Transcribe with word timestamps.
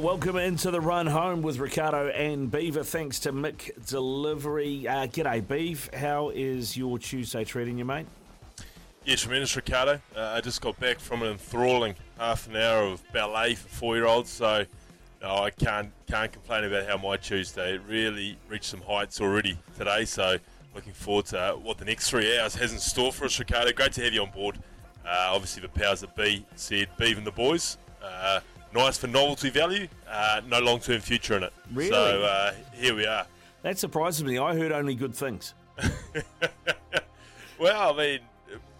Welcome 0.00 0.36
into 0.36 0.70
the 0.70 0.80
run 0.80 1.06
home 1.06 1.42
with 1.42 1.58
Ricardo 1.58 2.08
and 2.08 2.50
Beaver. 2.50 2.84
Thanks 2.84 3.18
to 3.20 3.34
McDelivery. 3.34 4.86
Uh, 4.86 5.06
g'day, 5.06 5.42
Beav. 5.42 5.94
How 5.94 6.30
is 6.30 6.74
your 6.74 6.98
Tuesday 6.98 7.44
treating 7.44 7.76
you, 7.76 7.84
mate? 7.84 8.06
Yeah, 9.04 9.16
tremendous, 9.16 9.54
Ricardo. 9.54 10.00
Uh, 10.16 10.20
I 10.22 10.40
just 10.40 10.62
got 10.62 10.80
back 10.80 11.00
from 11.00 11.22
an 11.22 11.32
enthralling 11.32 11.96
half 12.18 12.48
an 12.48 12.56
hour 12.56 12.84
of 12.84 13.02
ballet 13.12 13.56
for 13.56 13.68
four-year-olds, 13.68 14.30
so 14.30 14.64
no, 15.20 15.34
I 15.34 15.50
can't 15.50 15.92
can't 16.10 16.32
complain 16.32 16.64
about 16.64 16.88
how 16.88 16.96
my 16.96 17.18
Tuesday 17.18 17.76
really 17.76 18.38
reached 18.48 18.64
some 18.64 18.80
heights 18.80 19.20
already 19.20 19.58
today. 19.76 20.06
So 20.06 20.38
looking 20.74 20.94
forward 20.94 21.26
to 21.26 21.38
uh, 21.38 21.52
what 21.56 21.76
the 21.76 21.84
next 21.84 22.08
three 22.08 22.38
hours 22.38 22.54
has 22.54 22.72
in 22.72 22.78
store 22.78 23.12
for 23.12 23.26
us, 23.26 23.38
Ricardo. 23.38 23.70
Great 23.72 23.92
to 23.92 24.04
have 24.04 24.14
you 24.14 24.22
on 24.22 24.30
board. 24.30 24.58
Uh, 25.06 25.28
obviously, 25.28 25.60
the 25.60 25.68
powers 25.68 26.00
that 26.00 26.16
be 26.16 26.46
said, 26.56 26.88
Beav 26.98 27.18
and 27.18 27.26
the 27.26 27.32
boys. 27.32 27.76
Uh, 28.02 28.40
nice 28.74 28.98
for 28.98 29.06
novelty 29.06 29.50
value, 29.50 29.88
uh, 30.08 30.40
no 30.46 30.60
long 30.60 30.80
term 30.80 31.00
future 31.00 31.36
in 31.36 31.44
it. 31.44 31.52
Really? 31.72 31.90
So 31.90 32.22
uh, 32.22 32.52
here 32.74 32.94
we 32.94 33.06
are. 33.06 33.26
That 33.62 33.78
surprises 33.78 34.24
me. 34.24 34.38
I 34.38 34.54
heard 34.54 34.72
only 34.72 34.94
good 34.94 35.14
things. 35.14 35.54
well, 37.58 37.94
I 37.94 37.96
mean, 37.96 38.20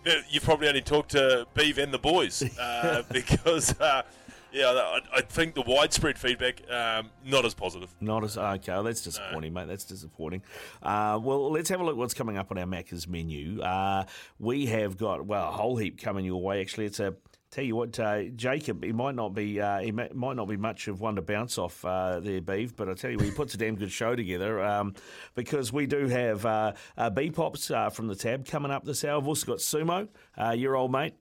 uh, 0.07 0.13
you 0.31 0.41
probably 0.41 0.69
only 0.69 0.81
talked 0.81 1.11
to 1.11 1.47
Beav 1.55 1.79
and 1.79 1.93
the 1.93 1.99
boys 1.99 2.43
uh, 2.59 3.03
because, 3.13 3.79
uh, 3.81 4.03
yeah, 4.53 4.69
I, 4.69 5.01
I, 5.19 5.21
think 5.21 5.55
the 5.55 5.63
widespread 5.63 6.19
feedback 6.19 6.63
um, 6.71 7.11
not 7.25 7.45
as 7.45 7.55
positive. 7.55 7.95
Not 8.01 8.25
as 8.25 8.37
okay. 8.39 8.73
Well, 8.73 8.83
that's 8.85 9.03
disappointing, 9.03 9.53
no. 9.53 9.61
mate. 9.61 9.69
That's 9.69 9.85
disappointing. 9.85 10.43
Uh, 10.83 11.19
well, 11.23 11.53
let's 11.53 11.69
have 11.69 11.81
a 11.81 11.85
look 11.85 11.97
what's 11.97 12.15
coming 12.15 12.39
up 12.39 12.51
on 12.51 12.59
our 12.59 12.67
Macca's 12.67 13.07
menu. 13.07 13.61
Uh, 13.61 14.05
we 14.39 14.67
have 14.67 14.97
got 14.97 15.27
well 15.27 15.49
a 15.49 15.53
whole 15.53 15.77
heap 15.77 16.01
coming 16.01 16.25
your 16.25 16.41
way. 16.41 16.61
Actually, 16.61 16.87
it's 16.87 17.01
a 17.01 17.15
Tell 17.51 17.65
you 17.65 17.75
what, 17.75 17.99
uh, 17.99 18.25
Jacob, 18.37 18.85
he 18.85 18.93
might 18.93 19.17
not 19.17 19.35
be 19.35 19.61
uh, 19.61 19.81
he 19.81 19.91
might 19.91 20.15
not 20.15 20.47
be 20.47 20.57
much 20.57 20.87
of 20.87 21.01
one 21.01 21.17
to 21.17 21.23
bounce 21.23 21.59
off 21.59 21.85
uh, 21.85 22.21
there, 22.21 22.41
Beef. 22.41 22.77
But 22.77 22.89
I 22.89 22.95
tell 22.95 23.11
you, 23.11 23.19
he 23.19 23.33
puts 23.33 23.55
a 23.55 23.57
damn 23.57 23.75
good 23.75 23.91
show 23.91 24.15
together 24.15 24.63
um, 24.63 24.95
because 25.35 25.73
we 25.73 25.87
do 25.87 26.07
have 26.07 26.47
uh, 26.47 26.73
uh, 26.97 27.11
B 27.11 27.31
pops 27.33 27.73
uh, 27.73 27.91
from 27.91 28.07
the 28.07 28.15
tab 28.15 28.47
coming 28.47 28.71
up 28.71 28.85
this 28.85 29.05
hour. 29.05 29.19
We've 29.19 29.29
also 29.29 29.47
got 29.47 29.59
Sumo, 29.59 30.07
your 30.57 30.77
old 30.77 30.93
mate. 30.93 31.15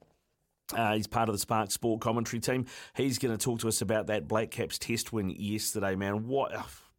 Uh, 0.73 0.93
he's 0.93 1.07
part 1.07 1.29
of 1.29 1.33
the 1.33 1.39
Spark 1.39 1.71
Sport 1.71 1.99
commentary 1.99 2.39
team. 2.39 2.67
He's 2.95 3.17
going 3.17 3.35
to 3.35 3.43
talk 3.43 3.59
to 3.61 3.67
us 3.67 3.81
about 3.81 4.07
that 4.07 4.27
Black 4.27 4.51
Caps 4.51 4.77
test 4.77 5.11
win 5.11 5.31
yesterday, 5.31 5.95
man. 5.95 6.27
What 6.27 6.53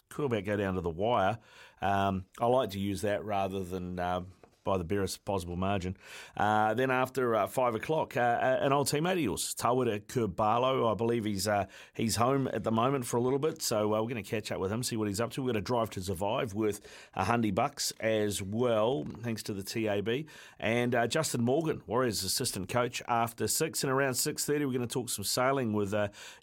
could 0.09 0.25
about 0.25 0.45
go 0.45 0.57
down 0.57 0.75
to 0.75 0.81
the 0.81 0.91
wire? 0.91 1.39
Um, 1.81 2.25
I 2.41 2.47
like 2.47 2.71
to 2.71 2.81
use 2.81 3.03
that 3.03 3.25
rather 3.25 3.63
than 3.63 3.99
um, 4.01 4.27
by 4.65 4.79
the 4.79 4.85
barest 4.85 5.25
possible 5.25 5.57
margin. 5.57 5.97
Uh, 6.37 6.75
then 6.75 6.91
after 6.91 7.35
uh, 7.35 7.47
five 7.47 7.75
o'clock, 7.75 8.17
uh, 8.17 8.21
uh 8.21 8.59
an 8.61 8.73
old 8.73 8.87
teammate 8.87 9.13
of 9.13 9.21
yours, 9.21 9.55
Tawera 9.59 10.07
Kerr-Barlow, 10.07 10.91
I 10.91 10.95
believe 10.95 11.25
he's 11.25 11.49
uh, 11.49 11.67
he's 11.95 12.17
home 12.17 12.49
at 12.53 12.65
the 12.65 12.71
moment 12.71 13.07
for 13.07 13.17
a 13.17 13.21
little 13.21 13.39
bit, 13.39 13.63
so 13.63 13.95
uh, 13.95 14.01
we're 14.01 14.09
going 14.09 14.23
to 14.23 14.23
catch 14.23 14.53
up 14.53 14.61
with 14.61 14.73
him, 14.73 14.83
see 14.83 14.97
what 14.97 15.09
he's 15.09 15.21
up 15.21 15.33
to. 15.33 15.43
We're 15.43 15.53
going 15.53 15.55
to 15.55 15.61
drive 15.61 15.91
to 15.91 16.03
survive 16.03 16.55
worth 16.55 16.81
a 17.15 17.25
hundred 17.25 17.55
bucks 17.55 17.93
as 18.01 18.43
well, 18.43 19.07
thanks 19.23 19.43
to 19.45 19.55
the 19.55 19.63
TAB. 19.63 20.27
And 20.59 20.97
Justin 21.09 21.43
Morgan, 21.43 21.83
Warriors 21.87 22.23
assistant 22.23 22.69
coach, 22.69 23.03
after 23.09 23.49
six 23.49 23.83
and 23.83 23.93
around 23.93 24.15
six 24.15 24.45
thirty, 24.45 24.65
we're 24.65 24.73
going 24.73 24.87
to 24.87 24.93
talk 24.93 25.09
some 25.09 25.25
sailing 25.25 25.73
with 25.73 25.95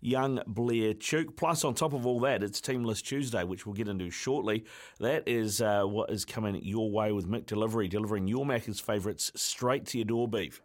young 0.02 0.42
Blair 0.48 0.94
Tuke. 0.94 1.36
Plus, 1.36 1.64
on 1.64 1.74
top 1.76 1.94
of 1.94 2.06
all 2.06 2.20
that, 2.22 2.44
it's 2.44 2.60
Team 2.62 2.84
List 2.84 3.06
Tuesday, 3.06 3.44
which 3.44 3.66
we'll 3.66 3.76
get 3.76 3.88
into 3.88 4.10
shortly. 4.10 4.66
That 5.00 5.28
is 5.28 5.62
what 5.62 6.10
is 6.10 6.26
coming 6.26 6.60
your 6.64 6.90
way 6.92 7.12
with 7.12 7.28
McDelivery. 7.28 7.90
Delivery 7.90 8.07
delivering 8.08 8.28
your 8.28 8.46
Macca's 8.46 8.80
favourites 8.80 9.34
straight 9.36 9.86
to 9.86 9.98
your 9.98 10.06
door, 10.06 10.30
beef. 10.30 10.62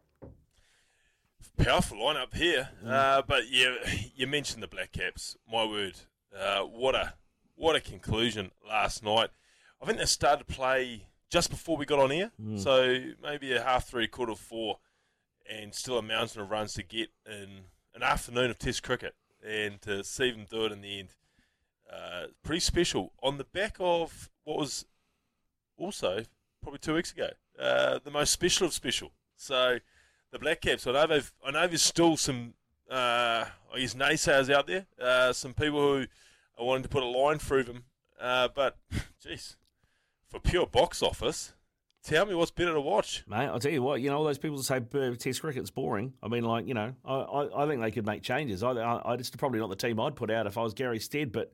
Powerful 1.56 1.98
lineup 1.98 2.34
here, 2.34 2.68
mm. 2.84 2.88
uh, 2.88 3.22
but 3.26 3.50
yeah, 3.50 3.74
you 4.14 4.28
mentioned 4.28 4.62
the 4.62 4.68
Black 4.68 4.92
Caps. 4.92 5.36
My 5.50 5.64
word, 5.64 5.94
uh, 6.38 6.60
what 6.60 6.94
a 6.94 7.14
what 7.56 7.74
a 7.74 7.80
conclusion 7.80 8.52
last 8.66 9.02
night. 9.02 9.30
I 9.80 9.86
think 9.86 9.98
they 9.98 10.04
started 10.04 10.46
to 10.46 10.54
play 10.54 11.08
just 11.30 11.50
before 11.50 11.76
we 11.76 11.84
got 11.84 11.98
on 11.98 12.12
air, 12.12 12.30
mm. 12.40 12.60
so 12.60 13.00
maybe 13.20 13.52
a 13.52 13.62
half 13.62 13.88
three, 13.88 14.06
quarter 14.06 14.36
four, 14.36 14.78
and 15.50 15.74
still 15.74 15.98
a 15.98 16.02
mountain 16.02 16.42
of 16.42 16.50
runs 16.50 16.74
to 16.74 16.84
get 16.84 17.10
in 17.26 17.64
an 17.94 18.02
afternoon 18.02 18.50
of 18.50 18.58
Test 18.58 18.84
cricket, 18.84 19.14
and 19.44 19.82
to 19.82 20.04
see 20.04 20.30
them 20.30 20.46
do 20.48 20.64
it 20.64 20.72
in 20.72 20.80
the 20.80 21.00
end, 21.00 21.08
uh, 21.92 22.26
pretty 22.44 22.60
special. 22.60 23.12
On 23.20 23.36
the 23.36 23.44
back 23.44 23.76
of 23.80 24.30
what 24.44 24.58
was 24.58 24.86
also 25.76 26.24
probably 26.62 26.78
two 26.78 26.94
weeks 26.94 27.12
ago. 27.12 27.28
Uh, 27.58 27.98
the 28.02 28.10
most 28.10 28.30
special 28.30 28.66
of 28.66 28.72
special. 28.72 29.12
So 29.36 29.78
the 30.30 30.38
Black 30.38 30.60
Caps. 30.60 30.86
I 30.86 30.92
know 30.92 31.06
they've. 31.06 31.32
I 31.44 31.50
know 31.50 31.66
there's 31.66 31.82
still 31.82 32.16
some. 32.16 32.54
Uh, 32.90 33.46
I 33.74 33.78
guess 33.78 33.94
naysayers 33.94 34.52
out 34.52 34.66
there. 34.66 34.86
Uh, 35.00 35.32
some 35.32 35.54
people 35.54 35.80
who 35.80 36.06
are 36.58 36.64
wanting 36.64 36.82
to 36.82 36.88
put 36.88 37.02
a 37.02 37.06
line 37.06 37.38
through 37.38 37.64
them. 37.64 37.84
Uh, 38.20 38.48
but, 38.54 38.76
jeez, 39.24 39.56
for 40.28 40.38
pure 40.38 40.66
box 40.66 41.02
office, 41.02 41.54
tell 42.04 42.26
me 42.26 42.34
what's 42.34 42.50
better 42.50 42.72
to 42.72 42.80
watch, 42.80 43.24
mate. 43.26 43.46
I'll 43.46 43.58
tell 43.58 43.72
you 43.72 43.82
what. 43.82 44.00
You 44.00 44.10
know, 44.10 44.18
all 44.18 44.24
those 44.24 44.38
people 44.38 44.62
say 44.62 44.80
Test 44.80 45.40
cricket's 45.40 45.70
boring. 45.70 46.12
I 46.22 46.28
mean, 46.28 46.44
like 46.44 46.66
you 46.66 46.74
know, 46.74 46.94
I, 47.04 47.14
I, 47.14 47.64
I 47.64 47.66
think 47.66 47.80
they 47.80 47.90
could 47.90 48.06
make 48.06 48.22
changes. 48.22 48.62
I, 48.62 48.72
I, 48.72 48.96
I, 48.96 49.14
it's 49.14 49.30
probably 49.30 49.60
not 49.60 49.70
the 49.70 49.76
team 49.76 49.98
I'd 49.98 50.16
put 50.16 50.30
out 50.30 50.46
if 50.46 50.58
I 50.58 50.62
was 50.62 50.74
Gary 50.74 51.00
Stead, 51.00 51.32
but 51.32 51.52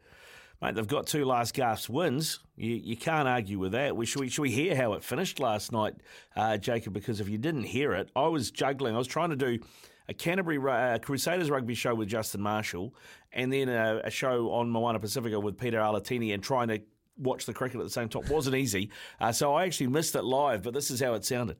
Mate, 0.60 0.74
they've 0.74 0.86
got 0.86 1.06
two 1.06 1.24
last 1.24 1.54
gasp's 1.54 1.88
wins. 1.88 2.40
You, 2.56 2.74
you 2.74 2.96
can't 2.96 3.28
argue 3.28 3.58
with 3.58 3.72
that. 3.72 3.96
We, 3.96 4.06
should, 4.06 4.20
we, 4.20 4.28
should 4.28 4.42
we 4.42 4.50
hear 4.50 4.74
how 4.74 4.94
it 4.94 5.04
finished 5.04 5.38
last 5.38 5.70
night, 5.70 5.94
uh, 6.34 6.56
Jacob? 6.56 6.92
Because 6.92 7.20
if 7.20 7.28
you 7.28 7.38
didn't 7.38 7.64
hear 7.64 7.92
it, 7.94 8.10
I 8.16 8.26
was 8.26 8.50
juggling. 8.50 8.94
I 8.94 8.98
was 8.98 9.06
trying 9.06 9.30
to 9.30 9.36
do 9.36 9.60
a 10.08 10.14
Canterbury 10.14 10.58
uh, 10.58 10.98
Crusaders 10.98 11.48
rugby 11.50 11.74
show 11.74 11.94
with 11.94 12.08
Justin 12.08 12.40
Marshall 12.40 12.94
and 13.32 13.52
then 13.52 13.68
a, 13.68 14.00
a 14.04 14.10
show 14.10 14.50
on 14.50 14.68
Moana 14.68 14.98
Pacifica 14.98 15.38
with 15.38 15.56
Peter 15.56 15.78
Alatini 15.78 16.34
and 16.34 16.42
trying 16.42 16.68
to 16.68 16.80
watch 17.18 17.46
the 17.46 17.52
cricket 17.52 17.80
at 17.80 17.84
the 17.84 17.90
same 17.90 18.08
time 18.08 18.22
wasn't 18.28 18.56
easy. 18.56 18.90
Uh, 19.20 19.30
so 19.30 19.54
I 19.54 19.64
actually 19.64 19.88
missed 19.88 20.14
it 20.16 20.24
live, 20.24 20.62
but 20.62 20.74
this 20.74 20.90
is 20.90 21.00
how 21.00 21.14
it 21.14 21.24
sounded. 21.24 21.56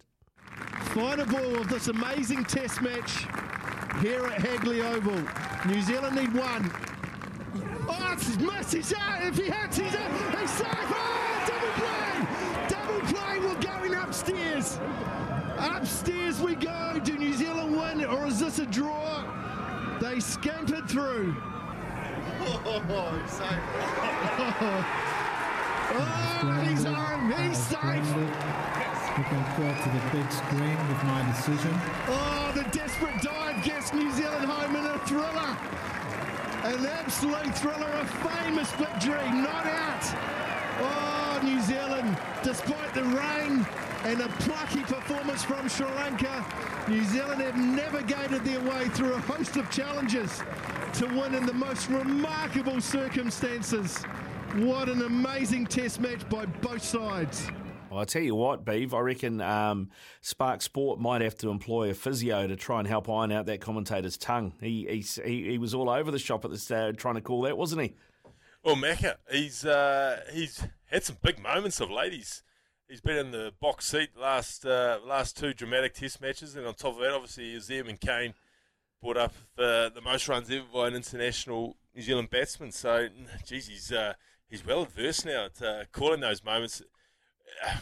Final 0.95 1.27
ball 1.27 1.61
of 1.61 1.69
this 1.69 1.89
amazing 1.89 2.45
test 2.45 2.81
match 2.81 3.27
here 4.03 4.25
at 4.27 4.41
Hagley 4.41 4.83
Oval. 4.83 5.23
New 5.67 5.83
Zealand 5.83 6.17
need 6.17 6.33
one. 6.35 6.73
Oh, 7.89 8.13
it's 8.13 8.37
missed. 8.39 8.75
He's 8.75 8.93
out. 8.95 9.23
If 9.23 9.37
he 9.37 9.45
hits, 9.45 9.77
he's 9.77 9.95
out. 9.95 10.39
He's 10.39 10.51
safe. 10.51 10.69
Oh, 10.71 11.45
double 11.49 11.73
play. 11.81 12.27
Double 12.69 13.01
play. 13.13 13.39
We're 13.41 13.61
going 13.63 13.95
upstairs. 13.95 14.79
Upstairs 15.59 16.41
we 16.41 16.55
go. 16.55 17.01
Do 17.03 17.17
New 17.17 17.33
Zealand 17.33 17.77
win 17.77 18.05
or 18.05 18.27
is 18.27 18.39
this 18.41 18.59
a 18.59 18.67
draw? 18.67 19.25
They 20.01 20.21
scampered 20.21 20.89
through. 20.89 21.35
Oh, 22.41 23.19
he's 23.21 23.33
safe. 23.33 23.59
oh, 25.91 26.65
he's 26.69 26.85
home. 26.85 27.33
He's 27.33 27.59
safe. 27.59 28.09
Looking 29.19 29.45
forward 29.57 29.79
to 29.83 29.89
the 29.91 30.03
big 30.13 30.31
screen 30.31 30.79
with 30.89 31.03
my 31.05 31.25
decision. 31.33 31.75
Oh, 32.09 32.53
the 32.55 32.63
desperate 32.71 33.21
dive 33.21 33.65
gets 33.65 33.93
New 33.93 34.11
Zealand 34.13 34.45
home 34.45 34.77
in 34.77 34.87
a 34.87 34.99
thriller. 35.01 35.57
An 36.65 36.85
absolute 36.87 37.57
thriller, 37.57 37.89
a 37.89 38.05
famous 38.05 38.71
victory, 38.73 39.31
not 39.31 39.65
out. 39.65 40.05
Oh, 40.81 41.41
New 41.45 41.61
Zealand, 41.63 42.19
despite 42.43 42.93
the 42.95 43.05
rain 43.05 43.65
and 44.05 44.21
a 44.21 44.29
plucky 44.41 44.83
performance 44.83 45.45
from 45.45 45.69
Sri 45.69 45.87
Lanka, 45.87 46.45
New 46.89 47.05
Zealand 47.05 47.43
have 47.43 47.57
navigated 47.57 48.45
their 48.45 48.61
way 48.61 48.89
through 48.89 49.15
a 49.15 49.21
host 49.21 49.57
of 49.57 49.71
challenges 49.71 50.43
to 50.95 51.07
win 51.07 51.35
in 51.35 51.47
the 51.47 51.55
most 51.55 51.89
remarkable 51.91 52.81
circumstances. 52.81 53.99
What 54.57 54.89
an 54.89 55.03
amazing 55.03 55.67
test 55.67 56.01
match 56.01 56.29
by 56.29 56.47
both 56.47 56.83
sides. 56.83 57.49
I 57.99 58.05
tell 58.05 58.23
you 58.23 58.35
what, 58.35 58.65
Beeve, 58.65 58.95
I 58.95 59.01
reckon 59.01 59.41
um, 59.41 59.91
Spark 60.21 60.63
Sport 60.63 61.01
might 61.01 61.21
have 61.21 61.37
to 61.39 61.51
employ 61.51 61.91
a 61.91 61.95
physio 61.95 62.47
to 62.47 62.57
try 62.57 62.79
and 62.79 62.89
help 62.89 63.09
iron 63.09 63.33
out 63.33 63.47
that 63.47 63.61
commentator's 63.61 64.17
tongue. 64.17 64.55
He 64.61 65.03
he, 65.25 65.51
he 65.51 65.59
was 65.59 65.75
all 65.75 65.91
over 65.91 66.11
the 66.11 66.19
shop 66.19 66.45
at 66.45 66.51
the 66.51 66.59
start 66.59 66.97
trying 66.97 67.17
to 67.17 67.21
call 67.21 67.43
that, 67.43 67.59
wasn't 67.59 67.83
he? 67.83 67.95
Well, 68.63 68.77
Macca, 68.77 69.17
he's 69.31 69.65
uh, 69.65 70.21
he's 70.33 70.65
had 70.87 71.05
some 71.05 71.17
big 71.23 71.39
moments 71.39 71.81
of 71.81 71.91
late. 71.91 72.13
He's 72.13 72.43
he's 72.89 73.01
been 73.01 73.17
in 73.17 73.31
the 73.31 73.53
box 73.61 73.87
seat 73.87 74.11
last 74.17 74.67
uh, 74.67 74.99
last 75.05 75.37
two 75.37 75.55
dramatic 75.55 75.95
Test 75.95 76.21
matches, 76.21 76.57
and 76.57 76.67
on 76.67 76.75
top 76.75 76.95
of 76.95 77.01
that, 77.01 77.13
obviously, 77.13 77.55
Azim 77.55 77.89
and 77.89 78.01
Kane 78.01 78.35
brought 79.01 79.17
up 79.17 79.35
the 79.57 79.91
the 79.95 80.01
most 80.01 80.29
runs 80.29 80.51
ever 80.51 80.65
by 80.73 80.89
an 80.89 80.95
international 80.95 81.77
New 81.95 82.03
Zealand 82.03 82.31
batsman. 82.31 82.73
So, 82.73 83.09
geez, 83.47 83.69
he's 83.69 83.93
uh, 83.93 84.15
he's 84.49 84.67
well 84.67 84.83
adverse 84.83 85.25
now 85.25 85.47
at 85.47 85.63
uh, 85.63 85.85
calling 85.93 86.21
those 86.21 86.45
moments. 86.45 86.83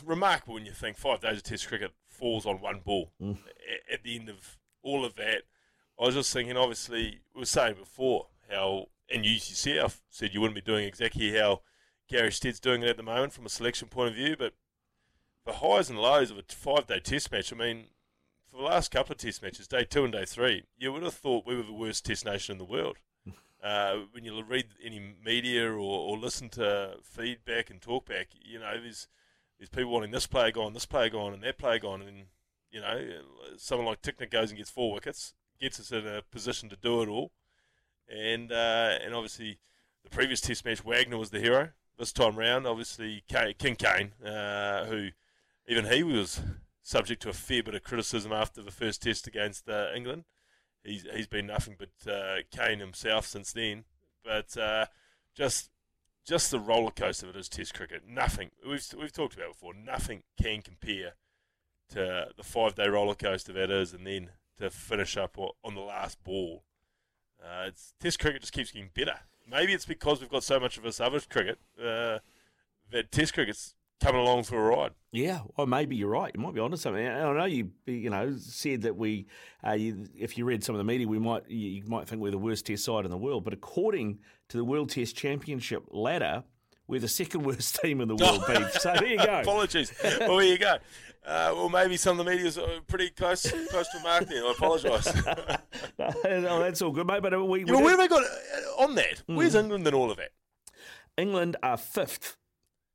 Remarkable 0.04 0.54
when 0.54 0.66
you 0.66 0.72
think 0.72 0.96
five 0.96 1.20
days 1.20 1.38
of 1.38 1.42
Test 1.42 1.68
cricket 1.68 1.92
falls 2.08 2.46
on 2.46 2.60
one 2.60 2.80
ball. 2.84 3.12
Mm. 3.20 3.38
A- 3.38 3.92
At 3.94 4.02
the 4.02 4.16
end 4.16 4.28
of 4.28 4.56
all 4.82 5.04
of 5.04 5.14
that, 5.16 5.42
I 6.00 6.04
was 6.04 6.14
just 6.14 6.32
thinking. 6.32 6.56
Obviously, 6.56 7.20
we 7.34 7.40
were 7.40 7.46
saying 7.46 7.74
before 7.74 8.28
how, 8.50 8.86
and 9.12 9.24
you 9.24 9.32
yourself 9.32 10.02
said 10.10 10.32
you 10.32 10.40
wouldn't 10.40 10.54
be 10.54 10.60
doing 10.60 10.86
exactly 10.86 11.32
how 11.36 11.62
Gary 12.08 12.32
Stead's 12.32 12.60
doing 12.60 12.82
it 12.82 12.88
at 12.88 12.96
the 12.96 13.02
moment 13.02 13.32
from 13.32 13.46
a 13.46 13.50
selection 13.50 13.88
point 13.88 14.10
of 14.10 14.14
view, 14.14 14.36
but 14.38 14.54
the 15.44 15.54
highs 15.54 15.90
and 15.90 15.98
lows 15.98 16.30
of 16.30 16.38
a 16.38 16.42
five-day 16.48 17.00
Test 17.00 17.30
match. 17.32 17.52
I 17.52 17.56
mean, 17.56 17.86
for 18.50 18.56
the 18.58 18.62
last 18.62 18.90
couple 18.90 19.12
of 19.12 19.18
Test 19.18 19.42
matches, 19.42 19.66
day 19.68 19.84
two 19.84 20.04
and 20.04 20.12
day 20.12 20.24
three, 20.24 20.64
you 20.78 20.92
would 20.92 21.02
have 21.02 21.14
thought 21.14 21.46
we 21.46 21.56
were 21.56 21.62
the 21.62 21.72
worst 21.72 22.04
Test 22.04 22.24
nation 22.24 22.52
in 22.52 22.58
the 22.58 22.64
world. 22.64 22.96
Uh, 23.64 24.00
when 24.12 24.22
you 24.22 24.40
read 24.44 24.66
any 24.84 25.16
media 25.24 25.68
or, 25.68 25.78
or 25.80 26.16
listen 26.16 26.48
to 26.48 26.94
feedback 27.02 27.68
and 27.68 27.80
talkback, 27.80 28.26
you 28.40 28.60
know, 28.60 28.80
there's 28.80 29.08
there's 29.58 29.70
people 29.70 29.90
wanting 29.90 30.10
this 30.10 30.26
player 30.26 30.50
gone, 30.50 30.72
this 30.72 30.86
player 30.86 31.08
gone, 31.08 31.32
and 31.32 31.42
that 31.42 31.58
player 31.58 31.78
gone, 31.78 32.02
and 32.02 32.26
you 32.70 32.80
know, 32.80 33.20
someone 33.56 33.86
like 33.86 34.02
Tickner 34.02 34.30
goes 34.30 34.50
and 34.50 34.58
gets 34.58 34.70
four 34.70 34.92
wickets, 34.92 35.34
gets 35.60 35.80
us 35.80 35.92
in 35.92 36.06
a 36.06 36.22
position 36.30 36.68
to 36.68 36.76
do 36.76 37.02
it 37.02 37.08
all, 37.08 37.32
and 38.08 38.52
uh, 38.52 38.98
and 39.02 39.14
obviously 39.14 39.58
the 40.04 40.10
previous 40.10 40.40
Test 40.40 40.64
match, 40.64 40.84
Wagner 40.84 41.18
was 41.18 41.30
the 41.30 41.40
hero. 41.40 41.70
This 41.98 42.12
time 42.12 42.36
round, 42.36 42.66
obviously 42.66 43.24
King 43.26 43.76
Kane, 43.76 44.12
uh, 44.24 44.84
who 44.84 45.08
even 45.66 45.86
he 45.86 46.02
was 46.02 46.40
subject 46.82 47.22
to 47.22 47.30
a 47.30 47.32
fair 47.32 47.62
bit 47.62 47.74
of 47.74 47.82
criticism 47.82 48.32
after 48.32 48.62
the 48.62 48.70
first 48.70 49.02
Test 49.02 49.26
against 49.26 49.68
uh, 49.68 49.88
England. 49.94 50.24
He's 50.84 51.06
he's 51.14 51.26
been 51.26 51.46
nothing 51.46 51.76
but 51.78 52.12
uh, 52.12 52.36
Kane 52.50 52.78
himself 52.78 53.26
since 53.26 53.52
then. 53.52 53.84
But 54.24 54.56
uh, 54.56 54.86
just 55.34 55.70
just 56.26 56.50
the 56.50 56.58
roller 56.58 56.90
coaster 56.90 57.28
it 57.28 57.36
is 57.36 57.48
Test 57.48 57.74
cricket. 57.74 58.02
Nothing 58.06 58.50
we've 58.68 58.84
we've 58.98 59.12
talked 59.12 59.34
about 59.34 59.52
before. 59.52 59.72
Nothing 59.74 60.24
can 60.40 60.60
compare 60.60 61.14
to 61.90 62.28
the 62.36 62.42
five 62.42 62.74
day 62.74 62.88
roller 62.88 63.14
coaster 63.14 63.52
that 63.52 63.70
is, 63.70 63.92
and 63.92 64.06
then 64.06 64.30
to 64.58 64.70
finish 64.70 65.16
up 65.16 65.38
on 65.38 65.74
the 65.74 65.80
last 65.80 66.22
ball. 66.24 66.64
Uh, 67.42 67.66
it's, 67.68 67.94
Test 68.00 68.18
cricket 68.18 68.40
just 68.40 68.52
keeps 68.52 68.72
getting 68.72 68.90
better. 68.92 69.20
Maybe 69.48 69.72
it's 69.72 69.86
because 69.86 70.20
we've 70.20 70.30
got 70.30 70.42
so 70.42 70.58
much 70.58 70.76
of 70.76 70.82
this 70.82 71.00
other 71.00 71.20
cricket 71.20 71.58
uh, 71.78 72.18
that 72.90 73.12
Test 73.12 73.34
cricket's 73.34 73.74
coming 74.00 74.20
along 74.20 74.44
for 74.44 74.58
a 74.58 74.76
ride. 74.76 74.92
Yeah, 75.12 75.40
well, 75.56 75.66
maybe 75.66 75.94
you're 75.96 76.08
right. 76.10 76.32
You 76.34 76.40
might 76.40 76.54
be 76.54 76.60
onto 76.60 76.76
something. 76.76 77.06
I 77.06 77.32
know 77.32 77.44
you, 77.44 77.70
you 77.86 78.10
know, 78.10 78.34
said 78.38 78.82
that 78.82 78.96
we, 78.96 79.26
uh, 79.66 79.72
you, 79.72 80.08
if 80.18 80.36
you 80.36 80.44
read 80.44 80.64
some 80.64 80.74
of 80.74 80.78
the 80.78 80.84
media, 80.84 81.06
we 81.06 81.18
might, 81.18 81.48
you 81.48 81.82
might 81.86 82.08
think 82.08 82.20
we're 82.20 82.30
the 82.30 82.38
worst 82.38 82.66
Test 82.66 82.84
side 82.84 83.04
in 83.04 83.10
the 83.10 83.16
world. 83.16 83.44
But 83.44 83.52
according 83.52 84.18
to 84.48 84.56
the 84.56 84.64
World 84.64 84.90
Test 84.90 85.16
Championship 85.16 85.84
ladder, 85.90 86.44
we're 86.88 87.00
the 87.00 87.08
second 87.08 87.42
worst 87.42 87.76
team 87.82 88.00
in 88.00 88.08
the 88.08 88.16
world, 88.20 88.44
Beef. 88.46 88.72
So 88.80 88.92
there 88.94 89.06
you 89.06 89.18
go. 89.18 89.40
Apologies. 89.40 89.92
well, 90.02 90.36
there 90.36 90.42
you 90.42 90.58
go. 90.58 90.76
Uh, 91.26 91.50
well, 91.54 91.68
maybe 91.68 91.96
some 91.96 92.20
of 92.20 92.24
the 92.24 92.30
media's 92.30 92.56
uh, 92.56 92.78
pretty 92.86 93.10
close 93.10 93.50
close 93.70 93.88
to 93.88 94.00
mark 94.04 94.26
there. 94.28 94.44
I 94.44 94.52
apologise. 94.52 95.08
oh, 95.98 96.60
that's 96.60 96.80
all 96.80 96.92
good, 96.92 97.06
mate. 97.06 97.20
But 97.20 97.32
we, 97.32 97.64
we 97.64 97.72
yeah, 97.72 97.80
where 97.80 97.90
have 97.90 97.98
we 97.98 98.06
got 98.06 98.22
uh, 98.22 98.82
on 98.82 98.94
that? 98.94 99.22
Where's 99.26 99.56
England 99.56 99.88
in 99.88 99.94
all 99.94 100.12
of 100.12 100.18
that? 100.18 100.30
England 101.18 101.56
are 101.64 101.76
fifth. 101.76 102.36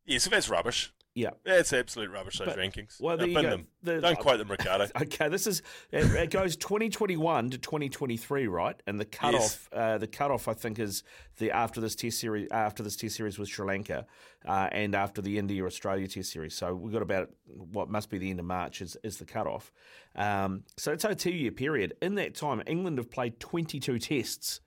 Yeah, 0.06 0.20
so 0.20 0.30
that's 0.30 0.48
rubbish. 0.48 0.94
Yeah. 1.14 1.32
it's 1.46 1.74
absolute 1.74 2.10
rubbish. 2.10 2.38
Those 2.38 2.48
But- 2.48 2.58
rankings. 2.58 3.02
well, 3.02 3.16
Uh, 3.16 3.18
there 3.18 3.28
you 3.28 3.34
go. 3.42 3.42
them. 3.50 3.68
The- 3.84 4.00
Don't 4.00 4.18
quote 4.18 4.38
them, 4.38 4.50
Ricardo. 4.50 4.88
Okay, 5.02 5.28
this 5.28 5.46
is 5.46 5.62
it, 5.92 6.06
it 6.06 6.30
goes 6.30 6.56
2021 6.56 7.50
to 7.50 7.58
2023, 7.58 8.48
right? 8.48 8.82
And 8.88 8.98
the 9.00 9.04
cutoff, 9.06 9.68
uh, 9.74 9.98
the 9.98 10.08
cutoff, 10.08 10.48
I 10.48 10.54
think, 10.54 10.80
is 10.80 11.04
the 11.38 11.52
after 11.52 11.82
this 11.82 11.96
test 11.96 12.20
series. 12.20 12.48
After 12.52 12.82
this 12.82 12.96
test 12.96 13.16
series 13.18 13.38
with 13.38 13.50
Sri 13.50 13.66
Lanka, 13.68 14.06
uh, 14.46 14.70
and 14.72 14.96
after 14.96 15.22
the 15.22 15.38
India 15.38 15.66
Australia 15.66 16.08
test 16.08 16.32
series. 16.32 16.54
So 16.56 16.74
we've 16.74 16.94
got 16.94 17.02
about 17.02 17.30
what 17.46 17.90
must 17.90 18.10
be 18.10 18.18
the 18.18 18.30
end 18.30 18.40
of 18.40 18.46
March 18.46 18.82
is 18.82 18.96
is 19.04 19.18
the 19.18 19.26
cutoff. 19.26 19.74
Um, 20.16 20.64
so 20.78 20.94
it's 20.94 21.04
a 21.04 21.14
two 21.14 21.32
year 21.32 21.52
period. 21.52 21.94
In 22.02 22.16
that 22.16 22.36
time, 22.36 22.64
England 22.68 22.98
have 23.00 23.12
played 23.12 23.38
22 23.42 24.00
tests, 24.00 24.62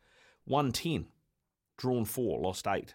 won 0.44 0.72
10, 0.72 1.06
drawn 1.78 2.04
four, 2.04 2.38
lost 2.40 2.66
eight. 2.68 2.94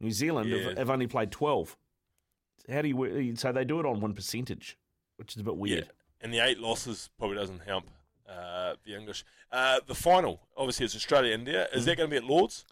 New 0.00 0.10
Zealand 0.10 0.48
Yeah. 0.48 0.68
have, 0.70 0.78
have 0.78 0.90
only 0.90 1.06
played 1.06 1.30
12. 1.32 1.76
How 2.70 2.82
do 2.82 2.88
you 2.88 3.36
so 3.36 3.52
they 3.52 3.64
do 3.64 3.80
it 3.80 3.86
on 3.86 4.00
one 4.00 4.14
percentage, 4.14 4.76
which 5.16 5.34
is 5.34 5.40
a 5.40 5.44
bit 5.44 5.56
weird. 5.56 5.84
Yeah, 5.84 5.90
and 6.20 6.32
the 6.32 6.40
eight 6.40 6.58
losses 6.58 7.10
probably 7.18 7.36
doesn't 7.36 7.60
help 7.60 7.84
uh, 8.28 8.74
the 8.84 8.94
English. 8.94 9.24
Uh, 9.50 9.80
the 9.86 9.94
final, 9.94 10.40
obviously, 10.56 10.84
it's 10.84 10.94
Australia 10.94 11.32
India. 11.32 11.68
Is 11.72 11.86
that 11.86 11.96
going 11.96 12.10
to 12.10 12.10
be 12.10 12.18
at 12.18 12.24
Lords? 12.24 12.64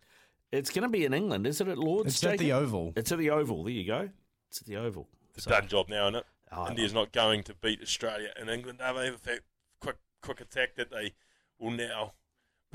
It's 0.52 0.70
going 0.70 0.82
to 0.82 0.88
be 0.88 1.04
in 1.04 1.14
England, 1.14 1.46
is 1.46 1.60
it 1.60 1.68
at 1.68 1.78
Lords? 1.78 2.14
It's 2.14 2.24
at 2.24 2.38
the 2.38 2.52
Oval. 2.52 2.92
It's 2.96 3.10
at 3.10 3.18
the 3.18 3.30
Oval. 3.30 3.64
There 3.64 3.72
you 3.72 3.86
go. 3.86 4.10
It's 4.48 4.60
at 4.60 4.66
the 4.66 4.76
Oval. 4.76 5.08
It's 5.34 5.46
a 5.46 5.50
done 5.50 5.68
job 5.68 5.88
now, 5.88 6.04
isn't 6.08 6.16
it? 6.16 6.26
Oh, 6.52 6.68
India's 6.68 6.94
not 6.94 7.12
going 7.12 7.42
to 7.44 7.54
beat 7.54 7.82
Australia 7.82 8.30
and 8.38 8.48
England, 8.48 8.80
are 8.80 8.94
they? 8.94 9.10
With 9.10 9.24
that 9.24 9.40
quick, 9.80 9.96
quick 10.22 10.40
attack 10.40 10.76
that 10.76 10.90
they 10.90 11.14
will 11.58 11.72
now 11.72 12.12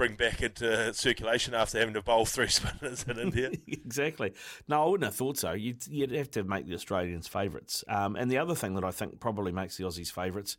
bring 0.02 0.16
back 0.16 0.42
into 0.42 0.92
circulation 0.96 1.54
after 1.54 1.78
having 1.78 1.94
to 1.94 2.02
bowl 2.02 2.26
three 2.26 2.48
spinners 2.50 3.06
in 3.08 3.20
India. 3.20 3.52
exactly. 3.68 4.34
No, 4.68 4.82
I 4.82 4.88
wouldn't 4.88 5.06
have 5.06 5.14
thought 5.14 5.38
so. 5.38 5.52
You'd, 5.52 5.86
you'd 5.86 6.12
have 6.14 6.32
to 6.32 6.44
make 6.44 6.66
the 6.66 6.74
Australians 6.74 7.28
favourites. 7.28 7.84
Um, 7.88 8.16
and 8.16 8.32
the 8.32 8.40
other 8.40 8.56
thing 8.56 8.74
that 8.74 8.84
I 8.84 8.90
think 8.90 9.20
probably 9.20 9.52
makes 9.52 9.78
the 9.78 9.84
Aussies 9.84 10.12
favourites 10.12 10.58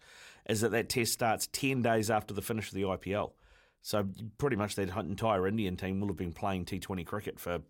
is 0.48 0.60
that 0.60 0.70
that 0.70 0.88
test 0.88 1.12
starts 1.12 1.48
10 1.48 1.82
days 1.82 2.08
after 2.08 2.32
the 2.32 2.40
finish 2.40 2.68
of 2.68 2.74
the 2.74 2.82
IPL. 2.82 3.32
So 3.80 4.06
pretty 4.38 4.54
much 4.54 4.76
that 4.76 4.96
entire 4.96 5.48
Indian 5.48 5.76
team 5.76 5.98
will 5.98 6.06
have 6.06 6.16
been 6.16 6.32
playing 6.32 6.66
T20 6.66 7.04
cricket 7.04 7.40
for 7.40 7.62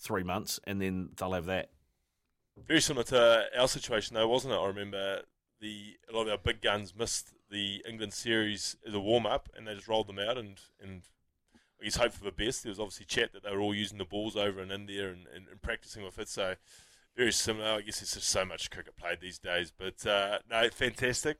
three 0.00 0.24
months 0.24 0.58
and 0.64 0.82
then 0.82 1.10
they'll 1.16 1.34
have 1.34 1.46
that. 1.46 1.70
Very 2.66 2.80
similar 2.80 3.04
to 3.04 3.44
our 3.56 3.68
situation, 3.68 4.14
though, 4.14 4.26
wasn't 4.26 4.54
it? 4.54 4.56
I 4.56 4.66
remember 4.66 5.22
the 5.60 5.96
a 6.10 6.16
lot 6.16 6.22
of 6.22 6.30
our 6.30 6.38
big 6.38 6.60
guns 6.60 6.92
missed 6.92 7.34
the 7.52 7.84
England 7.88 8.14
series 8.14 8.76
as 8.84 8.94
a 8.94 9.00
warm 9.00 9.26
up, 9.26 9.48
and 9.56 9.66
they 9.66 9.74
just 9.74 9.88
rolled 9.88 10.08
them 10.08 10.18
out 10.18 10.36
and 10.36 10.60
and 10.82 11.02
Guess 11.82 11.96
hope 11.96 12.12
for 12.12 12.24
the 12.24 12.32
best. 12.32 12.62
There 12.62 12.70
was 12.70 12.80
obviously 12.80 13.06
chat 13.06 13.32
that 13.32 13.42
they 13.42 13.54
were 13.54 13.60
all 13.60 13.74
using 13.74 13.98
the 13.98 14.04
balls 14.04 14.36
over 14.36 14.60
in 14.60 14.70
India 14.70 15.08
and, 15.08 15.26
and, 15.34 15.48
and 15.48 15.62
practicing 15.62 16.04
with 16.04 16.18
it, 16.18 16.28
so 16.28 16.54
very 17.16 17.32
similar. 17.32 17.66
I 17.66 17.80
guess 17.80 18.00
there's 18.00 18.14
just 18.14 18.28
so 18.28 18.44
much 18.44 18.70
cricket 18.70 18.96
played 18.96 19.20
these 19.20 19.38
days, 19.38 19.72
but 19.76 20.04
uh, 20.06 20.38
no, 20.50 20.68
fantastic, 20.68 21.38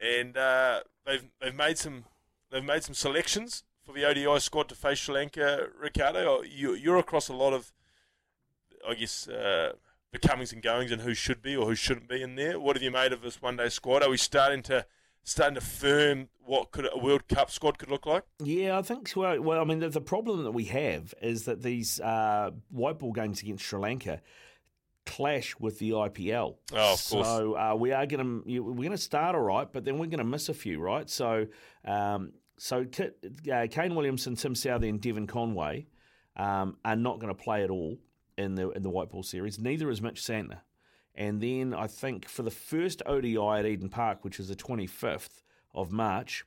and 0.00 0.36
uh, 0.36 0.80
they've 1.06 1.24
they've 1.40 1.54
made 1.54 1.78
some 1.78 2.04
they've 2.50 2.64
made 2.64 2.84
some 2.84 2.94
selections 2.94 3.64
for 3.82 3.92
the 3.92 4.04
ODI 4.04 4.40
squad 4.40 4.68
to 4.68 4.74
face 4.74 4.98
Sri 4.98 5.14
Lanka. 5.14 5.68
Ricardo, 5.80 6.42
you, 6.42 6.74
you're 6.74 6.98
across 6.98 7.28
a 7.28 7.34
lot 7.34 7.54
of 7.54 7.72
I 8.86 8.94
guess, 8.94 9.28
uh, 9.28 9.72
the 10.12 10.18
comings 10.18 10.52
and 10.52 10.62
goings 10.62 10.90
and 10.90 11.02
who 11.02 11.14
should 11.14 11.42
be 11.42 11.56
or 11.56 11.66
who 11.66 11.74
shouldn't 11.74 12.08
be 12.08 12.22
in 12.22 12.36
there. 12.36 12.58
What 12.58 12.76
have 12.76 12.82
you 12.82 12.90
made 12.90 13.12
of 13.12 13.22
this 13.22 13.42
one 13.42 13.56
day 13.56 13.68
squad? 13.68 14.02
Are 14.02 14.10
we 14.10 14.16
starting 14.16 14.62
to 14.64 14.86
starting 15.28 15.54
to 15.54 15.60
firm 15.60 16.28
what 16.44 16.70
could 16.70 16.88
a 16.90 16.98
World 16.98 17.28
Cup 17.28 17.50
squad 17.50 17.78
could 17.78 17.90
look 17.90 18.06
like? 18.06 18.24
Yeah, 18.42 18.78
I 18.78 18.82
think. 18.82 19.12
Well, 19.14 19.40
well 19.40 19.60
I 19.60 19.64
mean, 19.64 19.80
the, 19.80 19.90
the 19.90 20.00
problem 20.00 20.44
that 20.44 20.52
we 20.52 20.64
have 20.64 21.14
is 21.20 21.44
that 21.44 21.62
these 21.62 22.00
uh, 22.00 22.50
white 22.70 22.98
ball 22.98 23.12
games 23.12 23.42
against 23.42 23.64
Sri 23.64 23.78
Lanka 23.78 24.22
clash 25.04 25.54
with 25.58 25.78
the 25.78 25.90
IPL. 25.90 26.56
Oh, 26.72 26.92
of 26.94 27.08
course. 27.08 27.26
So 27.26 27.56
uh, 27.56 27.74
we 27.74 27.92
are 27.92 28.06
going 28.06 28.42
to 28.46 28.60
we're 28.60 28.74
going 28.74 28.90
to 28.90 28.98
start 28.98 29.34
all 29.34 29.42
right, 29.42 29.70
but 29.70 29.84
then 29.84 29.98
we're 29.98 30.06
going 30.06 30.18
to 30.18 30.24
miss 30.24 30.48
a 30.48 30.54
few, 30.54 30.80
right? 30.80 31.08
So, 31.08 31.46
um, 31.84 32.32
so 32.56 32.86
Kit, 32.86 33.18
uh, 33.52 33.66
Kane 33.70 33.94
Williamson, 33.94 34.34
Tim 34.34 34.54
Southee, 34.54 34.88
and 34.88 35.00
Devon 35.00 35.26
Conway 35.26 35.86
um, 36.36 36.78
are 36.84 36.96
not 36.96 37.20
going 37.20 37.34
to 37.34 37.40
play 37.40 37.62
at 37.62 37.70
all 37.70 37.98
in 38.38 38.54
the 38.54 38.70
in 38.70 38.82
the 38.82 38.90
white 38.90 39.10
ball 39.10 39.22
series. 39.22 39.58
Neither 39.58 39.90
is 39.90 40.00
Mitch 40.00 40.22
Santner. 40.22 40.60
And 41.14 41.40
then 41.40 41.74
I 41.74 41.86
think 41.86 42.28
for 42.28 42.42
the 42.42 42.50
first 42.50 43.02
ODI 43.06 43.36
at 43.36 43.66
Eden 43.66 43.88
Park, 43.88 44.24
which 44.24 44.38
is 44.38 44.48
the 44.48 44.56
25th 44.56 45.42
of 45.74 45.90
March, 45.90 46.44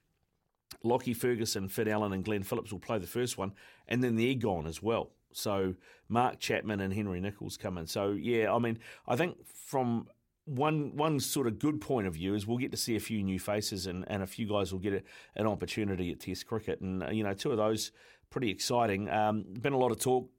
Lockie 0.84 1.14
Ferguson, 1.14 1.68
Finn 1.68 1.88
Allen, 1.88 2.14
and 2.14 2.24
Glenn 2.24 2.44
Phillips 2.44 2.72
will 2.72 2.80
play 2.80 2.98
the 2.98 3.08
first 3.08 3.38
one, 3.38 3.54
and 3.88 4.04
then 4.04 4.16
they're 4.16 4.34
gone 4.34 4.66
as 4.66 4.82
well. 4.82 5.12
So 5.34 5.76
Mark 6.10 6.40
Chapman 6.40 6.80
and 6.80 6.94
Henry 6.94 7.22
Nicholls 7.22 7.58
come 7.58 7.78
in. 7.78 7.88
So 7.88 8.12
yeah, 8.12 8.54
I 8.54 8.60
mean, 8.60 8.80
I 9.08 9.16
think 9.16 9.38
from 9.46 10.08
one 10.46 10.96
one 10.96 11.20
sort 11.20 11.48
of 11.48 11.60
good 11.60 11.80
point 11.80 12.08
of 12.08 12.16
view 12.16 12.34
is 12.34 12.48
we'll 12.48 12.58
get 12.58 12.72
to 12.72 12.78
see 12.78 12.96
a 12.96 13.00
few 13.00 13.24
new 13.24 13.40
faces, 13.40 13.88
and, 13.88 14.04
and 14.08 14.24
a 14.24 14.28
few 14.28 14.48
guys 14.48 14.72
will 14.72 14.80
get 14.80 14.94
a, 14.94 15.04
an 15.40 15.48
opportunity 15.48 16.12
at 16.12 16.20
Test 16.20 16.46
cricket, 16.46 16.82
and 16.82 17.04
uh, 17.04 17.10
you 17.10 17.24
know, 17.24 17.34
two 17.34 17.52
of 17.52 17.58
those 17.58 17.92
pretty 18.30 18.50
exciting. 18.50 19.10
Um, 19.10 19.46
been 19.62 19.74
a 19.74 19.78
lot 19.78 19.92
of 19.92 20.00
talk. 20.00 20.30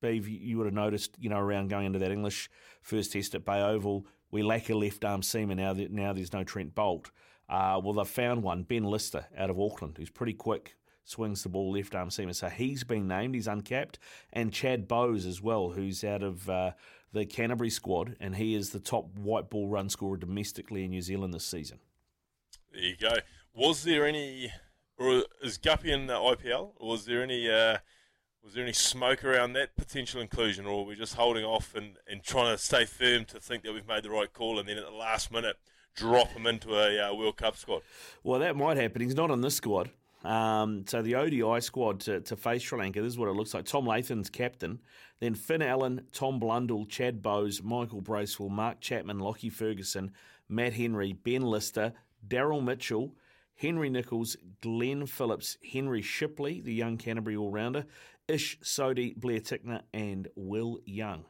Beav, 0.00 0.26
you 0.26 0.58
would 0.58 0.66
have 0.66 0.74
noticed, 0.74 1.16
you 1.18 1.28
know, 1.28 1.38
around 1.38 1.68
going 1.68 1.86
into 1.86 1.98
that 1.98 2.10
English 2.10 2.50
first 2.82 3.12
test 3.12 3.34
at 3.34 3.44
Bay 3.44 3.60
Oval, 3.60 4.06
we 4.30 4.42
lack 4.42 4.68
a 4.70 4.74
left 4.74 5.04
arm 5.04 5.22
seamer 5.22 5.56
now. 5.56 5.72
That 5.72 5.90
now 5.90 6.12
there's 6.12 6.32
no 6.32 6.44
Trent 6.44 6.74
Boult. 6.74 7.10
Uh, 7.48 7.80
well, 7.82 7.92
they've 7.92 8.06
found 8.06 8.42
one, 8.42 8.62
Ben 8.62 8.84
Lister, 8.84 9.26
out 9.36 9.50
of 9.50 9.58
Auckland, 9.58 9.96
who's 9.98 10.10
pretty 10.10 10.34
quick, 10.34 10.76
swings 11.04 11.42
the 11.42 11.48
ball 11.48 11.72
left 11.72 11.94
arm 11.94 12.08
seamer. 12.08 12.34
So 12.34 12.48
he's 12.48 12.84
been 12.84 13.08
named. 13.08 13.34
He's 13.34 13.48
uncapped, 13.48 13.98
and 14.32 14.52
Chad 14.52 14.86
Bowes 14.86 15.26
as 15.26 15.42
well, 15.42 15.70
who's 15.70 16.04
out 16.04 16.22
of 16.22 16.48
uh, 16.48 16.72
the 17.12 17.26
Canterbury 17.26 17.70
squad, 17.70 18.16
and 18.20 18.36
he 18.36 18.54
is 18.54 18.70
the 18.70 18.78
top 18.78 19.18
white 19.18 19.50
ball 19.50 19.68
run 19.68 19.88
scorer 19.88 20.16
domestically 20.16 20.84
in 20.84 20.90
New 20.90 21.02
Zealand 21.02 21.34
this 21.34 21.46
season. 21.46 21.80
There 22.72 22.82
you 22.82 22.96
go. 22.96 23.16
Was 23.52 23.82
there 23.82 24.06
any, 24.06 24.52
or 24.96 25.24
is 25.42 25.58
Guppy 25.58 25.90
in 25.92 26.06
the 26.06 26.14
IPL, 26.14 26.72
was 26.80 27.04
there 27.04 27.22
any? 27.22 27.50
Uh, 27.50 27.78
was 28.44 28.54
there 28.54 28.62
any 28.62 28.72
smoke 28.72 29.24
around 29.24 29.52
that 29.52 29.76
potential 29.76 30.20
inclusion, 30.20 30.66
or 30.66 30.78
were 30.78 30.90
we 30.90 30.96
just 30.96 31.14
holding 31.14 31.44
off 31.44 31.74
and, 31.74 31.96
and 32.06 32.22
trying 32.22 32.54
to 32.54 32.62
stay 32.62 32.84
firm 32.84 33.24
to 33.26 33.40
think 33.40 33.62
that 33.62 33.74
we've 33.74 33.86
made 33.86 34.02
the 34.02 34.10
right 34.10 34.32
call, 34.32 34.58
and 34.58 34.68
then 34.68 34.78
at 34.78 34.84
the 34.84 34.90
last 34.90 35.32
minute 35.32 35.56
drop 35.94 36.28
him 36.28 36.46
into 36.46 36.74
a 36.74 37.10
uh, 37.10 37.14
World 37.14 37.36
Cup 37.36 37.56
squad? 37.56 37.82
Well, 38.22 38.40
that 38.40 38.56
might 38.56 38.76
happen. 38.76 39.02
He's 39.02 39.14
not 39.14 39.30
in 39.30 39.40
this 39.40 39.56
squad. 39.56 39.90
Um, 40.24 40.84
so 40.86 41.00
the 41.00 41.14
ODI 41.14 41.60
squad 41.60 42.00
to, 42.00 42.20
to 42.20 42.36
face 42.36 42.62
Sri 42.62 42.78
Lanka, 42.78 43.00
this 43.00 43.12
is 43.12 43.18
what 43.18 43.28
it 43.28 43.32
looks 43.32 43.54
like. 43.54 43.64
Tom 43.64 43.86
Latham's 43.86 44.30
captain. 44.30 44.80
Then 45.18 45.34
Finn 45.34 45.62
Allen, 45.62 46.06
Tom 46.12 46.38
Blundell, 46.38 46.86
Chad 46.86 47.22
Bowes, 47.22 47.62
Michael 47.62 48.00
Bracewell, 48.00 48.48
Mark 48.48 48.80
Chapman, 48.80 49.18
Lockie 49.18 49.50
Ferguson, 49.50 50.12
Matt 50.48 50.74
Henry, 50.74 51.12
Ben 51.12 51.42
Lister, 51.42 51.92
Daryl 52.26 52.62
Mitchell, 52.62 53.14
Henry 53.54 53.90
Nicholls, 53.90 54.36
Glenn 54.62 55.06
Phillips, 55.06 55.58
Henry 55.72 56.00
Shipley, 56.00 56.62
the 56.62 56.72
young 56.72 56.96
Canterbury 56.96 57.36
all 57.36 57.50
rounder, 57.50 57.84
Ish 58.30 58.58
Sodhi, 58.60 59.14
Blair 59.16 59.40
Tickner, 59.40 59.82
and 59.92 60.28
Will 60.36 60.78
Young. 60.84 61.24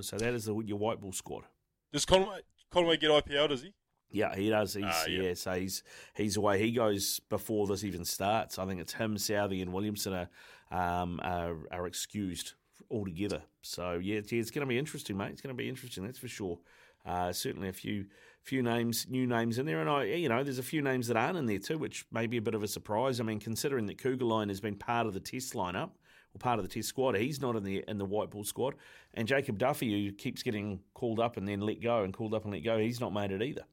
So 0.00 0.16
that 0.16 0.34
is 0.34 0.46
the, 0.46 0.54
your 0.64 0.78
white 0.78 1.00
ball 1.00 1.12
squad. 1.12 1.44
Does 1.92 2.04
Conway, 2.04 2.40
Conway 2.70 2.96
get 2.96 3.10
IPL, 3.10 3.48
does 3.48 3.62
he? 3.62 3.72
Yeah, 4.10 4.34
he 4.34 4.48
does. 4.50 4.74
He's, 4.74 4.84
Ah, 4.86 5.04
yeah. 5.06 5.22
yeah. 5.22 5.34
so 5.34 5.52
he's 5.52 5.82
he's 6.14 6.36
away. 6.36 6.58
He 6.60 6.72
goes 6.72 7.20
before 7.28 7.66
this 7.66 7.84
even 7.84 8.04
starts. 8.04 8.58
I 8.58 8.66
think 8.66 8.80
it's 8.80 8.94
him, 8.94 9.16
Southee, 9.16 9.62
and 9.62 9.72
Williamson 9.72 10.12
are 10.14 10.28
um, 10.70 11.20
are, 11.22 11.56
are 11.70 11.86
excused 11.86 12.54
altogether. 12.90 13.42
So 13.62 13.98
yeah, 14.02 14.16
it's, 14.16 14.32
yeah, 14.32 14.40
it's 14.40 14.50
going 14.50 14.66
to 14.66 14.68
be 14.68 14.78
interesting, 14.78 15.16
mate. 15.16 15.30
It's 15.32 15.40
going 15.40 15.54
to 15.54 15.62
be 15.62 15.68
interesting. 15.68 16.04
That's 16.04 16.18
for 16.18 16.28
sure. 16.28 16.58
Uh, 17.04 17.32
certainly 17.32 17.68
a 17.68 17.72
few 17.72 18.06
few 18.42 18.62
names, 18.62 19.06
new 19.08 19.26
names 19.26 19.58
in 19.58 19.66
there, 19.66 19.80
and 19.80 19.90
I, 19.90 20.04
you 20.04 20.28
know, 20.28 20.42
there's 20.42 20.58
a 20.58 20.62
few 20.64 20.82
names 20.82 21.08
that 21.08 21.16
aren't 21.16 21.36
in 21.36 21.46
there 21.46 21.58
too, 21.58 21.78
which 21.78 22.04
may 22.12 22.26
be 22.26 22.36
a 22.36 22.42
bit 22.42 22.54
of 22.54 22.62
a 22.62 22.68
surprise. 22.68 23.20
I 23.20 23.24
mean, 23.24 23.40
considering 23.40 23.86
that 23.86 23.98
Kuggeleijn 23.98 24.48
has 24.48 24.60
been 24.60 24.76
part 24.76 25.06
of 25.06 25.14
the 25.14 25.20
Test 25.20 25.54
lineup 25.54 25.90
part 26.38 26.58
of 26.58 26.64
the 26.64 26.72
Test 26.72 26.88
squad, 26.88 27.16
he's 27.16 27.40
not 27.40 27.56
in 27.56 27.62
the 27.64 27.84
in 27.88 27.98
the 27.98 28.04
white 28.04 28.30
ball 28.30 28.44
squad, 28.44 28.74
and 29.14 29.26
Jacob 29.28 29.58
Duffy, 29.58 30.06
who 30.06 30.12
keeps 30.12 30.42
getting 30.42 30.80
called 30.94 31.20
up 31.20 31.36
and 31.36 31.46
then 31.48 31.60
let 31.60 31.80
go 31.80 32.02
and 32.02 32.12
called 32.14 32.34
up 32.34 32.44
and 32.44 32.52
let 32.52 32.60
go, 32.64 32.78
he's 32.78 33.00
not 33.00 33.12
made 33.12 33.30
it 33.32 33.42
either. 33.42 33.64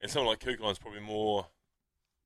And 0.00 0.10
someone 0.10 0.28
like 0.32 0.40
Kuggeleijn's 0.40 0.78
probably 0.78 1.00
more 1.00 1.46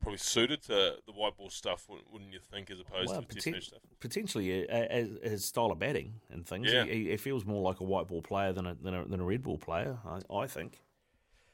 probably 0.00 0.18
suited 0.18 0.60
to 0.62 0.96
the 1.06 1.12
white 1.12 1.36
ball 1.36 1.48
stuff, 1.48 1.86
wouldn't 2.12 2.32
you 2.32 2.40
think, 2.40 2.70
as 2.72 2.80
opposed 2.80 3.10
Well, 3.10 3.22
to 3.22 3.28
the 3.28 3.34
test 3.34 3.46
poten- 3.46 3.52
match 3.52 3.66
stuff? 3.68 3.80
potentially 4.00 4.68
uh, 4.68 4.74
uh, 4.76 5.04
his 5.22 5.44
style 5.44 5.70
of 5.70 5.78
batting 5.78 6.14
and 6.28 6.44
things. 6.44 6.72
Yeah. 6.72 6.84
He, 6.84 7.10
he 7.10 7.16
feels 7.16 7.44
more 7.46 7.62
like 7.62 7.78
a 7.78 7.84
white 7.84 8.08
ball 8.08 8.20
player 8.20 8.52
than 8.52 8.66
a 8.66 8.74
than 8.74 8.94
a, 8.94 9.04
than 9.04 9.20
a 9.20 9.24
red 9.24 9.42
ball 9.44 9.58
player. 9.58 9.98
I, 10.04 10.34
I 10.34 10.46
think. 10.48 10.80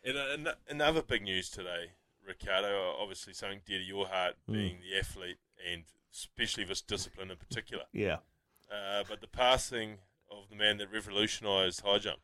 And, 0.03 0.47
uh, 0.49 0.55
another 0.69 1.03
big 1.03 1.23
news 1.25 1.51
today, 1.51 1.91
Ricardo, 2.27 2.95
obviously 2.99 3.35
something 3.35 3.61
dear 3.67 3.79
to 3.79 3.85
your 3.85 4.07
heart, 4.07 4.37
Hmm. 4.47 4.53
being 4.55 4.79
the 4.81 4.99
athlete 4.99 5.37
and 5.71 5.83
especially 6.25 6.65
this 6.65 6.81
discipline 6.81 7.31
in 7.31 7.37
particular. 7.37 7.85
Yeah, 7.93 8.19
Uh, 8.71 9.05
but 9.09 9.21
the 9.21 9.27
passing 9.29 9.99
of 10.31 10.49
the 10.51 10.57
man 10.57 10.77
that 10.79 10.93
revolutionised 10.93 11.81
high 11.83 11.99
jump. 11.99 12.21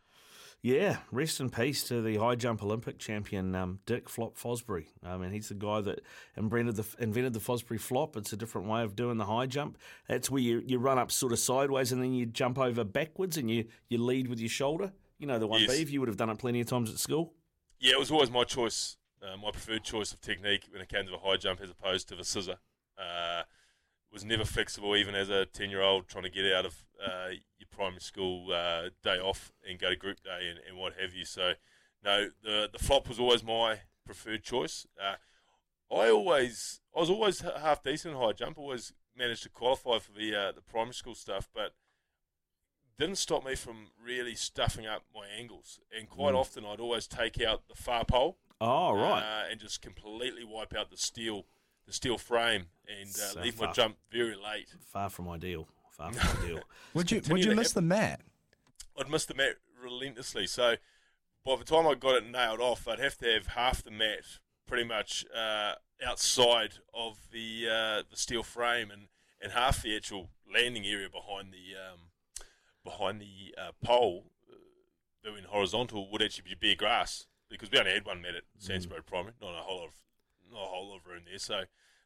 yeah. 0.63 0.99
Rest 1.11 1.41
in 1.41 1.51
peace 1.51 1.85
to 1.85 2.03
the 2.03 2.17
high 2.17 2.35
jump 2.35 2.63
Olympic 2.63 2.99
champion 2.99 3.55
um, 3.55 3.81
Dick 3.87 4.09
Flop 4.09 4.37
Fosbury. 4.37 4.87
I 5.03 5.17
mean, 5.17 5.31
he's 5.33 5.49
the 5.49 5.55
guy 5.55 5.81
that 5.83 6.01
invented 6.37 6.77
the 6.77 6.85
invented 6.99 7.33
the 7.35 7.41
Fosbury 7.41 7.81
flop. 7.81 8.17
It's 8.17 8.33
a 8.33 8.37
different 8.37 8.67
way 8.69 8.83
of 8.83 8.95
doing 8.97 9.17
the 9.19 9.25
high 9.27 9.47
jump. 9.47 9.79
That's 10.09 10.31
where 10.31 10.43
you, 10.43 10.63
you 10.67 10.79
run 10.79 10.99
up 10.99 11.11
sort 11.13 11.33
of 11.33 11.39
sideways 11.39 11.93
and 11.93 12.03
then 12.03 12.13
you 12.15 12.27
jump 12.27 12.59
over 12.59 12.85
backwards 12.85 13.37
and 13.37 13.51
you, 13.51 13.67
you 13.89 13.99
lead 13.99 14.29
with 14.29 14.41
your 14.41 14.49
shoulder. 14.49 14.93
You 15.19 15.27
know 15.27 15.39
the 15.39 15.47
one, 15.47 15.61
Yes. 15.61 15.91
You 15.91 16.01
would 16.01 16.09
have 16.09 16.17
done 16.19 16.31
it 16.31 16.39
plenty 16.39 16.61
of 16.61 16.67
times 16.67 16.91
at 16.91 16.99
school. 16.99 17.33
Yeah, 17.81 17.93
it 17.93 17.99
was 17.99 18.11
always 18.11 18.31
my 18.31 18.45
choice, 18.45 18.97
uh, 19.23 19.37
my 19.37 19.51
preferred 19.51 19.85
choice 19.85 20.13
of 20.13 20.21
technique 20.21 20.65
when 20.71 20.81
it 20.83 20.89
came 20.89 21.05
to 21.05 21.11
the 21.11 21.19
high 21.19 21.37
jump 21.37 21.61
as 21.63 21.71
opposed 21.71 22.09
to 22.09 22.17
the 22.17 22.25
scissor. 22.25 22.57
Uh, 22.99 23.43
was 24.15 24.25
never 24.25 24.45
flexible, 24.45 24.97
even 24.97 25.15
as 25.15 25.29
a 25.29 25.45
10 25.45 25.69
year 25.69 25.83
old 25.83 26.09
trying 26.09 26.25
to 26.25 26.31
get 26.31 26.51
out 26.51 26.65
of 26.65 26.85
uh, 27.05 27.29
your 27.59 27.69
primary 27.71 28.01
school 28.01 28.53
uh, 28.53 28.89
day 29.03 29.19
off 29.19 29.53
and 29.69 29.79
go 29.79 29.91
to 29.91 29.97
group 29.97 30.23
day 30.23 30.49
and, 30.49 30.61
and 30.67 30.79
what 30.79 30.95
have 30.99 31.13
you. 31.13 31.25
So, 31.25 31.55
no, 32.03 32.29
the, 32.43 32.71
the 32.73 32.79
flop 32.79 33.09
was 33.09 33.19
always 33.19 33.43
my 33.43 33.81
preferred 34.07 34.45
choice. 34.45 34.87
Uh, 34.99 35.17
I 35.95 36.09
always, 36.09 36.81
I 36.97 37.01
was 37.01 37.11
always 37.11 37.41
half 37.41 37.83
decent 37.83 38.15
in 38.15 38.21
high 38.21 38.33
jump, 38.33 38.57
always 38.57 38.93
managed 39.17 39.43
to 39.43 39.49
qualify 39.49 39.99
for 39.99 40.13
the, 40.13 40.35
uh, 40.35 40.53
the 40.53 40.63
primary 40.63 40.95
school 40.95 41.15
stuff, 41.15 41.49
but 41.55 41.73
didn't 42.99 43.19
stop 43.19 43.45
me 43.45 43.57
from 43.57 43.89
really 44.03 44.37
stuffing 44.37 44.87
up 44.87 45.03
my 45.15 45.27
angles. 45.39 45.81
And 45.97 46.09
quite 46.09 46.35
often, 46.35 46.65
I'd 46.65 46.81
always 46.81 47.07
take 47.09 47.43
out 47.43 47.67
the 47.69 47.75
far 47.75 48.05
pole, 48.05 48.39
Oh 48.61 48.93
right. 48.95 49.23
uh, 49.23 49.51
and 49.51 49.59
just 49.59 49.83
completely 49.83 50.45
wipe 50.45 50.75
out 50.75 50.91
the 50.91 50.97
steel, 50.97 51.47
the 51.87 51.93
steel 51.93 52.19
frame, 52.19 52.67
and 52.89 53.09
uh, 53.11 53.13
So 53.33 53.41
leave 53.41 53.59
my 53.59 53.67
far. 53.67 53.75
jump 53.75 53.97
very 54.11 54.35
late. 54.37 54.69
Far 54.93 55.11
from 55.11 55.29
ideal. 55.29 55.69
Far 55.91 56.13
from 56.13 56.39
ideal. 56.43 56.61
Would 56.95 57.11
you 57.11 57.21
would 57.29 57.45
you 57.45 57.55
miss 57.55 57.69
have- 57.69 57.75
the 57.75 57.83
mat? 57.83 58.21
I'd 58.99 59.11
miss 59.11 59.27
the 59.27 59.35
mat 59.35 59.57
relentlessly. 59.83 60.47
So 60.47 60.77
by 61.45 61.57
the 61.57 61.65
time 61.65 61.87
I 61.87 61.95
got 61.95 62.17
it 62.17 62.27
nailed 62.31 62.61
off, 62.61 62.87
I'd 62.89 63.01
have 63.01 63.19
to 63.19 63.27
have 63.33 63.49
half 63.49 63.83
the 63.83 63.91
mat 63.91 64.25
pretty 64.67 64.85
much 64.85 65.25
uh, 65.37 65.73
outside 66.05 66.75
of 66.95 67.19
the 67.33 67.67
uh, 67.71 68.03
the 68.11 68.17
steel 68.17 68.43
frame, 68.43 68.91
and, 68.91 69.09
and 69.43 69.53
half 69.53 69.83
the 69.83 69.95
actual 69.97 70.31
landing 70.53 70.85
area 70.87 71.09
behind 71.11 71.53
the 71.53 71.75
um, 71.77 72.01
behind 72.85 73.21
the 73.21 73.55
uh, 73.61 73.73
pole, 73.85 74.27
uh, 74.51 74.55
doing 75.29 75.45
horizontal, 75.49 76.11
would 76.11 76.23
actually 76.23 76.45
be 76.49 76.55
bare 76.55 76.77
grass 76.77 77.27
because 77.51 77.71
we 77.71 77.79
only 77.79 77.93
had 77.93 78.05
one 78.07 78.21
mat 78.23 78.35
at 78.37 78.45
Sandsborough 78.61 79.05
Primary, 79.07 79.35
not 79.41 79.53
a 79.59 79.63
whole 79.63 79.79
lot 79.79 79.87
of 79.89 79.93
not 79.93 79.95
a 80.53 80.57
whole 80.57 80.91
lot 80.91 80.97
of 80.99 81.07
room 81.07 81.23
there. 81.29 81.39
So 81.39 81.63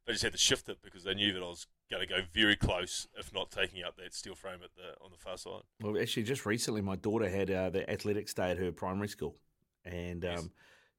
they 0.06 0.12
just 0.12 0.22
had 0.22 0.32
to 0.32 0.38
shift 0.38 0.68
it 0.68 0.78
because 0.82 1.04
they 1.04 1.14
knew 1.14 1.32
that 1.32 1.42
I 1.42 1.48
was 1.48 1.66
going 1.90 2.06
to 2.06 2.08
go 2.08 2.20
very 2.32 2.56
close, 2.56 3.06
if 3.18 3.32
not 3.32 3.50
taking 3.50 3.82
out 3.82 3.96
that 3.96 4.14
steel 4.14 4.34
frame 4.34 4.60
at 4.62 4.74
the 4.74 5.02
on 5.04 5.10
the 5.10 5.18
far 5.18 5.36
side. 5.36 5.62
Well, 5.82 6.00
actually, 6.00 6.24
just 6.24 6.46
recently, 6.46 6.80
my 6.82 6.96
daughter 6.96 7.28
had 7.28 7.50
uh, 7.50 7.70
the 7.70 7.88
athletics 7.90 8.34
day 8.34 8.50
at 8.50 8.58
her 8.58 8.72
primary 8.72 9.08
school, 9.08 9.36
and 9.84 10.24
um, 10.24 10.30
Yes. 10.30 10.48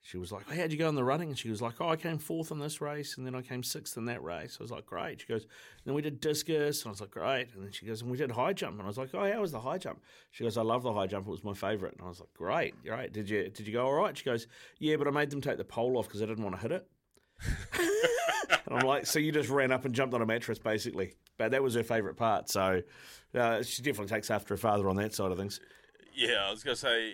she 0.01 0.17
was 0.17 0.31
like, 0.31 0.47
"How'd 0.49 0.71
you 0.71 0.77
go 0.77 0.89
in 0.89 0.95
the 0.95 1.03
running?" 1.03 1.29
And 1.29 1.37
she 1.37 1.49
was 1.49 1.61
like, 1.61 1.81
"Oh, 1.81 1.89
I 1.89 1.95
came 1.95 2.17
fourth 2.17 2.51
in 2.51 2.59
this 2.59 2.81
race, 2.81 3.17
and 3.17 3.25
then 3.25 3.35
I 3.35 3.41
came 3.41 3.63
sixth 3.63 3.97
in 3.97 4.05
that 4.05 4.23
race." 4.23 4.57
I 4.59 4.63
was 4.63 4.71
like, 4.71 4.85
"Great." 4.85 5.21
She 5.21 5.27
goes, 5.27 5.47
"Then 5.85 5.93
we 5.93 6.01
did 6.01 6.21
discus," 6.21 6.83
and 6.83 6.89
I 6.89 6.91
was 6.91 7.01
like, 7.01 7.11
"Great." 7.11 7.47
And 7.55 7.63
then 7.63 7.71
she 7.71 7.85
goes, 7.85 8.01
"And 8.01 8.11
we 8.11 8.17
did 8.17 8.31
high 8.31 8.53
jump," 8.53 8.73
and 8.73 8.83
I 8.83 8.87
was 8.87 8.97
like, 8.97 9.09
"Oh, 9.13 9.31
how 9.31 9.41
was 9.41 9.51
the 9.51 9.59
high 9.59 9.77
jump?" 9.79 10.01
She 10.31 10.43
goes, 10.43 10.57
"I 10.57 10.61
love 10.61 10.83
the 10.83 10.93
high 10.93 11.07
jump. 11.07 11.27
It 11.27 11.31
was 11.31 11.43
my 11.43 11.53
favorite. 11.53 11.93
And 11.93 12.03
I 12.05 12.09
was 12.09 12.19
like, 12.19 12.33
"Great, 12.33 12.83
great. 12.83 13.11
Did 13.11 13.29
you 13.29 13.49
did 13.49 13.67
you 13.67 13.73
go 13.73 13.85
all 13.85 13.93
right?" 13.93 14.17
She 14.17 14.23
goes, 14.23 14.47
"Yeah, 14.77 14.95
but 14.95 15.07
I 15.07 15.11
made 15.11 15.29
them 15.31 15.41
take 15.41 15.57
the 15.57 15.65
pole 15.65 15.97
off 15.97 16.07
because 16.07 16.21
I 16.21 16.25
didn't 16.25 16.43
want 16.43 16.55
to 16.55 16.61
hit 16.61 16.71
it." 16.71 16.87
And 17.73 18.75
I'm 18.75 18.85
like, 18.85 19.05
"So 19.05 19.19
you 19.19 19.31
just 19.31 19.49
ran 19.49 19.71
up 19.71 19.85
and 19.85 19.93
jumped 19.93 20.13
on 20.13 20.21
a 20.21 20.25
mattress, 20.25 20.59
basically?" 20.59 21.13
But 21.37 21.51
that 21.51 21.63
was 21.63 21.75
her 21.75 21.83
favourite 21.83 22.17
part. 22.17 22.49
So 22.49 22.81
uh, 23.35 23.63
she 23.63 23.81
definitely 23.81 24.13
takes 24.13 24.29
after 24.29 24.53
her 24.53 24.57
father 24.57 24.89
on 24.89 24.95
that 24.97 25.13
side 25.13 25.31
of 25.31 25.37
things. 25.37 25.59
Yeah, 26.13 26.45
I 26.47 26.51
was 26.51 26.63
going 26.63 26.75
to 26.75 26.81
say, 26.81 27.13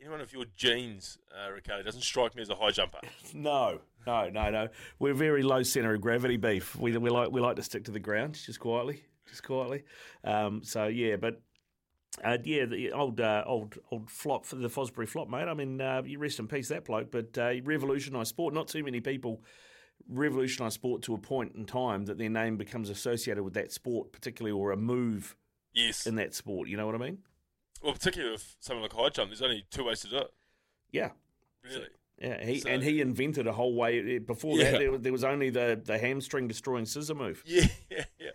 anyone 0.00 0.20
of 0.20 0.32
your 0.32 0.44
genes, 0.56 1.18
uh, 1.34 1.50
Ricardo, 1.50 1.82
doesn't 1.82 2.02
strike 2.02 2.34
me 2.36 2.42
as 2.42 2.50
a 2.50 2.54
high 2.54 2.70
jumper. 2.70 2.98
No, 3.32 3.80
no, 4.06 4.28
no, 4.28 4.50
no. 4.50 4.68
We're 4.98 5.14
very 5.14 5.42
low 5.42 5.62
centre 5.62 5.94
of 5.94 6.00
gravity 6.00 6.36
beef. 6.36 6.74
We, 6.76 6.96
we 6.96 7.10
like 7.10 7.30
we 7.30 7.40
like 7.40 7.56
to 7.56 7.62
stick 7.62 7.84
to 7.84 7.90
the 7.90 8.00
ground 8.00 8.34
just 8.34 8.58
quietly, 8.58 9.04
just 9.28 9.44
quietly. 9.44 9.84
Um, 10.24 10.62
so 10.64 10.86
yeah, 10.86 11.16
but 11.16 11.40
uh, 12.24 12.38
yeah, 12.44 12.64
the 12.66 12.92
old 12.92 13.20
uh, 13.20 13.44
old 13.46 13.78
old 13.90 14.10
flop 14.10 14.44
for 14.44 14.56
the 14.56 14.68
Fosbury 14.68 15.08
flop, 15.08 15.28
mate. 15.28 15.48
I 15.48 15.54
mean, 15.54 15.80
uh, 15.80 16.02
you 16.04 16.18
rest 16.18 16.38
in 16.38 16.48
peace 16.48 16.68
that 16.68 16.84
bloke, 16.84 17.10
but 17.10 17.36
uh, 17.38 17.50
he 17.50 17.60
revolutionised 17.60 18.28
sport. 18.30 18.52
Not 18.54 18.68
too 18.68 18.82
many 18.84 19.00
people 19.00 19.42
revolutionise 20.08 20.74
sport 20.74 21.02
to 21.02 21.14
a 21.14 21.18
point 21.18 21.54
in 21.54 21.66
time 21.66 22.06
that 22.06 22.18
their 22.18 22.30
name 22.30 22.56
becomes 22.56 22.88
associated 22.90 23.42
with 23.42 23.54
that 23.54 23.70
sport, 23.70 24.12
particularly 24.12 24.52
or 24.58 24.72
a 24.72 24.76
move 24.76 25.36
Yes. 25.74 26.06
in 26.06 26.16
that 26.16 26.34
sport. 26.34 26.68
You 26.68 26.76
know 26.76 26.86
what 26.86 26.94
I 26.94 26.98
mean? 26.98 27.18
well, 27.82 27.92
particularly 27.94 28.32
with 28.32 28.56
something 28.60 28.82
like 28.82 28.92
high 28.92 29.08
jump, 29.08 29.30
there's 29.30 29.40
only 29.42 29.64
two 29.70 29.84
ways 29.84 30.00
to 30.00 30.08
do 30.08 30.18
it, 30.18 30.30
Yeah. 30.92 31.10
really. 31.62 31.86
Yeah, 32.18 32.44
he 32.44 32.58
So- 32.60 32.68
and 32.68 32.82
he 32.82 33.00
invented 33.00 33.46
a 33.46 33.52
whole 33.52 33.74
way. 33.74 34.18
Before 34.18 34.58
Yeah. 34.58 34.72
that, 34.72 34.78
there, 34.78 34.90
was- 34.92 35.00
there 35.02 35.12
was 35.12 35.24
only 35.24 35.48
the, 35.48 35.80
the 35.82 35.96
hamstring 35.98 36.46
destroying 36.48 36.84
scissor 36.86 37.14
move. 37.14 37.42
Yeah, 37.46 37.68
yeah, 37.90 38.04
yeah. 38.18 38.30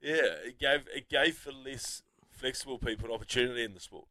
Yeah, 0.00 0.14
it 0.44 0.58
gave, 0.60 0.86
it 0.94 1.08
gave 1.08 1.36
for 1.36 1.50
less 1.52 2.02
flexible 2.36 2.78
people 2.78 3.12
opportunity 3.12 3.64
in 3.64 3.74
the 3.74 3.80
sport. 3.80 4.06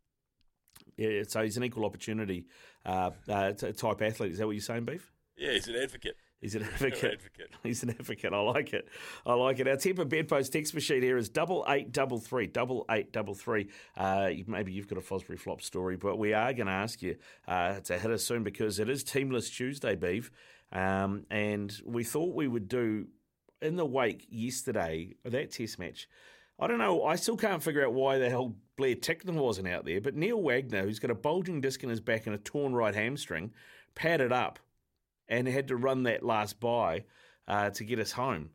Yeah, 0.98 1.24
so 1.28 1.44
he's 1.44 1.58
an 1.58 1.64
equal 1.64 1.86
opportunity 1.86 2.46
uh, 2.86 3.12
uh, 3.30 3.54
type 3.54 4.02
athlete. 4.02 4.32
Is 4.34 4.38
that 4.40 4.46
what 4.46 4.54
you're 4.56 4.62
saying, 4.62 4.86
Beef? 4.86 5.12
Yeah, 5.38 5.52
he's 5.54 5.68
an 5.68 5.76
advocate. 5.76 6.16
He's 6.42 6.54
an 6.56 6.62
An 6.64 6.68
advocate. 6.68 7.14
advocate. 7.14 7.50
He's 7.64 7.82
an 7.82 7.90
advocate. 7.92 8.34
I 8.34 8.40
like 8.40 8.74
it. 8.74 8.88
I 9.26 9.34
like 9.34 9.60
it. 9.60 9.68
Our 9.68 9.78
Tempur 9.78 10.08
Bedpost 10.08 10.52
text 10.54 10.74
machine 10.76 11.02
here 11.02 11.18
is 11.18 11.30
double 11.30 11.66
eight 11.68 11.92
double 11.92 12.20
three 12.20 12.46
double 12.46 12.86
eight 12.92 13.12
double 13.12 13.34
three. 13.34 13.70
Uh, 13.98 14.30
maybe 14.46 14.72
you've 14.74 14.88
got 14.88 14.98
a 15.00 15.02
Fosbury 15.02 15.40
flop 15.40 15.62
story, 15.62 15.96
but 15.96 16.18
we 16.18 16.34
are 16.34 16.54
going 16.54 16.68
to 16.68 16.74
ask 16.74 17.02
you 17.02 17.16
uh, 17.48 17.80
to 17.80 17.98
hit 17.98 18.12
us 18.12 18.24
soon 18.24 18.44
because 18.44 18.80
it 18.80 18.90
is 18.90 19.04
Team 19.04 19.32
List 19.32 19.56
Tuesday, 19.56 19.96
Beef, 19.96 20.30
um, 20.72 21.26
and 21.32 21.74
we 21.86 22.04
thought 22.04 22.36
we 22.36 22.48
would 22.48 22.68
do 22.68 23.08
in 23.62 23.78
the 23.78 23.86
wake 23.86 24.28
yesterday 24.30 25.16
of 25.24 25.32
that 25.32 25.52
Test 25.52 25.80
match. 25.80 26.08
I 26.60 26.68
don't 26.68 26.78
know. 26.78 27.04
I 27.04 27.16
still 27.16 27.38
can't 27.38 27.62
figure 27.62 27.86
out 27.86 27.94
why 27.94 28.18
the 28.18 28.30
hell 28.30 28.56
Blair 28.78 28.96
Tickner 28.96 29.34
wasn't 29.34 29.68
out 29.68 29.86
there. 29.86 30.00
But 30.00 30.16
Neil 30.16 30.42
Wagner, 30.42 30.84
who's 30.84 31.00
got 31.00 31.12
a 31.12 31.16
bulging 31.16 31.62
disc 31.62 31.84
in 31.84 31.90
his 31.90 32.00
back 32.00 32.26
and 32.26 32.36
a 32.36 32.40
torn 32.40 32.74
right 32.74 32.96
hamstring, 32.96 33.52
padded 33.94 34.32
up 34.32 34.60
and 35.28 35.48
had 35.48 35.68
to 35.68 35.76
run 35.76 36.04
that 36.04 36.24
last 36.24 36.60
by 36.60 37.04
uh, 37.48 37.70
to 37.72 37.84
get 37.84 38.00
us 38.00 38.14
home. 38.14 38.52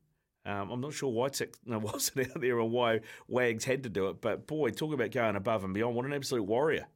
Um, 0.47 0.71
I'm 0.71 0.81
not 0.81 0.95
sure 0.95 1.13
why 1.13 1.29
Tickner 1.29 1.81
wasn't 1.81 2.31
out 2.31 2.41
there 2.41 2.59
and 2.59 2.71
why 2.71 3.01
Wags 3.29 3.65
had 3.65 3.83
to 3.83 3.89
do 3.89 4.09
it. 4.09 4.21
But 4.21 4.47
boy, 4.47 4.71
talk 4.71 4.95
about 4.95 5.11
going 5.11 5.37
above 5.37 5.65
and 5.65 5.75
beyond. 5.75 5.95
What 5.95 6.07
an 6.07 6.13
absolute 6.13 6.45
warrior. 6.45 6.87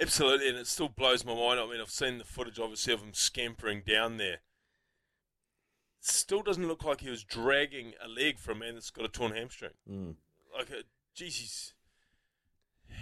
Absolutely, 0.00 0.48
and 0.48 0.58
it 0.58 0.66
still 0.66 0.88
blows 0.88 1.24
my 1.24 1.34
mind. 1.34 1.60
I 1.60 1.66
mean, 1.66 1.80
I've 1.80 1.90
seen 1.90 2.18
the 2.18 2.24
footage, 2.24 2.58
obviously, 2.58 2.94
of 2.94 3.02
him 3.02 3.12
scampering 3.12 3.82
down 3.86 4.16
there. 4.16 4.38
Still 6.04 6.42
doesn't 6.42 6.66
look 6.66 6.84
like 6.84 7.00
he 7.00 7.10
was 7.10 7.22
dragging 7.22 7.92
a 8.04 8.08
leg 8.08 8.38
for 8.38 8.50
a 8.50 8.56
man 8.56 8.74
that's 8.74 8.90
got 8.90 9.04
a 9.04 9.08
torn 9.08 9.34
hamstring. 9.34 9.70
Mm. 9.90 10.16
Like, 10.56 10.68
a, 10.70 10.82
geez, 11.14 11.36
he's, 11.36 11.74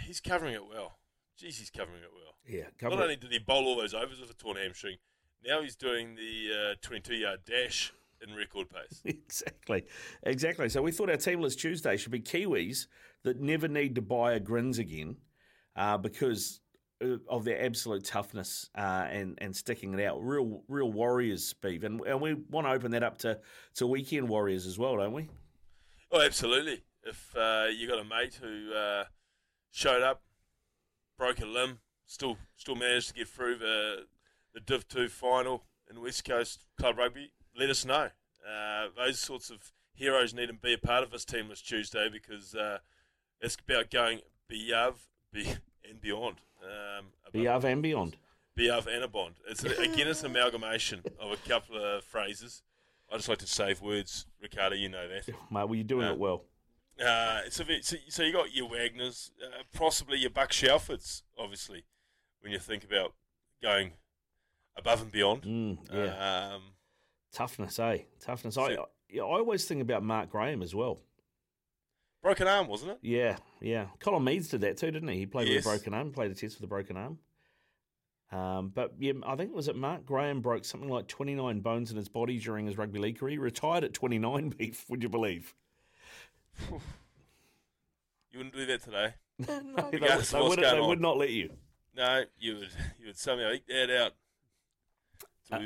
he's 0.06 0.20
covering 0.20 0.54
it 0.54 0.66
well. 0.68 0.98
Jeez, 1.40 1.58
he's 1.58 1.70
covering 1.70 2.02
it 2.02 2.10
well. 2.12 2.34
Yeah, 2.46 2.64
Not 2.82 2.90
cover 2.90 3.02
only 3.02 3.16
did 3.16 3.32
he 3.32 3.38
bowl 3.38 3.64
all 3.66 3.76
those 3.76 3.94
overs 3.94 4.20
with 4.20 4.30
a 4.30 4.34
torn 4.34 4.58
hamstring, 4.58 4.96
now 5.44 5.62
he's 5.62 5.76
doing 5.76 6.16
the 6.16 6.72
uh, 6.72 6.74
22 6.82 7.14
yard 7.14 7.40
dash 7.46 7.92
in 8.26 8.34
record 8.34 8.68
pace. 8.68 9.02
Exactly, 9.30 9.84
exactly. 10.24 10.68
So 10.68 10.82
we 10.82 10.92
thought 10.92 11.08
our 11.08 11.16
team 11.16 11.40
list 11.40 11.60
Tuesday 11.60 11.96
should 11.96 12.12
be 12.12 12.20
Kiwis 12.20 12.86
that 13.22 13.40
never 13.40 13.68
need 13.68 13.94
to 13.94 14.02
buy 14.02 14.32
a 14.32 14.40
grins 14.40 14.78
again, 14.78 15.16
uh, 15.76 15.96
because 15.96 16.60
uh, 16.69 16.69
of 17.28 17.44
their 17.44 17.64
absolute 17.64 18.04
toughness 18.04 18.68
uh, 18.76 19.06
and 19.10 19.38
and 19.38 19.54
sticking 19.54 19.98
it 19.98 20.04
out. 20.04 20.18
Real, 20.22 20.62
real 20.68 20.92
warriors, 20.92 21.52
Beef, 21.54 21.82
and, 21.82 22.00
and 22.02 22.20
we 22.20 22.34
want 22.34 22.66
to 22.66 22.72
open 22.72 22.90
that 22.92 23.02
up 23.02 23.18
to 23.18 23.38
to 23.74 23.86
weekend 23.86 24.28
warriors 24.28 24.66
as 24.66 24.78
well, 24.78 24.96
don't 24.96 25.12
we? 25.12 25.28
Oh, 26.12 26.20
absolutely. 26.20 26.82
If 27.02 27.34
uh, 27.36 27.66
you 27.74 27.88
got 27.88 27.98
a 27.98 28.04
mate 28.04 28.38
who 28.40 28.74
uh, 28.74 29.04
showed 29.70 30.02
up, 30.02 30.22
broke 31.16 31.40
a 31.40 31.46
limb, 31.46 31.78
still 32.06 32.36
still 32.56 32.74
managed 32.74 33.08
to 33.08 33.14
get 33.14 33.28
through 33.28 33.56
the 33.58 34.06
the 34.52 34.60
Div 34.60 34.86
Two 34.88 35.08
final 35.08 35.64
in 35.90 36.00
West 36.00 36.24
Coast 36.24 36.64
Club 36.78 36.98
Rugby, 36.98 37.32
let 37.56 37.70
us 37.70 37.84
know. 37.84 38.10
Uh, 38.48 38.86
those 38.96 39.18
sorts 39.18 39.50
of 39.50 39.72
heroes 39.94 40.32
need 40.32 40.46
to 40.46 40.54
be 40.54 40.72
a 40.72 40.78
part 40.78 41.02
of 41.02 41.10
this 41.10 41.24
team 41.24 41.48
this 41.48 41.60
Tuesday 41.60 42.08
because 42.10 42.54
uh, 42.54 42.78
it's 43.40 43.56
about 43.56 43.90
going 43.90 44.20
beyond 44.48 44.96
be, 45.32 45.54
and 45.90 46.00
beyond. 46.00 46.36
Um, 46.62 47.06
above- 47.22 47.32
Beyond 47.32 47.64
and 47.64 47.82
beyond. 47.82 48.16
Beyond 48.54 48.86
and 48.88 49.04
a 49.04 49.08
bond. 49.08 49.34
It's 49.48 49.64
again, 49.64 50.08
it's 50.08 50.20
an 50.22 50.30
amalgamation 50.30 51.02
of 51.18 51.32
a 51.32 51.36
couple 51.48 51.76
of 51.76 52.04
phrases. 52.04 52.62
I 53.12 53.16
just 53.16 53.28
like 53.28 53.38
to 53.38 53.46
save 53.46 53.80
words, 53.80 54.26
Ricardo. 54.42 54.76
You 54.76 54.88
know 54.88 55.08
that. 55.08 55.26
Mate, 55.50 55.64
well, 55.64 55.74
you're 55.74 55.84
doing 55.84 56.06
Yeah. 56.06 56.12
it 56.12 56.18
well. 56.18 56.44
Uh, 57.04 57.40
so, 57.48 57.64
so, 57.80 57.96
so 58.08 58.22
you 58.22 58.32
got 58.32 58.54
your 58.54 58.68
Wagners, 58.68 59.30
uh, 59.42 59.62
possibly 59.72 60.18
your 60.18 60.28
Buck 60.30 60.50
Shelfords, 60.50 61.22
obviously, 61.38 61.84
when 62.40 62.52
you 62.52 62.58
think 62.58 62.84
about 62.84 63.14
going 63.62 63.92
above 64.76 65.00
and 65.00 65.10
beyond. 65.10 65.42
Mm, 65.44 65.78
yeah, 65.92 66.52
Um, 66.54 66.62
toughness, 67.32 67.78
eh? 67.78 67.98
Toughness. 68.20 68.58
I, 68.58 68.74
so- 68.74 68.88
yeah, 69.08 69.22
I 69.22 69.26
always 69.38 69.64
think 69.64 69.80
about 69.80 70.02
Mark 70.02 70.28
Graham 70.30 70.62
as 70.62 70.74
well. 70.74 71.00
Broken 72.22 72.46
arm, 72.48 72.68
wasn't 72.68 72.92
it? 72.92 72.98
Yeah, 73.02 73.36
yeah. 73.60 73.86
Colin 73.98 74.24
Meads 74.24 74.48
did 74.48 74.60
that 74.62 74.76
too, 74.76 74.90
didn't 74.90 75.08
he? 75.08 75.18
He 75.18 75.26
played 75.26 75.48
Yes. 75.48 75.64
with 75.64 75.66
a 75.66 75.68
broken 75.78 75.94
arm, 75.94 76.12
played 76.12 76.30
a 76.30 76.34
test 76.34 76.56
with 76.60 76.64
a 76.64 76.68
broken 76.68 76.96
arm. 76.96 77.18
Um, 78.32 78.68
but 78.68 78.94
yeah, 78.98 79.14
I 79.26 79.34
think 79.36 79.50
it 79.50 79.56
was 79.56 79.66
it 79.68 79.74
Mark 79.76 80.06
Graham 80.06 80.40
broke 80.40 80.64
something 80.64 80.88
like 80.88 81.08
29 81.08 81.60
bones 81.60 81.90
in 81.90 81.96
his 81.96 82.08
body 82.08 82.38
during 82.38 82.66
his 82.66 82.78
rugby 82.78 83.00
league 83.00 83.18
career. 83.18 83.32
He 83.32 83.38
retired 83.38 83.82
at 83.84 83.92
29. 83.92 84.50
Beef, 84.58 84.84
would 84.88 85.02
you 85.02 85.08
believe? 85.08 85.54
You 86.70 88.38
wouldn't 88.38 88.54
do 88.54 88.66
that 88.66 88.82
today. 88.82 89.14
no, 89.38 89.46
they, 89.90 89.98
Regardless 89.98 90.30
they 90.30 90.38
what's 90.38 90.50
would, 90.50 90.58
they 90.58 90.62
going 90.70 90.82
on. 90.82 90.88
would 90.88 91.00
not 91.00 91.16
let 91.16 91.30
you. 91.30 91.50
No, 91.96 92.22
you 92.38 92.54
would 92.56 92.68
you 93.00 93.06
would 93.06 93.18
somehow 93.18 93.50
eke 93.52 93.66
that 93.66 93.90
out 93.90 94.12
to 95.48 95.56
Uh, 95.56 95.60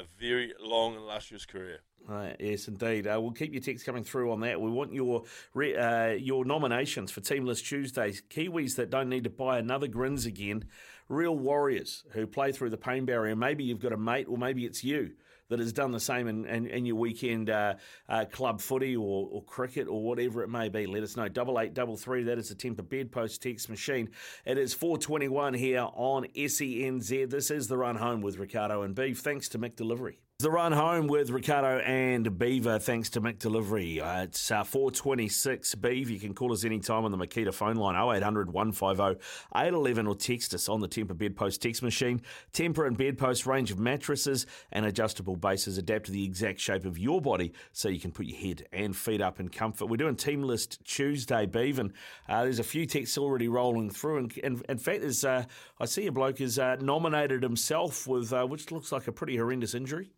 a 0.00 0.04
very 0.18 0.52
long 0.60 0.94
and 0.94 1.02
illustrious 1.02 1.44
career. 1.46 1.80
Uh, 2.08 2.30
yes, 2.40 2.66
indeed. 2.66 3.06
Uh, 3.06 3.20
we'll 3.20 3.32
keep 3.32 3.52
your 3.52 3.62
texts 3.62 3.84
coming 3.84 4.02
through 4.02 4.32
on 4.32 4.40
that. 4.40 4.60
We 4.60 4.70
want 4.70 4.92
your 4.92 5.24
re- 5.54 5.76
uh, 5.76 6.12
your 6.12 6.44
nominations 6.44 7.10
for 7.10 7.20
Team 7.20 7.44
List 7.44 7.66
Tuesdays. 7.66 8.22
Kiwis 8.30 8.76
that 8.76 8.90
don't 8.90 9.08
need 9.08 9.24
to 9.24 9.30
buy 9.30 9.58
another 9.58 9.86
grins 9.86 10.24
again. 10.24 10.64
Real 11.08 11.36
warriors 11.36 12.04
who 12.12 12.26
play 12.26 12.52
through 12.52 12.70
the 12.70 12.76
pain 12.76 13.04
barrier. 13.04 13.36
Maybe 13.36 13.64
you've 13.64 13.80
got 13.80 13.92
a 13.92 13.96
mate, 13.96 14.26
or 14.28 14.38
maybe 14.38 14.64
it's 14.64 14.82
you 14.82 15.12
that 15.50 15.58
has 15.58 15.72
done 15.72 15.90
the 15.90 16.00
same 16.00 16.26
in, 16.26 16.46
in, 16.46 16.66
in 16.66 16.86
your 16.86 16.96
weekend 16.96 17.50
uh, 17.50 17.74
uh, 18.08 18.24
club 18.32 18.60
footy 18.60 18.96
or, 18.96 19.28
or 19.30 19.44
cricket 19.44 19.86
or 19.86 20.02
whatever 20.02 20.42
it 20.42 20.48
may 20.48 20.68
be. 20.68 20.86
Let 20.86 21.02
us 21.02 21.16
know. 21.16 21.28
Double 21.28 21.60
eight 21.60 21.74
double 21.74 21.96
three. 21.96 22.24
That 22.24 22.38
is 22.38 22.48
the 22.48 22.54
Tempur 22.54 22.88
Bedpost 22.88 23.42
text 23.42 23.68
machine. 23.68 24.08
It 24.46 24.56
is 24.56 24.72
four 24.72 24.96
twenty 24.96 25.28
one 25.28 25.52
here 25.52 25.86
on 25.92 26.24
SENZ. 26.34 27.28
This 27.28 27.50
is 27.50 27.68
the 27.68 27.76
run 27.76 27.96
home 27.96 28.22
with 28.22 28.38
Ricardo 28.38 28.82
and 28.82 28.94
Beef. 28.94 29.18
Thanks 29.18 29.48
to 29.50 29.58
McDelivery. 29.58 30.16
The 30.40 30.50
run 30.50 30.72
home 30.72 31.06
with 31.06 31.28
Ricardo 31.28 31.80
and 31.80 32.38
Beaver, 32.38 32.78
thanks 32.78 33.10
to 33.10 33.20
McDelivery. 33.20 34.00
Uh, 34.00 34.22
it's 34.22 34.50
uh, 34.50 34.64
426 34.64 35.74
Beaver. 35.74 36.12
You 36.12 36.18
can 36.18 36.32
call 36.32 36.54
us 36.54 36.64
anytime 36.64 37.04
on 37.04 37.10
the 37.10 37.18
Makita 37.18 37.52
phone 37.52 37.76
line 37.76 37.94
0800 37.94 38.50
150 38.50 39.22
811 39.54 40.06
or 40.06 40.14
text 40.14 40.54
us 40.54 40.70
on 40.70 40.80
the 40.80 40.88
Tempur 40.88 41.14
Bedpost 41.14 41.60
text 41.60 41.82
machine. 41.82 42.22
Tempur 42.54 42.86
and 42.86 42.96
Bedpost 42.96 43.44
range 43.44 43.70
of 43.70 43.78
mattresses 43.78 44.46
and 44.72 44.86
adjustable 44.86 45.36
bases 45.36 45.76
adapt 45.76 46.06
to 46.06 46.12
the 46.12 46.24
exact 46.24 46.58
shape 46.58 46.86
of 46.86 46.96
your 46.96 47.20
body 47.20 47.52
so 47.74 47.90
you 47.90 48.00
can 48.00 48.10
put 48.10 48.24
your 48.24 48.40
head 48.40 48.66
and 48.72 48.96
feet 48.96 49.20
up 49.20 49.40
in 49.40 49.50
comfort. 49.50 49.88
We're 49.88 49.98
doing 49.98 50.16
Team 50.16 50.42
List 50.42 50.82
Tuesday, 50.86 51.44
Beaver. 51.44 51.90
uh, 52.30 52.44
there's 52.44 52.60
a 52.60 52.64
few 52.64 52.86
texts 52.86 53.18
already 53.18 53.48
rolling 53.48 53.90
through. 53.90 54.16
And, 54.16 54.38
and 54.42 54.64
in 54.70 54.78
fact, 54.78 55.02
there's, 55.02 55.22
uh, 55.22 55.44
I 55.78 55.84
see 55.84 56.06
a 56.06 56.12
bloke 56.12 56.38
has 56.38 56.58
uh, 56.58 56.76
nominated 56.80 57.42
himself 57.42 58.06
with, 58.06 58.32
uh, 58.32 58.46
which 58.46 58.70
looks 58.70 58.90
like 58.90 59.06
a 59.06 59.12
pretty 59.12 59.36
horrendous 59.36 59.74
injury. 59.74 60.08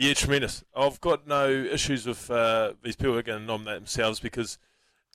Yeah, 0.00 0.14
tremendous. 0.14 0.62
I've 0.76 1.00
got 1.00 1.26
no 1.26 1.50
issues 1.50 2.06
with 2.06 2.30
uh, 2.30 2.74
these 2.84 2.94
people 2.94 3.14
who 3.14 3.18
are 3.18 3.22
going 3.22 3.40
to 3.40 3.44
nominate 3.44 3.78
themselves 3.78 4.20
because, 4.20 4.56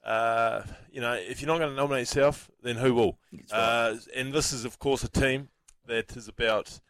uh, 0.04 0.64
you 0.92 1.00
know, 1.00 1.14
if 1.14 1.42
you're 1.42 1.48
not 1.48 1.60
going 1.60 1.70
to 1.70 1.76
nominate 1.76 2.02
yourself, 2.02 2.52
then 2.62 2.76
who 2.76 2.94
will? 2.94 3.18
Uh, 3.50 3.96
and 4.14 4.34
this 4.34 4.52
is, 4.52 4.66
of 4.66 4.80
course, 4.80 5.02
a 5.02 5.08
team 5.08 5.48
that 5.88 6.18
is 6.18 6.28
about 6.28 6.82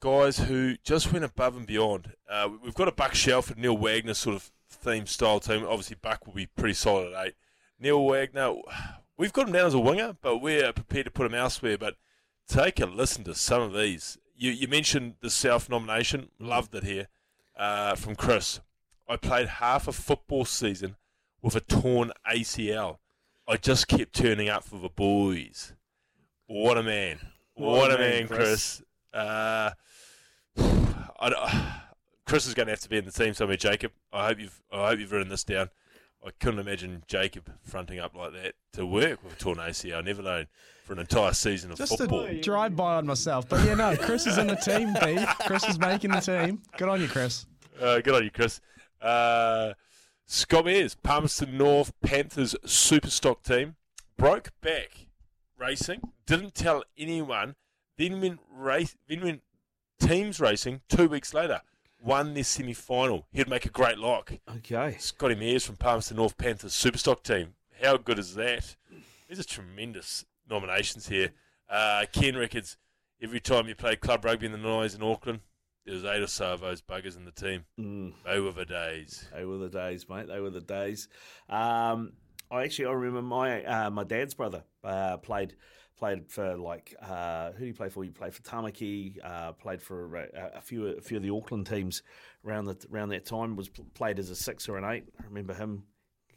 guys 0.00 0.38
who 0.38 0.74
just 0.82 1.12
went 1.12 1.24
above 1.24 1.56
and 1.56 1.68
beyond. 1.68 2.14
Uh, 2.28 2.48
we've 2.64 2.74
got 2.74 2.88
a 2.88 2.92
Buck 2.92 3.14
Shelford, 3.14 3.58
Neil 3.58 3.78
Wagner 3.78 4.14
sort 4.14 4.34
of 4.34 4.50
theme 4.68 5.06
style 5.06 5.38
team. 5.38 5.64
Obviously, 5.64 5.98
Buck 6.02 6.26
will 6.26 6.34
be 6.34 6.46
pretty 6.46 6.74
solid 6.74 7.12
at 7.12 7.28
eight. 7.28 7.34
Neil 7.78 8.04
Wagner, 8.04 8.56
we've 9.16 9.32
got 9.32 9.46
him 9.46 9.52
down 9.52 9.66
as 9.66 9.74
a 9.74 9.78
winger, 9.78 10.16
but 10.20 10.38
we're 10.38 10.72
prepared 10.72 11.04
to 11.04 11.12
put 11.12 11.26
him 11.26 11.34
elsewhere. 11.34 11.78
But 11.78 11.94
take 12.48 12.80
a 12.80 12.86
listen 12.86 13.22
to 13.22 13.36
some 13.36 13.62
of 13.62 13.72
these. 13.72 14.18
You, 14.36 14.50
you 14.50 14.66
mentioned 14.66 15.14
the 15.20 15.30
self 15.30 15.68
nomination. 15.68 16.30
Loved 16.40 16.74
it 16.74 16.82
here 16.82 17.06
uh, 17.60 17.94
from 17.94 18.16
Chris. 18.16 18.60
I 19.06 19.16
played 19.16 19.46
half 19.46 19.86
a 19.86 19.92
football 19.92 20.44
season 20.44 20.96
with 21.42 21.54
a 21.54 21.60
torn 21.60 22.10
ACL. 22.28 22.96
I 23.46 23.56
just 23.56 23.86
kept 23.86 24.14
turning 24.14 24.48
up 24.48 24.64
for 24.64 24.78
the 24.78 24.88
boys. 24.88 25.74
What 26.46 26.78
a 26.78 26.82
man. 26.82 27.18
What, 27.54 27.92
a 27.92 27.98
man, 27.98 28.26
Chris. 28.26 28.82
Uh, 29.12 29.70
I, 30.58 31.80
Chris 32.24 32.46
is 32.46 32.54
going 32.54 32.66
to 32.66 32.72
have 32.72 32.80
to 32.80 32.88
be 32.88 32.96
in 32.96 33.04
the 33.04 33.10
team 33.10 33.34
somewhere, 33.34 33.56
Jacob. 33.56 33.92
I 34.12 34.28
hope 34.28 34.38
you've 34.38 34.62
I 34.72 34.88
hope 34.88 34.98
you've 34.98 35.12
written 35.12 35.28
this 35.28 35.44
down. 35.44 35.68
I 36.24 36.30
couldn't 36.38 36.60
imagine 36.60 37.02
Jacob 37.06 37.50
fronting 37.62 37.98
up 37.98 38.14
like 38.14 38.32
that 38.32 38.54
to 38.74 38.86
work 38.86 39.22
with 39.24 39.34
a 39.34 39.36
torn 39.36 39.56
ACL, 39.56 40.04
never 40.04 40.22
alone 40.22 40.46
for 40.84 40.92
an 40.92 40.98
entire 40.98 41.32
season 41.32 41.70
of 41.72 41.78
Just 41.78 41.96
football. 41.96 42.26
a 42.26 42.40
drive 42.40 42.76
by 42.76 42.96
on 42.96 43.06
myself. 43.06 43.48
But 43.48 43.64
yeah, 43.64 43.74
no, 43.74 43.96
Chris 43.96 44.26
is 44.26 44.38
in 44.38 44.46
the 44.46 44.56
team, 44.56 44.94
B. 45.02 45.24
Chris 45.46 45.64
is 45.64 45.78
making 45.78 46.10
the 46.10 46.20
team. 46.20 46.62
Good 46.76 46.88
on 46.88 47.00
you, 47.00 47.08
Chris. 47.08 47.46
Uh, 47.80 48.00
good 48.00 48.14
on 48.14 48.24
you, 48.24 48.30
Chris. 48.30 48.60
Uh, 49.00 49.72
Scott 50.26 50.66
Mears, 50.66 50.94
Palmerston 50.94 51.56
North 51.56 51.92
Panthers 52.02 52.54
super 52.64 53.10
stock 53.10 53.42
team, 53.42 53.76
broke 54.16 54.50
back 54.60 55.06
racing, 55.58 56.00
didn't 56.26 56.54
tell 56.54 56.84
anyone, 56.98 57.56
then 57.96 58.20
went, 58.20 58.40
race, 58.50 58.96
then 59.08 59.22
went 59.22 59.42
teams 59.98 60.40
racing 60.40 60.82
two 60.88 61.08
weeks 61.08 61.32
later, 61.34 61.62
won 62.02 62.34
their 62.34 62.44
semi 62.44 62.74
final. 62.74 63.26
He'd 63.32 63.48
make 63.48 63.64
a 63.64 63.70
great 63.70 63.98
lock. 63.98 64.32
Okay. 64.48 64.96
Scotty 64.98 65.34
Mears 65.34 65.64
from 65.64 65.76
Palmerston 65.76 66.18
North 66.18 66.36
Panthers 66.36 66.74
super 66.74 66.98
stock 66.98 67.22
team. 67.22 67.54
How 67.82 67.96
good 67.96 68.18
is 68.18 68.34
that? 68.34 68.76
These 69.28 69.40
are 69.40 69.44
tremendous 69.44 70.24
nominations 70.48 71.08
here. 71.08 71.30
Uh, 71.68 72.04
Ken 72.12 72.36
records 72.36 72.76
every 73.22 73.40
time 73.40 73.68
you 73.68 73.74
play 73.74 73.96
club 73.96 74.24
rugby 74.24 74.46
in 74.46 74.52
the 74.52 74.58
Nines 74.58 74.94
in 74.94 75.02
Auckland, 75.02 75.40
there 75.84 75.94
was 75.94 76.04
eight 76.04 76.22
or 76.22 76.26
so 76.26 76.52
of 76.52 76.60
those 76.60 76.82
buggers 76.82 77.16
in 77.16 77.24
the 77.24 77.32
team. 77.32 77.64
Mm. 77.78 78.12
They 78.24 78.40
were 78.40 78.52
the 78.52 78.64
days. 78.64 79.26
They 79.34 79.44
were 79.44 79.58
the 79.58 79.68
days, 79.68 80.08
mate. 80.08 80.28
They 80.28 80.40
were 80.40 80.50
the 80.50 80.60
days. 80.60 81.08
Um, 81.48 82.12
I 82.50 82.64
actually 82.64 82.86
I 82.86 82.92
remember 82.92 83.22
my 83.22 83.64
uh, 83.64 83.90
my 83.90 84.04
dad's 84.04 84.34
brother 84.34 84.64
uh, 84.84 85.16
played 85.18 85.54
played 85.96 86.30
for 86.30 86.56
like 86.56 86.94
uh, 87.00 87.52
who 87.52 87.60
do 87.60 87.66
you 87.66 87.74
play 87.74 87.88
for? 87.88 88.04
You 88.04 88.10
played 88.10 88.34
for 88.34 88.42
Tamaki, 88.42 89.18
uh, 89.24 89.52
played 89.52 89.80
for 89.80 90.16
a, 90.16 90.56
a, 90.56 90.60
few 90.60 90.86
a 90.86 91.00
few 91.00 91.18
of 91.18 91.22
the 91.22 91.30
Auckland 91.30 91.66
teams 91.66 92.02
around 92.44 92.64
the 92.64 92.76
around 92.92 93.10
that 93.10 93.24
time. 93.24 93.54
Was 93.54 93.68
played 93.94 94.18
as 94.18 94.30
a 94.30 94.36
six 94.36 94.68
or 94.68 94.78
an 94.78 94.84
eight. 94.84 95.04
I 95.20 95.24
remember 95.24 95.54
him 95.54 95.84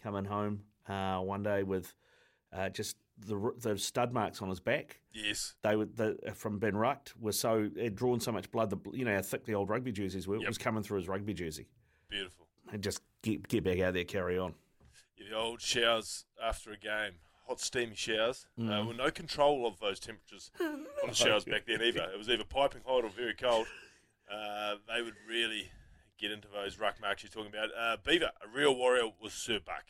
coming 0.04 0.26
home 0.26 0.62
uh, 0.88 1.20
one 1.20 1.44
day 1.44 1.64
with 1.64 1.94
uh, 2.52 2.70
just 2.70 2.98
the 3.18 3.54
the 3.60 3.78
stud 3.78 4.14
marks 4.14 4.42
on 4.42 4.50
his 4.50 4.60
back. 4.60 5.00
Yes, 5.14 5.56
they 5.62 5.76
were 5.76 5.86
the, 5.86 6.18
from 6.34 6.60
Ben 6.60 6.74
Rucht 6.74 7.14
were 7.20 7.32
so 7.32 7.70
had 7.80 7.96
drawn 7.96 8.20
so 8.20 8.32
much 8.32 8.52
blood. 8.52 8.70
The 8.70 8.78
you 8.92 9.06
know 9.06 9.16
how 9.16 9.22
thick 9.22 9.46
the 9.46 9.56
old 9.56 9.70
rugby 9.70 9.92
jerseys 9.92 10.28
were. 10.28 10.36
Yep. 10.36 10.44
It 10.44 10.48
was 10.48 10.58
coming 10.58 10.84
through 10.84 11.00
his 11.00 11.08
rugby 11.08 11.34
jersey. 11.34 11.68
Beautiful. 12.10 12.48
And 12.72 12.82
just 12.82 13.02
get 13.22 13.48
get 13.48 13.64
back 13.64 13.80
out 13.80 13.94
there, 13.94 14.04
carry 14.04 14.38
on. 14.38 14.54
Yeah, 15.18 15.30
the 15.30 15.36
old 15.36 15.62
showers 15.62 16.26
after 16.44 16.72
a 16.72 16.78
game, 16.78 17.14
hot 17.48 17.60
steamy 17.60 17.96
showers. 17.96 18.48
Uh, 18.58 18.64
mm. 18.64 18.90
Uh, 18.90 18.94
no 18.94 19.12
control 19.12 19.68
of 19.68 19.80
those 19.80 20.00
temperatures 20.00 20.52
on 20.62 20.86
the 21.08 21.14
showers 21.14 21.46
back 21.46 21.66
then 21.68 21.82
either. 21.82 22.10
It 22.14 22.18
was 22.18 22.30
either 22.30 22.44
piping 22.44 22.82
hot 22.86 23.04
or 23.04 23.10
very 23.10 23.36
cold. 23.36 23.68
Uh, 24.32 24.76
they 24.94 25.02
would 25.02 25.16
really 25.30 25.70
get 26.18 26.32
into 26.32 26.48
those 26.48 26.80
ruck 26.80 27.00
marks 27.02 27.24
you're 27.24 27.30
talking 27.30 27.54
about. 27.54 27.70
Uh, 27.78 27.98
Beaver, 28.04 28.32
a 28.44 28.58
real 28.58 28.76
warrior, 28.76 29.12
was 29.22 29.34
Sir 29.34 29.60
Buck 29.64 29.84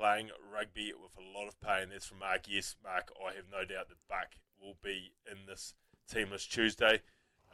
playing 0.00 0.30
rugby 0.50 0.92
with 1.00 1.12
a 1.18 1.38
lot 1.38 1.46
of 1.46 1.60
pain. 1.60 1.88
That's 1.92 2.06
from 2.06 2.20
Mark. 2.20 2.46
Yes, 2.48 2.74
Mark, 2.82 3.12
I 3.22 3.34
have 3.34 3.44
no 3.52 3.58
doubt 3.58 3.88
that 3.88 3.98
Buck 4.08 4.28
will 4.58 4.76
be 4.82 5.12
in 5.30 5.46
this 5.46 5.74
team 6.10 6.30
list 6.30 6.50
Tuesday. 6.50 7.02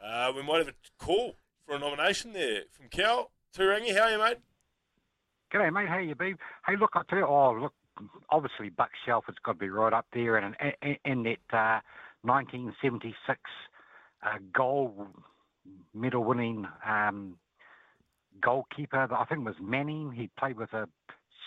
Uh, 0.01 0.31
we 0.33 0.41
might 0.43 0.59
have 0.59 0.69
a 0.69 1.03
call 1.03 1.35
for 1.65 1.75
a 1.75 1.79
nomination 1.79 2.31
there 2.31 2.61
from 2.71 2.87
Cal. 2.89 3.31
Turangi, 3.53 3.93
how 3.93 4.03
are 4.03 4.11
you, 4.11 4.17
mate? 4.17 4.37
G'day, 5.53 5.73
mate. 5.73 5.89
How 5.89 5.97
you 5.97 6.15
be? 6.15 6.35
Hey, 6.65 6.77
look, 6.79 6.91
I 6.93 7.01
tell 7.09 7.19
you, 7.19 7.25
oh, 7.25 7.57
look, 7.59 7.73
obviously 8.29 8.69
Buck 8.69 8.91
Shelf 9.05 9.25
has 9.27 9.35
got 9.43 9.53
to 9.53 9.59
be 9.59 9.69
right 9.69 9.91
up 9.91 10.05
there, 10.13 10.37
and 10.37 10.55
in, 10.81 10.95
in, 11.03 11.23
that 11.23 11.57
uh, 11.57 11.79
1976 12.21 13.39
uh, 14.23 14.29
gold 14.53 14.93
medal 15.93 16.23
winning 16.23 16.65
um, 16.87 17.35
goalkeeper, 18.41 19.05
that 19.09 19.15
I 19.17 19.25
think 19.25 19.41
it 19.41 19.45
was 19.45 19.55
Manning. 19.61 20.13
He 20.13 20.29
played 20.39 20.57
with 20.57 20.71
a 20.71 20.87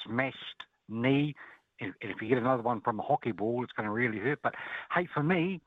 smashed 0.04 0.64
knee. 0.90 1.34
And 1.80 1.94
if 2.00 2.20
you 2.20 2.28
get 2.28 2.38
another 2.38 2.62
one 2.62 2.80
from 2.80 3.00
a 3.00 3.02
hockey 3.02 3.32
ball, 3.32 3.62
it's 3.64 3.72
going 3.72 3.86
to 3.86 3.92
really 3.92 4.18
hurt. 4.18 4.40
But 4.42 4.54
hey, 4.94 5.08
for 5.14 5.22
me, 5.22 5.60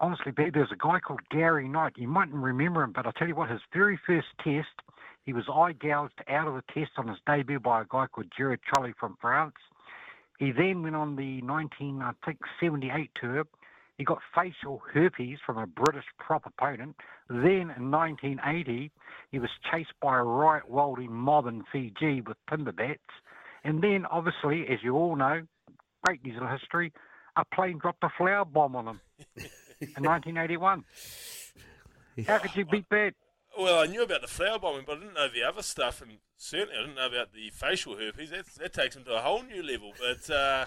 honestly, 0.00 0.32
there's 0.36 0.72
a 0.72 0.76
guy 0.76 0.98
called 0.98 1.20
Gary 1.30 1.68
Knight. 1.68 1.92
You 1.96 2.08
mightn't 2.08 2.36
remember 2.36 2.82
him, 2.82 2.92
but 2.92 3.06
I'll 3.06 3.12
tell 3.12 3.28
you 3.28 3.36
what, 3.36 3.50
his 3.50 3.60
very 3.72 3.98
first 4.04 4.26
test, 4.42 4.68
he 5.24 5.32
was 5.32 5.44
eye 5.48 5.72
gouged 5.72 6.20
out 6.28 6.48
of 6.48 6.54
the 6.54 6.64
test 6.74 6.92
on 6.96 7.06
his 7.06 7.18
debut 7.26 7.60
by 7.60 7.82
a 7.82 7.84
guy 7.88 8.06
called 8.06 8.26
Gerard 8.36 8.60
Cholley 8.72 8.94
from 8.98 9.16
France. 9.20 9.54
He 10.38 10.50
then 10.50 10.82
went 10.82 10.96
on 10.96 11.14
the 11.14 11.40
19, 11.42 12.02
I 12.02 12.12
think, 12.26 12.38
78 12.60 13.10
tour. 13.20 13.44
He 13.98 14.04
got 14.04 14.18
facial 14.34 14.82
herpes 14.92 15.38
from 15.46 15.58
a 15.58 15.66
British 15.66 16.06
prop 16.18 16.46
opponent. 16.46 16.96
Then 17.28 17.70
in 17.76 17.90
1980, 17.92 18.90
he 19.30 19.38
was 19.38 19.50
chased 19.70 19.92
by 20.00 20.18
a 20.18 20.24
riot 20.24 20.68
welding 20.68 21.12
mob 21.12 21.46
in 21.46 21.62
Fiji 21.70 22.22
with 22.22 22.36
timber 22.50 22.72
bats. 22.72 22.98
And 23.64 23.82
then, 23.82 24.06
obviously, 24.10 24.66
as 24.68 24.78
you 24.82 24.96
all 24.96 25.16
know, 25.16 25.42
great 26.04 26.24
New 26.24 26.32
Zealand 26.32 26.58
history, 26.58 26.92
a 27.36 27.44
plane 27.54 27.78
dropped 27.78 28.02
a 28.02 28.08
flour 28.16 28.44
bomb 28.44 28.76
on 28.76 28.84
them 28.86 29.00
in 29.36 30.02
1981. 30.02 30.84
How 32.26 32.38
could 32.38 32.54
you 32.56 32.64
beat 32.64 32.86
that? 32.90 33.14
Well, 33.58 33.82
I 33.82 33.86
knew 33.86 34.02
about 34.02 34.22
the 34.22 34.28
flour 34.28 34.58
bombing, 34.58 34.84
but 34.86 34.96
I 34.96 35.00
didn't 35.00 35.14
know 35.14 35.28
the 35.28 35.42
other 35.42 35.62
stuff, 35.62 36.00
and 36.00 36.18
certainly 36.36 36.74
I 36.74 36.80
didn't 36.82 36.96
know 36.96 37.06
about 37.06 37.32
the 37.32 37.50
facial 37.50 37.96
herpes. 37.96 38.30
That, 38.30 38.46
that 38.58 38.72
takes 38.72 38.94
them 38.94 39.04
to 39.04 39.16
a 39.16 39.20
whole 39.20 39.42
new 39.42 39.62
level. 39.62 39.92
But 39.98 40.30
uh, 40.34 40.66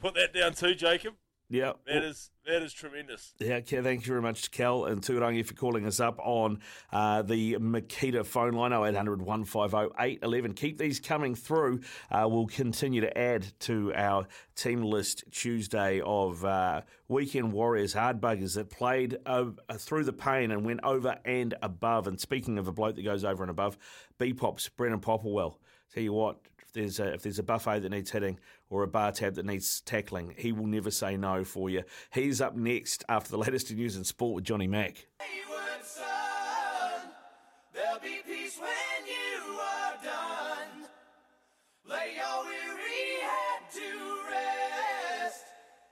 put 0.00 0.14
that 0.14 0.34
down 0.34 0.52
too, 0.52 0.74
Jacob. 0.74 1.14
Yeah, 1.50 1.72
that 1.86 2.04
is 2.04 2.30
that 2.46 2.62
is 2.62 2.74
tremendous. 2.74 3.32
Yeah, 3.38 3.60
thank 3.60 4.02
you 4.02 4.12
very 4.12 4.20
much, 4.20 4.42
to 4.42 4.50
Cal 4.50 4.84
and 4.84 5.00
Turangi, 5.00 5.46
for 5.46 5.54
calling 5.54 5.86
us 5.86 5.98
up 5.98 6.18
on 6.18 6.60
uh, 6.92 7.22
the 7.22 7.54
Makita 7.54 8.26
phone 8.26 8.52
line 8.52 8.72
0800 8.72 9.22
150 9.22 9.94
811. 9.98 10.52
Keep 10.52 10.76
these 10.76 11.00
coming 11.00 11.34
through. 11.34 11.80
Uh, 12.10 12.26
we'll 12.30 12.46
continue 12.46 13.00
to 13.00 13.18
add 13.18 13.46
to 13.60 13.94
our 13.94 14.26
team 14.56 14.82
list 14.82 15.24
Tuesday 15.30 16.02
of 16.02 16.44
uh, 16.44 16.82
weekend 17.08 17.52
warriors, 17.52 17.94
hard 17.94 18.20
buggers 18.20 18.54
that 18.56 18.68
played 18.68 19.16
uh, 19.24 19.46
through 19.78 20.04
the 20.04 20.12
pain 20.12 20.50
and 20.50 20.66
went 20.66 20.80
over 20.84 21.16
and 21.24 21.54
above. 21.62 22.06
And 22.06 22.20
speaking 22.20 22.58
of 22.58 22.68
a 22.68 22.72
bloke 22.72 22.96
that 22.96 23.04
goes 23.04 23.24
over 23.24 23.42
and 23.42 23.50
above, 23.50 23.78
B 24.18 24.34
Pops, 24.34 24.68
Brennan 24.68 25.00
Popplewell. 25.00 25.56
Tell 25.94 26.02
you 26.02 26.12
what, 26.12 26.36
if 26.68 26.74
there's 26.74 27.00
a, 27.00 27.14
if 27.14 27.22
there's 27.22 27.38
a 27.38 27.42
buffet 27.42 27.80
that 27.80 27.90
needs 27.90 28.10
hitting 28.10 28.38
or 28.68 28.82
a 28.82 28.88
bar 28.88 29.12
tab 29.12 29.34
that 29.36 29.46
needs 29.46 29.80
tackling, 29.80 30.34
he 30.36 30.52
will 30.52 30.66
never 30.66 30.90
say 30.90 31.16
no 31.16 31.44
for 31.44 31.70
you. 31.70 31.82
He's 32.12 32.40
up 32.40 32.56
next 32.56 33.04
after 33.08 33.30
the 33.30 33.38
latest 33.38 33.70
in 33.70 33.78
news 33.78 33.96
in 33.96 34.04
sport 34.04 34.34
with 34.34 34.44
Johnny 34.44 34.66
Mack. 34.66 35.06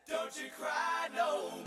Don't 0.08 0.36
you 0.36 0.50
cry 0.56 1.08
no 1.14 1.65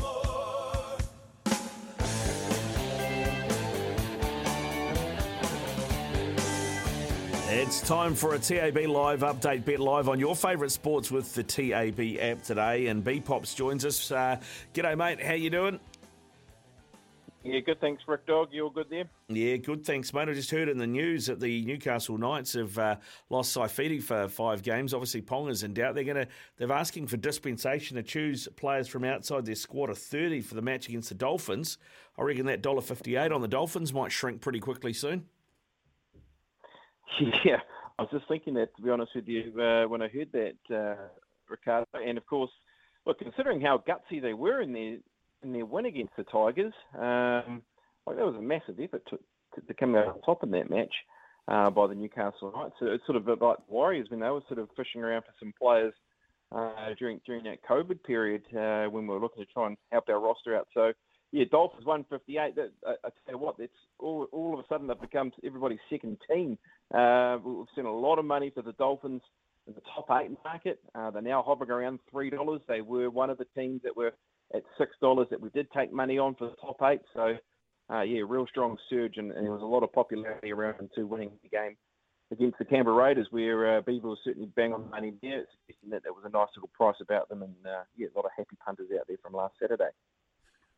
It's 7.80 7.88
time 7.88 8.14
for 8.14 8.34
a 8.34 8.40
TAB 8.40 8.76
Live 8.76 9.22
update. 9.22 9.64
Bet 9.64 9.80
live 9.80 10.10
on 10.10 10.20
your 10.20 10.36
favourite 10.36 10.70
sports 10.70 11.12
with 11.12 11.34
the 11.34 11.42
TAB 11.42 12.18
app 12.20 12.44
today. 12.44 12.88
And 12.88 13.02
B 13.02 13.22
Pops 13.22 13.54
joins 13.54 13.86
us. 13.86 14.12
Uh, 14.12 14.38
g'day, 14.74 14.98
mate. 14.98 15.22
How 15.22 15.34
you 15.34 15.50
doing? 15.50 15.80
Yeah, 17.42 17.62
good. 17.62 17.80
Thanks, 17.80 18.04
Rick 18.06 18.26
Dog. 18.26 18.50
You 18.52 18.66
all 18.66 18.70
good 18.70 18.88
there? 18.90 19.06
Yeah, 19.30 19.56
good. 19.56 19.86
Thanks, 19.86 20.14
mate. 20.14 20.28
I 20.28 20.34
just 20.34 20.52
heard 20.52 20.68
in 20.68 20.78
the 20.78 20.86
news 20.86 21.28
that 21.28 21.40
the 21.40 21.64
Newcastle 21.64 22.18
Knights 22.18 22.52
have 22.52 22.78
uh, 22.78 22.98
lost 23.30 23.56
Saifiti 23.56 24.04
for 24.04 24.28
five 24.28 24.62
games. 24.62 24.94
Obviously, 24.94 25.22
Ponga's 25.22 25.64
in 25.64 25.74
doubt. 25.74 25.96
They're 25.96 26.04
going 26.04 26.18
to 26.18 26.28
they're 26.58 26.74
asking 26.74 27.08
for 27.08 27.16
dispensation 27.16 27.96
to 27.96 28.04
choose 28.04 28.50
players 28.58 28.90
from 28.90 29.06
outside 29.06 29.46
their 29.46 29.56
squad 29.56 29.90
of 29.90 29.98
thirty 29.98 30.42
for 30.42 30.56
the 30.56 30.62
match 30.62 30.90
against 30.90 31.08
the 31.08 31.16
Dolphins. 31.16 31.78
I 32.18 32.24
reckon 32.24 32.46
that 32.48 32.62
dollar 32.62 32.82
fifty 32.82 33.16
eight 33.16 33.32
on 33.32 33.40
the 33.40 33.48
Dolphins 33.48 33.94
might 33.94 34.12
shrink 34.12 34.42
pretty 34.42 34.60
quickly 34.60 34.92
soon. 34.92 35.28
Yeah, 37.46 37.58
I 37.98 38.04
was 38.04 38.12
just 38.12 38.28
thinking 38.28 38.54
that 38.56 38.76
to 38.76 38.82
be 38.82 38.90
honest 38.90 39.12
with 39.16 39.28
you 39.28 39.52
uh, 39.62 39.88
when 39.88 40.02
I 40.02 40.08
heard 40.08 40.30
that, 40.34 40.76
uh, 40.76 41.08
Ricardo, 41.50 41.86
and 41.94 42.18
of 42.18 42.26
course, 42.26 42.52
look, 43.06 43.20
considering 43.20 43.62
how 43.62 43.84
gutsy 43.88 44.22
they 44.22 44.34
were 44.34 44.62
in 44.62 44.74
their 44.74 44.98
in 45.42 45.54
their 45.54 45.66
win 45.66 45.86
against 45.86 46.16
the 46.18 46.24
Tigers, 46.24 46.74
um, 46.96 47.62
like 48.06 48.18
that 48.18 48.26
was 48.26 48.36
a 48.38 48.42
massive 48.42 48.80
effort 48.80 49.04
to, 49.10 49.18
to, 49.56 49.62
to 49.68 49.74
come 49.74 49.96
out 49.96 50.08
on 50.08 50.22
top 50.22 50.44
in 50.44 50.52
that 50.52 50.70
match 50.70 50.94
uh, 51.48 51.70
by 51.70 51.88
the 51.88 51.96
Newcastle 51.96 52.52
Knights. 52.56 52.76
So 52.80 52.88
it's 52.88 53.06
sort 53.06 53.16
of 53.16 53.28
like 53.42 53.58
Warriors 53.68 54.08
when 54.10 54.20
they 54.20 54.30
were 54.30 54.42
sort 54.48 54.60
of 54.60 54.70
fishing 54.76 55.02
around 55.02 55.22
for 55.24 55.34
some 55.40 55.54
players 55.60 55.94
uh, 56.52 56.94
during 56.98 57.20
during 57.26 57.44
that 57.44 57.64
COVID 57.70 58.04
period 58.04 58.44
uh, 58.56 58.90
when 58.90 59.08
we 59.08 59.14
were 59.14 59.20
looking 59.20 59.46
to 59.46 59.52
try 59.52 59.68
and 59.68 59.78
help 59.92 60.06
our 60.10 60.20
roster 60.20 60.56
out. 60.56 60.68
So 60.74 60.92
yeah, 61.32 61.46
Dolphins 61.52 61.86
158. 61.86 62.56
That, 62.56 62.72
I, 62.86 62.92
I 63.06 63.10
tell 63.26 63.36
you 63.36 63.38
what, 63.38 63.56
it's 63.60 63.74
all, 64.00 64.28
all 64.32 64.54
of 64.54 64.60
a 64.60 64.68
sudden 64.68 64.88
they've 64.88 65.00
become 65.00 65.32
everybody's 65.46 65.80
second 65.90 66.18
team. 66.32 66.58
Uh, 66.94 67.38
we've 67.44 67.66
seen 67.76 67.86
a 67.86 67.94
lot 67.94 68.20
of 68.20 68.26
money 68.26 68.52
for 68.54 68.62
the 68.62 68.74
Dolphins 68.74 69.22
in 69.68 69.74
the 69.74 69.82
top 69.96 70.08
eight 70.22 70.32
market. 70.44 70.80
Uh, 70.96 71.12
they're 71.12 71.22
now 71.22 71.44
hovering 71.46 71.70
around 71.70 72.00
three 72.12 72.30
dollars. 72.30 72.62
They 72.68 72.82
were 72.82 73.10
one 73.10 73.30
of 73.30 73.38
the 73.38 73.46
teams 73.56 73.82
that 73.84 73.96
were 73.96 74.14
at 74.54 74.64
six 74.78 74.92
dollars 75.02 75.28
that 75.30 75.40
we 75.40 75.50
did 75.50 75.68
take 75.72 75.94
money 75.94 76.18
on 76.18 76.36
for 76.36 76.50
the 76.50 76.56
top 76.56 76.78
eight. 76.84 77.02
So 77.14 77.36
uh, 77.92 78.02
yeah, 78.02 78.22
real 78.28 78.46
strong 78.48 78.78
surge, 78.90 79.18
and, 79.18 79.32
and, 79.32 79.46
there 79.46 79.52
was 79.52 79.62
a 79.62 79.66
lot 79.66 79.84
of 79.84 79.92
popularity 79.92 80.52
around 80.52 80.78
them 80.78 80.90
too, 80.94 81.08
winning 81.08 81.32
the 81.42 81.50
game 81.50 81.76
against 82.32 82.60
the 82.60 82.66
Canberra 82.66 82.96
Raiders, 82.96 83.28
where 83.32 83.78
uh, 83.78 83.82
Beaver 83.82 84.10
was 84.10 84.20
certainly 84.24 84.50
bang 84.56 84.74
on 84.74 84.84
the 84.84 84.90
money 84.90 85.14
there, 85.24 85.44
suggesting 85.66 85.90
that 85.90 86.04
there 86.04 86.14
was 86.14 86.24
a 86.26 86.30
nice 86.30 86.50
little 86.56 86.70
price 86.74 86.98
about 87.02 87.28
them, 87.30 87.42
and 87.42 87.56
uh, 87.66 87.84
yeah, 87.98 88.08
a 88.14 88.16
lot 88.16 88.26
of 88.26 88.32
happy 88.38 88.56
punters 88.64 88.90
out 88.98 89.06
there 89.08 89.18
from 89.24 89.34
last 89.34 89.56
Saturday. 89.60 89.90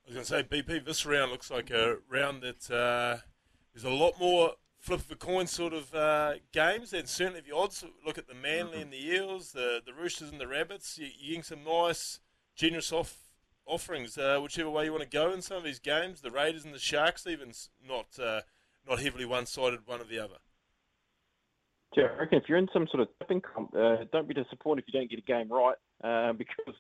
I 0.06 0.10
was 0.10 0.30
going 0.30 0.44
to 0.44 0.50
say, 0.50 0.62
BP, 0.62 0.86
this 0.86 1.06
round 1.06 1.32
looks 1.32 1.52
like 1.52 1.70
a 1.70 1.98
round 2.10 2.42
that 2.42 2.72
uh, 2.72 3.22
there's 3.74 3.86
a 3.86 3.90
lot 3.90 4.20
more 4.20 4.54
flip 4.80 5.00
of 5.00 5.12
a 5.12 5.16
coin 5.16 5.48
sort 5.48 5.74
of 5.74 5.94
uh, 5.94 6.34
games. 6.52 6.92
And 6.92 7.08
certainly, 7.08 7.40
if 7.40 7.48
you 7.48 7.56
odds 7.56 7.84
look 8.06 8.18
at 8.18 8.28
the 8.28 8.34
Manly 8.34 8.74
mm-hmm. 8.74 8.82
and 8.82 8.94
the 8.94 9.10
Eels, 9.10 9.52
the 9.52 9.82
the 9.86 9.94
Roosters 9.94 10.30
and 10.30 10.42
the 10.42 10.48
Rabbits, 10.48 10.98
you, 10.98 11.06
are 11.06 11.28
getting 11.28 11.44
some 11.44 11.64
nice, 11.64 12.20
generous 12.56 12.92
off 12.92 13.18
offerings. 13.66 14.18
Uh, 14.18 14.40
whichever 14.42 14.70
way 14.70 14.86
you 14.86 14.92
want 14.92 15.04
to 15.04 15.10
go 15.10 15.32
in 15.32 15.42
some 15.42 15.58
of 15.58 15.64
these 15.64 15.80
games, 15.80 16.22
the 16.22 16.32
Raiders 16.32 16.66
and 16.66 16.74
the 16.74 16.80
Sharks, 16.80 17.28
even 17.28 17.54
not 17.88 18.08
uh, 18.22 18.42
not 18.88 19.00
heavily 19.00 19.26
one 19.26 19.46
sided 19.46 19.82
one 19.86 20.02
or 20.02 20.06
the 20.06 20.20
other. 20.20 20.38
Yeah, 21.96 22.06
I 22.16 22.22
reckon 22.22 22.38
if 22.38 22.48
you're 22.48 22.58
in 22.58 22.70
some 22.72 22.88
sort 22.88 23.02
of 23.02 23.10
tipping 23.20 23.42
comp, 23.42 23.76
uh, 23.76 23.98
don't 24.12 24.28
be 24.28 24.34
disappointed 24.34 24.86
if 24.88 24.94
you 24.94 25.00
don't 25.00 25.10
get 25.10 25.20
a 25.20 25.22
game 25.22 25.52
right, 25.52 25.76
uh, 26.04 26.34
because 26.38 26.76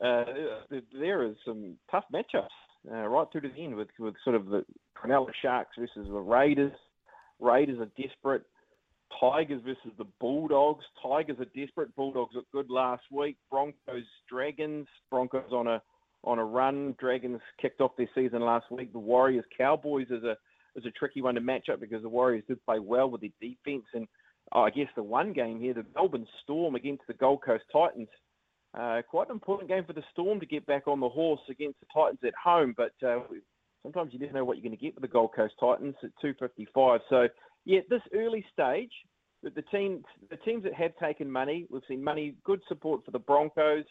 there 0.00 1.24
is 1.24 1.36
some 1.44 1.76
tough 1.90 2.04
matchups 2.12 2.48
uh, 2.90 3.06
right 3.06 3.26
through 3.30 3.42
to 3.42 3.48
the 3.48 3.64
end 3.64 3.74
with, 3.74 3.88
with 3.98 4.14
sort 4.24 4.36
of 4.36 4.46
the 4.46 4.64
Cronulla 4.96 5.30
Sharks 5.42 5.76
versus 5.78 6.08
the 6.08 6.20
Raiders. 6.20 6.72
Raiders 7.38 7.78
are 7.80 8.02
desperate. 8.02 8.42
Tigers 9.18 9.60
versus 9.64 9.92
the 9.98 10.06
Bulldogs. 10.20 10.84
Tigers 11.02 11.38
are 11.40 11.60
desperate. 11.60 11.94
Bulldogs 11.96 12.34
looked 12.34 12.52
good 12.52 12.70
last 12.70 13.02
week. 13.10 13.36
Broncos, 13.50 14.04
Dragons. 14.28 14.86
Broncos 15.10 15.52
on 15.52 15.66
a 15.66 15.82
on 16.22 16.38
a 16.38 16.44
run. 16.44 16.94
Dragons 16.98 17.40
kicked 17.60 17.80
off 17.80 17.96
their 17.96 18.08
season 18.14 18.42
last 18.42 18.70
week. 18.70 18.92
The 18.92 18.98
Warriors 18.98 19.44
Cowboys 19.56 20.06
is 20.10 20.22
a 20.22 20.36
is 20.76 20.86
a 20.86 20.90
tricky 20.92 21.22
one 21.22 21.34
to 21.34 21.40
match 21.40 21.68
up 21.68 21.80
because 21.80 22.02
the 22.02 22.08
Warriors 22.08 22.44
did 22.46 22.64
play 22.64 22.78
well 22.78 23.10
with 23.10 23.22
their 23.22 23.30
defense. 23.40 23.86
And 23.94 24.06
oh, 24.52 24.62
I 24.62 24.70
guess 24.70 24.86
the 24.94 25.02
one 25.02 25.32
game 25.32 25.58
here, 25.58 25.74
the 25.74 25.84
Melbourne 25.94 26.26
Storm 26.42 26.74
against 26.76 27.02
the 27.08 27.14
Gold 27.14 27.42
Coast 27.44 27.64
Titans. 27.72 28.08
Uh, 28.72 29.02
quite 29.08 29.28
an 29.28 29.34
important 29.34 29.68
game 29.68 29.84
for 29.84 29.92
the 29.92 30.04
Storm 30.12 30.38
to 30.38 30.46
get 30.46 30.64
back 30.66 30.86
on 30.86 31.00
the 31.00 31.08
horse 31.08 31.40
against 31.48 31.80
the 31.80 31.86
Titans 31.92 32.20
at 32.24 32.34
home. 32.42 32.74
But 32.76 32.92
uh, 33.06 33.20
sometimes 33.82 34.12
you 34.12 34.18
never 34.18 34.32
know 34.32 34.44
what 34.44 34.56
you're 34.56 34.68
going 34.68 34.76
to 34.76 34.82
get 34.84 34.94
with 34.94 35.02
the 35.02 35.08
Gold 35.08 35.34
Coast 35.34 35.54
Titans 35.58 35.96
at 36.02 36.10
255. 36.20 37.00
So 37.08 37.28
yeah, 37.64 37.80
this 37.88 38.02
early 38.14 38.44
stage, 38.52 38.92
the 39.42 39.62
team, 39.72 40.04
the 40.28 40.36
teams 40.36 40.62
that 40.64 40.74
have 40.74 40.92
taken 40.98 41.30
money, 41.30 41.66
we've 41.70 41.82
seen 41.88 42.04
money, 42.04 42.34
good 42.44 42.60
support 42.68 43.04
for 43.04 43.10
the 43.10 43.18
Broncos 43.18 43.84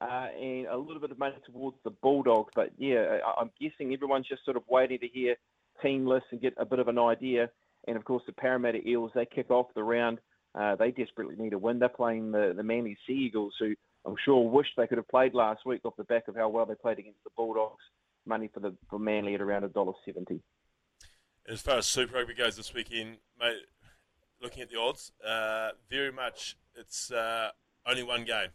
uh, 0.00 0.28
and 0.40 0.66
a 0.66 0.76
little 0.76 1.00
bit 1.00 1.10
of 1.10 1.18
money 1.18 1.34
towards 1.44 1.76
the 1.84 1.90
Bulldogs. 1.90 2.52
But 2.54 2.70
yeah, 2.78 3.18
I'm 3.38 3.50
guessing 3.60 3.92
everyone's 3.92 4.28
just 4.28 4.44
sort 4.44 4.56
of 4.56 4.62
waiting 4.68 5.00
to 5.00 5.08
hear 5.08 5.36
team 5.82 6.06
lists 6.06 6.28
and 6.32 6.40
get 6.40 6.54
a 6.56 6.64
bit 6.64 6.78
of 6.78 6.88
an 6.88 6.98
idea. 6.98 7.50
And 7.86 7.96
of 7.96 8.04
course, 8.04 8.22
the 8.26 8.32
Parramatta 8.32 8.86
Eels, 8.88 9.12
they 9.14 9.26
kick 9.26 9.50
off 9.50 9.66
the 9.74 9.82
round. 9.82 10.18
Uh, 10.54 10.76
they 10.76 10.92
desperately 10.92 11.34
need 11.36 11.52
a 11.52 11.58
win. 11.58 11.78
They're 11.78 11.88
playing 11.88 12.30
the, 12.30 12.54
the 12.56 12.62
Manly 12.62 12.96
Sea 13.06 13.12
Eagles, 13.12 13.54
who 13.58 13.74
I'm 14.06 14.16
sure 14.24 14.48
wish 14.48 14.66
they 14.76 14.86
could 14.86 14.98
have 14.98 15.08
played 15.08 15.34
last 15.34 15.64
week 15.64 15.80
off 15.84 15.96
the 15.96 16.04
back 16.04 16.28
of 16.28 16.36
how 16.36 16.48
well 16.48 16.66
they 16.66 16.74
played 16.74 16.98
against 16.98 17.24
the 17.24 17.30
Bulldogs. 17.36 17.82
Money 18.26 18.48
for 18.52 18.60
the 18.60 18.74
for 18.88 18.98
Manly 18.98 19.34
at 19.34 19.40
around 19.40 19.64
a 19.64 19.68
dollar 19.68 19.92
seventy. 20.04 20.40
As 21.46 21.60
far 21.60 21.78
as 21.78 21.86
Super 21.86 22.14
Rugby 22.14 22.34
goes 22.34 22.56
this 22.56 22.72
weekend, 22.72 23.18
mate, 23.38 23.60
looking 24.40 24.62
at 24.62 24.70
the 24.70 24.80
odds, 24.80 25.12
uh, 25.26 25.70
very 25.90 26.10
much 26.10 26.56
it's 26.74 27.10
uh, 27.10 27.50
only 27.86 28.02
one 28.02 28.24
game 28.24 28.48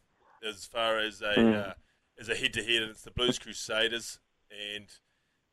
as 0.48 0.66
far 0.66 0.98
as 0.98 1.22
a 1.22 1.36
mm. 1.38 1.70
uh, 1.70 1.74
as 2.20 2.30
a 2.30 2.36
head 2.36 2.54
to 2.54 2.64
head, 2.64 2.82
and 2.82 2.92
it's 2.92 3.04
the 3.04 3.12
Blues 3.12 3.38
Crusaders, 3.38 4.20
and 4.50 4.88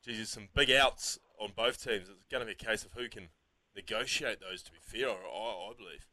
geez, 0.03 0.17
there's 0.17 0.29
some 0.29 0.49
big 0.55 0.71
outs 0.71 1.19
on 1.39 1.51
both 1.55 1.83
teams. 1.83 2.09
It's 2.09 2.25
going 2.31 2.41
to 2.41 2.45
be 2.45 2.53
a 2.53 2.55
case 2.55 2.85
of 2.85 2.93
who 2.93 3.07
can 3.07 3.29
negotiate 3.75 4.39
those. 4.39 4.63
To 4.63 4.71
be 4.71 4.79
fair, 4.81 5.09
I, 5.09 5.13
I 5.13 5.73
believe. 5.77 6.07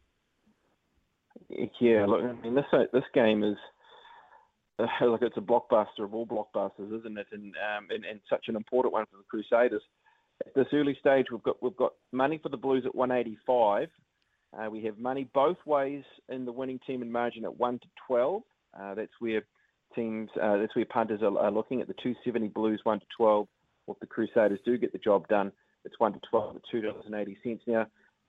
Yeah, 1.81 2.07
look, 2.07 2.23
I 2.23 2.33
mean 2.43 2.55
this 2.55 2.67
this 2.93 3.05
game 3.15 3.43
is 3.43 3.57
like 4.79 5.23
it's 5.23 5.37
a 5.37 5.41
blockbuster 5.41 6.01
of 6.01 6.15
all 6.15 6.27
blockbusters, 6.27 6.99
isn't 6.99 7.19
it? 7.19 7.27
And, 7.33 7.55
um, 7.57 7.89
and 7.91 8.05
and 8.05 8.21
such 8.29 8.47
an 8.49 8.57
important 8.57 8.93
one 8.93 9.07
for 9.11 9.19
the 9.19 9.25
Crusaders. 9.29 9.83
At 10.45 10.55
this 10.55 10.67
early 10.73 10.97
stage, 10.99 11.27
we've 11.31 11.43
got 11.43 11.63
we've 11.63 11.77
got 11.77 11.93
money 12.13 12.39
for 12.43 12.49
the 12.49 12.57
Blues 12.57 12.85
at 12.85 12.95
185. 12.95 13.89
Uh, 14.57 14.71
we 14.71 14.85
have 14.85 14.99
money 14.99 15.29
both 15.35 15.57
ways 15.67 16.05
in 16.29 16.45
the 16.45 16.53
winning 16.53 16.81
team 16.87 17.03
and 17.03 17.13
margin 17.13 17.45
at 17.45 17.57
one 17.57 17.79
to 17.79 17.87
12. 18.07 18.43
Uh, 18.79 18.95
that's 18.95 19.13
where 19.19 19.43
teams, 19.95 20.31
uh, 20.41 20.57
that's 20.59 20.75
where 20.77 20.85
punters 20.85 21.23
are, 21.23 21.39
are, 21.39 21.51
looking 21.51 21.81
at 21.81 21.89
the 21.89 21.95
270 21.95 22.49
Blues, 22.49 22.81
1 22.85 23.01
to 23.01 23.07
12. 23.17 23.49
If 23.89 23.99
the 24.01 24.07
Crusaders 24.07 24.61
do 24.65 24.79
get 24.79 24.93
the 24.93 24.99
job 24.99 25.27
done, 25.29 25.53
it's 25.85 25.99
1 25.99 26.13
to 26.15 26.21
12 26.31 26.57
at 26.57 26.63
$2.80. 26.73 27.61
Now, 27.67 27.87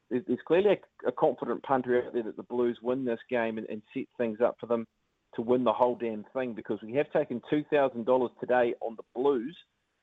there's, 0.10 0.24
there's 0.28 0.40
clearly 0.48 0.72
a, 1.06 1.08
a, 1.08 1.12
confident 1.12 1.64
punter 1.64 2.04
out 2.06 2.14
there 2.14 2.24
that 2.24 2.38
the 2.38 2.44
Blues 2.44 2.78
win 2.82 3.06
this 3.06 3.20
game 3.30 3.58
and, 3.58 3.68
and, 3.70 3.82
set 3.94 4.06
things 4.18 4.40
up 4.44 4.58
for 4.60 4.68
them 4.68 4.86
to 5.36 5.42
win 5.42 5.64
the 5.64 5.74
whole 5.74 5.96
damn 5.96 6.26
thing 6.34 6.54
because 6.54 6.80
we 6.82 6.94
have 6.94 7.12
taken 7.12 7.42
$2,000 7.52 8.30
today 8.40 8.74
on 8.82 8.96
the 8.96 9.04
Blues 9.14 9.56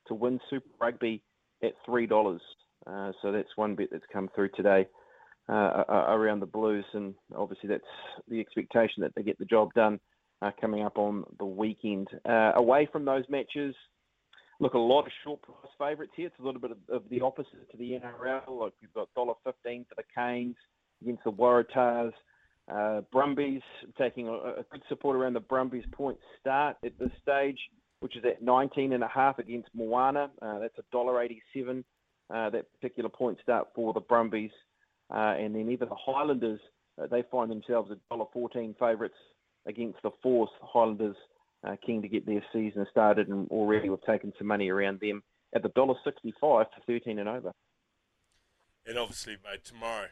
to 0.07 0.13
win 0.13 0.39
Super 0.49 0.69
Rugby 0.79 1.21
at 1.63 1.73
$3. 1.87 2.39
Uh, 2.85 3.11
so 3.21 3.31
that's 3.31 3.49
one 3.55 3.75
bet 3.75 3.87
that's 3.91 4.03
come 4.11 4.29
through 4.35 4.49
today 4.55 4.87
uh, 5.49 5.83
around 5.89 6.39
the 6.39 6.45
Blues, 6.45 6.85
and 6.93 7.13
obviously 7.35 7.69
that's 7.69 7.83
the 8.27 8.39
expectation 8.39 9.01
that 9.01 9.13
they 9.15 9.23
get 9.23 9.37
the 9.39 9.45
job 9.45 9.73
done 9.73 9.99
uh, 10.41 10.51
coming 10.59 10.83
up 10.83 10.97
on 10.97 11.23
the 11.39 11.45
weekend. 11.45 12.07
Uh, 12.27 12.51
away 12.55 12.87
from 12.91 13.05
those 13.05 13.23
matches, 13.29 13.75
look, 14.59 14.73
a 14.73 14.79
lot 14.79 15.05
of 15.05 15.11
short 15.23 15.41
price 15.41 15.71
favourites 15.77 16.13
here. 16.15 16.27
It's 16.27 16.39
a 16.39 16.43
little 16.43 16.61
bit 16.61 16.71
of, 16.71 16.77
of, 16.89 17.03
the 17.09 17.21
opposite 17.21 17.69
to 17.71 17.77
the 17.77 17.91
NRL. 17.91 18.59
Like 18.59 18.73
we've 18.81 18.93
got 18.93 19.09
$1.15 19.17 19.35
for 19.87 19.95
the 19.95 20.03
Canes 20.15 20.55
against 21.01 21.23
the 21.23 21.31
Waratahs. 21.31 22.13
Uh, 22.71 23.01
Brumbies 23.11 23.61
taking 23.97 24.27
a, 24.27 24.33
a, 24.33 24.65
good 24.71 24.81
support 24.87 25.17
around 25.17 25.33
the 25.33 25.41
Brumbies 25.41 25.83
point 25.91 26.17
start 26.39 26.77
at 26.85 26.97
this 26.97 27.11
stage, 27.21 27.57
which 27.99 28.15
is 28.15 28.23
at 28.23 28.41
19 28.41 28.93
and 28.93 29.03
a 29.03 29.07
half 29.07 29.37
against 29.37 29.67
Moana. 29.73 30.31
Uh, 30.41 30.59
that's 30.59 30.77
a 30.77 30.83
dollar 30.91 31.21
87. 31.21 31.83
Uh, 32.33 32.49
that 32.49 32.65
particular 32.79 33.09
point 33.09 33.37
start 33.43 33.67
for 33.75 33.93
the 33.93 33.99
Brumbies, 33.99 34.51
uh, 35.13 35.35
and 35.37 35.53
then 35.53 35.69
even 35.69 35.89
the 35.89 35.95
Highlanders, 35.95 36.59
uh, 37.01 37.05
they 37.07 37.23
find 37.29 37.51
themselves 37.51 37.91
at 37.91 37.97
dollar 38.09 38.25
14 38.31 38.75
favourites 38.79 39.13
against 39.65 40.01
the 40.01 40.11
Force. 40.21 40.49
Highlanders 40.61 41.17
uh, 41.67 41.75
keen 41.85 42.01
to 42.01 42.07
get 42.07 42.25
their 42.25 42.43
season 42.53 42.85
started, 42.89 43.27
and 43.27 43.49
already 43.49 43.89
we've 43.89 44.01
taken 44.03 44.33
some 44.37 44.47
money 44.47 44.69
around 44.69 44.99
them 44.99 45.21
at 45.53 45.63
the 45.63 45.69
dollar 45.69 45.95
sixty-five 46.03 46.65
for 46.73 46.81
thirteen 46.87 47.19
and 47.19 47.29
over. 47.29 47.51
And 48.85 48.97
obviously, 48.97 49.37
mate, 49.43 49.63
tomorrow, 49.63 50.07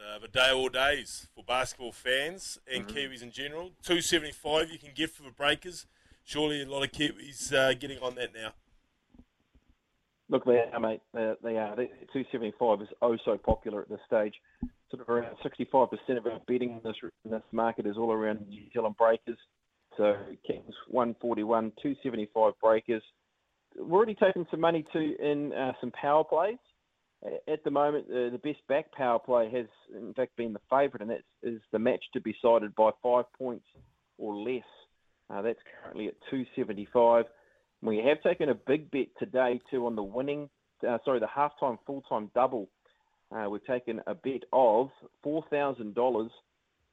uh, 0.00 0.18
the 0.18 0.28
day 0.28 0.50
all 0.50 0.68
days 0.68 1.28
for 1.34 1.44
basketball 1.44 1.92
fans 1.92 2.58
and 2.72 2.86
mm-hmm. 2.86 2.96
Kiwis 2.96 3.22
in 3.22 3.30
general. 3.30 3.72
Two 3.82 4.00
seventy-five 4.00 4.70
you 4.70 4.78
can 4.78 4.90
get 4.94 5.10
for 5.10 5.22
the 5.22 5.30
Breakers. 5.30 5.86
Surely 6.24 6.62
a 6.62 6.66
lot 6.66 6.82
of 6.82 6.92
Kiwis 6.92 7.52
uh, 7.52 7.74
getting 7.74 7.98
on 7.98 8.14
that 8.16 8.34
now. 8.34 8.52
Look, 10.28 10.44
they 10.44 10.62
are, 10.72 10.80
mate. 10.80 11.00
They, 11.12 11.34
they 11.42 11.56
are. 11.56 11.76
Two 12.12 12.24
seventy-five 12.32 12.82
is 12.82 12.88
oh 13.02 13.16
so 13.24 13.36
popular 13.36 13.82
at 13.82 13.88
this 13.88 14.00
stage 14.06 14.34
sort 14.90 15.02
of 15.02 15.08
around 15.08 15.36
65% 15.44 16.18
of 16.18 16.26
our 16.26 16.40
betting 16.46 16.70
in 16.72 16.80
this, 16.84 16.96
in 17.24 17.30
this 17.30 17.42
market 17.52 17.86
is 17.86 17.96
all 17.96 18.12
around 18.12 18.46
New 18.48 18.62
Zealand 18.72 18.96
breakers. 18.96 19.38
So 19.96 20.16
Kings 20.46 20.74
141, 20.88 21.72
275 21.82 22.52
breakers. 22.60 23.02
We're 23.76 23.96
already 23.96 24.14
taking 24.14 24.46
some 24.50 24.60
money 24.60 24.84
too 24.92 25.14
in 25.20 25.52
uh, 25.52 25.72
some 25.80 25.92
power 25.92 26.24
plays. 26.24 26.58
At 27.46 27.62
the 27.64 27.70
moment, 27.70 28.06
uh, 28.08 28.30
the 28.30 28.40
best 28.42 28.66
back 28.66 28.90
power 28.92 29.18
play 29.18 29.50
has, 29.50 29.66
in 29.94 30.14
fact, 30.14 30.36
been 30.36 30.54
the 30.54 30.60
favourite, 30.70 31.02
and 31.02 31.10
that 31.10 31.22
is 31.42 31.60
the 31.70 31.78
match 31.78 32.02
to 32.14 32.20
be 32.20 32.34
sided 32.40 32.74
by 32.74 32.90
five 33.02 33.26
points 33.36 33.66
or 34.16 34.34
less. 34.34 34.64
Uh, 35.28 35.42
that's 35.42 35.58
currently 35.82 36.08
at 36.08 36.14
275. 36.30 37.26
We 37.82 37.98
have 37.98 38.22
taken 38.22 38.48
a 38.48 38.54
big 38.54 38.90
bet 38.90 39.08
today 39.18 39.60
too 39.70 39.86
on 39.86 39.96
the 39.96 40.02
winning, 40.02 40.48
uh, 40.86 40.98
sorry, 41.04 41.20
the 41.20 41.26
halftime 41.26 41.78
full-time 41.86 42.30
double 42.34 42.68
uh, 43.32 43.48
we've 43.48 43.64
taken 43.64 44.00
a 44.06 44.14
bet 44.14 44.42
of 44.52 44.90
$4,000 45.24 46.30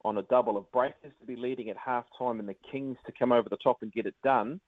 on 0.05 0.17
a 0.17 0.21
double 0.23 0.57
of 0.57 0.71
Breakers 0.71 1.11
to 1.19 1.25
be 1.25 1.35
leading 1.35 1.69
at 1.69 1.77
half 1.77 2.05
time 2.17 2.39
and 2.39 2.47
the 2.47 2.55
Kings 2.71 2.97
to 3.05 3.13
come 3.17 3.31
over 3.31 3.49
the 3.49 3.57
top 3.57 3.77
and 3.81 3.91
get 3.91 4.05
it 4.05 4.15
done 4.23 4.59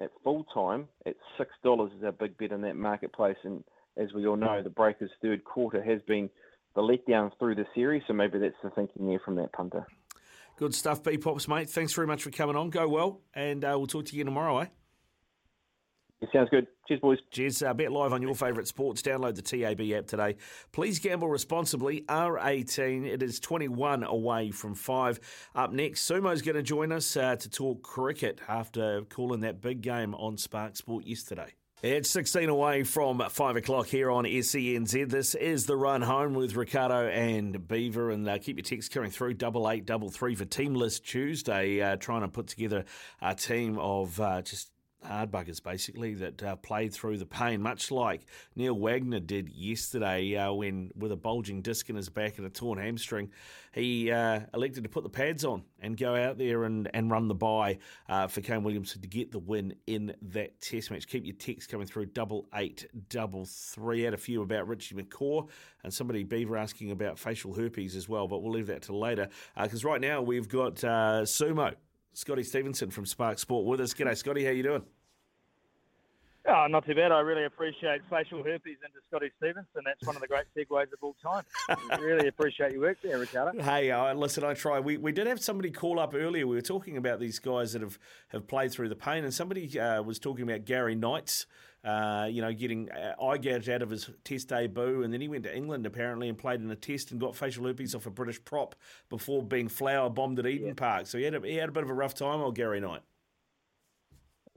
at 0.00 0.10
full 0.24 0.44
time 0.52 0.88
at 1.06 1.14
$6 1.38 1.96
is 1.96 2.04
our 2.04 2.12
big 2.12 2.36
bet 2.36 2.52
in 2.52 2.60
that 2.62 2.76
marketplace. 2.76 3.36
And 3.44 3.62
as 3.96 4.12
we 4.12 4.26
all 4.26 4.36
know, 4.36 4.62
the 4.62 4.70
Breakers' 4.70 5.10
third 5.22 5.44
quarter 5.44 5.82
has 5.82 6.00
been 6.02 6.30
the 6.74 6.82
letdown 6.82 7.30
through 7.38 7.54
the 7.54 7.66
series, 7.74 8.02
so 8.06 8.12
maybe 8.12 8.38
that's 8.38 8.54
the 8.62 8.70
thinking 8.70 9.06
there 9.06 9.20
from 9.24 9.36
that 9.36 9.52
punter. 9.52 9.86
Good 10.56 10.74
stuff, 10.74 11.02
B 11.02 11.18
Pops, 11.18 11.48
mate. 11.48 11.68
Thanks 11.68 11.92
very 11.92 12.06
much 12.06 12.22
for 12.22 12.30
coming 12.30 12.56
on. 12.56 12.70
Go 12.70 12.88
well, 12.88 13.20
and 13.34 13.64
uh, 13.64 13.74
we'll 13.76 13.86
talk 13.86 14.06
to 14.06 14.16
you 14.16 14.24
tomorrow, 14.24 14.60
eh? 14.60 14.66
It 16.22 16.30
sounds 16.32 16.48
good. 16.48 16.66
Cheers, 16.88 17.00
boys. 17.00 17.18
Cheers. 17.30 17.62
Uh, 17.62 17.74
bet 17.74 17.92
live 17.92 18.14
on 18.14 18.22
your 18.22 18.34
favourite 18.34 18.66
sports. 18.66 19.02
Download 19.02 19.34
the 19.34 19.42
TAB 19.42 19.82
app 19.92 20.06
today. 20.06 20.36
Please 20.72 20.98
gamble 20.98 21.28
responsibly. 21.28 22.02
R18. 22.08 23.06
It 23.06 23.22
is 23.22 23.38
21 23.38 24.02
away 24.02 24.50
from 24.50 24.74
5. 24.74 25.20
Up 25.54 25.72
next, 25.72 26.02
Sumo's 26.02 26.40
going 26.40 26.54
to 26.56 26.62
join 26.62 26.90
us 26.90 27.18
uh, 27.18 27.36
to 27.36 27.50
talk 27.50 27.82
cricket 27.82 28.40
after 28.48 29.02
calling 29.10 29.40
that 29.40 29.60
big 29.60 29.82
game 29.82 30.14
on 30.14 30.38
Spark 30.38 30.76
Sport 30.76 31.04
yesterday. 31.04 31.52
It's 31.82 32.08
16 32.08 32.48
away 32.48 32.84
from 32.84 33.22
5 33.28 33.56
o'clock 33.56 33.86
here 33.86 34.10
on 34.10 34.24
SENZ. 34.24 35.10
This 35.10 35.34
is 35.34 35.66
the 35.66 35.76
run 35.76 36.00
home 36.00 36.32
with 36.32 36.56
Ricardo 36.56 37.06
and 37.06 37.68
Beaver. 37.68 38.10
And 38.12 38.26
uh, 38.26 38.38
keep 38.38 38.56
your 38.56 38.64
texts 38.64 38.92
coming 38.92 39.10
through 39.10 39.34
double 39.34 39.70
eight, 39.70 39.84
double 39.84 40.08
three 40.08 40.34
for 40.34 40.46
Team 40.46 40.74
List 40.74 41.04
Tuesday. 41.04 41.82
Uh, 41.82 41.96
trying 41.96 42.22
to 42.22 42.28
put 42.28 42.46
together 42.46 42.86
a 43.20 43.34
team 43.34 43.78
of 43.78 44.18
uh, 44.18 44.40
just 44.40 44.70
hard 45.04 45.30
buggers 45.30 45.62
basically 45.62 46.14
that 46.14 46.42
uh, 46.42 46.56
played 46.56 46.92
through 46.92 47.18
the 47.18 47.26
pain, 47.26 47.62
much 47.62 47.90
like 47.90 48.22
Neil 48.54 48.74
Wagner 48.74 49.20
did 49.20 49.48
yesterday 49.48 50.36
uh, 50.36 50.52
when, 50.52 50.90
with 50.96 51.12
a 51.12 51.16
bulging 51.16 51.62
disc 51.62 51.88
in 51.88 51.96
his 51.96 52.08
back 52.08 52.38
and 52.38 52.46
a 52.46 52.50
torn 52.50 52.78
hamstring, 52.78 53.30
he 53.72 54.10
uh, 54.10 54.40
elected 54.54 54.82
to 54.84 54.88
put 54.88 55.02
the 55.02 55.10
pads 55.10 55.44
on 55.44 55.62
and 55.80 55.96
go 55.96 56.16
out 56.16 56.38
there 56.38 56.64
and, 56.64 56.88
and 56.94 57.10
run 57.10 57.28
the 57.28 57.34
bye 57.34 57.78
uh, 58.08 58.26
for 58.26 58.40
Kane 58.40 58.62
Williamson 58.62 59.02
to 59.02 59.08
get 59.08 59.30
the 59.30 59.38
win 59.38 59.74
in 59.86 60.14
that 60.22 60.60
test 60.60 60.90
match. 60.90 61.06
Keep 61.06 61.26
your 61.26 61.36
texts 61.36 61.70
coming 61.70 61.86
through 61.86 62.06
double 62.06 62.46
eight 62.54 62.86
double 63.08 63.44
three. 63.44 64.02
Had 64.02 64.14
a 64.14 64.18
few 64.18 64.42
about 64.42 64.66
Richie 64.66 64.94
McCaw 64.94 65.48
and 65.84 65.92
somebody 65.92 66.24
Beaver 66.24 66.56
asking 66.56 66.90
about 66.90 67.18
facial 67.18 67.54
herpes 67.54 67.94
as 67.96 68.08
well, 68.08 68.26
but 68.26 68.42
we'll 68.42 68.52
leave 68.52 68.68
that 68.68 68.82
to 68.82 68.96
later 68.96 69.28
because 69.60 69.84
uh, 69.84 69.88
right 69.88 70.00
now 70.00 70.22
we've 70.22 70.48
got 70.48 70.82
uh, 70.82 71.22
Sumo. 71.22 71.74
Scotty 72.16 72.44
Stevenson 72.44 72.90
from 72.90 73.04
Spark 73.04 73.38
Sport 73.38 73.66
with 73.66 73.78
us. 73.78 73.92
G'day, 73.92 74.16
Scotty. 74.16 74.42
How 74.42 74.50
you 74.50 74.62
doing? 74.62 74.82
Oh, 76.48 76.66
not 76.66 76.86
too 76.86 76.94
bad. 76.94 77.12
I 77.12 77.20
really 77.20 77.44
appreciate 77.44 78.00
facial 78.08 78.42
herpes 78.42 78.78
into 78.82 79.00
Scotty 79.06 79.30
Stevenson. 79.36 79.82
That's 79.84 80.02
one 80.06 80.16
of 80.16 80.22
the 80.22 80.28
great 80.28 80.46
segues 80.56 80.92
of 80.94 80.98
all 81.02 81.14
time. 81.22 81.44
really 82.00 82.28
appreciate 82.28 82.72
your 82.72 82.80
work 82.80 82.96
there, 83.02 83.18
Ricardo. 83.18 83.62
Hey, 83.62 83.90
uh, 83.90 84.14
listen, 84.14 84.44
I 84.44 84.54
try. 84.54 84.80
We, 84.80 84.96
we 84.96 85.12
did 85.12 85.26
have 85.26 85.42
somebody 85.42 85.70
call 85.70 86.00
up 86.00 86.14
earlier. 86.14 86.46
We 86.46 86.56
were 86.56 86.62
talking 86.62 86.96
about 86.96 87.20
these 87.20 87.38
guys 87.38 87.74
that 87.74 87.82
have, 87.82 87.98
have 88.28 88.46
played 88.46 88.72
through 88.72 88.88
the 88.88 88.96
pain, 88.96 89.22
and 89.22 89.34
somebody 89.34 89.78
uh, 89.78 90.00
was 90.00 90.18
talking 90.18 90.48
about 90.48 90.64
Gary 90.64 90.94
Knight's, 90.94 91.44
uh, 91.86 92.26
you 92.28 92.42
know, 92.42 92.52
getting 92.52 92.90
uh, 92.90 93.14
eye 93.22 93.38
gouge 93.38 93.68
out 93.68 93.80
of 93.80 93.90
his 93.90 94.10
test 94.24 94.48
debut, 94.48 95.04
and 95.04 95.12
then 95.12 95.20
he 95.20 95.28
went 95.28 95.44
to 95.44 95.56
England 95.56 95.86
apparently 95.86 96.28
and 96.28 96.36
played 96.36 96.60
in 96.60 96.70
a 96.70 96.76
test 96.76 97.12
and 97.12 97.20
got 97.20 97.36
facial 97.36 97.64
herpes 97.64 97.94
off 97.94 98.06
a 98.06 98.10
British 98.10 98.44
prop 98.44 98.74
before 99.08 99.40
being 99.42 99.68
flour 99.68 100.10
bombed 100.10 100.38
at 100.40 100.46
Eden 100.46 100.68
yeah. 100.68 100.74
Park. 100.74 101.06
So 101.06 101.16
he 101.16 101.24
had 101.24 101.34
a, 101.34 101.40
he 101.40 101.54
had 101.54 101.68
a 101.68 101.72
bit 101.72 101.84
of 101.84 101.90
a 101.90 101.94
rough 101.94 102.14
time, 102.14 102.40
old 102.40 102.56
Gary 102.56 102.80
Knight. 102.80 103.02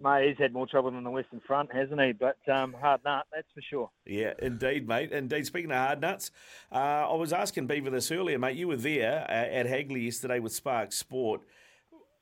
Mate, 0.02 0.30
he's 0.30 0.38
had 0.38 0.54
more 0.54 0.66
trouble 0.66 0.92
than 0.92 1.04
the 1.04 1.12
Western 1.12 1.42
Front, 1.42 1.74
hasn't 1.74 2.02
he? 2.02 2.14
But 2.14 2.38
um, 2.52 2.74
hard 2.80 3.02
nut, 3.04 3.26
that's 3.32 3.48
for 3.54 3.62
sure. 3.62 3.90
Yeah, 4.06 4.34
indeed, 4.40 4.88
mate. 4.88 5.12
Indeed. 5.12 5.46
Speaking 5.46 5.72
of 5.72 5.78
hard 5.78 6.02
nuts, 6.02 6.32
uh, 6.72 6.76
I 6.76 7.14
was 7.16 7.34
asking 7.34 7.68
Beaver 7.68 7.90
this 7.90 8.12
earlier, 8.12 8.40
mate. 8.40 8.56
You 8.56 8.70
were 8.70 8.78
there 8.78 9.26
uh, 9.30 9.32
at 9.34 9.68
Hagley 9.68 10.02
yesterday 10.02 10.40
with 10.40 10.54
Spark 10.54 10.94
Sport. 10.94 11.42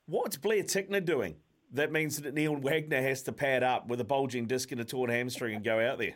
What's 0.06 0.36
Blair 0.36 0.64
Tickner 0.64 1.04
doing? 1.04 1.36
That 1.72 1.92
means 1.92 2.20
that 2.22 2.34
Neil 2.34 2.56
Wagner 2.56 3.02
has 3.02 3.22
to 3.24 3.32
pad 3.32 3.62
up 3.62 3.88
with 3.88 4.00
a 4.00 4.04
bulging 4.04 4.46
disc 4.46 4.72
and 4.72 4.80
a 4.80 4.84
torn 4.84 5.10
hamstring 5.10 5.54
and 5.54 5.64
go 5.64 5.80
out 5.80 5.98
there. 5.98 6.14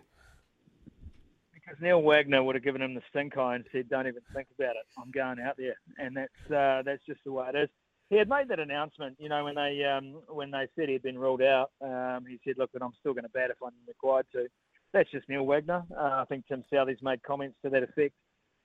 Because 1.52 1.80
Neil 1.80 2.02
Wagner 2.02 2.42
would 2.42 2.54
have 2.54 2.64
given 2.64 2.80
him 2.80 2.94
the 2.94 3.02
stink 3.10 3.36
eye 3.36 3.56
and 3.56 3.64
said, 3.70 3.88
"Don't 3.88 4.06
even 4.06 4.22
think 4.34 4.48
about 4.58 4.76
it. 4.76 4.86
I'm 4.98 5.10
going 5.10 5.38
out 5.40 5.56
there," 5.58 5.76
and 5.98 6.16
that's 6.16 6.50
uh, 6.50 6.82
that's 6.84 7.04
just 7.06 7.20
the 7.24 7.32
way 7.32 7.48
it 7.52 7.56
is 7.56 7.68
he 8.12 8.18
had 8.18 8.28
made 8.28 8.48
that 8.48 8.60
announcement, 8.60 9.16
you 9.18 9.30
know, 9.30 9.44
when 9.44 9.54
they 9.54 9.82
um, 9.84 10.20
when 10.28 10.50
they 10.50 10.66
said 10.76 10.88
he 10.88 10.92
had 10.92 11.02
been 11.02 11.18
ruled 11.18 11.40
out. 11.40 11.70
Um, 11.80 12.26
he 12.28 12.38
said, 12.44 12.56
"Look, 12.58 12.68
but 12.70 12.82
I'm 12.82 12.92
still 13.00 13.14
going 13.14 13.24
to 13.24 13.30
bat 13.30 13.48
if 13.48 13.56
I'm 13.64 13.72
required 13.88 14.26
to." 14.32 14.48
That's 14.92 15.10
just 15.10 15.30
Neil 15.30 15.46
Wagner. 15.46 15.82
Uh, 15.90 16.20
I 16.20 16.24
think 16.28 16.46
Tim 16.46 16.62
Southee's 16.70 16.98
made 17.00 17.22
comments 17.22 17.56
to 17.64 17.70
that 17.70 17.82
effect 17.82 18.12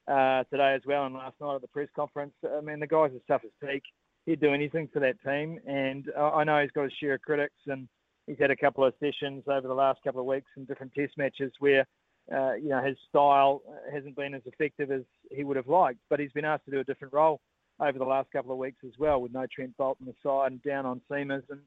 uh, 0.05 0.43
today 0.51 0.73
as 0.73 0.81
well, 0.85 1.05
and 1.05 1.15
last 1.15 1.35
night 1.39 1.55
at 1.55 1.61
the 1.61 1.69
press 1.69 1.87
conference. 1.95 2.33
I 2.43 2.59
mean, 2.59 2.81
the 2.81 2.87
guy's 2.87 3.11
as 3.15 3.21
tough 3.25 3.43
as 3.45 3.51
teak. 3.65 3.83
He'd 4.27 4.39
do 4.39 4.53
anything 4.53 4.87
for 4.93 4.99
that 4.99 5.15
team, 5.25 5.59
and 5.65 6.05
I 6.15 6.43
know 6.43 6.61
he's 6.61 6.71
got 6.71 6.85
a 6.85 6.91
share 6.99 7.15
of 7.15 7.21
critics, 7.21 7.55
and 7.65 7.87
he's 8.27 8.37
had 8.39 8.51
a 8.51 8.55
couple 8.55 8.83
of 8.83 8.93
sessions 8.99 9.43
over 9.47 9.67
the 9.67 9.73
last 9.73 10.03
couple 10.03 10.21
of 10.21 10.27
weeks 10.27 10.51
in 10.55 10.65
different 10.65 10.93
Test 10.93 11.17
matches 11.17 11.51
where. 11.59 11.85
Uh, 12.29 12.55
you 12.55 12.67
know 12.67 12.83
his 12.83 12.97
style 13.07 13.61
hasn't 13.89 14.13
been 14.17 14.33
as 14.33 14.41
effective 14.45 14.91
as 14.91 15.03
he 15.31 15.45
would 15.45 15.55
have 15.55 15.69
liked, 15.69 15.99
but 16.09 16.19
he's 16.19 16.33
been 16.33 16.43
asked 16.43 16.65
to 16.65 16.71
do 16.71 16.81
a 16.81 16.83
different 16.83 17.13
role 17.13 17.39
over 17.79 17.99
the 17.99 18.05
last 18.05 18.31
couple 18.31 18.51
of 18.51 18.57
weeks 18.57 18.79
as 18.85 18.93
well, 18.97 19.21
with 19.21 19.33
no 19.33 19.45
Trent 19.53 19.77
Boult 19.77 19.97
on 20.01 20.07
the 20.07 20.15
side 20.23 20.51
and 20.51 20.63
down 20.63 20.85
on 20.85 21.01
seamers. 21.09 21.43
And, 21.49 21.61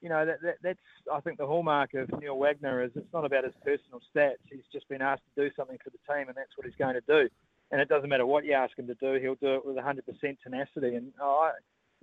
you 0.00 0.08
know, 0.08 0.26
that, 0.26 0.42
that, 0.42 0.56
that's, 0.62 0.78
I 1.12 1.20
think, 1.20 1.38
the 1.38 1.46
hallmark 1.46 1.94
of 1.94 2.10
Neil 2.20 2.36
Wagner 2.36 2.82
is 2.82 2.90
it's 2.96 3.12
not 3.12 3.24
about 3.24 3.44
his 3.44 3.54
personal 3.64 4.00
stats. 4.14 4.42
He's 4.50 4.66
just 4.72 4.88
been 4.88 5.02
asked 5.02 5.22
to 5.34 5.44
do 5.44 5.54
something 5.56 5.78
for 5.82 5.90
the 5.90 6.12
team, 6.12 6.28
and 6.28 6.36
that's 6.36 6.56
what 6.56 6.66
he's 6.66 6.76
going 6.76 6.94
to 6.94 7.02
do. 7.06 7.28
And 7.70 7.80
it 7.80 7.88
doesn't 7.88 8.08
matter 8.08 8.26
what 8.26 8.44
you 8.44 8.52
ask 8.52 8.76
him 8.78 8.86
to 8.88 8.94
do, 8.94 9.18
he'll 9.20 9.36
do 9.36 9.54
it 9.54 9.66
with 9.66 9.76
100% 9.76 10.02
tenacity. 10.42 10.96
And 10.96 11.12
I, 11.20 11.52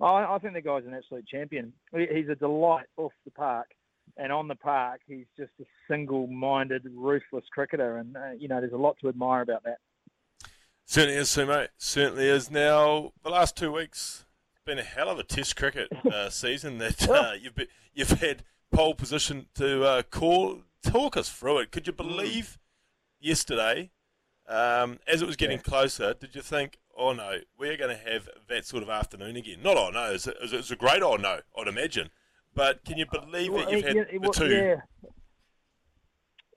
I, 0.00 0.34
I 0.34 0.38
think 0.38 0.54
the 0.54 0.60
guy's 0.60 0.84
an 0.86 0.94
absolute 0.94 1.26
champion. 1.26 1.72
He's 1.92 2.28
a 2.28 2.34
delight 2.34 2.86
off 2.96 3.12
the 3.24 3.30
park. 3.30 3.66
And 4.16 4.32
on 4.32 4.48
the 4.48 4.56
park, 4.56 5.00
he's 5.06 5.26
just 5.36 5.52
a 5.60 5.64
single-minded, 5.88 6.82
ruthless 6.94 7.44
cricketer, 7.52 7.98
and 7.98 8.16
uh, 8.16 8.32
you 8.36 8.48
know 8.48 8.60
there's 8.60 8.72
a 8.72 8.76
lot 8.76 8.96
to 9.00 9.08
admire 9.08 9.42
about 9.42 9.62
that. 9.62 9.78
Certainly 10.84 11.16
is, 11.16 11.28
Sumo. 11.28 11.68
Certainly 11.78 12.26
is. 12.26 12.50
Now, 12.50 13.12
the 13.22 13.30
last 13.30 13.56
two 13.56 13.70
weeks 13.70 14.24
been 14.70 14.78
a 14.78 14.82
hell 14.82 15.08
of 15.08 15.18
a 15.18 15.22
Test 15.22 15.56
cricket 15.56 15.88
uh, 16.12 16.30
season 16.30 16.78
that 16.78 17.08
uh, 17.08 17.32
you've 17.40 17.54
been, 17.54 17.66
you've 17.94 18.10
had 18.20 18.44
pole 18.72 18.94
position 18.94 19.46
to 19.54 19.84
uh, 19.84 20.02
call. 20.02 20.62
Talk 20.82 21.16
us 21.16 21.28
through 21.28 21.58
it. 21.58 21.72
Could 21.72 21.86
you 21.86 21.92
believe 21.92 22.58
yesterday, 23.18 23.90
um, 24.48 24.98
as 25.06 25.22
it 25.22 25.26
was 25.26 25.36
getting 25.36 25.58
yeah. 25.58 25.62
closer, 25.62 26.14
did 26.14 26.34
you 26.34 26.42
think, 26.42 26.78
oh 27.00 27.12
no, 27.14 27.38
we're 27.58 27.76
going 27.76 27.96
to 27.96 28.10
have 28.10 28.28
that 28.48 28.66
sort 28.66 28.82
of 28.82 28.90
afternoon 28.90 29.36
again? 29.36 29.58
Not 29.62 29.76
oh 29.76 29.90
no, 29.90 30.12
it's 30.12 30.26
a, 30.26 30.34
it's 30.42 30.70
a 30.70 30.76
great 30.76 31.02
oh 31.02 31.16
no, 31.16 31.40
I'd 31.58 31.66
imagine. 31.66 32.10
But 32.54 32.84
can 32.84 32.98
you 32.98 33.06
believe 33.10 33.52
that 33.54 33.70
you've 33.70 33.84
had 33.84 33.96
the 33.96 34.32
two? 34.34 34.48
Yeah. 34.48 34.76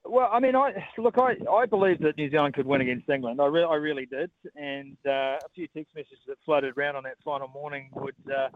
Well, 0.05 0.29
I 0.31 0.41
mean, 0.41 0.53
I 0.53 0.73
look, 0.97 1.17
I, 1.17 1.35
I 1.49 1.65
believe 1.65 1.99
that 2.01 2.17
New 2.17 2.29
Zealand 2.29 2.55
could 2.55 2.65
win 2.65 2.81
against 2.81 3.07
England. 3.07 3.39
I, 3.39 3.45
re- 3.45 3.63
I 3.63 3.75
really 3.75 4.05
did, 4.05 4.29
and 4.53 4.97
uh, 5.05 5.39
a 5.39 5.49
few 5.55 5.67
text 5.69 5.95
messages 5.95 6.19
that 6.27 6.35
floated 6.43 6.77
around 6.77 6.97
on 6.97 7.03
that 7.03 7.15
final 7.23 7.47
morning 7.47 7.89
would 7.95 8.15
uh, 8.27 8.49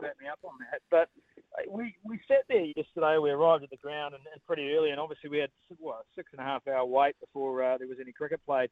back 0.00 0.14
me 0.18 0.28
up 0.32 0.38
on 0.42 0.52
that. 0.70 0.80
But 0.90 1.10
uh, 1.58 1.70
we 1.70 1.94
we 2.04 2.18
sat 2.26 2.44
there 2.48 2.64
yesterday. 2.74 3.18
We 3.18 3.30
arrived 3.30 3.64
at 3.64 3.70
the 3.70 3.76
ground 3.76 4.14
and, 4.14 4.22
and 4.32 4.44
pretty 4.46 4.72
early, 4.72 4.90
and 4.90 4.98
obviously 4.98 5.28
we 5.28 5.38
had 5.38 5.50
what 5.78 5.96
a 5.96 6.04
six 6.16 6.30
and 6.32 6.40
a 6.40 6.44
half 6.44 6.66
hour 6.66 6.86
wait 6.86 7.16
before 7.20 7.62
uh, 7.62 7.76
there 7.76 7.88
was 7.88 7.98
any 8.00 8.12
cricket 8.12 8.40
played. 8.46 8.70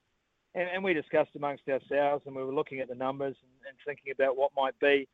And, 0.54 0.68
and, 0.68 0.84
we 0.84 0.92
discussed 0.92 1.30
amongst 1.34 1.62
ourselves, 1.68 2.24
and 2.26 2.36
we 2.36 2.44
were 2.44 2.54
looking 2.54 2.80
at 2.80 2.88
the 2.88 2.94
numbers 2.94 3.36
and, 3.42 3.52
and 3.68 3.76
thinking 3.86 4.12
about 4.12 4.36
what 4.36 4.50
might 4.56 4.78
be. 4.80 5.08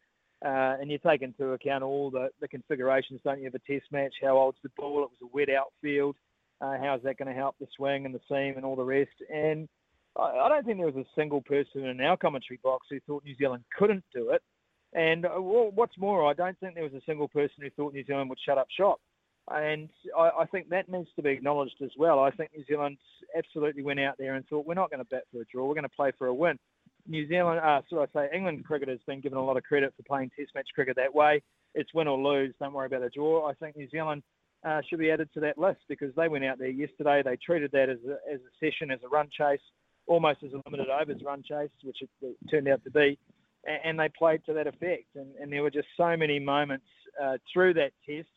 Uh, 0.44 0.77
and 0.81 0.90
you 0.90 0.98
take 0.98 1.22
into 1.22 1.53
account 1.53 1.83
all 1.83 2.11
the, 2.11 2.29
the 2.40 2.48
configurations, 2.48 3.20
don't 3.24 3.40
you, 3.40 3.48
of 3.48 3.55
a 3.55 3.59
test 3.61 3.87
match? 3.90 4.14
How 4.22 4.37
old's 4.37 4.59
the 4.62 4.70
ball? 4.77 5.03
It 5.05 5.11
was 5.11 5.31
a 5.31 5.35
wet 5.35 5.48
outfield. 5.48 6.16
Uh, 6.61 6.77
how's 6.81 7.03
that 7.03 7.18
going 7.18 7.29
to 7.29 7.35
help 7.35 7.57
the 7.61 7.66
swing 7.77 8.05
and 8.05 8.14
the 8.14 8.20
seam 8.29 8.57
and 8.57 8.64
all 8.64 8.77
the 8.77 8.85
rest? 8.85 9.11
And 9.33 9.68
I, 10.16 10.22
I, 10.22 10.48
don't 10.48 10.64
think 10.64 10.79
there 10.79 10.87
was 10.87 10.96
a 10.96 11.07
single 11.16 11.40
person 11.40 11.85
in 11.87 12.01
our 12.01 12.16
commentary 12.16 12.59
box 12.62 12.87
who 12.90 13.01
thought 13.01 13.24
New 13.24 13.37
Zealand 13.37 13.64
couldn't 13.77 14.05
do 14.14 14.31
it. 14.31 14.42
And 14.92 15.27
uh, 15.27 15.40
what's 15.40 15.98
more, 15.98 16.29
I 16.29 16.33
don't 16.33 16.59
think 16.61 16.74
there 16.74 16.85
was 16.85 16.94
a 16.94 17.03
single 17.07 17.29
person 17.29 17.57
who 17.61 17.70
thought 17.70 17.94
New 17.94 18.05
Zealand 18.05 18.29
would 18.31 18.38
shut 18.44 18.59
up 18.59 18.68
shop. 18.77 19.01
And 19.50 19.88
I, 20.16 20.30
I 20.40 20.46
think 20.46 20.68
that 20.68 20.88
needs 20.88 21.08
to 21.16 21.22
be 21.22 21.30
acknowledged 21.30 21.76
as 21.82 21.90
well. 21.96 22.20
I 22.20 22.30
think 22.30 22.50
New 22.56 22.64
Zealand 22.66 22.98
absolutely 23.37 23.82
went 23.82 24.00
out 24.00 24.16
there 24.18 24.34
and 24.34 24.46
thought 24.46 24.66
we're 24.66 24.74
not 24.74 24.90
going 24.90 25.00
to 25.00 25.08
bat 25.11 25.24
for 25.32 25.40
a 25.40 25.44
draw, 25.44 25.66
we're 25.66 25.74
going 25.74 25.84
to 25.84 25.88
play 25.88 26.12
for 26.18 26.26
a 26.26 26.34
win. 26.34 26.58
New 27.06 27.26
Zealand, 27.26 27.61
uh, 27.61 27.80
I 27.96 28.06
say, 28.12 28.28
England 28.34 28.64
cricket 28.66 28.88
has 28.88 28.98
been 29.06 29.20
given 29.20 29.38
a 29.38 29.44
lot 29.44 29.56
of 29.56 29.62
credit 29.62 29.94
for 29.96 30.02
playing 30.02 30.30
Test 30.37 30.50
match 30.54 30.68
cricket 30.74 30.96
that 30.96 31.14
way. 31.14 31.42
It's 31.74 31.94
win 31.94 32.08
or 32.08 32.18
lose. 32.18 32.54
Don't 32.61 32.74
worry 32.74 32.87
about 32.87 33.02
a 33.02 33.08
draw. 33.08 33.48
I 33.48 33.54
think 33.54 33.76
New 33.76 33.88
Zealand 33.88 34.22
uh, 34.66 34.80
should 34.88 34.98
be 34.98 35.11
added 35.11 35.28
to 35.34 35.40
that 35.40 35.56
list 35.56 35.80
because 35.88 36.14
they 36.16 36.28
went 36.28 36.44
out 36.44 36.58
there 36.58 36.68
yesterday. 36.68 37.22
They 37.24 37.37
treated 37.37 37.70
that 37.72 37.88
as 37.88 37.98
a, 38.06 38.32
as 38.32 38.40
a 38.40 38.52
session, 38.66 38.90
as 38.90 39.00
a 39.04 39.08
run 39.08 39.28
chase, 39.30 39.61
almost 40.06 40.42
as 40.44 40.52
a 40.52 40.61
limited 40.66 40.88
overs 40.90 41.22
run 41.24 41.42
chase, 41.42 41.70
which 41.82 41.98
it, 42.02 42.37
turned 42.50 42.68
out 42.68 42.82
to 42.84 42.90
be. 42.90 43.18
And, 43.64 43.78
and, 43.84 44.00
they 44.00 44.11
played 44.16 44.44
to 44.46 44.52
that 44.54 44.66
effect. 44.66 45.06
And, 45.14 45.28
and 45.40 45.52
there 45.52 45.62
were 45.62 45.70
just 45.70 45.88
so 45.96 46.16
many 46.16 46.38
moments 46.38 46.87
uh, 47.22 47.38
through 47.52 47.74
that 47.74 47.92
test 48.06 48.28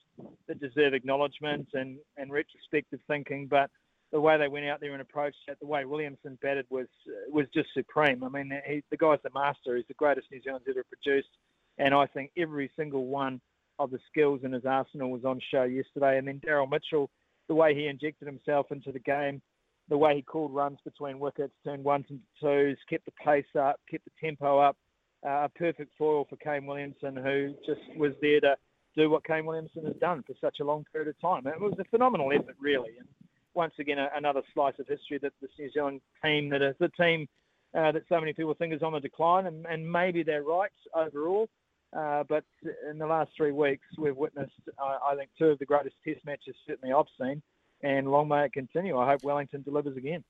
that 0.48 0.60
deserve 0.60 0.94
acknowledgement 0.94 1.68
and, 1.74 1.98
and 2.18 2.32
retrospective 2.32 3.00
thinking. 3.08 3.48
But 3.48 3.70
the 4.12 4.20
way 4.20 4.38
they 4.38 4.48
went 4.48 4.66
out 4.66 4.82
there 4.82 4.94
and 4.94 5.02
approached 5.02 5.38
it, 5.48 5.58
the 5.60 5.68
way 5.68 5.86
Williamson 5.86 6.38
batted 6.42 6.66
was 6.70 6.88
was 7.30 7.46
just 7.54 7.70
supreme. 7.74 8.24
I 8.24 8.30
mean, 8.30 8.52
he, 8.68 8.84
the 8.92 8.98
guy's 8.98 9.20
the 9.24 9.30
master. 9.34 9.76
He's 9.78 9.88
the 9.88 9.94
greatest 9.94 10.28
New 10.32 10.42
Zealand's 10.42 10.68
ever 10.70 10.84
produced. 10.84 11.30
And 11.78 11.94
I 11.94 12.06
think 12.08 12.32
every 12.38 12.70
single 12.76 13.06
one 13.06 13.40
of 13.80 13.90
the 13.92 14.00
skills 14.10 14.42
in 14.44 14.52
his 14.52 14.66
arsenal 14.66 15.10
was 15.10 15.26
on 15.26 15.40
show 15.52 15.64
yesterday. 15.64 16.18
And 16.18 16.28
then 16.28 16.42
Daryl 16.46 16.70
Mitchell, 16.70 17.10
the 17.48 17.56
way 17.56 17.74
he 17.74 17.88
injected 17.88 18.28
himself 18.28 18.68
into 18.72 18.92
the 18.92 19.00
game, 19.00 19.42
the 19.90 19.98
way 19.98 20.16
he 20.16 20.22
called 20.22 20.54
runs 20.54 20.80
between 20.84 21.20
wickets, 21.20 21.54
turned 21.66 21.84
ones 21.84 22.06
into 22.10 22.24
twos, 22.40 22.78
kept 22.90 23.06
the 23.06 23.12
pace 23.12 23.46
up, 23.58 23.80
kept 23.90 24.06
the 24.06 24.12
tempo 24.22 24.60
up. 24.60 24.78
Uh, 25.26 25.46
a 25.46 25.50
perfect 25.56 25.92
foil 25.98 26.26
for 26.30 26.36
Kane 26.38 26.66
Williamson, 26.66 27.16
who 27.16 27.54
just 27.66 27.82
was 27.96 28.12
there 28.22 28.40
to 28.42 28.56
do 28.96 29.10
what 29.10 29.26
Kane 29.26 29.46
Williamson 29.46 29.86
has 29.86 29.96
done 29.96 30.24
for 30.24 30.34
such 30.42 30.60
a 30.60 30.64
long 30.64 30.86
period 30.92 31.10
of 31.10 31.20
time. 31.20 31.48
It 31.48 31.60
was 31.60 31.74
a 31.80 31.84
phenomenal 31.86 32.32
effort, 32.32 32.56
really. 32.60 32.92
And 33.00 33.08
once 33.54 33.74
again, 33.80 33.98
a, 33.98 34.10
another 34.16 34.42
slice 34.54 34.74
of 34.80 34.88
history 34.88 35.18
that 35.20 35.34
this 35.42 35.52
New 35.58 35.72
Zealand 35.72 36.02
team, 36.24 36.50
that 36.50 36.62
is 36.62 36.76
the 36.80 36.90
team 36.90 37.28
uh, 37.74 37.92
that 37.92 38.04
so 38.10 38.20
many 38.20 38.34
people 38.34 38.54
think 38.54 38.74
is 38.74 38.84
on 38.84 38.94
the 38.94 39.00
decline, 39.00 39.46
and, 39.46 39.66
and 39.66 39.90
maybe 39.90 40.24
they're 40.24 40.44
right 40.44 40.72
overall. 40.96 41.48
Uh, 41.96 42.24
but 42.30 42.44
in 42.90 42.98
the 42.98 43.06
last 43.06 43.32
three 43.36 43.52
weeks, 43.52 43.86
we've 43.98 44.16
witnessed, 44.16 44.52
uh, 44.82 44.98
I 45.06 45.16
think, 45.16 45.30
two 45.38 45.48
of 45.48 45.60
the 45.60 45.66
greatest 45.66 45.96
Test 46.06 46.26
matches 46.26 46.56
certainly 46.68 46.94
I've 46.94 47.06
seen, 47.20 47.42
and 47.84 48.10
long 48.10 48.30
may 48.30 48.46
it 48.46 48.54
continue. 48.54 48.98
I 48.98 49.10
hope 49.10 49.24
Wellington 49.24 49.62
delivers 49.62 49.98
again. 49.98 50.24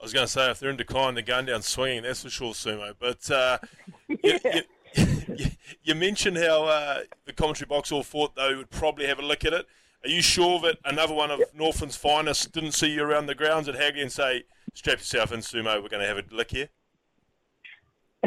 I 0.00 0.04
was 0.04 0.12
going 0.12 0.26
to 0.26 0.32
say, 0.32 0.50
if 0.50 0.58
they're 0.58 0.70
in 0.70 0.76
decline, 0.76 1.14
they're 1.14 1.22
going 1.22 1.46
down 1.46 1.62
swinging, 1.62 2.02
that's 2.02 2.22
for 2.22 2.28
sure, 2.28 2.52
Sumo. 2.52 2.94
But 2.98 3.30
uh, 3.30 3.58
yeah. 4.08 4.16
you, 4.22 4.40
you, 4.52 4.62
you, 5.82 5.94
mentioned 5.94 6.36
how 6.36 6.64
uh, 6.64 7.00
the 7.24 7.32
commentary 7.32 7.66
box 7.66 7.90
all 7.92 8.02
thought 8.02 8.36
they 8.36 8.54
would 8.54 8.70
probably 8.70 9.06
have 9.06 9.18
a 9.18 9.22
look 9.22 9.44
at 9.44 9.52
it. 9.52 9.66
Are 10.04 10.08
you 10.08 10.22
sure 10.22 10.60
that 10.60 10.78
another 10.84 11.14
one 11.14 11.30
of 11.30 11.38
yep. 11.40 11.52
Northland's 11.54 11.96
finest 11.96 12.52
didn't 12.52 12.72
see 12.72 12.88
you 12.88 13.02
around 13.02 13.26
the 13.26 13.34
grounds 13.34 13.68
at 13.68 13.74
Hagley 13.74 14.02
and 14.02 14.12
say, 14.12 14.44
strap 14.74 14.98
yourself 14.98 15.32
in, 15.32 15.40
Sumo, 15.40 15.82
we're 15.82 15.88
going 15.88 16.02
to 16.02 16.06
have 16.06 16.18
a 16.18 16.24
look 16.30 16.50
here? 16.50 16.68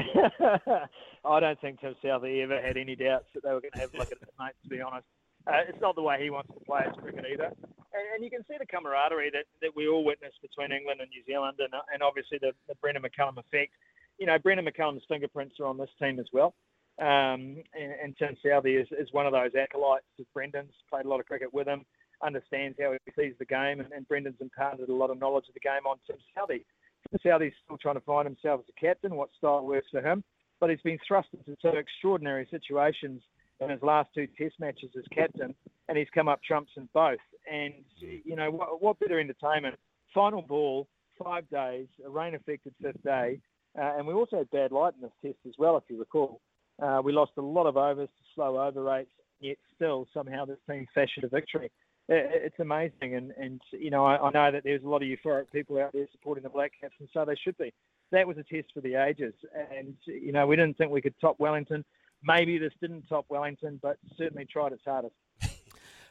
I 1.25 1.39
don't 1.39 1.59
think 1.61 1.81
Tim 1.81 1.95
Southee 2.03 2.43
ever 2.43 2.61
had 2.61 2.77
any 2.77 2.95
doubts 2.95 3.25
that 3.33 3.43
they 3.43 3.51
were 3.51 3.61
going 3.61 3.73
to 3.73 3.79
have 3.79 3.93
a 3.93 3.97
look 3.97 4.11
at 4.11 4.21
it, 4.21 4.29
mate, 4.39 4.53
to 4.63 4.69
be 4.69 4.81
honest. 4.81 5.05
Uh, 5.47 5.63
it's 5.67 5.79
not 5.81 5.95
the 5.95 6.01
way 6.01 6.21
he 6.21 6.29
wants 6.29 6.51
to 6.53 6.59
play 6.65 6.81
his 6.85 6.95
cricket 7.01 7.25
either. 7.31 7.45
And, 7.45 8.05
and, 8.15 8.23
you 8.23 8.29
can 8.29 8.43
see 8.47 8.55
the 8.59 8.65
camaraderie 8.65 9.31
that, 9.31 9.45
that 9.61 9.75
we 9.75 9.87
all 9.87 10.03
witnessed 10.03 10.41
between 10.41 10.71
England 10.71 11.01
and 11.01 11.09
New 11.09 11.23
Zealand, 11.25 11.57
and, 11.59 11.73
and 11.93 12.03
obviously 12.03 12.37
the, 12.41 12.51
the 12.67 12.75
Brendon 12.75 13.03
McCullum 13.03 13.37
effect. 13.37 13.71
You 14.19 14.27
know, 14.27 14.37
Brendon 14.37 14.65
McCullum's 14.65 15.03
fingerprints 15.07 15.55
are 15.59 15.65
on 15.65 15.77
this 15.77 15.89
team 15.99 16.19
as 16.19 16.27
well. 16.33 16.53
Um, 16.99 17.63
and, 17.73 17.93
and 18.03 18.17
Tim 18.17 18.35
Southee 18.43 18.81
is, 18.81 18.87
is 18.91 19.07
one 19.13 19.25
of 19.25 19.31
those 19.31 19.51
acolytes 19.57 20.05
of 20.19 20.25
Brendon's, 20.33 20.73
played 20.89 21.05
a 21.05 21.09
lot 21.09 21.19
of 21.19 21.25
cricket 21.25 21.53
with 21.53 21.67
him. 21.67 21.85
understands 22.23 22.77
how 22.81 22.91
he 22.91 23.11
sees 23.17 23.33
the 23.39 23.45
game, 23.45 23.79
and, 23.79 23.91
and 23.91 24.07
Brendon's 24.07 24.41
imparted 24.41 24.89
a 24.89 24.93
lot 24.93 25.09
of 25.09 25.19
knowledge 25.19 25.45
of 25.47 25.53
the 25.53 25.59
game 25.59 25.85
on 25.87 25.97
Tim 26.05 26.17
Southee. 26.35 26.65
Tim 27.09 27.19
Southee's 27.25 27.53
still 27.63 27.77
trying 27.77 27.95
to 27.95 28.01
find 28.01 28.25
himself 28.25 28.61
as 28.61 28.73
a 28.75 28.79
captain, 28.79 29.15
what 29.15 29.29
style 29.37 29.65
works 29.65 29.87
for 29.91 30.01
him, 30.01 30.23
but 30.59 30.69
he's 30.69 30.81
been 30.81 30.97
thrust 31.07 31.29
into 31.33 31.57
some 31.61 31.77
extraordinary 31.77 32.47
situations 32.51 33.21
in 33.61 33.69
his 33.69 33.81
last 33.81 34.09
two 34.13 34.27
Test 34.37 34.55
matches 34.59 34.91
as 34.97 35.03
captain, 35.13 35.53
and 35.87 35.97
he's 35.97 36.07
come 36.13 36.27
up 36.27 36.41
trumps 36.43 36.71
in 36.77 36.87
both. 36.93 37.19
And 37.51 37.73
you 37.99 38.35
know 38.35 38.51
what, 38.51 38.81
what 38.81 38.99
better 38.99 39.19
entertainment? 39.19 39.75
Final 40.13 40.41
ball, 40.41 40.87
five 41.21 41.49
days, 41.49 41.87
a 42.05 42.09
rain-affected 42.09 42.73
fifth 42.81 43.03
day, 43.03 43.39
uh, 43.77 43.97
and 43.97 44.07
we 44.07 44.13
also 44.13 44.37
had 44.37 44.49
bad 44.51 44.71
light 44.71 44.93
in 44.95 45.01
this 45.01 45.11
test 45.23 45.37
as 45.47 45.53
well, 45.57 45.77
if 45.77 45.83
you 45.89 45.99
recall. 45.99 46.41
Uh, 46.81 47.01
we 47.03 47.11
lost 47.11 47.31
a 47.37 47.41
lot 47.41 47.65
of 47.65 47.77
overs 47.77 48.09
to 48.09 48.23
slow 48.35 48.61
over 48.61 48.83
rates, 48.83 49.11
yet 49.39 49.57
still 49.75 50.07
somehow 50.13 50.45
this 50.45 50.57
team 50.69 50.87
fashioned 50.93 51.25
a 51.25 51.29
victory. 51.29 51.71
It, 52.07 52.31
it's 52.45 52.59
amazing, 52.59 53.15
and, 53.15 53.31
and 53.31 53.61
you 53.71 53.91
know 53.91 54.05
I, 54.05 54.17
I 54.17 54.31
know 54.31 54.51
that 54.51 54.63
there's 54.63 54.83
a 54.83 54.87
lot 54.89 55.03
of 55.03 55.07
euphoric 55.07 55.51
people 55.51 55.77
out 55.79 55.91
there 55.93 56.07
supporting 56.11 56.43
the 56.43 56.49
Black 56.49 56.71
Caps, 56.79 56.95
and 56.99 57.09
so 57.13 57.25
they 57.25 57.35
should 57.35 57.57
be. 57.57 57.73
That 58.11 58.27
was 58.27 58.37
a 58.37 58.43
test 58.43 58.69
for 58.73 58.81
the 58.81 58.95
ages, 58.95 59.33
and 59.77 59.95
you 60.05 60.31
know 60.31 60.47
we 60.47 60.55
didn't 60.55 60.77
think 60.77 60.91
we 60.91 61.01
could 61.01 61.15
top 61.21 61.39
Wellington. 61.39 61.85
Maybe 62.23 62.57
this 62.57 62.73
didn't 62.81 63.07
top 63.07 63.25
Wellington, 63.29 63.79
but 63.81 63.97
certainly 64.17 64.45
tried 64.45 64.73
its 64.73 64.83
hardest. 64.85 65.13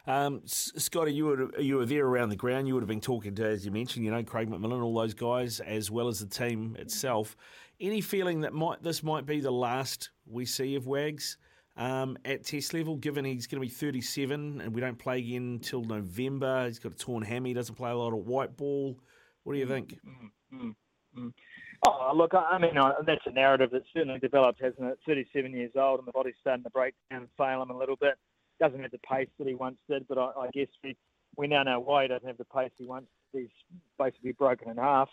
Um, 0.08 0.40
Scotty, 0.46 1.12
you 1.12 1.26
were 1.26 1.60
you 1.60 1.76
were 1.76 1.84
there 1.84 2.06
around 2.06 2.30
the 2.30 2.36
ground. 2.36 2.66
You 2.66 2.72
would 2.72 2.82
have 2.82 2.88
been 2.88 2.98
talking 2.98 3.34
to, 3.34 3.46
as 3.46 3.66
you 3.66 3.70
mentioned, 3.70 4.06
you 4.06 4.10
know, 4.10 4.22
Craig 4.22 4.48
McMillan, 4.48 4.82
all 4.82 4.94
those 4.94 5.12
guys, 5.12 5.60
as 5.60 5.90
well 5.90 6.08
as 6.08 6.18
the 6.18 6.26
team 6.26 6.76
itself. 6.78 7.36
Any 7.78 8.00
feeling 8.00 8.40
that 8.40 8.54
might 8.54 8.82
this 8.82 9.02
might 9.02 9.26
be 9.26 9.40
the 9.40 9.50
last 9.50 10.08
we 10.26 10.46
see 10.46 10.76
of 10.76 10.86
Wags 10.86 11.36
um, 11.76 12.16
at 12.24 12.42
Test 12.44 12.72
level, 12.72 12.96
given 12.96 13.22
he's 13.26 13.46
going 13.46 13.60
to 13.60 13.68
be 13.68 13.72
37 13.72 14.62
and 14.62 14.74
we 14.74 14.80
don't 14.80 14.98
play 14.98 15.18
again 15.18 15.58
until 15.60 15.84
November. 15.84 16.66
He's 16.66 16.78
got 16.78 16.92
a 16.92 16.96
torn 16.96 17.22
hammy, 17.22 17.52
doesn't 17.52 17.74
play 17.74 17.90
a 17.90 17.96
lot 17.96 18.14
of 18.14 18.20
white 18.20 18.56
ball. 18.56 18.98
What 19.44 19.52
do 19.52 19.58
you 19.58 19.66
think? 19.66 19.98
Mm-hmm. 20.06 20.68
Mm-hmm. 20.68 21.28
Oh, 21.86 22.12
look, 22.14 22.32
I 22.34 22.56
mean, 22.56 22.72
that's 23.06 23.20
a 23.26 23.30
narrative 23.30 23.70
that's 23.72 23.84
certainly 23.94 24.18
developed, 24.18 24.62
hasn't 24.62 24.88
it? 24.88 24.98
37 25.06 25.52
years 25.52 25.72
old 25.76 25.98
and 25.98 26.08
the 26.08 26.12
body's 26.12 26.34
starting 26.40 26.64
to 26.64 26.70
break 26.70 26.94
down 27.10 27.20
and 27.20 27.28
fail 27.36 27.62
him 27.62 27.70
a 27.70 27.76
little 27.76 27.96
bit. 27.96 28.14
Doesn't 28.60 28.80
have 28.80 28.90
the 28.90 28.98
pace 28.98 29.28
that 29.38 29.46
he 29.46 29.54
once 29.54 29.76
did, 29.88 30.06
but 30.08 30.18
I, 30.18 30.30
I 30.36 30.48
guess 30.52 30.68
we, 30.82 30.96
we 31.36 31.46
now 31.46 31.62
know 31.62 31.80
why 31.80 32.02
he 32.02 32.08
doesn't 32.08 32.26
have 32.26 32.38
the 32.38 32.44
pace 32.44 32.70
he 32.76 32.86
once 32.86 33.06
did. 33.32 33.42
He's 33.42 33.78
basically 33.98 34.32
broken 34.32 34.70
in 34.70 34.76
half. 34.76 35.08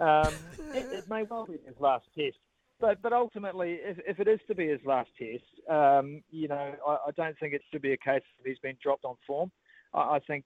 Um, 0.00 0.32
it, 0.74 0.86
it, 0.92 1.08
may 1.08 1.24
well 1.24 1.46
be 1.46 1.58
his 1.66 1.78
last 1.78 2.06
test. 2.16 2.36
But, 2.78 3.00
but 3.02 3.12
ultimately, 3.12 3.78
if, 3.80 3.98
if 4.06 4.20
it 4.20 4.28
is 4.28 4.40
to 4.48 4.54
be 4.54 4.68
his 4.68 4.80
last 4.84 5.08
test, 5.18 5.44
um, 5.70 6.22
you 6.30 6.48
know, 6.48 6.74
I, 6.86 6.96
I 7.06 7.10
don't 7.16 7.38
think 7.38 7.54
it 7.54 7.62
should 7.70 7.82
be 7.82 7.92
a 7.92 7.96
case 7.96 8.22
of 8.38 8.44
he's 8.44 8.58
been 8.58 8.76
dropped 8.82 9.04
on 9.04 9.16
form. 9.26 9.50
I, 9.94 10.16
I 10.16 10.18
think 10.26 10.44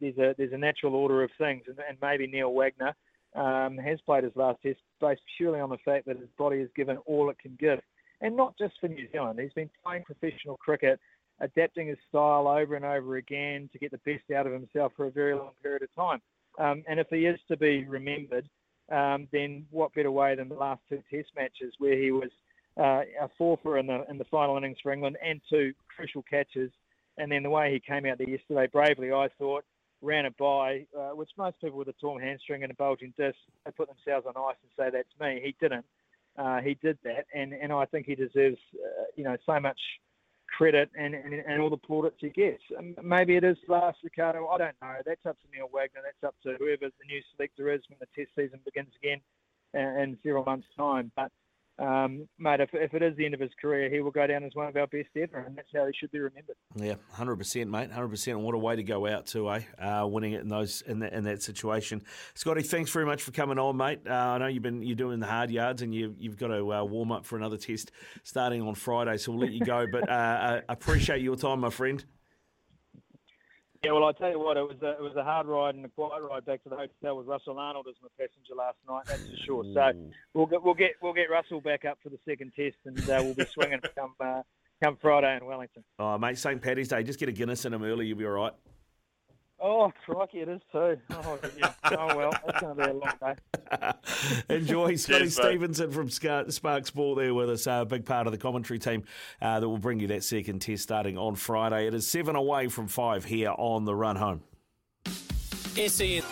there's 0.00 0.16
a 0.18 0.34
there's 0.38 0.52
a 0.52 0.58
natural 0.58 0.94
order 0.94 1.22
of 1.22 1.30
things, 1.38 1.64
and, 1.66 1.76
and 1.86 1.98
maybe 2.00 2.26
Neil 2.26 2.52
Wagner 2.52 2.94
um, 3.34 3.76
has 3.78 4.00
played 4.06 4.24
his 4.24 4.34
last 4.34 4.60
test 4.62 4.80
based 5.00 5.20
purely 5.36 5.60
on 5.60 5.70
the 5.70 5.78
fact 5.84 6.06
that 6.06 6.18
his 6.18 6.28
body 6.38 6.60
has 6.60 6.68
given 6.74 6.96
all 7.06 7.30
it 7.30 7.38
can 7.38 7.56
give. 7.60 7.80
And 8.22 8.34
not 8.34 8.56
just 8.56 8.74
for 8.80 8.88
New 8.88 9.06
Zealand. 9.12 9.38
He's 9.38 9.52
been 9.52 9.68
playing 9.84 10.04
professional 10.04 10.56
cricket, 10.56 10.98
adapting 11.40 11.88
his 11.88 11.98
style 12.08 12.48
over 12.48 12.74
and 12.76 12.84
over 12.84 13.16
again 13.16 13.68
to 13.72 13.78
get 13.78 13.90
the 13.90 13.98
best 13.98 14.30
out 14.36 14.46
of 14.46 14.52
himself 14.52 14.92
for 14.96 15.06
a 15.06 15.10
very 15.10 15.34
long 15.34 15.50
period 15.62 15.82
of 15.82 15.94
time. 15.94 16.20
Um, 16.58 16.82
and 16.88 16.98
if 16.98 17.06
he 17.10 17.26
is 17.26 17.38
to 17.48 17.56
be 17.56 17.84
remembered, 17.84 18.48
um, 18.90 19.28
then 19.32 19.66
what 19.70 19.94
better 19.94 20.10
way 20.10 20.34
than 20.34 20.48
the 20.48 20.54
last 20.54 20.80
two 20.88 21.02
Test 21.10 21.28
matches 21.36 21.74
where 21.78 21.98
he 21.98 22.10
was 22.10 22.30
uh, 22.78 23.02
a 23.20 23.28
fourfer 23.40 23.80
in 23.80 23.86
the 23.86 24.04
in 24.08 24.18
the 24.18 24.24
final 24.24 24.56
innings 24.56 24.78
for 24.82 24.92
England 24.92 25.16
and 25.24 25.40
two 25.50 25.72
crucial 25.94 26.22
catches, 26.22 26.70
and 27.18 27.30
then 27.30 27.42
the 27.42 27.50
way 27.50 27.72
he 27.72 27.80
came 27.80 28.06
out 28.06 28.18
there 28.18 28.28
yesterday 28.28 28.68
bravely, 28.72 29.12
I 29.12 29.28
thought 29.38 29.64
ran 30.02 30.26
a 30.26 30.30
by, 30.32 30.86
uh, 30.96 31.10
which 31.10 31.30
most 31.38 31.60
people 31.60 31.78
with 31.78 31.88
a 31.88 31.94
torn 31.94 32.22
hamstring 32.22 32.62
and 32.62 32.70
a 32.70 32.74
bulging 32.74 33.14
disc, 33.16 33.36
they 33.64 33.70
put 33.72 33.88
themselves 33.88 34.26
on 34.26 34.34
ice 34.36 34.56
and 34.62 34.70
say 34.76 34.90
that's 34.90 35.08
me. 35.20 35.40
He 35.42 35.54
didn't. 35.60 35.84
Uh, 36.38 36.60
he 36.60 36.76
did 36.82 36.98
that, 37.02 37.24
and, 37.34 37.54
and 37.54 37.72
I 37.72 37.86
think 37.86 38.04
he 38.04 38.14
deserves, 38.14 38.58
uh, 38.74 39.04
you 39.16 39.24
know, 39.24 39.36
so 39.46 39.58
much 39.58 39.78
credit 40.56 40.90
and, 40.98 41.14
and, 41.14 41.34
and 41.34 41.60
all 41.60 41.70
the 41.70 41.76
plaudits 41.76 42.16
he 42.20 42.30
gets. 42.30 42.62
Um, 42.78 42.94
maybe 43.02 43.36
it 43.36 43.44
is 43.44 43.56
last 43.68 43.98
Ricardo. 44.02 44.46
I 44.48 44.58
don't 44.58 44.76
know. 44.80 44.94
That's 45.04 45.26
up 45.26 45.36
to 45.40 45.46
Neil 45.54 45.68
Wagner. 45.72 46.00
That's 46.04 46.24
up 46.26 46.34
to 46.42 46.56
whoever 46.58 46.86
the 46.86 47.06
new 47.06 47.20
selector 47.36 47.72
is 47.72 47.82
when 47.88 47.98
the 48.00 48.06
Test 48.14 48.30
season 48.36 48.60
begins 48.64 48.92
again 49.02 49.20
in, 49.74 50.00
in 50.00 50.18
several 50.22 50.44
months' 50.44 50.68
time. 50.76 51.10
But 51.16 51.30
um, 51.78 52.26
mate, 52.38 52.60
if, 52.60 52.70
if 52.72 52.94
it 52.94 53.02
is 53.02 53.16
the 53.16 53.24
end 53.24 53.34
of 53.34 53.40
his 53.40 53.50
career, 53.60 53.90
he 53.90 54.00
will 54.00 54.10
go 54.10 54.26
down 54.26 54.44
as 54.44 54.54
one 54.54 54.66
of 54.66 54.76
our 54.76 54.86
best 54.86 55.08
ever, 55.16 55.40
and 55.40 55.56
that's 55.56 55.68
how 55.74 55.86
he 55.86 55.92
should 55.98 56.10
be 56.10 56.18
remembered. 56.18 56.56
Yeah, 56.74 56.94
hundred 57.12 57.36
percent, 57.36 57.70
mate, 57.70 57.90
hundred 57.90 58.08
percent. 58.08 58.40
What 58.40 58.54
a 58.54 58.58
way 58.58 58.76
to 58.76 58.82
go 58.82 59.06
out 59.06 59.26
to, 59.28 59.50
eh? 59.50 59.60
Uh, 59.78 60.06
winning 60.06 60.32
it 60.32 60.40
in 60.40 60.48
those 60.48 60.82
in 60.82 61.02
in 61.02 61.24
that 61.24 61.42
situation. 61.42 62.02
Scotty, 62.34 62.62
thanks 62.62 62.90
very 62.90 63.04
much 63.04 63.22
for 63.22 63.30
coming 63.30 63.58
on, 63.58 63.76
mate. 63.76 64.00
Uh, 64.08 64.12
I 64.12 64.38
know 64.38 64.46
you've 64.46 64.62
been 64.62 64.82
you're 64.82 64.96
doing 64.96 65.20
the 65.20 65.26
hard 65.26 65.50
yards, 65.50 65.82
and 65.82 65.94
you 65.94 66.14
you've 66.18 66.38
got 66.38 66.48
to 66.48 66.72
uh, 66.72 66.84
warm 66.84 67.12
up 67.12 67.26
for 67.26 67.36
another 67.36 67.58
test 67.58 67.92
starting 68.22 68.62
on 68.62 68.74
Friday, 68.74 69.18
so 69.18 69.32
we'll 69.32 69.42
let 69.42 69.52
you 69.52 69.64
go. 69.64 69.86
but 69.90 70.08
uh, 70.08 70.60
I 70.68 70.72
appreciate 70.72 71.20
your 71.20 71.36
time, 71.36 71.60
my 71.60 71.70
friend. 71.70 72.02
Yeah, 73.82 73.92
well, 73.92 74.04
I 74.04 74.12
tell 74.12 74.30
you 74.30 74.38
what, 74.38 74.56
it 74.56 74.62
was 74.62 74.76
a, 74.82 74.90
it 74.92 75.00
was 75.00 75.16
a 75.16 75.24
hard 75.24 75.46
ride 75.46 75.74
and 75.74 75.84
a 75.84 75.88
quiet 75.88 76.22
ride 76.22 76.44
back 76.44 76.62
to 76.64 76.68
the 76.68 76.76
hotel 76.76 77.16
with 77.16 77.26
Russell 77.26 77.58
Arnold 77.58 77.86
as 77.88 77.94
my 78.02 78.08
passenger 78.18 78.54
last 78.56 78.76
night. 78.88 79.04
That's 79.06 79.22
for 79.28 79.36
sure. 79.44 79.64
So 79.74 79.92
we'll 80.34 80.46
get 80.46 80.62
we'll 80.62 80.74
get 80.74 80.90
we'll 81.02 81.12
get 81.12 81.30
Russell 81.30 81.60
back 81.60 81.84
up 81.84 81.98
for 82.02 82.08
the 82.08 82.18
second 82.28 82.52
test, 82.56 82.76
and 82.84 82.98
uh, 83.10 83.20
we'll 83.22 83.34
be 83.34 83.46
swinging 83.46 83.80
come 83.96 84.14
uh, 84.20 84.42
come 84.82 84.96
Friday 85.00 85.36
in 85.36 85.46
Wellington. 85.46 85.84
Oh, 85.98 86.18
mate, 86.18 86.38
St. 86.38 86.60
Paddy's 86.60 86.88
Day. 86.88 87.02
Just 87.02 87.18
get 87.18 87.28
a 87.28 87.32
Guinness 87.32 87.64
in 87.64 87.74
him 87.74 87.82
early. 87.82 88.06
You'll 88.06 88.18
be 88.18 88.26
all 88.26 88.32
right. 88.32 88.52
Oh, 89.58 89.90
crikey, 90.04 90.40
it 90.40 90.48
is 90.48 90.60
too. 90.70 90.98
Oh, 91.10 91.38
yeah. 91.56 91.72
oh 91.92 92.16
well, 92.16 92.32
it's 92.46 92.60
going 92.60 92.76
to 92.76 92.84
be 92.84 92.90
a 92.90 92.92
long 92.92 93.12
day. 93.20 93.92
Enjoy 94.54 94.96
Scotty 94.96 95.20
Cheers, 95.20 95.34
Stevenson 95.34 95.90
from 95.90 96.10
Spark 96.10 96.86
Sport 96.86 97.18
there 97.18 97.32
with 97.32 97.48
us, 97.48 97.66
a 97.66 97.72
uh, 97.72 97.84
big 97.84 98.04
part 98.04 98.26
of 98.26 98.32
the 98.32 98.38
commentary 98.38 98.78
team 98.78 99.04
uh, 99.40 99.58
that 99.58 99.68
will 99.68 99.78
bring 99.78 99.98
you 99.98 100.08
that 100.08 100.24
second 100.24 100.60
test 100.60 100.82
starting 100.82 101.16
on 101.16 101.36
Friday. 101.36 101.86
It 101.86 101.94
is 101.94 102.06
seven 102.06 102.36
away 102.36 102.68
from 102.68 102.86
five 102.86 103.24
here 103.24 103.54
on 103.56 103.86
the 103.86 103.94
run 103.94 104.16
home. 104.16 104.42
SEN. 105.74 106.22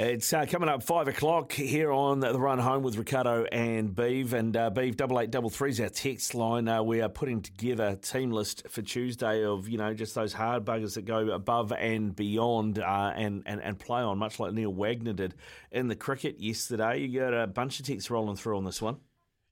It's 0.00 0.32
uh, 0.32 0.46
coming 0.46 0.68
up 0.68 0.84
five 0.84 1.08
o'clock 1.08 1.50
here 1.50 1.90
on 1.90 2.20
the 2.20 2.38
run 2.38 2.60
home 2.60 2.84
with 2.84 2.96
Ricardo 2.96 3.46
and 3.50 3.92
Beeve. 3.92 4.32
And 4.32 4.56
uh, 4.56 4.70
Beeve, 4.70 4.96
double 4.96 5.18
eight 5.18 5.32
double 5.32 5.50
three 5.50 5.70
is 5.70 5.80
our 5.80 5.88
text 5.88 6.36
line. 6.36 6.68
Uh, 6.68 6.84
we 6.84 7.00
are 7.00 7.08
putting 7.08 7.42
together 7.42 7.88
a 7.88 7.96
team 7.96 8.30
list 8.30 8.62
for 8.68 8.80
Tuesday 8.80 9.44
of, 9.44 9.68
you 9.68 9.76
know, 9.76 9.92
just 9.94 10.14
those 10.14 10.32
hard 10.32 10.64
buggers 10.64 10.94
that 10.94 11.04
go 11.04 11.30
above 11.30 11.72
and 11.72 12.14
beyond 12.14 12.78
uh, 12.78 13.12
and, 13.16 13.42
and, 13.44 13.60
and 13.60 13.80
play 13.80 14.00
on, 14.00 14.18
much 14.18 14.38
like 14.38 14.52
Neil 14.52 14.72
Wagner 14.72 15.14
did 15.14 15.34
in 15.72 15.88
the 15.88 15.96
cricket 15.96 16.38
yesterday. 16.38 16.98
You 16.98 17.18
got 17.18 17.34
a 17.34 17.48
bunch 17.48 17.80
of 17.80 17.86
texts 17.86 18.08
rolling 18.08 18.36
through 18.36 18.56
on 18.56 18.64
this 18.64 18.80
one. 18.80 18.98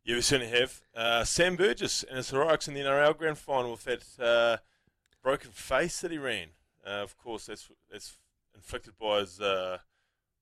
Yeah, 0.04 0.14
we 0.14 0.20
certainly 0.20 0.56
have. 0.56 0.80
Uh, 0.94 1.24
Sam 1.24 1.56
Burgess 1.56 2.04
and 2.04 2.18
his 2.18 2.30
heroics 2.30 2.68
in 2.68 2.74
the 2.74 2.82
NRL 2.82 3.18
Grand 3.18 3.38
Final 3.38 3.72
with 3.72 3.82
that 3.82 4.04
uh, 4.24 4.58
broken 5.24 5.50
face 5.50 6.00
that 6.02 6.12
he 6.12 6.18
ran. 6.18 6.50
of 6.84 7.18
course, 7.18 7.46
that's, 7.46 7.68
that's 7.90 8.16
inflicted 8.54 8.96
by 8.96 9.18
his 9.18 9.40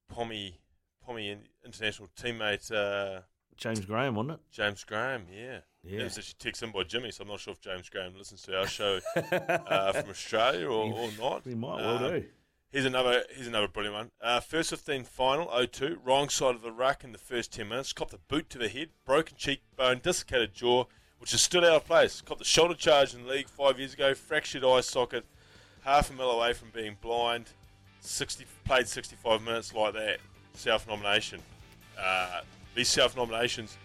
Pommy 0.08 0.60
Pommy 1.04 1.36
international 1.64 2.08
teammate 2.16 2.72
uh, 2.72 3.20
James 3.56 3.84
Graham, 3.84 4.14
wasn't 4.14 4.34
it? 4.34 4.40
James 4.50 4.84
Graham, 4.84 5.26
yeah. 5.32 5.58
Yeah. 5.82 6.00
It 6.00 6.04
was 6.04 6.18
actually 6.18 6.50
texted 6.50 6.62
in 6.64 6.72
by 6.72 6.82
Jimmy, 6.82 7.10
so 7.10 7.22
I'm 7.22 7.28
not 7.28 7.40
sure 7.40 7.52
if 7.52 7.60
James 7.60 7.88
Graham 7.88 8.16
listens 8.16 8.42
to 8.42 8.58
our 8.58 8.66
show 8.66 9.00
uh, 9.16 9.92
from 9.92 10.10
Australia 10.10 10.66
or, 10.66 10.92
or 10.92 11.10
not. 11.18 11.42
He 11.44 11.54
might 11.54 11.76
well 11.76 12.04
um, 12.04 12.10
do. 12.10 12.24
Here's 12.70 12.86
another 12.86 13.22
here's 13.32 13.46
another 13.46 13.68
brilliant 13.68 13.94
one. 13.94 14.10
Uh, 14.20 14.40
first 14.40 14.70
15 14.70 15.04
final, 15.04 15.46
0-2, 15.46 15.98
wrong 16.04 16.28
side 16.28 16.56
of 16.56 16.62
the 16.62 16.72
ruck 16.72 17.04
in 17.04 17.12
the 17.12 17.18
first 17.18 17.52
10 17.52 17.68
minutes. 17.68 17.92
Copped 17.92 18.14
a 18.14 18.18
boot 18.18 18.50
to 18.50 18.58
the 18.58 18.68
head, 18.68 18.88
broken 19.04 19.36
cheekbone, 19.36 20.00
dislocated 20.02 20.54
jaw, 20.54 20.86
which 21.18 21.32
is 21.32 21.40
still 21.40 21.64
out 21.64 21.76
of 21.76 21.84
place. 21.86 22.20
Copped 22.20 22.40
the 22.40 22.44
shoulder 22.44 22.74
charge 22.74 23.14
in 23.14 23.22
the 23.22 23.28
league 23.28 23.48
five 23.48 23.78
years 23.78 23.94
ago, 23.94 24.14
fractured 24.14 24.64
eye 24.64 24.80
socket, 24.80 25.24
half 25.84 26.10
a 26.10 26.14
mil 26.14 26.30
away 26.30 26.52
from 26.52 26.70
being 26.70 26.96
blind. 27.00 27.50
60 28.04 28.44
played 28.64 28.86
65 28.86 29.42
minutes 29.42 29.74
like 29.74 29.94
that, 29.94 30.18
self 30.54 30.86
nomination. 30.86 31.40
Uh, 31.98 32.40
these 32.74 32.88
self 32.88 33.16
nominations, 33.16 33.76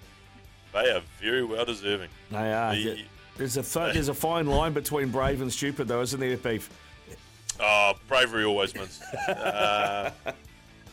they 0.74 0.92
are 0.92 1.02
very 1.20 1.44
well 1.44 1.66
deserving. 1.66 2.10
They 2.32 2.54
are. 2.54 2.76
The, 2.76 3.06
there's 3.38 3.58
a 3.58 3.64
th- 3.64 3.94
there's 3.94 4.10
a 4.10 4.14
fine 4.14 4.48
line 4.48 4.74
between 4.74 5.10
brave 5.10 5.42
and 5.42 5.52
stupid, 5.52 5.88
though, 5.88 6.02
isn't 6.02 6.20
there, 6.20 6.36
Beef? 6.38 6.70
Oh, 7.60 7.94
bravery 8.08 8.44
always 8.44 8.74
wins. 8.74 9.02
uh, 9.28 10.12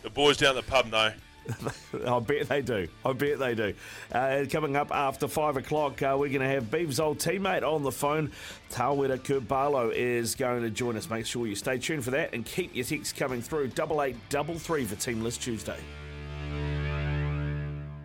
the 0.03 0.11
boys 0.11 0.37
down 0.37 0.55
the 0.55 0.63
pub 0.63 0.87
know. 0.87 1.13
I 2.07 2.19
bet 2.21 2.49
they 2.49 2.63
do. 2.63 2.89
I 3.05 3.13
bet 3.13 3.39
they 3.39 3.55
do. 3.55 3.75
Uh, 4.13 4.45
coming 4.51 4.77
up 4.77 4.95
after 4.95 5.29
five 5.29 5.57
o'clock, 5.57 6.03
uh, 6.03 6.17
we're 6.19 6.29
going 6.29 6.41
to 6.41 6.49
have 6.49 6.71
Beav's 6.71 7.01
old 7.01 7.19
teammate 7.19 7.63
on 7.63 7.83
the 7.83 7.93
phone. 7.93 8.33
Tawera 8.71 9.23
Kerr-Barlow 9.23 9.91
is 9.91 10.35
going 10.35 10.63
to 10.63 10.71
join 10.71 10.97
us. 10.97 11.09
Make 11.09 11.27
sure 11.27 11.47
you 11.47 11.55
stay 11.55 11.79
tuned 11.79 12.05
for 12.05 12.11
that 12.13 12.35
and 12.35 12.45
keep 12.45 12.75
your 12.75 12.85
texts 12.85 13.13
coming 13.13 13.43
through. 13.43 13.69
Double 13.69 14.03
eight 14.03 14.17
double 14.29 14.59
three 14.59 14.85
for 14.85 14.97
Team 14.97 15.23
List 15.23 15.43
Tuesday. 15.43 15.79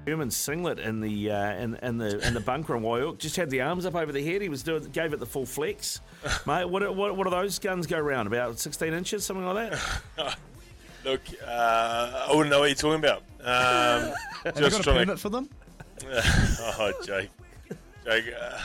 German 0.08 0.32
singlet 0.32 0.80
in 0.80 1.00
the 1.00 1.32
uh, 1.32 1.54
in, 1.54 1.76
in 1.76 1.98
the 1.98 2.20
in 2.28 2.34
the 2.34 2.40
bunker 2.40 2.76
in 2.76 2.82
Waiuku. 2.82 3.18
Just 3.20 3.36
had 3.36 3.50
the 3.50 3.62
arms 3.62 3.86
up 3.86 3.96
over 3.96 4.12
the 4.12 4.24
head. 4.24 4.42
He 4.42 4.50
was 4.50 4.64
doing 4.64 4.84
gave 4.86 5.14
it 5.14 5.20
the 5.20 5.26
full 5.26 5.46
flex. 5.46 6.02
Mate, 6.48 6.66
what, 6.66 6.96
what 6.96 7.16
what 7.16 7.24
do 7.26 7.30
those 7.30 7.60
guns 7.60 7.88
go 7.88 7.98
around? 7.98 8.28
About 8.28 8.60
sixteen 8.60 8.94
inches, 8.94 9.24
something 9.24 9.46
like 9.46 9.72
that. 9.72 10.38
Look, 11.06 11.22
uh, 11.46 12.28
I 12.30 12.36
wouldn't 12.36 12.50
know 12.50 12.60
what 12.60 12.68
you're 12.68 12.76
talking 12.76 13.00
about. 13.00 13.24
Um, 13.44 14.14
Have 14.44 14.56
you 14.60 14.70
got 14.70 14.80
a 14.80 14.84
permit 14.84 15.20
for 15.20 15.30
them? 15.30 15.50
oh, 16.06 16.94
Jake, 17.06 17.30
Jake, 18.06 18.26
uh, 18.40 18.60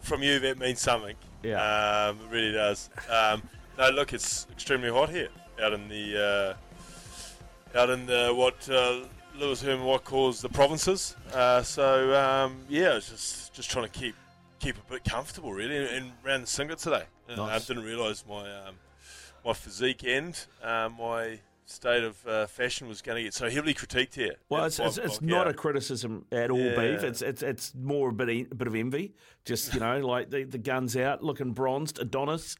from 0.00 0.22
you 0.22 0.38
that 0.40 0.58
means 0.58 0.80
something. 0.80 1.16
Yeah, 1.42 2.08
um, 2.10 2.18
it 2.24 2.30
really 2.30 2.52
does. 2.52 2.90
Um, 3.10 3.42
no, 3.78 3.90
look, 3.90 4.12
it's 4.12 4.46
extremely 4.52 4.90
hot 4.90 5.08
here 5.08 5.28
out 5.62 5.72
in 5.72 5.88
the 5.88 6.56
uh, 7.74 7.78
out 7.78 7.90
in 7.90 8.06
the 8.06 8.32
what 8.34 8.68
uh, 8.70 9.00
Lewis 9.38 9.62
Herman 9.62 9.84
Watt 9.84 10.04
calls 10.04 10.40
the 10.40 10.48
provinces. 10.48 11.16
Uh, 11.32 11.62
so 11.62 12.14
um, 12.14 12.58
yeah, 12.68 12.96
it's 12.96 13.10
just 13.10 13.54
just 13.54 13.70
trying 13.70 13.86
to 13.86 13.90
keep 13.90 14.14
keep 14.58 14.76
a 14.76 14.92
bit 14.92 15.04
comfortable 15.04 15.52
really, 15.52 15.76
and, 15.76 15.86
and 15.88 16.12
around 16.24 16.42
the 16.42 16.46
singlet 16.46 16.78
today. 16.78 17.04
Nice. 17.28 17.38
I 17.38 17.58
didn't 17.66 17.84
realise 17.84 18.24
my 18.28 18.42
um, 18.66 18.74
my 19.44 19.52
physique 19.52 20.04
and 20.06 20.38
uh, 20.62 20.88
my 20.98 21.38
state 21.72 22.04
of 22.04 22.26
uh, 22.26 22.46
fashion 22.46 22.86
was 22.88 23.02
going 23.02 23.16
to 23.16 23.22
get 23.22 23.34
so 23.34 23.48
heavily 23.50 23.74
critiqued 23.74 24.14
here. 24.14 24.34
Well, 24.48 24.64
it's, 24.64 24.78
it's, 24.78 24.98
it's 24.98 25.20
not 25.20 25.48
a 25.48 25.54
criticism 25.54 26.26
at 26.30 26.50
all, 26.50 26.58
Yeah. 26.58 26.76
Beef. 26.76 27.02
It's 27.02 27.22
it's 27.22 27.42
it's 27.42 27.74
more 27.74 28.10
a 28.10 28.12
bit 28.12 28.28
a 28.28 28.54
bit 28.54 28.68
of 28.68 28.74
envy. 28.74 29.14
Just 29.44 29.74
you 29.74 29.80
know, 29.80 29.98
like 29.98 30.30
the, 30.30 30.44
the 30.44 30.58
guns 30.58 30.96
out, 30.96 31.24
looking 31.24 31.52
bronzed, 31.52 31.98
Adonis, 31.98 32.56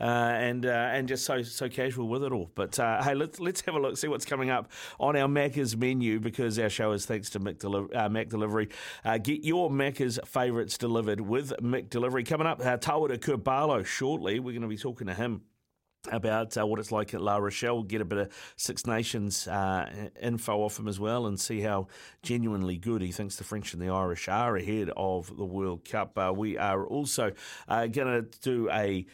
uh, 0.00 0.04
and 0.04 0.66
uh, 0.66 0.68
and 0.68 1.08
just 1.08 1.24
so 1.24 1.42
so 1.42 1.68
casual 1.68 2.08
with 2.08 2.22
it 2.24 2.32
all. 2.32 2.50
But 2.54 2.78
uh, 2.78 3.02
hey, 3.02 3.14
let's 3.14 3.40
let's 3.40 3.62
have 3.62 3.74
a 3.74 3.78
look, 3.78 3.96
see 3.96 4.08
what's 4.08 4.26
coming 4.26 4.50
up 4.50 4.70
on 5.00 5.16
our 5.16 5.28
Macca's 5.28 5.76
menu 5.76 6.20
because 6.20 6.58
our 6.58 6.68
show 6.68 6.92
is 6.92 7.06
thanks 7.06 7.30
to 7.30 7.40
Mick, 7.40 7.58
Deli- 7.60 7.94
uh, 7.94 8.08
McDelivery. 8.10 8.70
Uh, 9.04 9.16
get 9.18 9.44
your 9.44 9.70
Macca's 9.70 10.18
favourites 10.26 10.76
delivered 10.76 11.20
with 11.22 11.54
McDelivery. 11.62 12.26
Coming 12.26 12.46
up, 12.46 12.60
uh, 12.60 12.76
Tawera 12.76 13.20
Kerr-Barlow 13.20 13.82
shortly. 13.84 14.38
We're 14.38 14.52
going 14.52 14.62
to 14.62 14.68
be 14.68 14.76
talking 14.76 15.06
to 15.06 15.14
him 15.14 15.42
about 16.10 16.56
uh, 16.56 16.66
what 16.66 16.78
it's 16.78 16.92
like 16.92 17.14
at 17.14 17.20
La 17.20 17.36
Rochelle, 17.36 17.82
get 17.82 18.00
a 18.00 18.04
bit 18.04 18.18
of 18.18 18.32
Six 18.56 18.86
Nations 18.86 19.46
uh, 19.48 20.10
info 20.20 20.58
off 20.58 20.78
him 20.78 20.88
as 20.88 21.00
well, 21.00 21.26
and 21.26 21.38
see 21.38 21.60
how 21.60 21.88
genuinely 22.22 22.76
good 22.76 23.02
he 23.02 23.12
thinks 23.12 23.36
the 23.36 23.44
French 23.44 23.72
and 23.72 23.82
the 23.82 23.88
Irish 23.88 24.28
are 24.28 24.56
ahead 24.56 24.90
of 24.96 25.36
the 25.36 25.44
World 25.44 25.84
Cup. 25.84 26.16
Uh, 26.18 26.32
we 26.34 26.58
are 26.58 26.86
also 26.86 27.32
uh, 27.68 27.86
going 27.86 28.24
to 28.24 28.38
do 28.40 28.70
a 28.70 29.06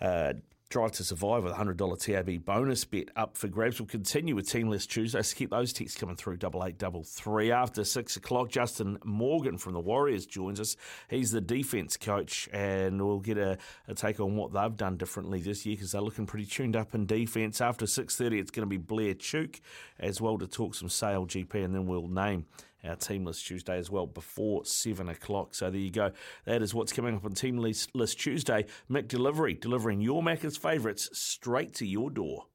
uh, 0.00 0.32
Drive 0.70 0.92
to 0.92 1.04
Survive 1.04 1.42
with 1.42 1.52
a 1.52 1.56
$100 1.56 1.98
TAB 1.98 2.44
bonus 2.44 2.84
bet 2.84 3.08
up 3.16 3.36
for 3.36 3.48
grabs. 3.48 3.80
We'll 3.80 3.88
continue 3.88 4.36
with 4.36 4.48
Team 4.48 4.68
List 4.68 4.88
Tuesday, 4.88 5.20
so 5.20 5.36
keep 5.36 5.50
those 5.50 5.72
texts 5.72 5.98
coming 5.98 6.14
through, 6.14 6.36
double 6.36 6.64
eight, 6.64 6.78
double 6.78 7.02
three. 7.02 7.50
After 7.50 7.82
six 7.82 8.14
o'clock, 8.14 8.50
Justin 8.50 8.96
Morgan 9.02 9.58
from 9.58 9.72
the 9.72 9.80
Warriors 9.80 10.26
joins 10.26 10.60
us. 10.60 10.76
He's 11.08 11.32
the 11.32 11.40
defence 11.40 11.96
coach, 11.96 12.48
and 12.52 13.04
we'll 13.04 13.18
get 13.18 13.36
a, 13.36 13.58
a 13.88 13.94
take 13.94 14.20
on 14.20 14.36
what 14.36 14.52
they've 14.52 14.76
done 14.76 14.96
differently 14.96 15.40
this 15.40 15.66
year 15.66 15.74
because 15.74 15.90
they're 15.90 16.00
looking 16.00 16.24
pretty 16.24 16.46
tuned 16.46 16.76
up 16.76 16.94
in 16.94 17.04
defence. 17.04 17.60
After 17.60 17.84
6.30, 17.84 18.40
it's 18.40 18.52
going 18.52 18.64
to 18.64 18.70
be 18.70 18.76
Blair 18.76 19.14
Tuke 19.14 19.60
as 19.98 20.20
well 20.20 20.38
to 20.38 20.46
talk 20.46 20.76
some 20.76 20.86
SailGP, 20.86 21.64
and 21.64 21.74
then 21.74 21.86
we'll 21.86 22.06
name 22.06 22.46
our 22.84 22.96
Team 22.96 23.24
List 23.24 23.46
Tuesday 23.46 23.78
as 23.78 23.90
well 23.90 24.06
before 24.06 24.64
7 24.64 25.08
o'clock. 25.08 25.54
So 25.54 25.70
there 25.70 25.80
you 25.80 25.90
go. 25.90 26.12
That 26.44 26.62
is 26.62 26.74
what's 26.74 26.92
coming 26.92 27.16
up 27.16 27.24
on 27.24 27.32
Team 27.32 27.58
List, 27.58 28.18
Tuesday. 28.18 28.66
McDelivery, 28.90 29.60
delivering 29.60 30.00
your 30.00 30.22
Macca's 30.22 30.56
favourites 30.56 31.08
straight 31.12 31.74
to 31.74 31.86
your 31.86 32.10
door. 32.10 32.46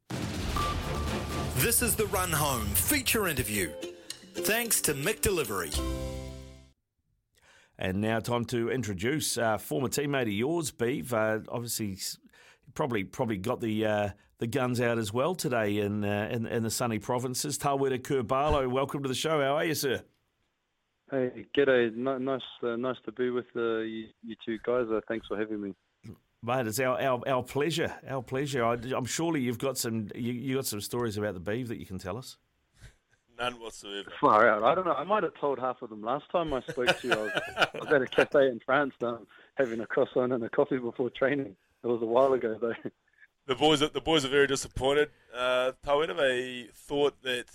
This 1.57 1.81
is 1.81 1.95
the 1.95 2.07
Run 2.07 2.31
Home 2.31 2.65
feature 2.65 3.27
interview. 3.27 3.71
Thanks 4.35 4.81
to 4.81 4.93
Mick 4.93 5.21
Delivery. 5.21 5.71
And 7.77 7.99
now, 8.01 8.19
time 8.19 8.45
to 8.45 8.69
introduce 8.69 9.37
uh, 9.37 9.57
former 9.57 9.89
teammate 9.89 10.23
of 10.23 10.29
yours, 10.29 10.71
Beeve. 10.71 11.13
Uh, 11.13 11.39
obviously, 11.49 11.97
probably 12.73 13.03
probably 13.03 13.37
got 13.37 13.59
the 13.59 13.85
uh, 13.85 14.09
the 14.37 14.47
guns 14.47 14.79
out 14.79 14.97
as 14.97 15.11
well 15.11 15.35
today 15.35 15.79
in 15.79 16.03
uh, 16.05 16.29
in, 16.31 16.45
in 16.45 16.63
the 16.63 16.69
sunny 16.69 16.99
provinces. 16.99 17.57
Tawera 17.57 18.01
Kerr-Barlow, 18.01 18.69
welcome 18.69 19.03
to 19.03 19.09
the 19.09 19.15
show. 19.15 19.41
How 19.41 19.55
are 19.55 19.65
you, 19.65 19.75
sir? 19.75 20.03
Hey, 21.15 21.45
g'day. 21.55 21.95
Ni- 21.95 22.25
Nice, 22.25 22.41
uh, 22.61 22.75
nice 22.75 22.97
to 23.05 23.11
be 23.13 23.29
with 23.29 23.45
uh, 23.55 23.77
you, 23.77 24.07
you 24.21 24.35
two 24.45 24.57
guys. 24.65 24.87
Uh, 24.91 24.99
thanks 25.07 25.25
for 25.27 25.37
having 25.37 25.61
me. 25.61 25.73
Mate, 26.43 26.67
it's 26.67 26.79
our, 26.79 27.01
our, 27.01 27.21
our 27.25 27.41
pleasure. 27.41 27.93
Our 28.09 28.21
pleasure. 28.21 28.65
I, 28.65 28.73
I'm 28.93 29.05
surely 29.05 29.39
you've 29.39 29.57
got 29.57 29.77
some 29.77 30.09
you, 30.13 30.33
you 30.33 30.55
got 30.55 30.65
some 30.65 30.81
stories 30.81 31.17
about 31.17 31.33
the 31.33 31.39
Beeve 31.39 31.69
that 31.69 31.79
you 31.79 31.85
can 31.85 31.99
tell 31.99 32.17
us. 32.17 32.37
None 33.39 33.53
whatsoever. 33.61 34.11
Far 34.19 34.49
out. 34.49 34.63
I 34.63 34.75
don't 34.75 34.85
know. 34.85 34.93
I 34.93 35.05
might 35.05 35.23
have 35.23 35.33
told 35.39 35.57
half 35.57 35.81
of 35.81 35.89
them 35.89 36.01
last 36.01 36.25
time 36.31 36.53
I 36.53 36.61
spoke 36.61 36.99
to 36.99 37.07
you. 37.07 37.13
I 37.13 37.17
was, 37.17 37.31
I 37.57 37.77
was 37.79 37.87
at 37.93 38.01
a 38.01 38.07
cafe 38.07 38.47
in 38.47 38.59
France 38.65 38.93
um, 39.01 39.25
having 39.55 39.79
a 39.79 39.85
croissant 39.85 40.33
and 40.33 40.43
a 40.43 40.49
coffee 40.49 40.77
before 40.77 41.09
training. 41.11 41.55
It 41.83 41.87
was 41.87 42.01
a 42.01 42.05
while 42.05 42.33
ago, 42.33 42.57
though. 42.59 42.73
The 43.47 43.55
boys, 43.55 43.81
are, 43.83 43.89
the 43.89 44.01
boys 44.01 44.25
are 44.25 44.29
very 44.29 44.47
disappointed. 44.47 45.09
Uh, 45.33 45.73
Tawera, 45.85 46.17
they 46.17 46.67
thought 46.73 47.21
that 47.21 47.45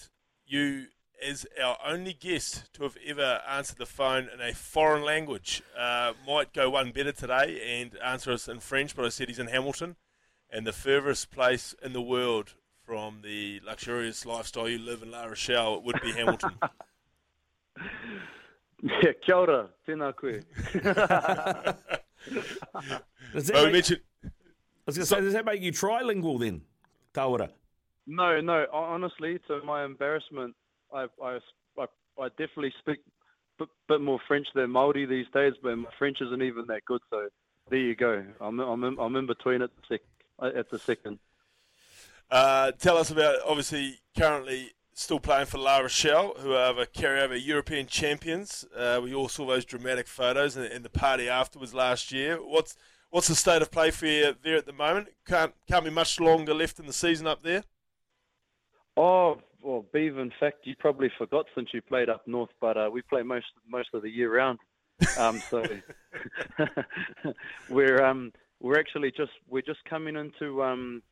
you, 0.47 0.87
as 1.29 1.47
our 1.63 1.77
only 1.85 2.13
guest 2.13 2.73
to 2.75 2.83
have 2.85 2.97
ever 3.07 3.41
answered 3.49 3.79
the 3.79 3.87
phone 3.87 4.29
in 4.33 4.41
a 4.41 4.53
foreign 4.55 5.03
language, 5.05 5.63
uh, 5.79 6.13
might 6.27 6.53
go 6.53 6.71
one 6.71 6.91
better 6.93 7.13
today 7.13 7.81
and 7.81 7.97
answer 8.05 8.33
us 8.33 8.49
in 8.49 8.61
French. 8.61 8.95
But 8.97 9.05
I 9.05 9.09
said 9.11 9.29
he's 9.29 9.39
in 9.39 9.49
Hamilton, 9.49 9.97
and 10.51 10.67
the 10.67 10.73
furthest 10.73 11.31
place 11.31 11.75
in 11.83 11.93
the 11.93 12.01
world 12.03 12.55
from 12.85 13.21
the 13.23 13.61
luxurious 13.65 14.25
lifestyle 14.27 14.69
you 14.69 14.79
live 14.79 15.03
in 15.03 15.11
La 15.11 15.25
Rochelle 15.25 15.81
would 15.83 16.01
be 16.03 16.13
Hamilton. 16.13 16.53
Yeah, 18.83 19.13
kia 19.25 19.35
ora, 19.37 19.69
tēnā 19.87 20.15
koe. 20.17 20.41
Does 23.35 23.47
that 23.47 23.55
Well, 23.55 23.65
make- 23.65 23.73
mentioned- 23.75 24.01
I 24.25 24.29
was 24.87 24.97
going 24.97 25.03
to 25.03 25.07
say, 25.07 25.21
does 25.21 25.33
that 25.35 25.45
make 25.45 25.61
you 25.61 25.71
trilingual 25.71 26.41
then, 26.41 26.63
Tawera? 27.15 27.51
No, 28.07 28.41
no. 28.41 28.65
Honestly, 28.73 29.39
to 29.47 29.63
my 29.65 29.85
embarrassment, 29.85 30.55
I, 30.93 31.07
I, 31.23 31.39
I, 31.79 31.87
I 32.19 32.29
definitely 32.31 32.73
speak 32.79 32.99
a 33.61 33.67
bit 33.89 34.01
more 34.01 34.19
French 34.27 34.47
than 34.55 34.71
Maori 34.71 35.07
these 35.07 35.27
days, 35.35 35.55
but 35.63 35.77
my 35.77 35.91
French 35.99 36.19
isn't 36.21 36.43
even 36.43 36.67
that 36.69 36.85
good. 36.87 37.01
So 37.11 37.29
there 37.69 37.79
you 37.79 37.95
go. 37.95 38.25
I'm, 38.41 38.59
I'm, 38.61 38.85
in, 38.85 38.97
I'm 38.99 39.17
in 39.17 39.27
between 39.27 39.63
at 39.63 39.71
the, 39.77 39.83
sec, 39.89 40.01
at 40.57 40.71
the 40.71 40.79
second. 40.79 41.19
Uh, 42.31 42.73
tell 42.73 42.97
us 42.97 43.11
about 43.11 43.37
obviously 43.47 43.99
currently 44.17 44.73
still 44.93 45.21
playing 45.21 45.47
for 45.47 45.59
La 45.59 45.79
Rochelle, 45.79 46.35
who 46.39 46.53
are 46.53 46.75
the 46.75 46.87
carryover 46.87 47.39
European 47.43 47.87
champions. 47.87 48.65
Uh, 48.77 49.01
we 49.03 49.15
all 49.15 49.29
saw 49.29 49.47
those 49.47 49.65
dramatic 49.65 50.07
photos 50.07 50.57
and, 50.57 50.67
and 50.67 50.85
the 50.85 50.91
party 50.91 51.29
afterwards 51.29 51.75
last 51.75 52.13
year. 52.13 52.37
What's 52.37 52.77
what's 53.11 53.29
the 53.29 53.35
state 53.35 53.63
of 53.63 53.71
play 53.71 53.91
for 53.91 54.07
you 54.07 54.35
there 54.43 54.57
at 54.57 54.67
the 54.67 54.73
moment? 54.73 55.09
Can't 55.27 55.55
can't 55.67 55.85
be 55.85 55.91
much 55.91 56.21
longer 56.21 56.55
left 56.55 56.79
in 56.79 56.87
the 56.87 56.93
season 56.93 57.27
up 57.27 57.43
there. 57.43 57.65
Oh, 58.97 59.41
well, 59.63 59.85
Beav, 59.95 60.21
in 60.21 60.33
fact, 60.41 60.59
you 60.65 60.75
probably 60.79 61.11
forgot 61.19 61.47
since 61.55 61.69
you 61.73 61.83
played 61.83 62.09
up 62.09 62.27
north, 62.27 62.51
but 62.61 62.77
uh, 62.77 62.91
we 62.93 63.03
play 63.03 63.23
most 63.23 63.47
most 63.69 63.89
of 63.95 64.03
the 64.03 64.11
year 64.11 64.35
round. 64.35 64.59
Um, 65.19 65.41
so 65.51 65.65
we're 67.71 68.03
um, 68.05 68.33
we're 68.61 68.79
actually 68.79 69.11
just 69.11 69.33
we're 69.49 69.63
just 69.63 69.85
coming 69.89 70.17
into 70.17 70.63
um, 70.63 71.03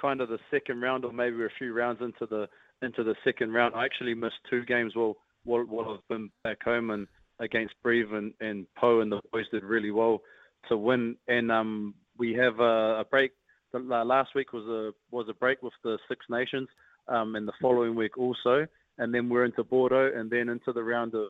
kind 0.00 0.20
of 0.20 0.28
the 0.28 0.38
second 0.50 0.80
round, 0.80 1.04
or 1.04 1.12
maybe 1.12 1.36
we're 1.36 1.46
a 1.46 1.58
few 1.58 1.72
rounds 1.72 2.00
into 2.00 2.26
the 2.26 2.48
into 2.82 3.04
the 3.04 3.14
second 3.24 3.52
round. 3.52 3.74
I 3.74 3.84
actually 3.84 4.14
missed 4.14 4.38
two 4.48 4.64
games 4.64 4.94
while 4.94 5.16
while, 5.44 5.64
while 5.64 5.90
I've 5.90 6.08
been 6.08 6.30
back 6.44 6.62
home 6.62 6.90
and 6.90 7.06
against 7.40 7.74
Brive 7.82 8.12
and, 8.12 8.32
and 8.40 8.66
Pau, 8.74 9.00
and 9.00 9.12
the 9.12 9.20
boys 9.32 9.46
did 9.50 9.62
really 9.62 9.90
well 9.90 10.22
to 10.68 10.76
win. 10.76 11.16
And 11.28 11.52
um, 11.52 11.94
we 12.16 12.34
have 12.34 12.58
a, 12.60 13.00
a 13.00 13.04
break. 13.08 13.32
The, 13.72 13.78
la- 13.78 14.02
last 14.02 14.34
week 14.34 14.52
was 14.52 14.64
a 14.66 14.92
was 15.10 15.26
a 15.28 15.34
break 15.34 15.62
with 15.62 15.74
the 15.84 15.98
Six 16.08 16.26
Nations, 16.28 16.68
um, 17.08 17.36
and 17.36 17.46
the 17.46 17.52
following 17.60 17.94
week 17.94 18.16
also. 18.18 18.66
And 18.98 19.14
then 19.14 19.28
we're 19.28 19.44
into 19.44 19.62
Bordeaux, 19.62 20.12
and 20.14 20.30
then 20.30 20.48
into 20.48 20.72
the 20.72 20.82
round 20.82 21.14
of 21.14 21.28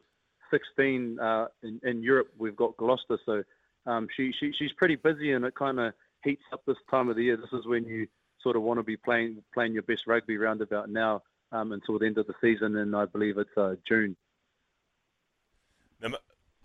16 0.50 1.18
uh, 1.18 1.46
in, 1.62 1.80
in 1.82 2.02
Europe. 2.02 2.28
We've 2.38 2.56
got 2.56 2.76
Gloucester, 2.76 3.18
so 3.26 3.42
um, 3.86 4.08
she, 4.16 4.32
she 4.38 4.52
she's 4.58 4.72
pretty 4.72 4.96
busy, 4.96 5.32
and 5.32 5.44
it 5.44 5.54
kind 5.54 5.78
of 5.78 5.92
heats 6.24 6.42
up 6.52 6.62
this 6.66 6.76
time 6.90 7.08
of 7.08 7.16
the 7.16 7.24
year. 7.24 7.36
This 7.36 7.58
is 7.58 7.66
when 7.66 7.84
you 7.84 8.06
sort 8.42 8.56
of 8.56 8.62
want 8.62 8.78
to 8.78 8.84
be 8.84 8.96
playing 8.96 9.42
playing 9.52 9.74
your 9.74 9.82
best 9.82 10.06
rugby 10.06 10.36
roundabout 10.36 10.88
now 10.88 11.22
um, 11.52 11.72
until 11.72 11.98
the 11.98 12.06
end 12.06 12.18
of 12.18 12.26
the 12.26 12.34
season, 12.40 12.76
and 12.76 12.94
I 12.94 13.04
believe 13.04 13.38
it's 13.38 13.56
uh, 13.56 13.74
June. 13.86 14.16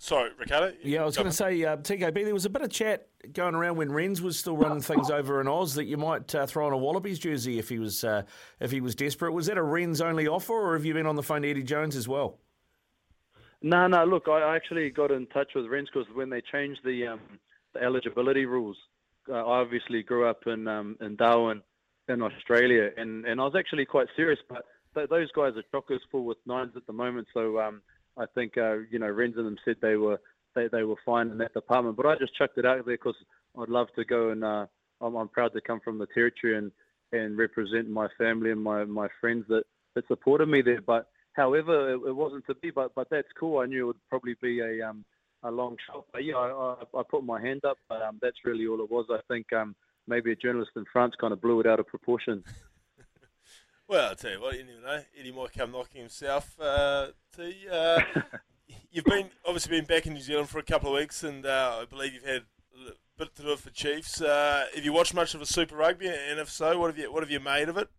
Sorry, 0.03 0.31
Ricardo. 0.37 0.73
Yeah, 0.83 1.01
I 1.01 1.05
was 1.05 1.15
going 1.15 1.29
to 1.29 1.33
say, 1.33 1.63
uh, 1.63 1.77
TKB, 1.77 2.25
there 2.25 2.33
was 2.33 2.45
a 2.45 2.49
bit 2.49 2.61
of 2.61 2.69
chat 2.69 3.07
going 3.31 3.55
around 3.55 3.77
when 3.77 3.89
Renz 3.89 4.19
was 4.19 4.37
still 4.37 4.57
running 4.57 4.81
things 4.81 5.09
over 5.09 5.39
in 5.39 5.47
Oz 5.47 5.75
that 5.75 5.85
you 5.85 5.97
might 5.97 6.33
uh, 6.35 6.45
throw 6.45 6.67
on 6.67 6.73
a 6.73 6.77
Wallabies 6.77 7.19
jersey 7.19 7.57
if 7.57 7.69
he 7.69 7.79
was 7.79 8.03
uh, 8.03 8.23
if 8.59 8.71
he 8.71 8.81
was 8.81 8.95
desperate. 8.95 9.31
Was 9.31 9.47
that 9.47 9.57
a 9.57 9.61
Renz 9.61 10.03
only 10.03 10.27
offer, 10.27 10.53
or 10.53 10.73
have 10.73 10.85
you 10.85 10.93
been 10.93 11.07
on 11.07 11.15
the 11.15 11.23
phone 11.23 11.43
to 11.43 11.49
Eddie 11.49 11.63
Jones 11.63 11.95
as 11.95 12.07
well? 12.07 12.39
No, 13.61 13.87
no. 13.87 14.03
Look, 14.03 14.27
I 14.27 14.41
I 14.41 14.55
actually 14.55 14.89
got 14.89 15.11
in 15.11 15.25
touch 15.27 15.51
with 15.55 15.65
Renz 15.65 15.85
because 15.93 16.07
when 16.13 16.29
they 16.29 16.41
changed 16.41 16.81
the, 16.83 17.07
um, 17.07 17.19
the 17.73 17.81
eligibility 17.81 18.45
rules, 18.45 18.77
uh, 19.29 19.35
I 19.35 19.61
obviously 19.61 20.03
grew 20.03 20.27
up 20.27 20.41
in 20.47 20.67
um, 20.67 20.97
in 20.99 21.15
Darwin, 21.15 21.61
in 22.09 22.21
Australia, 22.21 22.89
and, 22.97 23.25
and 23.25 23.39
I 23.39 23.43
was 23.45 23.55
actually 23.57 23.85
quite 23.85 24.07
serious. 24.17 24.39
But 24.49 24.65
th- 24.95 25.09
those 25.09 25.31
guys 25.31 25.53
are 25.55 25.63
chockers 25.73 25.99
full 26.11 26.25
with 26.25 26.39
nines 26.45 26.73
at 26.75 26.85
the 26.87 26.93
moment. 26.93 27.29
So 27.33 27.59
um, 27.61 27.81
I 28.17 28.25
think 28.33 28.57
uh, 28.57 28.77
you 28.89 28.99
know 28.99 29.07
Renz 29.07 29.37
and 29.37 29.45
them 29.45 29.57
said 29.65 29.77
they 29.81 29.95
were 29.95 30.19
they, 30.55 30.67
they 30.67 30.83
were 30.83 30.95
fine 31.05 31.29
in 31.29 31.37
that 31.39 31.53
department. 31.53 31.97
But 31.97 32.05
I 32.05 32.15
just 32.15 32.35
chucked 32.35 32.57
it 32.57 32.65
out 32.65 32.85
there 32.85 32.97
because 32.97 33.15
I'd 33.59 33.69
love 33.69 33.87
to 33.95 34.05
go 34.05 34.29
and 34.29 34.43
uh, 34.43 34.65
I'm, 35.01 35.15
I'm 35.15 35.27
proud 35.27 35.53
to 35.53 35.61
come 35.61 35.79
from 35.79 35.97
the 35.97 36.07
territory 36.13 36.57
and, 36.57 36.71
and 37.11 37.37
represent 37.37 37.89
my 37.89 38.07
family 38.17 38.51
and 38.51 38.61
my, 38.61 38.83
my 38.85 39.07
friends 39.19 39.45
that, 39.49 39.63
that 39.95 40.07
supported 40.07 40.47
me 40.47 40.61
there. 40.61 40.81
But 40.81 41.07
however, 41.33 41.93
it, 41.93 42.01
it 42.07 42.15
wasn't 42.15 42.45
to 42.47 42.55
be. 42.55 42.71
But 42.71 42.95
but 42.95 43.07
that's 43.09 43.27
cool. 43.39 43.59
I 43.59 43.65
knew 43.65 43.83
it 43.83 43.87
would 43.87 44.09
probably 44.09 44.35
be 44.41 44.59
a 44.59 44.87
um, 44.87 45.03
a 45.43 45.51
long 45.51 45.75
shot. 45.87 46.05
But 46.11 46.23
yeah, 46.23 46.35
I, 46.35 46.75
I, 46.93 46.99
I 46.99 47.03
put 47.09 47.23
my 47.23 47.41
hand 47.41 47.65
up. 47.65 47.77
But 47.89 48.01
um, 48.01 48.19
that's 48.21 48.37
really 48.45 48.67
all 48.67 48.81
it 48.81 48.91
was. 48.91 49.05
I 49.11 49.19
think 49.27 49.51
um, 49.53 49.75
maybe 50.07 50.31
a 50.31 50.35
journalist 50.35 50.71
in 50.75 50.85
France 50.91 51.13
kind 51.19 51.33
of 51.33 51.41
blew 51.41 51.59
it 51.59 51.67
out 51.67 51.79
of 51.79 51.87
proportion. 51.87 52.43
Well, 53.87 54.09
I'll 54.09 54.15
tell 54.15 54.31
you 54.31 54.41
what, 54.41 54.57
you 54.57 54.63
never 54.63 54.81
know. 54.81 55.03
Eddie 55.19 55.31
might 55.31 55.53
come 55.53 55.71
knocking 55.71 56.01
himself. 56.01 56.59
Uh, 56.59 57.07
T, 57.35 57.67
uh, 57.71 58.01
you've 58.91 59.05
been 59.05 59.29
obviously 59.45 59.77
been 59.77 59.85
back 59.85 60.07
in 60.07 60.13
New 60.13 60.21
Zealand 60.21 60.49
for 60.49 60.59
a 60.59 60.63
couple 60.63 60.89
of 60.89 60.99
weeks, 60.99 61.23
and 61.23 61.45
uh, 61.45 61.79
I 61.81 61.85
believe 61.85 62.13
you've 62.13 62.23
had 62.23 62.43
a 62.87 62.91
bit 63.17 63.35
to 63.35 63.41
do 63.43 63.55
for 63.57 63.69
Chiefs. 63.71 64.21
Uh, 64.21 64.65
have 64.73 64.85
you 64.85 64.93
watched 64.93 65.13
much 65.13 65.33
of 65.33 65.41
the 65.41 65.45
Super 65.45 65.75
Rugby, 65.75 66.07
and 66.07 66.39
if 66.39 66.49
so, 66.49 66.79
what 66.79 66.87
have 66.87 66.97
you 66.97 67.11
what 67.11 67.23
have 67.23 67.31
you 67.31 67.41
made 67.41 67.67
of 67.67 67.77
it? 67.77 67.89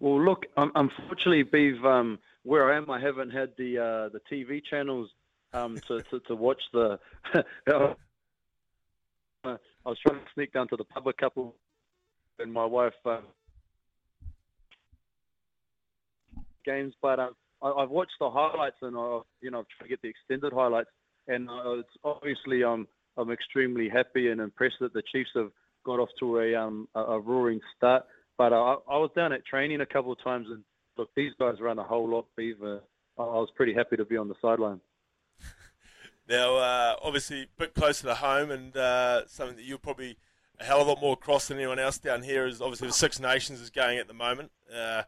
Well, 0.00 0.20
look, 0.20 0.46
um, 0.56 0.72
unfortunately, 0.74 1.44
Beav, 1.44 1.84
um, 1.84 2.18
where 2.42 2.72
I 2.72 2.76
am, 2.76 2.90
I 2.90 2.98
haven't 2.98 3.30
had 3.30 3.52
the 3.56 3.78
uh, 3.78 4.08
the 4.08 4.20
TV 4.30 4.62
channels 4.64 5.10
um, 5.52 5.78
to, 5.86 6.02
to, 6.02 6.20
to 6.20 6.34
watch 6.34 6.62
the. 6.72 6.98
I 9.44 9.88
was 9.88 9.98
trying 10.00 10.18
to 10.18 10.26
sneak 10.34 10.52
down 10.52 10.68
to 10.68 10.76
the 10.76 10.84
pub 10.84 11.06
a 11.06 11.12
couple, 11.12 11.54
and 12.38 12.52
my 12.52 12.64
wife 12.64 12.94
um, 13.06 13.22
games, 16.64 16.94
but 17.02 17.18
um, 17.18 17.32
I, 17.62 17.70
I've 17.70 17.90
watched 17.90 18.12
the 18.20 18.30
highlights 18.30 18.76
and 18.82 18.96
I, 18.96 19.20
you 19.40 19.50
know, 19.50 19.60
I've 19.60 19.68
tried 19.68 19.86
to 19.86 19.88
get 19.88 20.02
the 20.02 20.08
extended 20.08 20.52
highlights, 20.52 20.90
and 21.28 21.48
uh, 21.48 21.78
it's 21.78 21.88
obviously 22.04 22.64
um, 22.64 22.86
I'm 23.16 23.30
extremely 23.30 23.88
happy 23.88 24.28
and 24.28 24.40
impressed 24.40 24.76
that 24.80 24.92
the 24.92 25.02
Chiefs 25.12 25.30
have 25.34 25.50
got 25.84 25.98
off 26.00 26.10
to 26.20 26.38
a 26.38 26.54
um, 26.54 26.88
a, 26.94 27.00
a 27.00 27.20
roaring 27.20 27.60
start. 27.76 28.04
But 28.38 28.52
uh, 28.52 28.76
I 28.88 28.96
was 28.96 29.10
down 29.14 29.32
at 29.32 29.44
training 29.44 29.80
a 29.80 29.86
couple 29.86 30.12
of 30.12 30.22
times, 30.24 30.46
and 30.50 30.64
look, 30.96 31.10
these 31.14 31.32
guys 31.38 31.60
run 31.60 31.78
a 31.78 31.84
whole 31.84 32.08
lot, 32.08 32.26
Beaver. 32.36 32.80
I 33.18 33.22
was 33.22 33.50
pretty 33.54 33.74
happy 33.74 33.96
to 33.96 34.04
be 34.06 34.16
on 34.16 34.28
the 34.28 34.34
sideline. 34.40 34.80
Now, 36.30 36.56
uh, 36.58 36.94
obviously, 37.02 37.42
a 37.42 37.46
bit 37.58 37.74
closer 37.74 38.06
to 38.06 38.14
home, 38.14 38.52
and 38.52 38.76
uh, 38.76 39.26
something 39.26 39.56
that 39.56 39.64
you're 39.64 39.78
probably 39.78 40.16
a 40.60 40.64
hell 40.64 40.80
of 40.80 40.86
a 40.86 40.90
lot 40.90 41.00
more 41.00 41.14
across 41.14 41.48
than 41.48 41.58
anyone 41.58 41.80
else 41.80 41.98
down 41.98 42.22
here 42.22 42.46
is 42.46 42.62
obviously 42.62 42.86
the 42.86 42.94
Six 42.94 43.18
Nations 43.18 43.60
is 43.60 43.68
going 43.68 43.98
at 43.98 44.06
the 44.06 44.14
moment. 44.14 44.52
Uh, 44.72 45.02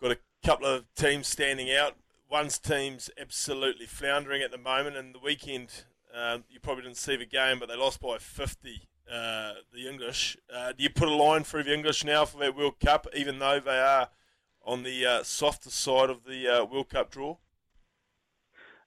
got 0.00 0.12
a 0.12 0.18
couple 0.44 0.66
of 0.66 0.84
teams 0.94 1.26
standing 1.26 1.70
out. 1.72 1.96
One's 2.30 2.58
team's 2.58 3.10
absolutely 3.20 3.86
floundering 3.86 4.42
at 4.42 4.50
the 4.50 4.58
moment, 4.58 4.96
and 4.96 5.14
the 5.14 5.18
weekend 5.18 5.84
um, 6.14 6.44
you 6.48 6.60
probably 6.60 6.84
didn't 6.84 6.96
see 6.96 7.16
the 7.16 7.26
game, 7.26 7.58
but 7.58 7.68
they 7.68 7.76
lost 7.76 8.00
by 8.00 8.18
50. 8.18 8.88
Uh, 9.10 9.54
the 9.72 9.88
English. 9.88 10.36
Uh, 10.54 10.72
do 10.76 10.82
you 10.82 10.90
put 10.90 11.08
a 11.08 11.14
line 11.14 11.42
through 11.42 11.62
the 11.62 11.72
English 11.72 12.04
now 12.04 12.26
for 12.26 12.36
their 12.38 12.52
World 12.52 12.78
Cup, 12.78 13.06
even 13.16 13.38
though 13.38 13.58
they 13.58 13.78
are 13.78 14.10
on 14.66 14.82
the 14.82 15.06
uh, 15.06 15.22
softer 15.22 15.70
side 15.70 16.10
of 16.10 16.24
the 16.24 16.46
uh, 16.46 16.64
World 16.66 16.90
Cup 16.90 17.10
draw? 17.10 17.38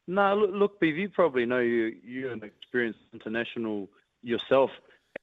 No, 0.07 0.35
look, 0.35 0.51
look, 0.53 0.77
you 0.81 1.09
probably 1.09 1.45
know 1.45 1.59
you 1.59 1.95
you're 2.03 2.31
an 2.31 2.43
experienced 2.43 2.99
international 3.13 3.89
yourself, 4.21 4.69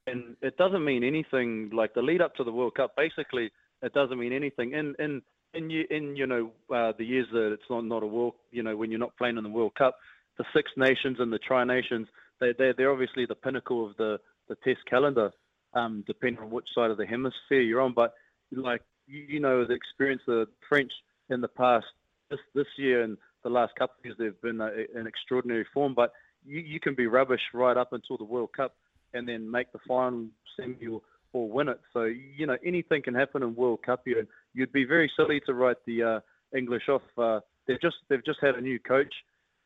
and 0.09 0.37
it 0.43 0.57
doesn't 0.57 0.85
mean 0.85 1.05
anything. 1.05 1.71
Like 1.73 1.95
the 1.95 2.03
lead 2.03 2.21
up 2.21 2.35
to 2.37 2.45
the 2.45 2.51
World 2.51 2.75
Cup, 2.75 2.97
basically, 2.97 3.53
it 3.83 3.93
doesn't 3.93 4.19
mean 4.19 4.33
anything. 4.33 4.73
In 4.73 4.97
in 4.99 5.23
in 5.55 5.71
you 5.71 5.85
in 5.91 6.17
you 6.17 6.27
know 6.27 6.51
uh, 6.75 6.93
the 6.99 7.05
years 7.05 7.27
that 7.33 7.53
it's 7.53 7.71
not 7.71 7.85
not 7.85 8.03
a 8.03 8.07
world, 8.07 8.35
you 8.51 8.63
know, 8.63 8.77
when 8.77 8.91
you're 8.91 9.01
not 9.01 9.17
playing 9.17 9.39
in 9.39 9.45
the 9.45 9.51
World 9.51 9.75
Cup, 9.77 9.97
the 10.37 10.45
Six 10.55 10.71
Nations 10.77 11.19
and 11.21 11.33
the 11.33 11.39
Tri 11.39 11.65
Nations, 11.65 12.09
they 12.41 12.53
they 12.59 12.73
they're 12.77 12.93
obviously 12.93 13.27
the 13.27 13.35
pinnacle 13.35 13.87
of 13.87 13.97
the 13.97 14.19
the 14.49 14.57
Test 14.65 14.81
calendar, 14.89 15.31
um, 15.75 16.05
depending 16.07 16.43
on 16.43 16.51
which 16.51 16.67
side 16.75 16.91
of 16.91 16.97
the 16.97 17.07
hemisphere 17.07 17.61
you're 17.61 17.81
on. 17.81 17.93
But 17.95 18.15
like 18.53 18.83
you, 19.07 19.21
you 19.29 19.41
know, 19.41 19.65
the 19.65 19.75
experience 19.75 20.23
of 20.29 20.35
the 20.35 20.49
French 20.69 20.93
in 21.31 21.41
the 21.41 21.49
past, 21.49 21.87
this 22.31 22.41
this 22.55 22.67
year 22.77 23.03
and 23.03 23.17
the 23.45 23.51
last 23.51 23.73
couple 23.79 23.95
of 23.99 24.05
years, 24.05 24.17
they've 24.19 24.43
been 24.43 24.61
an 24.61 25.07
extraordinary 25.07 25.67
form. 25.73 25.95
But 25.95 26.13
you, 26.45 26.61
you 26.61 26.81
can 26.81 26.95
be 26.95 27.07
rubbish 27.07 27.41
right 27.55 27.77
up 27.77 27.93
until 27.93 28.17
the 28.17 28.25
World 28.25 28.51
Cup, 28.57 28.75
and 29.15 29.29
then 29.29 29.51
make 29.51 29.73
the 29.73 29.79
final 29.87 30.27
semi 30.57 31.01
or, 31.33 31.49
win 31.49 31.69
it. 31.69 31.81
So 31.93 32.05
you 32.05 32.47
know 32.47 32.57
anything 32.65 33.03
can 33.03 33.15
happen 33.15 33.43
in 33.43 33.55
World 33.55 33.81
Cup. 33.85 34.03
You 34.07 34.27
you'd 34.55 34.73
be 34.73 34.85
very 34.85 35.11
silly 35.17 35.41
to 35.47 35.55
write 35.55 35.77
the 35.87 36.03
uh, 36.03 36.57
English 36.57 36.89
off. 36.89 37.03
Uh, 37.17 37.41
they've 37.67 37.81
just 37.81 37.97
they've 38.09 38.25
just 38.25 38.39
had 38.41 38.55
a 38.55 38.61
new 38.61 38.79
coach 38.81 39.13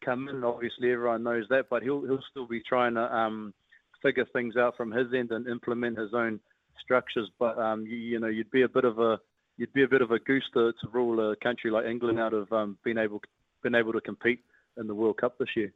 come 0.05 0.29
in. 0.29 0.45
Obviously, 0.45 0.93
everyone 0.93 1.23
knows 1.23 1.45
that, 1.51 1.67
but 1.71 1.83
he'll 1.83 2.03
he'll 2.03 2.23
still 2.31 2.47
be 2.47 2.63
trying 2.69 2.95
to 2.95 3.15
um, 3.15 3.55
figure 4.03 4.27
things 4.33 4.57
out 4.57 4.77
from 4.77 4.91
his 4.91 5.07
end 5.17 5.31
and 5.31 5.47
implement 5.47 5.99
his 5.99 6.13
own 6.15 6.41
structures. 6.83 7.31
But 7.39 7.59
um, 7.59 7.87
you, 7.87 7.97
you 7.97 8.21
know, 8.21 8.29
you'd 8.29 8.51
be 8.51 8.63
a 8.63 8.69
bit 8.69 8.85
of 8.85 8.99
a 8.99 9.19
you'd 9.57 9.73
be 9.73 9.85
a 9.85 9.89
bit 9.89 10.03
of 10.03 10.11
a 10.11 10.19
goose 10.19 10.49
to, 10.55 10.73
to 10.73 10.89
rule 10.93 11.31
a 11.31 11.37
country 11.37 11.71
like 11.71 11.87
England 11.87 12.19
out 12.19 12.35
of 12.35 12.53
um, 12.53 12.79
being 12.85 12.99
able 12.99 13.21
been 13.63 13.75
able 13.75 13.93
to 13.93 14.01
compete 14.01 14.41
in 14.77 14.87
the 14.87 14.95
World 14.95 15.19
Cup 15.19 15.39
this 15.39 15.49
year. 15.57 15.73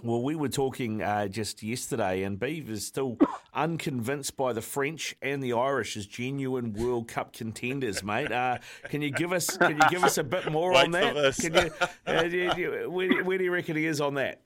Well, 0.00 0.22
we 0.22 0.34
were 0.34 0.48
talking 0.48 1.02
uh, 1.02 1.28
just 1.28 1.62
yesterday, 1.62 2.22
and 2.22 2.38
Beav 2.40 2.70
is 2.70 2.86
still 2.86 3.18
unconvinced 3.54 4.36
by 4.38 4.52
the 4.54 4.62
French 4.62 5.14
and 5.20 5.42
the 5.42 5.52
Irish 5.52 5.96
as 5.98 6.06
genuine 6.06 6.72
World 6.72 7.08
Cup 7.08 7.34
contenders, 7.34 8.02
mate. 8.02 8.32
Uh, 8.32 8.58
can 8.88 9.02
you 9.02 9.10
give 9.10 9.32
us 9.32 9.56
can 9.58 9.76
you 9.76 9.88
give 9.90 10.02
us 10.02 10.16
a 10.16 10.24
bit 10.24 10.50
more 10.50 10.72
Wait 10.72 10.84
on 10.86 10.90
that? 10.92 11.36
Can 11.38 11.54
you, 11.54 11.70
uh, 12.06 12.22
do 12.22 12.36
you- 12.36 12.90
where, 12.90 13.22
where 13.22 13.38
do 13.38 13.44
you 13.44 13.52
reckon 13.52 13.76
he 13.76 13.84
is 13.86 14.00
on 14.00 14.14
that? 14.14 14.40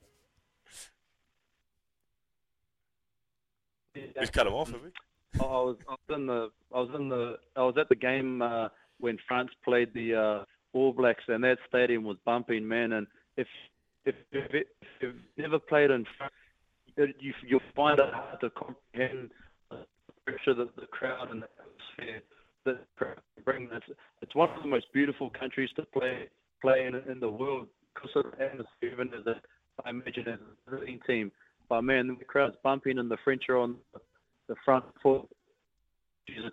We've 3.95 4.31
cut 4.31 4.45
him 4.45 4.53
off, 4.53 4.69
have 4.71 4.81
we? 4.81 4.89
I 5.39 5.43
was, 5.43 5.77
I 5.87 5.91
was 6.07 6.17
in 6.19 6.27
the 6.27 6.49
I 6.73 6.79
was 6.81 6.89
in 6.93 7.09
the 7.09 7.37
I 7.55 7.61
was 7.63 7.75
at 7.79 7.87
the 7.89 7.95
game 7.95 8.41
uh, 8.41 8.67
when 8.99 9.17
France 9.27 9.49
played 9.63 9.93
the 9.93 10.13
uh, 10.13 10.45
All 10.77 10.91
Blacks, 10.93 11.23
and 11.29 11.43
that 11.45 11.57
stadium 11.67 12.03
was 12.03 12.17
bumping, 12.25 12.67
man. 12.67 12.91
And 12.91 13.07
if 13.37 13.47
if 14.07 14.15
if, 14.31 14.53
it, 14.53 14.67
if 14.81 14.87
you've 15.01 15.15
never 15.37 15.59
played 15.59 15.91
in 15.91 16.05
France, 16.17 16.33
you 17.19 17.33
you'll 17.45 17.59
find 17.75 17.99
it 17.99 18.13
hard 18.13 18.39
to 18.41 18.49
comprehend 18.51 19.31
the 19.69 19.77
pressure 20.25 20.53
that 20.55 20.75
the 20.75 20.87
crowd 20.87 21.29
and 21.31 21.43
the 21.43 21.49
atmosphere 21.59 22.21
that 22.65 23.43
bring. 23.43 23.69
It's 23.71 23.85
it's 24.21 24.35
one 24.35 24.49
of 24.49 24.61
the 24.61 24.69
most 24.69 24.85
beautiful 24.93 25.29
countries 25.29 25.69
to 25.75 25.83
play 25.83 26.29
play 26.61 26.85
in 26.87 26.95
in 27.11 27.19
the 27.19 27.29
world 27.29 27.67
because 27.93 28.11
of 28.15 28.31
the 28.31 28.45
atmosphere, 28.45 28.91
even 28.93 29.09
as 29.13 29.25
a 29.27 29.35
I 29.85 29.89
imagine 29.89 30.27
as 30.27 30.39
a 30.39 30.71
visiting 30.71 30.99
team. 31.05 31.31
But 31.69 31.81
man, 31.81 32.15
the 32.17 32.25
crowd's 32.25 32.55
bumping, 32.63 32.97
and 32.97 33.11
the 33.11 33.17
French 33.23 33.43
are 33.49 33.57
on 33.57 33.75
the 34.47 34.55
front 34.63 34.85
foot. 35.03 35.27
Jesus, 36.27 36.51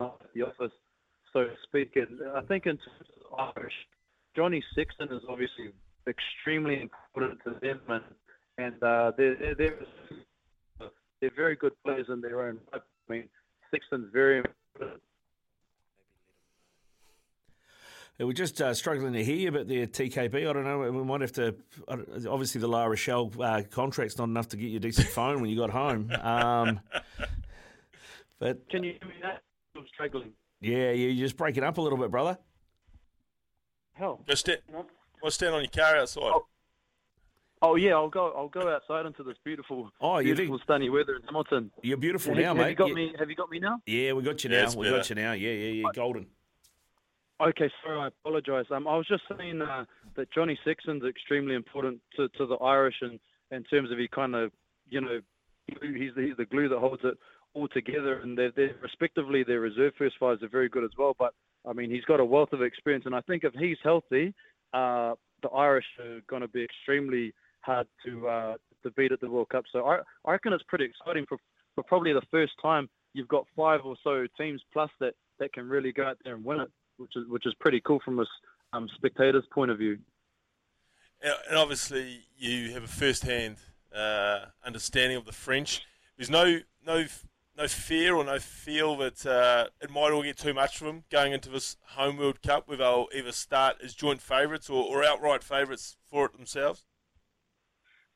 the 0.00 0.42
office, 0.42 0.72
so 1.32 1.44
to 1.44 1.54
speak. 1.62 1.96
And 1.96 2.20
I 2.34 2.40
think 2.42 2.66
in 2.66 2.76
terms 2.76 3.10
of 3.32 3.52
Irish, 3.56 3.72
Johnny 4.36 4.62
Sexton 4.74 5.08
is 5.12 5.22
obviously 5.28 5.70
extremely 6.06 6.80
important 6.80 7.40
to 7.44 7.56
them, 7.60 7.80
and 7.88 8.04
and 8.58 8.82
uh, 8.82 9.12
they're, 9.16 9.54
they're 9.56 9.78
they're 11.20 11.30
very 11.36 11.56
good 11.56 11.72
players 11.84 12.06
in 12.08 12.20
their 12.20 12.48
own 12.48 12.58
right. 12.72 12.82
I 13.08 13.12
mean, 13.12 13.28
Sexton's 13.70 14.08
very 14.12 14.38
important. 14.38 15.00
We're 18.18 18.32
just 18.32 18.62
uh, 18.62 18.72
struggling 18.74 19.12
to 19.14 19.24
hear 19.24 19.34
you 19.34 19.48
about 19.48 19.66
the 19.66 19.88
TKB. 19.88 20.48
I 20.48 20.52
don't 20.52 20.62
know. 20.62 20.78
We 20.78 21.02
might 21.02 21.20
have 21.20 21.32
to. 21.32 21.56
Obviously, 21.88 22.60
the 22.60 22.68
La 22.68 22.84
Rochelle 22.84 23.32
uh, 23.40 23.62
contract's 23.68 24.18
not 24.18 24.24
enough 24.24 24.48
to 24.50 24.56
get 24.56 24.70
you 24.70 24.76
a 24.76 24.80
decent 24.80 25.08
phone 25.14 25.40
when 25.40 25.50
you 25.50 25.56
got 25.56 25.70
home. 25.70 26.12
Um, 26.12 26.80
but 28.38 28.68
Can 28.70 28.84
you 28.84 28.92
hear 28.92 29.08
me 29.08 29.14
now? 29.20 29.36
I'm 29.76 29.86
struggling. 29.92 30.30
yeah, 30.60 30.92
you're 30.92 31.26
just 31.26 31.36
breaking 31.36 31.64
up 31.64 31.78
a 31.78 31.80
little 31.80 31.98
bit, 31.98 32.12
brother. 32.12 32.38
Hell. 33.94 34.20
Go 34.26 34.34
stand, 34.34 34.60
well, 35.22 35.30
stand 35.30 35.54
on 35.54 35.62
your 35.62 35.70
car 35.70 35.96
outside. 35.96 36.32
Oh 37.62 37.76
yeah, 37.76 37.92
I'll 37.92 38.10
go. 38.10 38.32
I'll 38.36 38.48
go 38.48 38.68
outside 38.68 39.06
into 39.06 39.22
this 39.22 39.36
beautiful, 39.42 39.90
Oh, 40.00 40.18
you 40.18 40.34
beautiful 40.34 40.60
sunny 40.66 40.90
weather 40.90 41.16
in 41.16 41.22
Hamilton. 41.22 41.70
You're 41.82 41.96
beautiful 41.96 42.34
have, 42.34 42.42
now, 42.42 42.48
have 42.48 42.56
mate. 42.58 42.70
you 42.70 42.74
got 42.74 42.88
Yeah. 42.88 42.94
me? 42.94 43.14
Have 43.18 43.30
you 43.30 43.36
got 43.36 43.50
me 43.50 43.58
now? 43.58 43.78
Yeah, 43.86 44.12
we 44.12 44.22
got 44.22 44.44
you 44.44 44.50
now. 44.50 44.64
it's 44.64 44.76
we 44.76 44.90
got 44.90 45.08
you 45.08 45.14
now. 45.14 45.32
Yeah, 45.32 45.50
yeah, 45.50 45.72
yeah. 45.72 45.88
Golden. 45.94 46.26
Okay, 47.40 47.70
sorry, 47.82 47.98
I 47.98 48.06
apologise. 48.08 48.66
Um, 48.70 48.86
I 48.86 48.96
was 48.96 49.06
just 49.08 49.22
saying 49.36 49.60
uh, 49.62 49.84
that 50.16 50.30
Johnny 50.32 50.58
Sexton's 50.64 51.04
extremely 51.04 51.54
important 51.54 52.00
to, 52.16 52.28
to 52.30 52.46
the 52.46 52.54
Irish 52.56 52.94
in, 53.02 53.18
in 53.50 53.64
terms 53.64 53.90
of 53.90 53.98
he 53.98 54.06
kind 54.08 54.34
of, 54.36 54.52
you 54.88 55.00
know, 55.00 55.20
he's 55.66 56.14
the, 56.14 56.22
he's 56.22 56.36
the 56.36 56.44
glue 56.44 56.68
that 56.68 56.78
holds 56.78 57.02
it 57.02 57.18
all 57.54 57.66
together. 57.68 58.20
And 58.20 58.38
they're, 58.38 58.52
they're 58.54 58.76
respectively, 58.80 59.42
their 59.42 59.58
reserve 59.60 59.94
first 59.98 60.16
fires 60.20 60.42
are 60.42 60.48
very 60.48 60.68
good 60.68 60.84
as 60.84 60.92
well. 60.96 61.16
But 61.18 61.34
I 61.66 61.72
mean, 61.72 61.90
he's 61.90 62.04
got 62.04 62.20
a 62.20 62.24
wealth 62.24 62.52
of 62.52 62.62
experience, 62.62 63.06
and 63.06 63.14
I 63.14 63.20
think 63.22 63.44
if 63.44 63.54
he's 63.54 63.78
healthy, 63.82 64.34
uh, 64.72 65.14
the 65.42 65.48
Irish 65.50 65.86
are 66.00 66.20
going 66.28 66.42
to 66.42 66.48
be 66.48 66.62
extremely 66.62 67.32
hard 67.60 67.86
to 68.04 68.28
uh, 68.28 68.54
to 68.82 68.90
beat 68.92 69.12
at 69.12 69.20
the 69.20 69.30
World 69.30 69.48
Cup. 69.48 69.64
So 69.72 69.86
I, 69.86 70.00
I 70.24 70.32
reckon 70.32 70.52
it's 70.52 70.64
pretty 70.68 70.84
exciting 70.84 71.24
for, 71.28 71.38
for 71.74 71.84
probably 71.84 72.12
the 72.12 72.22
first 72.30 72.52
time 72.60 72.88
you've 73.14 73.28
got 73.28 73.46
five 73.56 73.80
or 73.84 73.96
so 74.04 74.26
teams 74.38 74.62
plus 74.72 74.90
that 75.00 75.14
that 75.38 75.52
can 75.52 75.68
really 75.68 75.92
go 75.92 76.04
out 76.04 76.18
there 76.24 76.34
and 76.34 76.44
win 76.44 76.60
it, 76.60 76.70
which 76.98 77.12
is 77.16 77.24
which 77.28 77.46
is 77.46 77.54
pretty 77.60 77.80
cool 77.80 78.00
from 78.04 78.20
a 78.20 78.24
um, 78.72 78.88
spectator's 78.94 79.44
point 79.52 79.70
of 79.70 79.78
view. 79.78 79.98
And 81.48 81.56
obviously, 81.56 82.24
you 82.36 82.72
have 82.72 82.84
a 82.84 82.88
first-hand 82.88 83.56
uh, 83.94 84.46
understanding 84.64 85.16
of 85.16 85.24
the 85.24 85.32
French. 85.32 85.82
There's 86.18 86.28
no 86.30 86.60
no 86.84 87.06
no 87.56 87.68
fear 87.68 88.14
or 88.14 88.24
no 88.24 88.38
feel 88.38 88.96
that 88.96 89.24
uh, 89.24 89.66
it 89.80 89.90
might 89.90 90.12
all 90.12 90.22
get 90.22 90.36
too 90.36 90.54
much 90.54 90.78
for 90.78 90.84
them 90.84 91.04
going 91.10 91.32
into 91.32 91.48
this 91.48 91.76
home 91.90 92.16
World 92.16 92.42
Cup, 92.42 92.68
where 92.68 92.78
they'll 92.78 93.06
either 93.14 93.32
start 93.32 93.76
as 93.82 93.94
joint 93.94 94.20
favourites 94.20 94.68
or, 94.68 94.84
or 94.84 95.04
outright 95.04 95.44
favourites 95.44 95.96
for 96.10 96.26
it 96.26 96.32
themselves. 96.32 96.84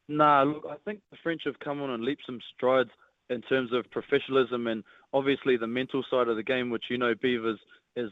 Nah, 0.09 0.43
look, 0.43 0.65
I 0.69 0.77
think 0.85 1.01
the 1.11 1.19
French 1.23 1.43
have 1.45 1.59
come 1.61 1.83
on 1.83 1.91
and 1.91 2.03
leaped 2.03 2.23
some 2.27 2.41
strides 2.55 2.91
in 3.31 3.43
terms 3.43 3.73
of 3.73 3.91
professionalism 3.91 4.67
and 4.67 4.83
obviously 5.13 5.57
the 5.57 5.67
mental 5.67 6.03
side 6.11 6.29
of 6.29 6.37
the 6.37 6.43
game, 6.43 6.71
which 6.71 6.85
you 6.91 6.99
know 6.99 7.15
Beavers 7.21 7.59
is 7.97 8.11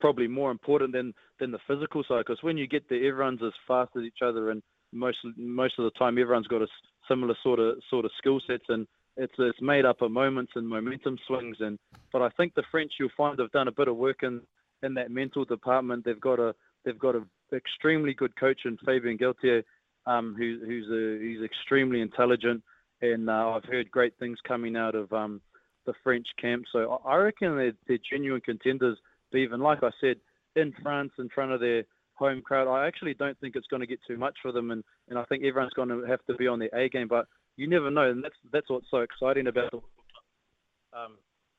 probably 0.00 0.26
more 0.26 0.50
important 0.50 0.92
than 0.92 1.12
than 1.38 1.50
the 1.50 1.58
physical 1.66 2.02
side. 2.08 2.24
Because 2.26 2.42
when 2.42 2.56
you 2.56 2.66
get 2.66 2.88
there, 2.88 3.06
everyone's 3.06 3.42
as 3.42 3.52
fast 3.66 3.90
as 3.96 4.02
each 4.02 4.22
other, 4.24 4.50
and 4.50 4.62
most 4.92 5.18
most 5.36 5.74
of 5.78 5.84
the 5.84 5.98
time, 5.98 6.18
everyone's 6.18 6.46
got 6.46 6.62
a 6.62 6.68
similar 7.08 7.36
sort 7.42 7.60
of 7.60 7.76
sort 7.90 8.04
of 8.04 8.10
skill 8.18 8.40
sets, 8.46 8.64
and 8.68 8.86
it's 9.16 9.34
it's 9.38 9.60
made 9.60 9.84
up 9.84 10.02
of 10.02 10.10
moments 10.10 10.52
and 10.54 10.68
momentum 10.68 11.18
swings. 11.26 11.56
And 11.60 11.78
but 12.12 12.22
I 12.22 12.28
think 12.30 12.54
the 12.54 12.64
French, 12.70 12.92
you'll 12.98 13.08
find, 13.16 13.38
have 13.38 13.52
done 13.52 13.68
a 13.68 13.72
bit 13.72 13.88
of 13.88 13.96
work 13.96 14.22
in 14.22 14.40
in 14.82 14.94
that 14.94 15.10
mental 15.10 15.44
department. 15.44 16.04
They've 16.04 16.20
got 16.20 16.38
a 16.38 16.54
they've 16.84 16.98
got 16.98 17.16
a 17.16 17.22
extremely 17.52 18.14
good 18.14 18.34
coach 18.38 18.60
in 18.64 18.76
Fabien 18.84 19.18
Galthié, 19.18 19.62
um, 20.06 20.34
who, 20.36 20.58
who's 20.64 20.88
a, 20.90 21.24
he's 21.24 21.44
extremely 21.44 22.00
intelligent, 22.00 22.62
and 23.02 23.28
uh, 23.28 23.50
I've 23.50 23.64
heard 23.64 23.90
great 23.90 24.14
things 24.18 24.38
coming 24.46 24.76
out 24.76 24.94
of 24.94 25.12
um, 25.12 25.40
the 25.84 25.94
French 26.02 26.26
camp. 26.40 26.64
So 26.72 27.00
I 27.04 27.16
reckon 27.16 27.56
they're, 27.56 27.72
they're 27.86 27.98
genuine 28.10 28.40
contenders. 28.40 28.98
But 29.30 29.38
even 29.38 29.60
like 29.60 29.82
I 29.82 29.90
said, 30.00 30.16
in 30.54 30.72
France, 30.82 31.12
in 31.18 31.28
front 31.28 31.52
of 31.52 31.60
their 31.60 31.84
home 32.14 32.40
crowd, 32.40 32.68
I 32.68 32.86
actually 32.86 33.14
don't 33.14 33.38
think 33.40 33.56
it's 33.56 33.66
going 33.68 33.80
to 33.80 33.86
get 33.86 34.00
too 34.06 34.16
much 34.16 34.36
for 34.40 34.52
them, 34.52 34.70
and, 34.70 34.82
and 35.08 35.18
I 35.18 35.24
think 35.24 35.44
everyone's 35.44 35.74
going 35.74 35.88
to 35.88 36.02
have 36.06 36.24
to 36.26 36.34
be 36.34 36.46
on 36.46 36.58
their 36.58 36.74
A 36.74 36.88
game. 36.88 37.08
But 37.08 37.26
you 37.56 37.68
never 37.68 37.90
know, 37.90 38.10
and 38.10 38.22
that's 38.22 38.34
that's 38.52 38.68
what's 38.68 38.86
so 38.90 38.98
exciting 38.98 39.46
about 39.46 39.70
the 39.70 39.78
World 39.78 39.90
Cup. 40.92 41.04
um, 41.04 41.12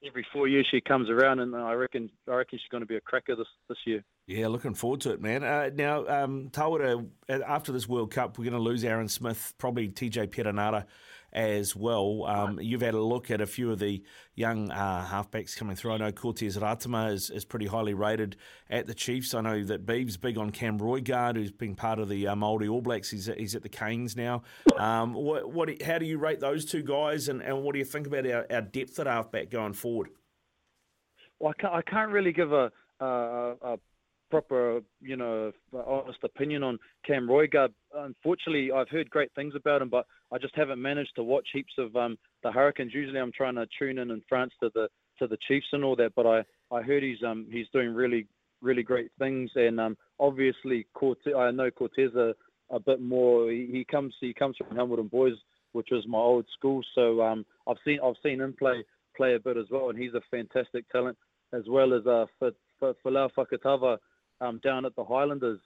every 0.05 0.25
four 0.31 0.47
years 0.47 0.67
she 0.69 0.81
comes 0.81 1.09
around, 1.09 1.39
and 1.39 1.55
I 1.55 1.73
reckon 1.73 2.09
I 2.27 2.35
reckon 2.35 2.59
she's 2.59 2.69
going 2.69 2.81
to 2.81 2.87
be 2.87 2.97
a 2.97 3.01
cracker 3.01 3.35
this 3.35 3.47
this 3.69 3.77
year. 3.85 4.03
Yeah, 4.27 4.47
looking 4.47 4.73
forward 4.73 5.01
to 5.01 5.11
it, 5.11 5.21
man. 5.21 5.43
Uh, 5.43 5.69
now, 5.73 6.05
um, 6.07 6.49
Tawera, 6.49 7.05
after 7.29 7.71
this 7.71 7.87
World 7.87 8.11
Cup, 8.11 8.37
we're 8.37 8.43
going 8.43 8.53
to 8.53 8.59
lose 8.59 8.83
Aaron 8.83 9.07
Smith, 9.07 9.53
probably 9.57 9.87
TJ 9.87 10.27
Perenara 10.27 10.85
as 11.33 11.75
well. 11.75 12.25
Um, 12.25 12.59
you've 12.61 12.81
had 12.81 12.93
a 12.93 13.01
look 13.01 13.29
at 13.29 13.41
a 13.41 13.45
few 13.45 13.71
of 13.71 13.79
the 13.79 14.03
young 14.35 14.71
uh, 14.71 15.05
halfbacks 15.09 15.55
coming 15.55 15.75
through. 15.75 15.93
I 15.93 15.97
know 15.97 16.11
Cortez 16.11 16.57
Ratama 16.57 17.11
is, 17.11 17.29
is 17.29 17.45
pretty 17.45 17.67
highly 17.67 17.93
rated 17.93 18.37
at 18.69 18.87
the 18.87 18.93
Chiefs. 18.93 19.33
I 19.33 19.41
know 19.41 19.63
that 19.63 19.85
Beeves 19.85 20.17
big 20.17 20.37
on 20.37 20.51
Cam 20.51 20.79
Roigard, 20.79 21.35
who's 21.35 21.51
been 21.51 21.75
part 21.75 21.99
of 21.99 22.09
the 22.09 22.27
uh, 22.27 22.35
Māori 22.35 22.69
All 22.69 22.81
Blacks. 22.81 23.11
He's, 23.11 23.29
he's 23.37 23.55
at 23.55 23.63
the 23.63 23.69
Canes 23.69 24.15
now. 24.15 24.43
Um, 24.77 25.13
what, 25.13 25.51
what, 25.51 25.81
how 25.81 25.97
do 25.97 26.05
you 26.05 26.17
rate 26.17 26.39
those 26.39 26.65
two 26.65 26.83
guys, 26.83 27.27
and, 27.27 27.41
and 27.41 27.63
what 27.63 27.73
do 27.73 27.79
you 27.79 27.85
think 27.85 28.07
about 28.07 28.25
our, 28.25 28.45
our 28.49 28.61
depth 28.61 28.99
at 28.99 29.07
halfback 29.07 29.49
going 29.49 29.73
forward? 29.73 30.09
Well, 31.39 31.53
I 31.57 31.61
can't, 31.61 31.73
I 31.73 31.81
can't 31.81 32.11
really 32.11 32.31
give 32.31 32.51
a, 32.53 32.71
a 32.99 33.77
proper, 34.29 34.81
you 35.01 35.15
know, 35.15 35.51
honest 35.85 36.19
opinion 36.23 36.63
on 36.63 36.77
Cam 37.05 37.27
Roigard. 37.27 37.73
Unfortunately, 37.93 38.71
I've 38.71 38.89
heard 38.89 39.09
great 39.09 39.31
things 39.35 39.53
about 39.55 39.81
him, 39.81 39.89
but 39.89 40.05
I 40.31 40.37
just 40.37 40.55
haven't 40.55 40.81
managed 40.81 41.11
to 41.15 41.23
watch 41.23 41.47
heaps 41.53 41.73
of 41.77 41.95
um, 41.95 42.17
the 42.43 42.51
Hurricanes. 42.51 42.93
Usually, 42.93 43.19
I'm 43.19 43.31
trying 43.31 43.55
to 43.55 43.67
tune 43.79 43.99
in 43.99 44.11
in 44.11 44.21
France 44.27 44.53
to 44.61 44.69
the 44.73 44.87
to 45.19 45.27
the 45.27 45.37
Chiefs 45.47 45.67
and 45.71 45.83
all 45.83 45.95
that, 45.95 46.13
but 46.15 46.25
I, 46.27 46.43
I 46.71 46.81
heard 46.81 47.03
he's 47.03 47.23
um 47.25 47.47
he's 47.51 47.67
doing 47.73 47.93
really 47.93 48.27
really 48.61 48.83
great 48.83 49.09
things, 49.19 49.49
and 49.55 49.79
um 49.79 49.97
obviously 50.19 50.85
Cortez, 50.93 51.33
I 51.35 51.51
know 51.51 51.71
Cortez 51.71 52.13
a, 52.15 52.33
a 52.69 52.79
bit 52.79 53.01
more. 53.01 53.49
He, 53.51 53.67
he 53.71 53.85
comes 53.89 54.13
he 54.21 54.33
comes 54.33 54.57
from 54.57 54.75
Hamilton 54.75 55.07
Boys, 55.07 55.33
which 55.71 55.87
was 55.91 56.05
my 56.07 56.19
old 56.19 56.45
school, 56.57 56.81
so 56.93 57.21
um 57.21 57.45
I've 57.67 57.77
seen 57.83 57.99
I've 58.03 58.15
seen 58.23 58.41
him 58.41 58.53
play 58.57 58.83
play 59.15 59.35
a 59.35 59.39
bit 59.39 59.57
as 59.57 59.65
well, 59.71 59.89
and 59.89 59.97
he's 59.97 60.13
a 60.13 60.21
fantastic 60.29 60.87
talent 60.91 61.17
as 61.53 61.63
well 61.67 61.93
as 61.93 62.05
uh 62.05 62.25
for 62.39 62.51
Folau 63.03 63.29
Fakatava 63.35 63.97
um, 64.41 64.59
down 64.63 64.85
at 64.85 64.95
the 64.95 65.03
Highlanders. 65.03 65.59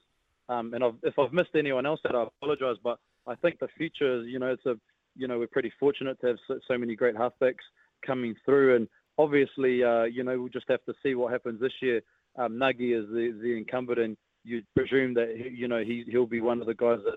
Um, 0.49 0.73
and 0.73 0.83
I've, 0.83 0.95
if 1.03 1.17
I've 1.17 1.33
missed 1.33 1.55
anyone 1.55 1.85
else, 1.85 1.99
that 2.03 2.15
I 2.15 2.23
apologise. 2.23 2.77
But 2.83 2.99
I 3.27 3.35
think 3.35 3.59
the 3.59 3.67
future 3.77 4.21
is, 4.21 4.27
you 4.27 4.39
know, 4.39 4.51
it's 4.51 4.65
a, 4.65 4.75
you 5.15 5.27
know, 5.27 5.39
we're 5.39 5.47
pretty 5.47 5.71
fortunate 5.79 6.19
to 6.21 6.27
have 6.27 6.37
so, 6.47 6.59
so 6.67 6.77
many 6.77 6.95
great 6.95 7.15
halfbacks 7.15 7.63
coming 8.05 8.35
through, 8.45 8.75
and 8.75 8.87
obviously, 9.17 9.83
uh, 9.83 10.03
you 10.03 10.23
know, 10.23 10.39
we'll 10.39 10.49
just 10.49 10.69
have 10.69 10.83
to 10.85 10.93
see 11.03 11.15
what 11.15 11.31
happens 11.31 11.59
this 11.59 11.73
year. 11.81 12.01
Um, 12.37 12.53
Nagi 12.53 12.97
is 12.97 13.07
the, 13.09 13.37
the 13.41 13.57
incumbent, 13.57 13.99
and 13.99 14.17
you 14.43 14.63
presume 14.75 15.13
that 15.13 15.35
you 15.51 15.67
know 15.67 15.83
he 15.83 16.03
he'll 16.09 16.25
be 16.25 16.41
one 16.41 16.61
of 16.61 16.67
the 16.67 16.73
guys 16.73 16.99
that 17.05 17.15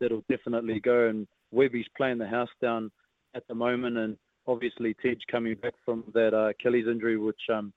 that'll 0.00 0.24
definitely 0.28 0.80
go. 0.80 1.08
And 1.08 1.26
Webby's 1.52 1.86
playing 1.96 2.18
the 2.18 2.26
house 2.26 2.50
down 2.60 2.90
at 3.34 3.46
the 3.48 3.54
moment, 3.54 3.96
and 3.96 4.16
obviously 4.46 4.94
Tej 5.02 5.16
coming 5.30 5.54
back 5.54 5.74
from 5.84 6.04
that 6.14 6.34
uh, 6.34 6.50
Achilles 6.50 6.86
injury, 6.90 7.16
which 7.16 7.40
um, 7.52 7.72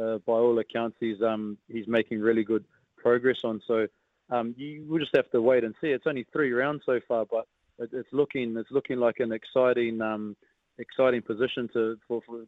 uh, 0.00 0.18
by 0.26 0.34
all 0.34 0.58
accounts, 0.58 0.96
he's 1.00 1.20
um, 1.22 1.58
he's 1.68 1.86
making 1.88 2.20
really 2.20 2.44
good 2.44 2.64
progress 2.96 3.38
on. 3.44 3.60
So 3.66 3.86
um, 4.30 4.54
you 4.56 4.84
will 4.88 4.98
just 4.98 5.14
have 5.14 5.30
to 5.30 5.40
wait 5.40 5.64
and 5.64 5.74
see. 5.80 5.88
It's 5.88 6.06
only 6.06 6.26
three 6.32 6.52
rounds 6.52 6.82
so 6.86 7.00
far, 7.06 7.26
but 7.30 7.46
it, 7.78 7.90
it's 7.92 8.08
looking 8.12 8.56
it's 8.56 8.70
looking 8.70 8.98
like 8.98 9.20
an 9.20 9.32
exciting 9.32 10.00
um, 10.00 10.36
exciting 10.78 11.22
position 11.22 11.68
to 11.72 11.96
for, 12.06 12.20
for 12.26 12.44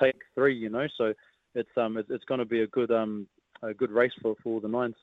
take 0.00 0.16
three. 0.34 0.56
You 0.56 0.70
know, 0.70 0.86
so 0.96 1.12
it's 1.54 1.70
um 1.76 1.96
it's, 1.96 2.10
it's 2.10 2.24
going 2.24 2.40
to 2.40 2.44
be 2.44 2.62
a 2.62 2.66
good 2.66 2.90
um 2.90 3.26
a 3.62 3.74
good 3.74 3.90
race 3.90 4.12
for 4.20 4.34
for 4.42 4.60
the 4.60 4.68
nines. 4.68 4.96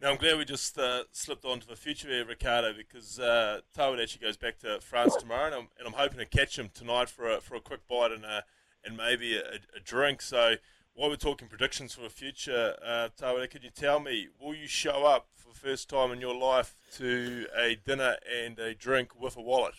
Now, 0.00 0.10
I'm 0.10 0.16
glad 0.18 0.36
we 0.36 0.44
just 0.44 0.76
uh, 0.76 1.04
slipped 1.12 1.44
on 1.44 1.60
to 1.60 1.66
the 1.66 1.76
future 1.76 2.08
here, 2.08 2.26
Ricardo, 2.26 2.74
because 2.76 3.18
uh, 3.18 3.60
Tawera 3.74 4.02
actually 4.02 4.26
goes 4.26 4.36
back 4.36 4.58
to 4.58 4.80
France 4.80 5.16
tomorrow, 5.16 5.46
and 5.46 5.54
I'm, 5.54 5.68
and 5.78 5.86
I'm 5.86 5.94
hoping 5.94 6.18
to 6.18 6.26
catch 6.26 6.58
him 6.58 6.68
tonight 6.74 7.08
for 7.08 7.30
a, 7.30 7.40
for 7.40 7.54
a 7.54 7.60
quick 7.60 7.88
bite 7.88 8.10
and 8.10 8.24
a, 8.24 8.44
and 8.84 8.96
maybe 8.96 9.36
a, 9.36 9.60
a 9.74 9.80
drink. 9.82 10.20
So 10.20 10.56
while 10.94 11.10
we're 11.10 11.16
talking 11.16 11.48
predictions 11.48 11.94
for 11.94 12.02
the 12.02 12.10
future, 12.10 12.76
uh, 12.84 13.08
Tawera, 13.20 13.50
could 13.50 13.64
you 13.64 13.70
tell 13.70 14.00
me, 14.00 14.28
will 14.40 14.54
you 14.54 14.66
show 14.66 15.04
up 15.04 15.28
for 15.34 15.48
the 15.48 15.58
first 15.58 15.88
time 15.88 16.12
in 16.12 16.20
your 16.20 16.34
life 16.34 16.76
to 16.96 17.46
a 17.56 17.74
dinner 17.74 18.16
and 18.44 18.58
a 18.58 18.74
drink 18.74 19.20
with 19.20 19.36
a 19.36 19.42
wallet? 19.42 19.74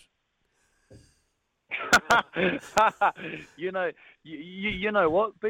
you 3.56 3.72
know, 3.72 3.90
you, 4.22 4.38
you 4.38 4.92
know 4.92 5.10
what, 5.10 5.32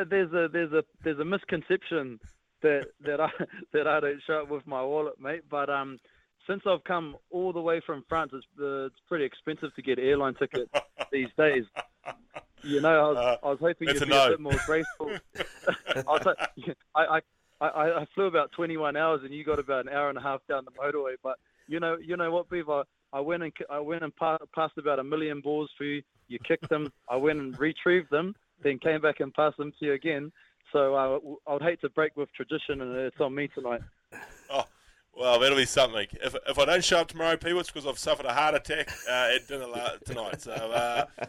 there's 0.00 0.32
a 0.32 0.48
there's 0.52 0.72
a 0.72 0.84
there's 1.02 1.18
a 1.18 1.24
misconception 1.24 2.18
that 2.62 2.86
that 3.04 3.20
I 3.20 3.28
that 3.72 3.86
I 3.86 4.00
don't 4.00 4.22
show 4.26 4.42
up 4.42 4.50
with 4.50 4.66
my 4.66 4.82
wallet, 4.82 5.20
mate. 5.20 5.42
But 5.48 5.70
um, 5.70 5.98
since 6.46 6.62
I've 6.66 6.84
come 6.84 7.16
all 7.30 7.52
the 7.52 7.60
way 7.60 7.80
from 7.84 8.04
France, 8.08 8.32
it's, 8.34 8.46
uh, 8.60 8.86
it's 8.86 9.00
pretty 9.08 9.24
expensive 9.24 9.74
to 9.74 9.82
get 9.82 9.98
airline 9.98 10.34
tickets 10.34 10.70
these 11.12 11.28
days. 11.36 11.64
You 12.62 12.80
know, 12.80 12.88
I 12.88 13.08
was, 13.08 13.16
uh, 13.16 13.46
I 13.46 13.50
was 13.50 13.58
hoping 13.60 13.88
you'd 13.88 14.00
be 14.00 14.06
no. 14.06 14.26
a 14.26 14.30
bit 14.30 14.40
more 14.40 14.58
graceful. 14.66 15.10
I, 15.96 16.02
was, 16.06 16.36
I, 16.94 17.20
I, 17.60 18.00
I, 18.00 18.06
flew 18.14 18.26
about 18.26 18.52
21 18.52 18.96
hours, 18.96 19.20
and 19.24 19.32
you 19.32 19.44
got 19.44 19.58
about 19.58 19.86
an 19.86 19.92
hour 19.92 20.08
and 20.08 20.18
a 20.18 20.20
half 20.20 20.40
down 20.48 20.64
the 20.64 20.72
motorway. 20.72 21.14
But 21.22 21.36
you 21.68 21.80
know, 21.80 21.96
you 21.96 22.16
know 22.16 22.30
what, 22.30 22.48
Beav? 22.48 22.84
I, 23.12 23.20
went 23.20 23.42
and 23.42 23.52
I 23.70 23.80
went 23.80 24.02
and 24.02 24.14
pa- 24.14 24.38
passed 24.54 24.78
about 24.78 24.98
a 24.98 25.04
million 25.04 25.40
balls 25.40 25.70
for 25.76 25.84
you. 25.84 26.02
You 26.28 26.38
kicked 26.40 26.68
them. 26.68 26.92
I 27.08 27.16
went 27.16 27.38
and 27.38 27.58
retrieved 27.58 28.10
them, 28.10 28.34
then 28.62 28.78
came 28.78 29.00
back 29.00 29.20
and 29.20 29.32
passed 29.32 29.56
them 29.56 29.72
to 29.78 29.86
you 29.86 29.92
again. 29.92 30.32
So 30.72 30.94
uh, 30.94 31.18
I 31.46 31.52
would 31.52 31.62
hate 31.62 31.80
to 31.82 31.88
break 31.88 32.16
with 32.16 32.32
tradition, 32.32 32.80
and 32.80 32.94
it's 32.96 33.20
on 33.20 33.34
me 33.34 33.48
tonight. 33.54 33.80
Well, 35.16 35.40
that'll 35.40 35.56
be 35.56 35.64
something. 35.64 36.06
If, 36.22 36.36
if 36.46 36.58
I 36.58 36.66
don't 36.66 36.84
show 36.84 36.98
up 36.98 37.08
tomorrow, 37.08 37.38
people, 37.38 37.60
it's 37.60 37.70
because 37.70 37.86
I've 37.86 37.98
suffered 37.98 38.26
a 38.26 38.34
heart 38.34 38.54
attack 38.54 38.90
uh, 39.08 39.30
at 39.34 39.48
dinner 39.48 39.66
tonight. 40.04 40.42
So 40.42 40.52
uh, 40.52 41.06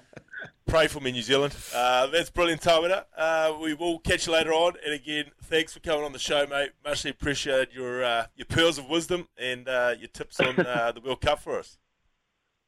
pray 0.66 0.88
for 0.88 1.00
me, 1.00 1.14
New 1.14 1.22
Zealand. 1.22 1.56
Uh, 1.74 2.08
that's 2.08 2.30
brilliant, 2.30 2.62
Tawera. 2.62 3.06
Uh, 3.18 3.54
we 3.62 3.74
will 3.74 4.00
catch 4.00 4.28
you 4.28 4.34
later 4.34 4.52
on. 4.52 4.74
And 4.84 4.94
again, 4.94 5.26
thanks 5.44 5.74
for 5.74 5.80
coming 5.80 6.04
on 6.04 6.12
the 6.12 6.20
show, 6.20 6.46
mate. 6.48 6.72
Muchly 6.84 7.12
appreciate 7.12 7.72
your 7.72 8.04
uh, 8.04 8.26
your 8.36 8.46
pearls 8.46 8.78
of 8.78 8.90
wisdom 8.90 9.30
and 9.38 9.70
uh, 9.70 9.96
your 9.98 10.10
tips 10.10 10.42
on 10.42 10.58
the 10.58 11.02
World 11.04 11.22
Cup 11.22 11.40
for 11.40 11.58
us. 11.60 11.78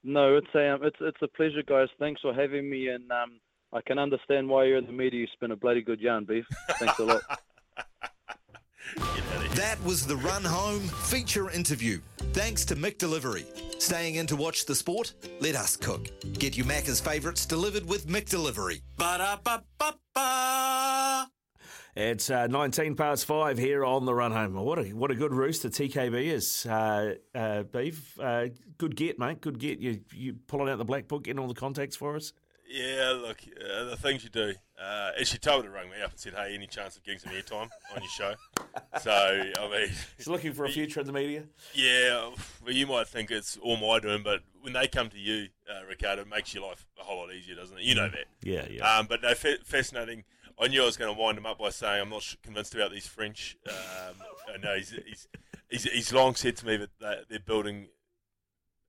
No, 0.02 0.38
it's 0.38 0.48
a 0.56 0.76
um, 0.76 0.80
it's 0.82 0.96
it's 1.02 1.22
a 1.22 1.28
pleasure, 1.28 1.62
guys. 1.62 1.90
Thanks 2.00 2.22
for 2.22 2.34
having 2.34 2.70
me, 2.70 2.88
and 2.88 3.12
um, 3.12 3.42
I 3.74 3.82
can 3.82 4.00
understand 4.00 4.48
why 4.48 4.64
you're 4.64 4.78
in 4.78 4.86
the 4.86 4.94
media. 4.94 5.20
You 5.20 5.28
spin 5.34 5.52
a 5.52 5.58
bloody 5.58 5.82
good 5.82 6.00
yarn, 6.00 6.24
beef. 6.24 6.46
Thanks 6.80 6.98
a 7.00 7.04
lot. 7.04 7.22
That 9.56 9.78
was 9.84 10.06
the 10.06 10.16
Run 10.18 10.44
Home 10.44 10.82
feature 10.82 11.50
interview. 11.52 12.00
Thanks 12.34 12.66
to 12.66 12.76
McDelivery. 12.76 13.46
Staying 13.82 14.16
in 14.16 14.28
to 14.28 14.36
watch 14.36 14.66
the 14.66 14.76
sport? 14.76 15.14
Let 15.40 15.56
us 15.56 15.76
cook. 15.76 16.10
Get 16.34 16.58
your 16.58 16.66
Macca's 16.66 17.00
favourites 17.00 17.46
delivered 17.46 17.88
with 17.88 18.08
McDelivery. 18.08 18.82
Ba-da-ba-ba-ba. 18.98 20.60
It's 21.96 22.30
uh, 22.30 22.48
19 22.48 22.96
past 22.96 23.26
five 23.26 23.58
here 23.58 23.84
on 23.84 24.06
the 24.06 24.14
run 24.14 24.32
home. 24.32 24.54
What 24.54 24.80
a 24.80 24.84
what 24.94 25.12
a 25.12 25.16
good 25.16 25.34
rooster 25.34 25.70
TKB 25.70 26.28
is, 26.32 26.66
uh, 26.66 27.16
uh, 27.36 27.64
Beef. 27.64 28.18
Uh, 28.20 28.48
good 28.78 28.96
get, 28.96 29.20
mate. 29.20 29.42
Good 29.42 29.60
get. 29.60 29.80
You 29.80 30.00
you 30.14 30.36
pulling 30.48 30.70
out 30.70 30.78
the 30.78 30.86
black 30.86 31.08
book, 31.08 31.24
getting 31.24 31.40
all 31.40 31.48
the 31.48 31.54
contacts 31.54 31.96
for 31.96 32.16
us. 32.16 32.32
Yeah, 32.70 33.18
look, 33.20 33.40
uh, 33.60 33.86
the 33.86 33.98
things 33.98 34.24
you 34.24 34.30
do. 34.30 34.54
Uh, 34.80 35.12
as 35.20 35.28
she 35.28 35.38
told 35.40 35.64
me 35.64 35.70
to 35.70 35.74
ring 35.74 35.90
me 35.90 36.02
up 36.04 36.12
and 36.12 36.20
said, 36.20 36.34
"Hey, 36.36 36.54
any 36.54 36.68
chance 36.68 36.96
of 36.96 37.04
getting 37.04 37.20
some 37.20 37.34
airtime 37.34 37.70
on 37.96 38.02
your 38.02 38.10
show?" 38.10 38.36
so 39.02 39.12
I 39.12 39.70
mean, 39.70 39.90
she's 40.18 40.28
looking 40.28 40.54
for 40.54 40.66
a 40.66 40.70
future 40.70 41.00
in 41.00 41.08
the 41.08 41.12
media. 41.12 41.44
Yeah, 41.74 42.30
well, 42.64 42.74
you 42.74 42.86
might 42.86 43.08
think 43.08 43.32
it's 43.32 43.58
all 43.58 43.76
my 43.78 44.00
doing, 44.00 44.22
but 44.24 44.42
when 44.62 44.74
they 44.74 44.88
come 44.88 45.10
to 45.10 45.18
you, 45.20 45.48
uh, 45.70 45.86
Ricardo, 45.86 46.22
it 46.22 46.30
makes 46.30 46.54
your 46.54 46.64
life 46.68 46.86
a 47.00 47.04
whole 47.04 47.18
lot 47.18 47.34
easier, 47.34 47.56
doesn't 47.56 47.78
it? 47.78 47.84
You 47.84 47.96
know 47.96 48.10
that. 48.10 48.26
Yeah, 48.44 48.68
yeah. 48.70 48.98
Um, 48.98 49.08
but 49.08 49.24
no, 49.24 49.34
fa- 49.34 49.58
fascinating. 49.66 50.24
I 50.62 50.68
knew 50.68 50.84
I 50.84 50.86
was 50.86 50.98
going 50.98 51.14
to 51.14 51.20
wind 51.20 51.38
him 51.38 51.46
up 51.46 51.58
by 51.58 51.70
saying 51.70 52.02
I'm 52.02 52.10
not 52.10 52.22
sh- 52.22 52.36
convinced 52.44 52.76
about 52.76 52.92
these 52.92 53.08
French. 53.08 53.58
Um, 53.68 54.16
I 54.54 54.58
know 54.62 54.76
he's, 54.76 54.92
he's, 54.92 55.28
he's 55.70 55.84
he's 55.84 56.14
long 56.14 56.36
said 56.36 56.56
to 56.58 56.66
me 56.68 56.78
that 56.78 56.90
they're, 57.00 57.24
they're 57.30 57.40
building 57.40 57.88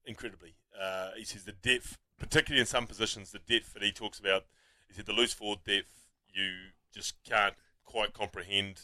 incredibly. 0.05 0.55
Uh, 0.81 1.11
he 1.17 1.25
says 1.25 1.45
the 1.45 1.53
depth, 1.53 1.97
particularly 2.21 2.61
in 2.61 2.67
some 2.67 2.87
positions, 2.87 3.33
the 3.33 3.41
depth 3.41 3.73
that 3.75 3.83
he 3.83 3.91
talks 3.91 4.21
about. 4.21 4.45
He 4.87 4.95
said 4.95 5.07
the 5.07 5.13
loose 5.13 5.33
forward 5.33 5.65
depth, 5.65 6.07
you 6.33 6.53
just 6.95 7.15
can't 7.25 7.55
quite 7.85 8.13
comprehend 8.13 8.83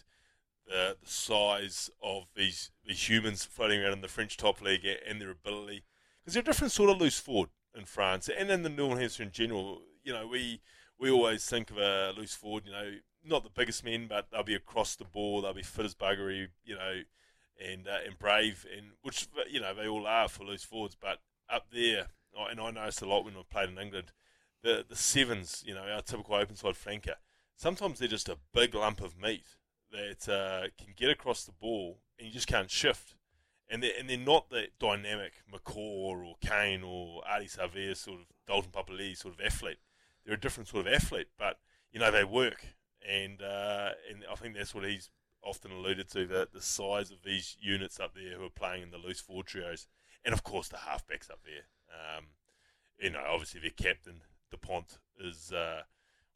the, 0.67 0.97
the 1.01 1.09
size 1.09 1.91
of 2.03 2.25
these 2.35 2.71
these 2.85 3.09
humans 3.09 3.45
floating 3.45 3.81
around 3.81 3.93
in 3.93 4.01
the 4.01 4.09
French 4.09 4.37
top 4.37 4.61
league 4.61 4.87
and 5.09 5.21
their 5.21 5.31
ability. 5.31 5.85
Because 6.21 6.35
they're 6.35 6.41
a 6.41 6.45
different 6.45 6.73
sort 6.73 6.91
of 6.91 7.01
loose 7.01 7.21
forward 7.21 7.51
in 7.77 7.85
France 7.85 8.29
and 8.29 8.51
in 8.51 8.63
the 8.63 8.69
Northern 8.69 8.99
Hemisphere 8.99 9.27
in 9.27 9.33
general. 9.33 9.83
You 10.03 10.13
know, 10.13 10.27
we 10.27 10.61
we 10.99 11.11
always 11.11 11.45
think 11.45 11.71
of 11.71 11.79
a 11.79 12.13
loose 12.17 12.35
forward, 12.35 12.65
you 12.67 12.73
know, 12.73 12.95
not 13.25 13.45
the 13.45 13.51
biggest 13.51 13.85
men, 13.85 14.07
but 14.09 14.31
they'll 14.31 14.43
be 14.43 14.55
across 14.55 14.97
the 14.97 15.05
ball, 15.05 15.43
they'll 15.43 15.53
be 15.53 15.63
fit 15.63 15.85
as 15.85 15.95
buggery, 15.95 16.49
you 16.65 16.75
know, 16.75 17.03
and 17.65 17.87
uh, 17.87 17.99
and 18.07 18.19
brave, 18.19 18.67
and 18.77 18.93
which 19.03 19.29
you 19.51 19.61
know 19.61 19.75
they 19.75 19.87
all 19.87 20.07
are 20.07 20.29
for 20.29 20.45
loose 20.45 20.65
forwards. 20.65 20.97
But 21.01 21.21
up 21.51 21.67
there, 21.73 22.09
and 22.51 22.61
I 22.61 22.71
noticed 22.71 23.03
a 23.03 23.09
lot 23.09 23.25
when 23.25 23.37
I 23.37 23.43
played 23.49 23.71
in 23.71 23.79
England, 23.79 24.13
the 24.63 24.85
the 24.89 24.97
sevens, 24.97 25.63
you 25.67 25.75
know, 25.75 25.83
our 25.83 26.03
typical 26.03 26.35
open 26.35 26.57
side 26.57 26.75
flanker, 26.75 27.15
sometimes 27.57 27.99
they're 27.99 28.09
just 28.09 28.29
a 28.29 28.39
big 28.53 28.75
lump 28.75 29.01
of 29.01 29.21
meat 29.21 29.47
that 29.91 30.29
uh, 30.29 30.69
can 30.83 30.95
get 30.97 31.11
across 31.11 31.45
the 31.45 31.53
ball, 31.53 32.01
and 32.19 32.27
you 32.27 32.33
just 32.33 32.47
can't 32.47 32.71
shift. 32.71 33.15
And 33.69 33.83
they're, 33.83 33.93
and 33.99 34.09
they're 34.09 34.17
not 34.17 34.51
the 34.51 34.69
dynamic 34.79 35.43
McCaw 35.53 35.77
or 35.77 36.37
Kane 36.41 36.85
or 36.85 37.23
Ardie 37.29 37.57
Savea 37.57 37.97
sort 37.97 38.21
of 38.21 38.27
Dalton 38.47 38.71
Papali'i 38.71 39.17
sort 39.17 39.35
of 39.35 39.41
athlete. 39.41 39.79
They're 40.25 40.35
a 40.35 40.41
different 40.41 40.69
sort 40.69 40.87
of 40.87 40.93
athlete, 40.93 41.29
but 41.39 41.59
you 41.93 41.99
know 41.99 42.11
they 42.11 42.25
work, 42.25 42.65
and 43.09 43.43
uh, 43.43 43.91
and 44.11 44.25
I 44.31 44.35
think 44.37 44.55
that's 44.55 44.75
what 44.75 44.85
he's 44.85 45.11
often 45.43 45.71
alluded 45.71 46.11
to 46.11 46.27
the 46.27 46.49
the 46.53 46.61
size 46.61 47.11
of 47.11 47.23
these 47.25 47.57
units 47.61 47.99
up 47.99 48.15
there 48.15 48.37
who 48.37 48.45
are 48.45 48.51
playing 48.51 48.83
in 48.83 48.91
the 48.91 48.99
loose 48.99 49.21
forward 49.21 49.47
trios, 49.47 49.87
and 50.25 50.33
of 50.33 50.43
course 50.43 50.69
the 50.69 50.77
halfbacks 50.77 51.31
up 51.31 51.41
there. 51.45 51.67
Um, 51.91 52.27
you 52.99 53.11
know, 53.11 53.23
obviously 53.29 53.61
their 53.61 53.71
captain 53.71 54.23
Dupont 54.51 54.99
is 55.21 55.53
uh, 55.53 55.83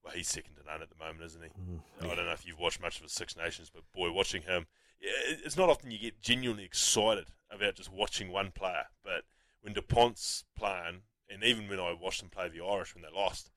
well, 0.05 0.14
he's 0.14 0.28
second 0.28 0.57
to 0.57 0.64
none 0.64 0.82
at 0.82 0.88
the 0.88 0.96
moment, 0.96 1.24
isn't 1.24 1.42
he? 1.42 1.48
Mm, 1.48 2.11
I 2.11 2.14
don't 2.14 2.26
know 2.26 2.32
if 2.32 2.46
you've 2.46 2.59
watched 2.59 2.80
much 2.80 2.96
of 2.96 3.03
the 3.03 3.09
Six 3.09 3.36
Nations, 3.36 3.70
but 3.72 3.82
boy, 3.94 4.11
watching 4.11 4.42
him, 4.42 4.66
it's 5.01 5.57
not 5.57 5.68
often 5.68 5.90
you 5.90 5.98
get 5.98 6.20
genuinely 6.20 6.64
excited 6.64 7.26
about 7.51 7.74
just 7.74 7.92
watching 7.92 8.30
one 8.30 8.51
player. 8.51 8.86
But 9.05 9.24
when 9.61 9.74
Dupont's 9.74 10.44
playing, 10.57 11.03
and 11.28 11.42
even 11.42 11.68
when 11.68 11.80
I 11.80 11.94
watched 11.98 12.20
them 12.20 12.30
play 12.30 12.48
the 12.48 12.64
Irish 12.64 12.94
when 12.94 13.03
they 13.03 13.14
lost, 13.14 13.51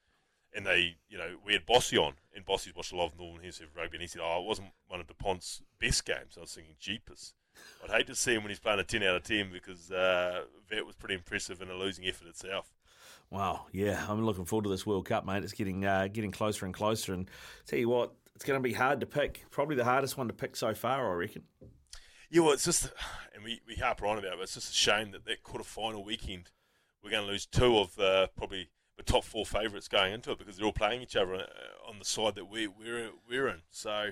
and 0.56 0.66
they, 0.66 0.98
you 1.10 1.18
know, 1.18 1.38
we 1.46 1.54
had 1.54 1.66
Bossy 1.66 1.98
on, 1.98 2.14
and 2.36 2.46
Bossy's 2.46 2.76
watched 2.76 2.92
a 2.92 2.96
lot 2.96 3.12
of 3.12 3.18
Northern 3.18 3.42
Hemisphere 3.42 3.68
rugby, 3.76 3.98
and 3.98 4.02
he 4.02 4.08
said, 4.08 4.22
"Oh, 4.24 4.42
it 4.42 4.48
wasn't 4.48 4.70
one 4.88 5.00
of 5.00 5.08
Dupont's 5.08 5.64
best 5.80 6.06
games." 6.06 6.38
I 6.38 6.42
was 6.42 6.54
thinking, 6.54 6.76
"Jeepers." 6.80 7.34
I'd 7.84 7.92
hate 7.92 8.08
to 8.08 8.16
see 8.16 8.34
him 8.34 8.44
when 8.44 8.50
he's 8.50 8.60
playing 8.60 8.80
a 8.80 8.84
10 8.84 9.04
out 9.04 9.16
of 9.16 9.24
10 9.24 9.52
because 9.52 9.92
uh, 9.92 10.44
that 10.70 10.86
was 10.86 10.96
pretty 10.96 11.16
impressive 11.16 11.62
in 11.62 11.70
a 11.70 11.76
losing 11.76 12.06
effort 12.06 12.28
itself. 12.28 12.74
Wow, 13.30 13.66
yeah, 13.72 14.06
I'm 14.08 14.26
looking 14.26 14.46
forward 14.46 14.66
to 14.66 14.70
this 14.70 14.86
World 14.86 15.06
Cup, 15.06 15.26
mate. 15.26 15.44
It's 15.44 15.54
getting 15.54 15.86
uh, 15.86 16.08
getting 16.12 16.32
closer 16.32 16.66
and 16.66 16.74
closer, 16.74 17.14
and 17.14 17.30
tell 17.66 17.80
you 17.80 17.90
what, 17.90 18.14
it's 18.36 18.46
going 18.46 18.62
to 18.62 18.64
be 18.64 18.74
hard 18.74 19.00
to 19.00 19.06
pick. 19.06 19.46
Probably 19.50 19.76
the 19.76 19.84
hardest 19.84 20.18
one 20.18 20.28
to 20.28 20.34
pick 20.34 20.56
so 20.56 20.74
far, 20.74 21.12
I 21.12 21.16
reckon. 21.16 21.44
Yeah, 22.30 22.42
well, 22.42 22.54
it's 22.54 22.66
just, 22.66 22.92
and 23.34 23.44
we, 23.44 23.62
we 23.68 23.76
harp 23.76 24.02
on 24.04 24.18
about 24.18 24.34
it, 24.34 24.38
but 24.38 24.44
it's 24.44 24.56
just 24.56 24.72
a 24.72 24.76
shame 24.76 25.12
that 25.12 25.26
that 25.26 25.44
quarter 25.44 25.64
final 25.64 26.04
weekend, 26.04 26.52
we're 27.04 27.12
going 27.12 27.26
to 27.26 27.32
lose 27.32 27.46
two 27.46 27.78
of 27.78 27.96
the 27.96 28.30
probably 28.36 28.70
the 28.98 29.04
top 29.04 29.24
four 29.24 29.46
favourites 29.46 29.88
going 29.88 30.14
into 30.14 30.32
it 30.32 30.40
because 30.40 30.58
they're 30.58 30.66
all 30.66 30.72
playing 30.72 31.02
each 31.02 31.16
other 31.16 31.36
uh, 31.36 31.90
on 31.90 32.00
the 32.00 32.06
side 32.06 32.36
that 32.36 32.46
we, 32.46 32.68
we're, 32.68 33.10
we're 33.28 33.48
in. 33.48 33.62
So, 33.70 34.10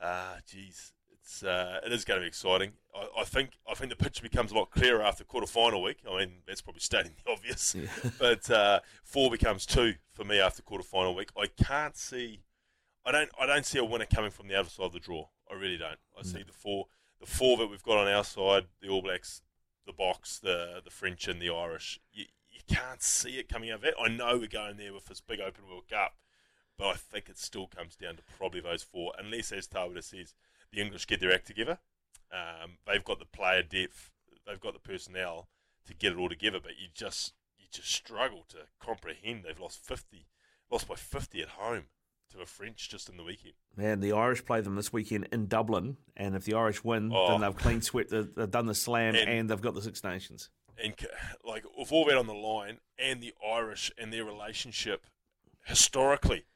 uh, 0.00 0.36
geez, 0.48 0.92
it's 1.24 1.42
uh, 1.42 1.80
it 1.84 1.90
is 1.90 2.04
going 2.04 2.20
to 2.20 2.24
be 2.24 2.28
exciting. 2.28 2.72
I, 2.94 3.22
I, 3.22 3.24
think 3.24 3.52
I 3.68 3.72
think 3.74 3.88
the 3.90 3.96
picture 3.96 4.22
becomes 4.22 4.52
a 4.52 4.54
lot 4.54 4.70
clearer 4.70 5.02
after 5.02 5.24
quarter 5.24 5.46
final 5.46 5.82
week. 5.82 5.98
I 6.08 6.18
mean, 6.18 6.32
that's 6.46 6.60
probably 6.60 6.80
stating 6.80 7.12
the 7.24 7.32
obvious, 7.32 7.74
yeah. 7.74 7.88
but 8.18 8.50
uh, 8.50 8.80
four 9.02 9.30
becomes 9.30 9.64
two 9.64 9.94
for 10.12 10.24
me 10.24 10.38
after 10.38 10.60
quarter 10.60 10.84
final 10.84 11.14
week. 11.14 11.30
I 11.36 11.46
can't 11.46 11.96
see, 11.96 12.40
I 13.06 13.12
don't 13.12 13.30
I 13.40 13.46
don't 13.46 13.64
see 13.64 13.78
a 13.78 13.84
winner 13.84 14.04
coming 14.04 14.30
from 14.30 14.48
the 14.48 14.54
other 14.54 14.68
side 14.68 14.84
of 14.84 14.92
the 14.92 15.00
draw. 15.00 15.28
I 15.50 15.54
really 15.54 15.78
don't. 15.78 15.98
I 16.18 16.22
mm. 16.22 16.26
see 16.26 16.42
the 16.42 16.52
four 16.52 16.86
the 17.20 17.26
four 17.26 17.56
that 17.56 17.68
we've 17.68 17.82
got 17.82 17.96
on 17.96 18.08
our 18.08 18.24
side, 18.24 18.66
the 18.82 18.90
All 18.90 19.00
Blacks, 19.00 19.40
the 19.86 19.94
Boks, 19.94 20.38
the 20.38 20.82
the 20.84 20.90
French, 20.90 21.26
and 21.26 21.40
the 21.40 21.48
Irish. 21.48 22.00
You, 22.12 22.26
you 22.50 22.60
can't 22.68 23.02
see 23.02 23.38
it 23.38 23.48
coming 23.48 23.70
out 23.70 23.78
of 23.78 23.84
it. 23.84 23.94
I 23.98 24.08
know 24.08 24.36
we're 24.36 24.46
going 24.46 24.76
there 24.76 24.92
with 24.92 25.06
this 25.06 25.22
big 25.22 25.40
Open 25.40 25.66
World 25.66 25.88
Cup, 25.88 26.16
but 26.76 26.88
I 26.88 26.94
think 26.94 27.30
it 27.30 27.38
still 27.38 27.66
comes 27.66 27.96
down 27.96 28.16
to 28.16 28.22
probably 28.36 28.60
those 28.60 28.82
four, 28.82 29.14
unless 29.18 29.52
as 29.52 29.66
Tawera 29.66 30.04
says 30.04 30.34
the 30.74 30.80
English 30.80 31.06
get 31.06 31.20
their 31.20 31.32
act 31.32 31.46
together. 31.46 31.78
Um, 32.32 32.78
they've 32.86 33.04
got 33.04 33.18
the 33.18 33.26
player 33.26 33.62
depth, 33.62 34.10
they've 34.46 34.60
got 34.60 34.74
the 34.74 34.80
personnel 34.80 35.48
to 35.86 35.94
get 35.94 36.12
it 36.12 36.18
all 36.18 36.28
together, 36.28 36.58
but 36.62 36.72
you 36.80 36.88
just 36.92 37.34
you 37.58 37.66
just 37.70 37.92
struggle 37.92 38.44
to 38.48 38.58
comprehend. 38.80 39.44
They've 39.44 39.58
lost 39.60 39.84
fifty, 39.84 40.26
lost 40.70 40.88
by 40.88 40.94
fifty 40.96 41.42
at 41.42 41.50
home 41.50 41.84
to 42.30 42.38
the 42.38 42.46
French 42.46 42.88
just 42.88 43.08
in 43.08 43.16
the 43.16 43.22
weekend. 43.22 43.54
Man, 43.76 44.00
the 44.00 44.12
Irish 44.12 44.44
play 44.44 44.60
them 44.60 44.76
this 44.76 44.92
weekend 44.92 45.28
in 45.30 45.46
Dublin, 45.46 45.96
and 46.16 46.34
if 46.34 46.44
the 46.44 46.54
Irish 46.54 46.82
win, 46.82 47.12
oh. 47.14 47.28
then 47.28 47.40
they've 47.42 47.56
clean 47.56 47.82
swept. 47.82 48.10
They've 48.10 48.50
done 48.50 48.66
the 48.66 48.74
slam, 48.74 49.14
and, 49.14 49.28
and 49.28 49.50
they've 49.50 49.60
got 49.60 49.74
the 49.74 49.82
Six 49.82 50.02
Nations. 50.02 50.50
And 50.82 50.94
like 51.44 51.64
with 51.78 51.92
all 51.92 52.04
that 52.06 52.16
on 52.16 52.26
the 52.26 52.34
line, 52.34 52.78
and 52.98 53.22
the 53.22 53.34
Irish 53.46 53.92
and 53.96 54.12
their 54.12 54.24
relationship 54.24 55.06
historically 55.64 56.46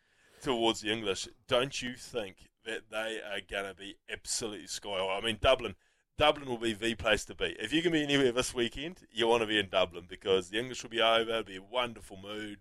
towards 0.42 0.80
the 0.80 0.90
English, 0.90 1.28
don't 1.46 1.80
you 1.80 1.94
think 1.94 2.48
that 2.68 2.90
they 2.90 3.18
are 3.18 3.40
going 3.50 3.72
to 3.72 3.74
be 3.74 3.96
absolutely 4.12 4.66
sky 4.66 4.98
high. 4.98 5.18
I 5.18 5.24
mean, 5.24 5.38
Dublin, 5.40 5.74
Dublin 6.18 6.48
will 6.48 6.58
be 6.58 6.74
the 6.74 6.94
place 6.94 7.24
to 7.24 7.34
be. 7.34 7.56
If 7.58 7.72
you 7.72 7.80
can 7.80 7.92
be 7.92 8.02
anywhere 8.02 8.30
this 8.30 8.54
weekend, 8.54 9.00
you 9.10 9.26
want 9.26 9.40
to 9.42 9.46
be 9.46 9.58
in 9.58 9.70
Dublin 9.70 10.04
because 10.08 10.50
the 10.50 10.58
English 10.58 10.82
will 10.82 10.90
be 10.90 11.00
over. 11.00 11.30
It'll 11.30 11.42
be 11.44 11.56
a 11.56 11.62
wonderful 11.62 12.18
mood. 12.18 12.58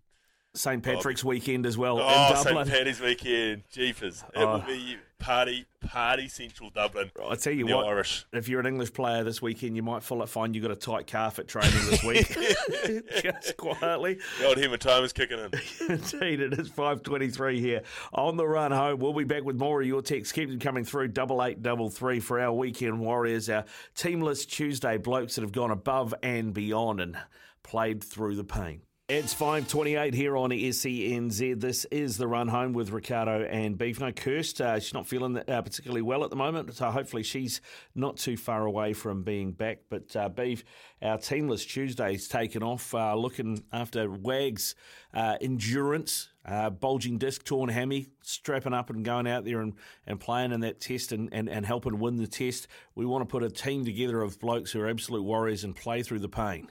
St 0.57 0.85
oh. 0.85 0.93
Patrick's 0.93 1.23
oh, 1.23 1.29
weekend 1.29 1.65
as 1.65 1.77
well. 1.77 1.99
Oh, 2.01 2.41
St 2.43 2.67
Patty's 2.67 2.99
weekend, 2.99 3.63
jeepers! 3.71 4.23
It 4.33 4.39
oh. 4.39 4.53
will 4.53 4.65
be 4.65 4.97
party, 5.19 5.65
party 5.81 6.27
central 6.27 6.69
Dublin. 6.69 7.11
I 7.27 7.35
tell 7.35 7.53
you 7.53 7.67
what, 7.67 7.85
Irish. 7.85 8.25
if 8.33 8.47
you're 8.47 8.59
an 8.59 8.65
English 8.65 8.93
player 8.93 9.23
this 9.23 9.41
weekend, 9.41 9.75
you 9.75 9.83
might 9.83 10.03
find 10.03 10.55
you've 10.55 10.63
got 10.63 10.71
a 10.71 10.75
tight 10.75 11.07
calf 11.07 11.39
at 11.39 11.47
training 11.47 11.73
this 11.89 12.03
week. 12.03 12.27
Just 13.21 13.57
quietly, 13.57 14.19
the 14.39 14.47
old 14.47 14.57
hematoma's 14.57 15.13
kicking 15.13 15.39
in. 15.39 15.51
Indeed, 15.89 16.41
it 16.41 16.53
is 16.53 16.69
five 16.69 17.03
twenty-three 17.03 17.59
here 17.59 17.83
on 18.13 18.37
the 18.37 18.47
run 18.47 18.71
home. 18.71 18.99
We'll 18.99 19.13
be 19.13 19.23
back 19.23 19.43
with 19.43 19.57
more 19.57 19.81
of 19.81 19.87
your 19.87 20.01
texts. 20.01 20.31
Keep 20.31 20.49
them 20.49 20.59
coming 20.59 20.83
through. 20.83 21.09
Double 21.09 21.43
eight, 21.43 21.61
double 21.61 21.89
three 21.89 22.19
for 22.19 22.39
our 22.39 22.53
weekend 22.53 22.99
warriors. 22.99 23.49
Our 23.49 23.65
team 23.95 24.21
list 24.21 24.51
Tuesday 24.51 24.97
blokes 24.97 25.35
that 25.35 25.41
have 25.41 25.51
gone 25.51 25.71
above 25.71 26.13
and 26.23 26.53
beyond 26.53 26.99
and 26.99 27.17
played 27.63 28.03
through 28.03 28.35
the 28.35 28.43
pain. 28.43 28.81
It's 29.09 29.33
5.28 29.33 30.13
here 30.13 30.35
on 30.35 30.49
SENZ. 30.49 31.61
This 31.61 31.85
is 31.85 32.17
the 32.17 32.27
run 32.27 32.49
home 32.49 32.73
with 32.73 32.89
Ricardo 32.89 33.45
and 33.45 33.77
Beef. 33.77 34.01
No, 34.01 34.11
Kirst, 34.11 34.59
uh, 34.59 34.81
she's 34.81 34.93
not 34.93 35.07
feeling 35.07 35.37
uh, 35.37 35.61
particularly 35.61 36.01
well 36.01 36.25
at 36.25 36.29
the 36.29 36.35
moment, 36.35 36.73
so 36.75 36.91
hopefully 36.91 37.23
she's 37.23 37.61
not 37.95 38.17
too 38.17 38.35
far 38.35 38.65
away 38.65 38.91
from 38.91 39.23
being 39.23 39.53
back. 39.53 39.83
But 39.89 40.13
uh, 40.13 40.27
Beef, 40.27 40.65
our 41.01 41.17
team 41.17 41.47
list 41.47 41.69
Tuesday's 41.69 42.27
taken 42.27 42.63
off, 42.63 42.93
uh, 42.93 43.15
looking 43.15 43.63
after 43.71 44.11
Wag's 44.11 44.75
uh, 45.13 45.37
endurance, 45.39 46.27
uh, 46.45 46.69
bulging 46.69 47.17
disc, 47.17 47.45
torn 47.45 47.69
hammy, 47.69 48.07
strapping 48.23 48.73
up 48.73 48.89
and 48.89 49.05
going 49.05 49.25
out 49.25 49.45
there 49.45 49.61
and, 49.61 49.75
and 50.05 50.19
playing 50.19 50.51
in 50.51 50.59
that 50.59 50.81
test 50.81 51.13
and, 51.13 51.29
and, 51.31 51.47
and 51.47 51.65
helping 51.65 51.97
win 51.99 52.17
the 52.17 52.27
test. 52.27 52.67
We 52.93 53.05
want 53.05 53.21
to 53.21 53.25
put 53.25 53.41
a 53.41 53.49
team 53.49 53.85
together 53.85 54.21
of 54.21 54.37
blokes 54.37 54.73
who 54.73 54.81
are 54.81 54.89
absolute 54.89 55.23
warriors 55.23 55.63
and 55.63 55.73
play 55.73 56.03
through 56.03 56.19
the 56.19 56.27
pain. 56.27 56.67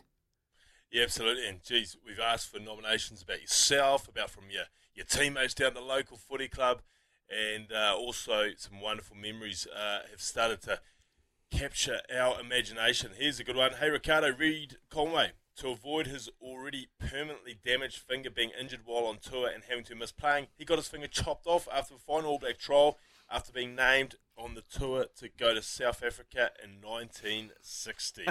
Yeah, 0.96 1.02
absolutely. 1.02 1.46
And 1.46 1.62
geez, 1.62 1.94
we've 2.06 2.18
asked 2.18 2.50
for 2.50 2.58
nominations 2.58 3.20
about 3.20 3.42
yourself, 3.42 4.08
about 4.08 4.30
from 4.30 4.44
your, 4.50 4.62
your 4.94 5.04
teammates 5.04 5.52
down 5.52 5.74
the 5.74 5.82
local 5.82 6.16
footy 6.16 6.48
club, 6.48 6.80
and 7.28 7.70
uh, 7.70 7.94
also 7.94 8.52
some 8.56 8.80
wonderful 8.80 9.14
memories 9.14 9.66
uh, 9.76 9.98
have 10.10 10.22
started 10.22 10.62
to 10.62 10.80
capture 11.50 12.00
our 12.10 12.40
imagination. 12.40 13.10
Here's 13.14 13.38
a 13.38 13.44
good 13.44 13.56
one. 13.56 13.72
Hey, 13.74 13.90
Ricardo 13.90 14.34
Reid 14.34 14.78
Conway. 14.88 15.32
To 15.58 15.68
avoid 15.68 16.06
his 16.06 16.30
already 16.40 16.88
permanently 16.98 17.58
damaged 17.62 17.98
finger 17.98 18.30
being 18.30 18.52
injured 18.58 18.80
while 18.86 19.04
on 19.04 19.18
tour 19.18 19.50
and 19.54 19.64
having 19.68 19.84
to 19.84 19.94
miss 19.94 20.12
playing, 20.12 20.46
he 20.56 20.64
got 20.64 20.78
his 20.78 20.88
finger 20.88 21.08
chopped 21.08 21.46
off 21.46 21.68
after 21.70 21.92
the 21.92 22.00
final 22.00 22.30
All 22.30 22.38
Black 22.38 22.58
trial 22.58 22.96
after 23.30 23.52
being 23.52 23.74
named 23.74 24.14
on 24.38 24.54
the 24.54 24.62
tour 24.62 25.06
to 25.18 25.28
go 25.28 25.54
to 25.54 25.62
South 25.62 26.02
Africa 26.02 26.50
in 26.62 26.80
1960. 26.82 28.26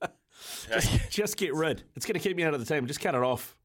just, 0.68 1.10
just, 1.10 1.36
get 1.36 1.54
rid. 1.54 1.82
It's 1.96 2.06
going 2.06 2.14
to 2.14 2.20
keep 2.20 2.36
me 2.36 2.44
out 2.44 2.54
of 2.54 2.64
the 2.64 2.74
team. 2.74 2.86
Just 2.86 3.00
cut 3.00 3.14
it 3.14 3.22
off. 3.22 3.56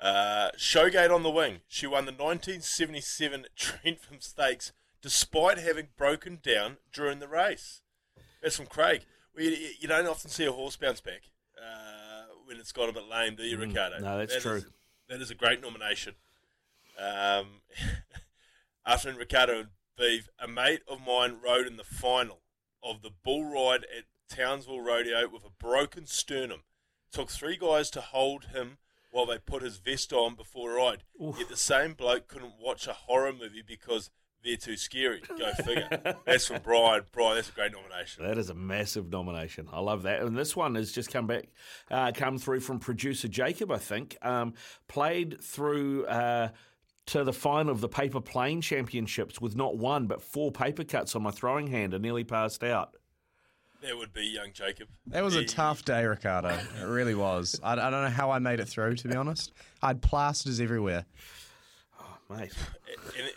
Uh, 0.00 0.50
Showgate 0.56 1.14
on 1.14 1.22
the 1.22 1.30
wing. 1.30 1.60
She 1.68 1.86
won 1.86 2.04
the 2.06 2.12
1977 2.12 3.46
Trentham 3.56 4.20
Stakes 4.20 4.72
despite 5.02 5.58
having 5.58 5.88
broken 5.96 6.38
down 6.42 6.76
during 6.92 7.18
the 7.18 7.28
race. 7.28 7.80
That's 8.42 8.56
from 8.56 8.66
Craig. 8.66 9.06
Well, 9.34 9.44
you, 9.44 9.88
don't 9.88 10.06
often 10.06 10.30
see 10.30 10.44
a 10.44 10.52
horse 10.52 10.76
bounce 10.76 11.00
back 11.00 11.22
uh, 11.58 12.24
when 12.46 12.58
it's 12.58 12.72
got 12.72 12.88
a 12.88 12.92
bit 12.92 13.08
lame, 13.08 13.34
do 13.36 13.42
you, 13.44 13.56
Mm, 13.56 13.68
Ricardo? 13.68 13.98
no, 14.00 14.18
that's 14.18 14.34
That 14.34 14.42
true. 14.42 14.56
is- 14.56 14.66
that 15.08 15.20
is 15.20 15.30
a 15.30 15.34
great 15.34 15.60
nomination. 15.60 16.14
Um, 16.96 17.62
after 18.86 19.12
Ricardo 19.12 19.66
and 20.00 20.08
Beeve, 20.08 20.28
a 20.38 20.48
mate 20.48 20.82
of 20.88 21.00
mine 21.06 21.38
rode 21.44 21.66
in 21.66 21.76
the 21.76 21.84
final 21.84 22.40
of 22.82 23.02
the 23.02 23.10
bull 23.10 23.44
ride 23.44 23.84
at 23.84 24.04
Townsville 24.28 24.80
Rodeo 24.80 25.28
with 25.28 25.44
a 25.44 25.50
broken 25.58 26.06
sternum. 26.06 26.62
Took 27.12 27.30
three 27.30 27.56
guys 27.56 27.90
to 27.90 28.00
hold 28.00 28.46
him 28.46 28.78
while 29.10 29.26
they 29.26 29.38
put 29.38 29.62
his 29.62 29.78
vest 29.78 30.12
on 30.12 30.36
before 30.36 30.72
a 30.72 30.74
ride. 30.76 31.02
Yet 31.18 31.48
the 31.48 31.56
same 31.56 31.94
bloke 31.94 32.28
couldn't 32.28 32.54
watch 32.60 32.86
a 32.86 32.92
horror 32.92 33.32
movie 33.32 33.64
because 33.66 34.10
they're 34.44 34.56
too 34.56 34.76
scary. 34.76 35.22
Go 35.28 35.52
figure. 35.52 35.88
that's 36.24 36.46
from 36.46 36.62
Brian. 36.62 37.02
Brian, 37.12 37.34
that's 37.34 37.48
a 37.48 37.52
great 37.52 37.72
nomination. 37.72 38.24
That 38.24 38.38
is 38.38 38.48
a 38.48 38.54
massive 38.54 39.10
nomination. 39.10 39.68
I 39.72 39.80
love 39.80 40.04
that. 40.04 40.22
And 40.22 40.36
this 40.36 40.56
one 40.56 40.76
has 40.76 40.92
just 40.92 41.10
come 41.10 41.26
back, 41.26 41.48
uh, 41.90 42.12
come 42.14 42.38
through 42.38 42.60
from 42.60 42.78
producer 42.78 43.28
Jacob, 43.28 43.70
I 43.70 43.78
think. 43.78 44.16
Um, 44.22 44.54
played 44.88 45.42
through 45.42 46.06
uh, 46.06 46.50
to 47.06 47.24
the 47.24 47.32
final 47.32 47.72
of 47.72 47.80
the 47.80 47.88
paper 47.88 48.20
plane 48.20 48.60
championships 48.60 49.40
with 49.40 49.56
not 49.56 49.76
one 49.76 50.06
but 50.06 50.22
four 50.22 50.52
paper 50.52 50.84
cuts 50.84 51.16
on 51.16 51.22
my 51.22 51.30
throwing 51.30 51.66
hand 51.66 51.94
and 51.94 52.02
nearly 52.02 52.24
passed 52.24 52.62
out. 52.62 52.96
That 53.82 53.96
would 53.96 54.12
be 54.12 54.26
young 54.26 54.52
Jacob. 54.52 54.88
That 55.06 55.24
was 55.24 55.36
a 55.36 55.44
tough 55.44 55.84
day, 55.86 56.04
Ricardo. 56.04 56.50
It 56.50 56.84
really 56.84 57.14
was. 57.14 57.58
I, 57.62 57.72
I 57.72 57.90
don't 57.90 58.02
know 58.04 58.10
how 58.10 58.30
I 58.30 58.38
made 58.38 58.60
it 58.60 58.68
through, 58.68 58.96
to 58.96 59.08
be 59.08 59.16
honest. 59.16 59.52
I 59.82 59.88
had 59.88 60.02
plasters 60.02 60.60
everywhere. 60.60 61.06
Oh, 61.98 62.18
mate. 62.28 62.52
and 63.18 63.26
it, 63.26 63.36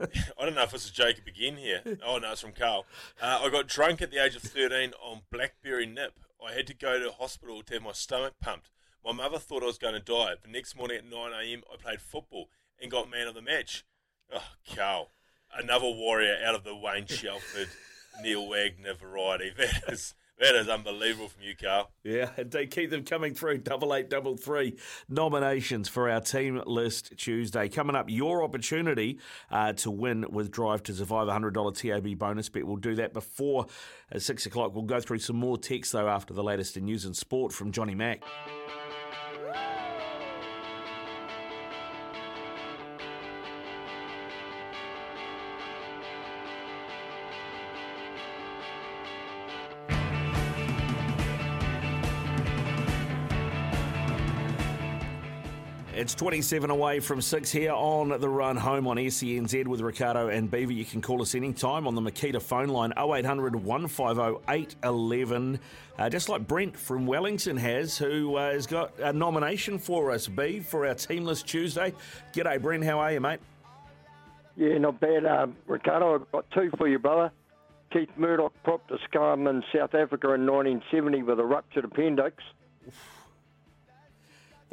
I 0.38 0.44
don't 0.44 0.54
know 0.54 0.62
if 0.62 0.70
this 0.70 0.86
is 0.86 0.90
Jacob 0.90 1.26
again 1.26 1.56
here. 1.56 1.82
Oh 2.06 2.18
no, 2.18 2.32
it's 2.32 2.40
from 2.40 2.52
Carl. 2.52 2.86
Uh, 3.20 3.40
I 3.42 3.50
got 3.50 3.68
drunk 3.68 4.00
at 4.02 4.10
the 4.10 4.22
age 4.22 4.34
of 4.34 4.42
thirteen 4.42 4.92
on 5.02 5.20
blackberry 5.30 5.86
nip. 5.86 6.18
I 6.44 6.52
had 6.52 6.66
to 6.66 6.74
go 6.74 6.98
to 6.98 7.12
hospital 7.12 7.62
to 7.62 7.74
have 7.74 7.82
my 7.82 7.92
stomach 7.92 8.34
pumped. 8.40 8.70
My 9.04 9.12
mother 9.12 9.38
thought 9.38 9.62
I 9.62 9.66
was 9.66 9.78
going 9.78 9.94
to 9.94 10.00
die. 10.00 10.34
The 10.42 10.50
next 10.50 10.76
morning 10.76 10.96
at 10.96 11.04
nine 11.04 11.32
a.m., 11.32 11.62
I 11.72 11.76
played 11.76 12.00
football 12.00 12.48
and 12.80 12.90
got 12.90 13.10
man 13.10 13.28
of 13.28 13.34
the 13.34 13.42
match. 13.42 13.84
Oh, 14.32 14.42
Carl, 14.74 15.10
another 15.54 15.90
warrior 15.90 16.36
out 16.44 16.54
of 16.54 16.64
the 16.64 16.74
Wayne 16.74 17.06
Shelford, 17.06 17.68
Neil 18.22 18.48
Wagner 18.48 18.94
variety. 18.94 19.52
That 19.58 19.92
is 19.92 20.14
that 20.38 20.56
is 20.56 20.68
unbelievable 20.68 21.28
from 21.28 21.42
you, 21.44 21.54
Carl. 21.54 21.92
Yeah, 22.02 22.30
and 22.36 22.50
they 22.50 22.66
keep 22.66 22.90
them 22.90 23.04
coming 23.04 23.34
through. 23.34 23.58
Double 23.58 23.94
eight, 23.94 24.10
double 24.10 24.36
three 24.36 24.76
nominations 25.08 25.88
for 25.88 26.10
our 26.10 26.20
team 26.20 26.60
list 26.66 27.16
Tuesday. 27.16 27.68
Coming 27.68 27.94
up, 27.94 28.10
your 28.10 28.42
opportunity 28.42 29.18
uh, 29.50 29.74
to 29.74 29.92
win 29.92 30.24
with 30.30 30.50
Drive 30.50 30.82
to 30.84 30.92
Survive, 30.92 31.28
hundred 31.28 31.54
dollar 31.54 31.72
TAB 31.72 32.18
bonus 32.18 32.48
bet. 32.48 32.64
We'll 32.64 32.76
do 32.76 32.96
that 32.96 33.12
before 33.12 33.66
uh, 34.12 34.18
six 34.18 34.44
o'clock. 34.46 34.74
We'll 34.74 34.84
go 34.84 34.98
through 34.98 35.20
some 35.20 35.36
more 35.36 35.56
text 35.56 35.92
though 35.92 36.08
after 36.08 36.34
the 36.34 36.42
latest 36.42 36.76
in 36.76 36.86
news 36.86 37.04
and 37.04 37.16
sport 37.16 37.52
from 37.52 37.70
Johnny 37.70 37.94
Mack. 37.94 38.24
It's 56.04 56.14
27 56.14 56.68
away 56.68 57.00
from 57.00 57.22
6 57.22 57.50
here 57.50 57.72
on 57.72 58.10
the 58.10 58.28
run 58.28 58.58
home 58.58 58.86
on 58.86 58.98
SENZ 58.98 59.66
with 59.66 59.80
Ricardo 59.80 60.28
and 60.28 60.50
Beaver. 60.50 60.74
You 60.74 60.84
can 60.84 61.00
call 61.00 61.22
us 61.22 61.34
anytime 61.34 61.86
on 61.86 61.94
the 61.94 62.02
Makita 62.02 62.42
phone 62.42 62.68
line 62.68 62.92
0800 62.98 63.56
150 63.56 64.44
811. 64.46 65.58
Uh, 65.98 66.10
just 66.10 66.28
like 66.28 66.46
Brent 66.46 66.76
from 66.76 67.06
Wellington 67.06 67.56
has, 67.56 67.96
who 67.96 68.36
uh, 68.36 68.52
has 68.52 68.66
got 68.66 68.92
a 68.98 69.14
nomination 69.14 69.78
for 69.78 70.10
us, 70.10 70.28
Beav, 70.28 70.66
for 70.66 70.86
our 70.86 70.94
Team 70.94 71.24
List 71.24 71.46
Tuesday. 71.46 71.94
G'day, 72.34 72.60
Brent. 72.60 72.84
How 72.84 72.98
are 72.98 73.12
you, 73.12 73.20
mate? 73.22 73.40
Yeah, 74.58 74.76
not 74.76 75.00
bad. 75.00 75.24
Um, 75.24 75.56
Ricardo, 75.66 76.16
I've 76.16 76.32
got 76.32 76.44
two 76.50 76.70
for 76.76 76.86
you, 76.86 76.98
brother. 76.98 77.32
Keith 77.94 78.10
Murdoch 78.18 78.52
propped 78.62 78.90
a 78.90 78.98
scum 79.08 79.46
in 79.46 79.64
South 79.74 79.94
Africa 79.94 80.34
in 80.34 80.44
1970 80.44 81.22
with 81.22 81.40
a 81.40 81.44
ruptured 81.44 81.86
appendix. 81.86 82.42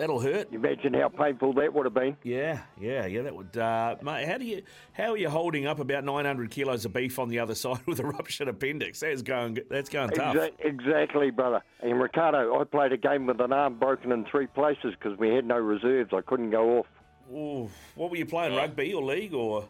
That'll 0.01 0.19
hurt. 0.19 0.51
You 0.51 0.57
imagine 0.57 0.95
how 0.95 1.09
painful 1.09 1.53
that 1.53 1.75
would 1.75 1.85
have 1.85 1.93
been. 1.93 2.17
Yeah, 2.23 2.61
yeah, 2.79 3.05
yeah. 3.05 3.21
That 3.21 3.35
would, 3.35 3.55
uh, 3.55 3.97
mate. 4.01 4.27
How 4.27 4.39
do 4.39 4.45
you, 4.45 4.63
how 4.93 5.11
are 5.11 5.17
you 5.17 5.29
holding 5.29 5.67
up 5.67 5.79
about 5.79 6.03
900 6.03 6.49
kilos 6.49 6.85
of 6.85 6.93
beef 6.93 7.19
on 7.19 7.29
the 7.29 7.37
other 7.37 7.53
side 7.63 7.85
with 7.85 7.99
a 7.99 8.05
ruptured 8.05 8.47
appendix? 8.47 9.01
That's 9.01 9.21
going, 9.21 9.59
that's 9.69 9.89
going 9.91 10.09
tough. 10.09 10.35
Exa- 10.35 10.53
exactly, 10.59 11.29
brother. 11.29 11.61
And 11.81 12.01
Ricardo, 12.01 12.59
I 12.59 12.63
played 12.63 12.93
a 12.93 12.97
game 12.97 13.27
with 13.27 13.39
an 13.41 13.53
arm 13.53 13.77
broken 13.77 14.11
in 14.11 14.25
three 14.25 14.47
places 14.47 14.95
because 14.97 15.19
we 15.19 15.29
had 15.29 15.45
no 15.45 15.59
reserves. 15.59 16.09
I 16.13 16.21
couldn't 16.21 16.49
go 16.49 16.79
off 16.79 16.87
Ooh, 17.31 17.69
what 17.93 18.09
were 18.09 18.17
you 18.17 18.25
playing, 18.25 18.55
rugby 18.55 18.95
or 18.95 19.03
league 19.03 19.35
or? 19.35 19.69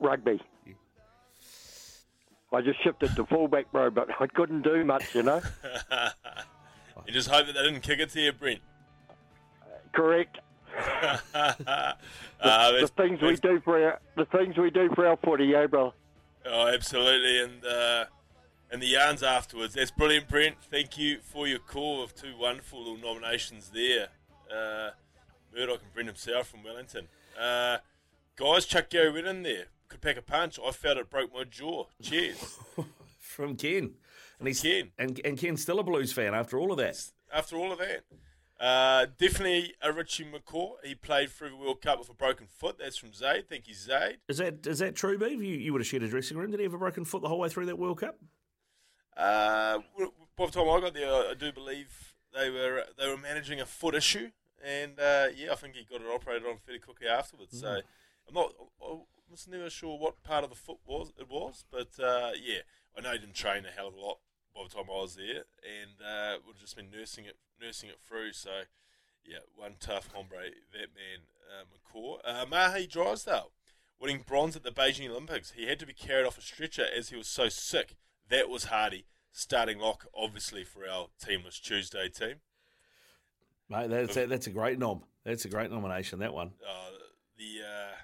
rugby. 0.00 0.38
I 2.52 2.60
just 2.60 2.84
shifted 2.84 3.16
to 3.16 3.24
fullback, 3.24 3.72
bro, 3.72 3.90
but 3.90 4.08
I 4.20 4.26
couldn't 4.26 4.62
do 4.64 4.84
much, 4.84 5.14
you 5.14 5.22
know. 5.22 5.40
you 7.06 7.12
just 7.14 7.30
hope 7.30 7.46
that 7.46 7.54
they 7.54 7.62
didn't 7.62 7.80
kick 7.80 8.00
it 8.00 8.10
to 8.10 8.20
you, 8.20 8.32
Brent. 8.32 8.60
Correct. 9.94 10.38
uh, 11.34 11.92
The, 12.42 12.78
the 12.82 12.88
things 12.88 13.22
we 13.22 13.36
do 13.36 13.60
for 13.64 13.82
our 13.82 14.00
the 14.16 14.26
things 14.26 14.58
we 14.58 14.68
do 14.70 14.90
for 14.94 15.06
our 15.06 15.16
footy, 15.24 15.54
eh, 15.54 15.66
brother? 15.66 15.92
Oh, 16.44 16.68
absolutely, 16.68 17.40
and 17.40 17.64
uh, 17.64 18.04
and 18.70 18.82
the 18.82 18.86
yarns 18.86 19.22
afterwards. 19.22 19.72
That's 19.74 19.90
brilliant, 19.90 20.28
Brent. 20.28 20.56
Thank 20.70 20.98
you 20.98 21.20
for 21.22 21.46
your 21.46 21.58
call 21.60 22.02
of 22.02 22.14
two 22.14 22.36
wonderful 22.38 22.80
little 22.80 22.98
nominations 22.98 23.70
there. 23.70 24.08
Uh, 24.54 24.90
Murdoch 25.54 25.80
and 25.82 25.94
Brent 25.94 26.08
himself 26.08 26.48
from 26.48 26.64
Wellington. 26.64 27.08
Uh, 27.40 27.78
guys, 28.36 28.66
chuck 28.66 28.90
Gary 28.90 29.10
Witt 29.10 29.24
in 29.26 29.42
there. 29.42 29.66
Could 29.88 30.02
pack 30.02 30.16
a 30.18 30.22
punch. 30.22 30.58
I 30.62 30.70
felt 30.72 30.98
it 30.98 31.08
broke 31.08 31.32
my 31.32 31.44
jaw. 31.44 31.86
Cheers. 32.02 32.58
From 33.18 33.56
Ken. 33.56 33.92
And 34.38 34.48
he's 34.48 34.60
Ken. 34.60 34.90
And, 34.98 35.20
and 35.24 35.38
Ken's 35.38 35.62
still 35.62 35.78
a 35.78 35.82
Blues 35.84 36.12
fan 36.12 36.34
after 36.34 36.58
all 36.58 36.72
of 36.72 36.78
that. 36.78 37.00
After 37.32 37.56
all 37.56 37.70
of 37.72 37.78
that. 37.78 38.02
Uh, 38.60 39.06
definitely 39.18 39.74
a 39.82 39.92
Richie 39.92 40.24
McCaw. 40.24 40.74
He 40.84 40.94
played 40.94 41.30
through 41.30 41.50
the 41.50 41.56
World 41.56 41.82
Cup 41.82 41.98
with 41.98 42.08
a 42.08 42.14
broken 42.14 42.46
foot. 42.46 42.78
That's 42.78 42.96
from 42.96 43.12
Zaid. 43.12 43.48
Thank 43.48 43.66
you, 43.68 43.74
Zaid. 43.74 44.18
Is 44.28 44.38
that 44.38 44.66
is 44.66 44.78
that 44.78 44.94
true, 44.94 45.18
Beav? 45.18 45.32
You, 45.38 45.38
you 45.56 45.72
would 45.72 45.80
have 45.80 45.86
shared 45.88 46.04
a 46.04 46.08
dressing 46.08 46.36
room. 46.36 46.50
Did 46.52 46.60
he 46.60 46.64
have 46.64 46.74
a 46.74 46.78
broken 46.78 47.04
foot 47.04 47.22
the 47.22 47.28
whole 47.28 47.40
way 47.40 47.48
through 47.48 47.66
that 47.66 47.78
World 47.78 48.00
Cup? 48.00 48.16
Uh, 49.16 49.78
by 50.36 50.46
the 50.46 50.52
time 50.52 50.68
I 50.68 50.80
got 50.80 50.94
there, 50.94 51.12
I 51.12 51.34
do 51.38 51.52
believe 51.52 52.14
they 52.32 52.50
were 52.50 52.84
they 52.98 53.08
were 53.08 53.16
managing 53.16 53.60
a 53.60 53.66
foot 53.66 53.94
issue, 53.94 54.30
and 54.64 54.98
uh, 54.98 55.26
yeah, 55.36 55.52
I 55.52 55.56
think 55.56 55.74
he 55.74 55.84
got 55.84 56.00
it 56.00 56.06
operated 56.12 56.46
on 56.48 56.58
fairly 56.64 56.80
quickly 56.80 57.08
afterwards. 57.08 57.58
So 57.60 57.66
Mm. 57.66 57.82
I'm 58.28 58.34
not, 58.34 58.52
I 58.82 58.96
was 59.30 59.46
never 59.46 59.68
sure 59.68 59.98
what 59.98 60.22
part 60.22 60.44
of 60.44 60.50
the 60.50 60.56
foot 60.56 60.78
was 60.86 61.12
it 61.18 61.28
was, 61.28 61.64
but 61.70 61.88
uh, 62.02 62.30
yeah, 62.42 62.60
I 62.96 63.02
know 63.02 63.12
he 63.12 63.18
didn't 63.18 63.34
train 63.34 63.66
a 63.66 63.70
hell 63.70 63.88
of 63.88 63.94
a 63.94 64.00
lot 64.00 64.18
by 64.54 64.62
the 64.62 64.74
time 64.74 64.84
I 64.88 65.00
was 65.00 65.16
there, 65.16 65.44
and 65.62 66.00
uh, 66.00 66.38
would 66.46 66.56
have 66.56 66.60
just 66.60 66.76
been 66.76 66.90
nursing 66.90 67.24
it 67.24 67.36
nursing 67.60 67.88
it 67.88 67.98
through. 68.06 68.32
So 68.32 68.50
yeah, 69.26 69.38
one 69.56 69.74
tough 69.80 70.10
hombre, 70.14 70.50
that 70.72 70.90
man 70.94 71.26
uh, 71.48 71.64
McCaw. 71.72 72.18
Uh, 72.24 72.46
Mahé 72.46 72.88
Drysdale 72.88 73.50
winning 74.00 74.24
bronze 74.26 74.56
at 74.56 74.62
the 74.62 74.70
Beijing 74.70 75.08
Olympics. 75.08 75.52
He 75.52 75.66
had 75.66 75.78
to 75.78 75.86
be 75.86 75.92
carried 75.92 76.26
off 76.26 76.38
a 76.38 76.42
stretcher 76.42 76.86
as 76.96 77.08
he 77.08 77.16
was 77.16 77.28
so 77.28 77.48
sick. 77.48 77.96
That 78.28 78.48
was 78.48 78.64
Hardy. 78.64 79.06
Starting 79.32 79.78
lock, 79.80 80.06
obviously, 80.16 80.62
for 80.62 80.86
our 80.88 81.08
Team 81.20 81.42
List 81.44 81.64
Tuesday 81.64 82.08
team. 82.08 82.36
Mate, 83.68 83.90
that's 83.90 84.14
that, 84.14 84.28
that's 84.28 84.46
a 84.46 84.50
great 84.50 84.78
nom. 84.78 85.02
That's 85.24 85.44
a 85.44 85.48
great 85.48 85.72
nomination. 85.72 86.20
That 86.20 86.32
one. 86.32 86.52
Uh, 86.62 86.90
the 87.36 87.64
uh, 87.66 87.94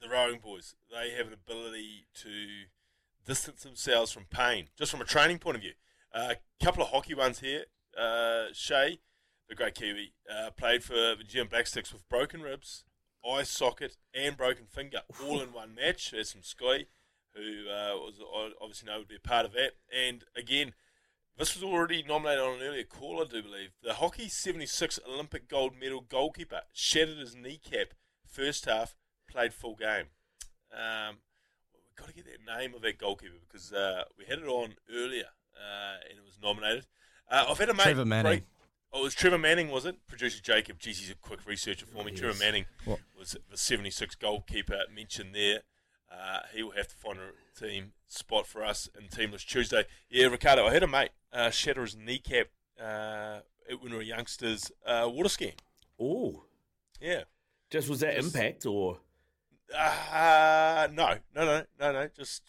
the 0.00 0.08
rowing 0.08 0.40
boys, 0.40 0.74
they 0.90 1.10
have 1.10 1.28
an 1.28 1.32
ability 1.32 2.06
to 2.22 2.30
distance 3.26 3.62
themselves 3.62 4.12
from 4.12 4.26
pain, 4.30 4.68
just 4.76 4.90
from 4.90 5.00
a 5.00 5.04
training 5.04 5.38
point 5.38 5.56
of 5.56 5.62
view. 5.62 5.72
A 6.12 6.36
couple 6.62 6.82
of 6.82 6.90
hockey 6.90 7.14
ones 7.14 7.40
here. 7.40 7.64
Uh, 7.98 8.46
Shay, 8.52 9.00
the 9.48 9.54
great 9.54 9.74
Kiwi, 9.74 10.12
uh, 10.30 10.50
played 10.50 10.82
for 10.82 10.94
the 10.94 11.24
New 11.32 11.44
Black 11.44 11.66
Sticks 11.66 11.92
with 11.92 12.08
broken 12.08 12.42
ribs, 12.42 12.84
eye 13.24 13.42
socket, 13.42 13.96
and 14.14 14.36
broken 14.36 14.66
finger, 14.66 15.00
all 15.24 15.40
in 15.40 15.52
one 15.52 15.74
match. 15.74 16.10
There's 16.10 16.30
some 16.30 16.42
Scotty, 16.42 16.88
who 17.34 17.68
uh, 17.68 17.96
was 17.96 18.20
obviously 18.60 18.86
know 18.86 18.98
would 18.98 19.08
be 19.08 19.16
a 19.16 19.28
part 19.28 19.46
of 19.46 19.52
that. 19.52 19.72
And 19.94 20.24
again, 20.36 20.74
this 21.38 21.54
was 21.54 21.64
already 21.64 22.02
nominated 22.02 22.44
on 22.44 22.56
an 22.56 22.62
earlier 22.62 22.84
call, 22.84 23.20
I 23.20 23.24
do 23.24 23.42
believe. 23.42 23.70
The 23.82 23.94
hockey 23.94 24.28
76 24.28 25.00
Olympic 25.08 25.48
gold 25.48 25.72
medal 25.78 26.02
goalkeeper 26.02 26.62
shattered 26.72 27.18
his 27.18 27.34
kneecap 27.34 27.94
first 28.26 28.66
half, 28.66 28.94
played 29.30 29.54
full 29.54 29.76
game. 29.76 30.06
Um, 30.72 31.18
we've 31.92 31.96
got 32.06 32.08
to 32.08 32.14
get 32.14 32.24
that 32.26 32.58
name 32.58 32.74
of 32.74 32.82
that 32.82 32.98
goalkeeper 32.98 33.34
because 33.48 33.72
uh, 33.72 34.04
we 34.18 34.24
had 34.24 34.38
it 34.38 34.46
on 34.46 34.74
earlier 34.94 35.24
uh, 35.56 35.96
and 36.08 36.18
it 36.18 36.24
was 36.24 36.38
nominated. 36.42 36.86
Uh, 37.30 37.46
I've 37.48 37.58
had 37.58 37.68
a 37.70 37.74
mate. 37.74 37.82
Trevor 37.84 38.04
Manning. 38.04 38.30
break- 38.30 38.42
Oh, 38.94 39.00
it 39.00 39.04
was 39.04 39.14
Trevor 39.14 39.38
Manning, 39.38 39.70
was 39.70 39.86
it? 39.86 40.06
Producer 40.06 40.42
Jacob, 40.42 40.78
geez, 40.78 40.98
he's 40.98 41.10
a 41.10 41.14
quick 41.14 41.46
researcher 41.46 41.86
for 41.86 42.04
me. 42.04 42.10
Yes. 42.10 42.20
Trevor 42.20 42.38
Manning 42.38 42.66
What? 42.84 42.98
was 43.18 43.34
the 43.50 43.56
76 43.56 44.16
goalkeeper 44.16 44.80
mentioned 44.94 45.34
there. 45.34 45.60
Uh, 46.12 46.40
he 46.54 46.62
will 46.62 46.72
have 46.72 46.88
to 46.88 46.94
find 46.96 47.18
a 47.18 47.58
team 47.58 47.92
spot 48.06 48.46
for 48.46 48.62
us 48.62 48.90
in 49.00 49.08
Team 49.08 49.32
List 49.32 49.48
Tuesday. 49.48 49.84
Yeah, 50.10 50.26
Ricardo, 50.26 50.66
I 50.66 50.74
had 50.74 50.82
a 50.82 50.86
mate 50.86 51.08
uh, 51.32 51.48
shatter 51.48 51.80
his 51.80 51.96
kneecap 51.96 52.48
uh, 52.78 53.38
when 53.80 53.92
we 53.92 53.96
were 53.96 54.02
youngsters 54.02 54.70
uh, 54.84 55.08
water 55.10 55.30
skiing. 55.30 55.54
Oh, 55.98 56.44
Yeah. 57.00 57.22
just 57.70 57.88
was 57.88 58.00
that 58.00 58.16
Just- 58.16 58.34
impact 58.36 58.66
or? 58.66 58.98
Uh, 59.74 60.88
no, 60.92 61.14
no, 61.34 61.44
no, 61.44 61.64
no, 61.80 61.92
no. 61.92 62.08
Just 62.16 62.42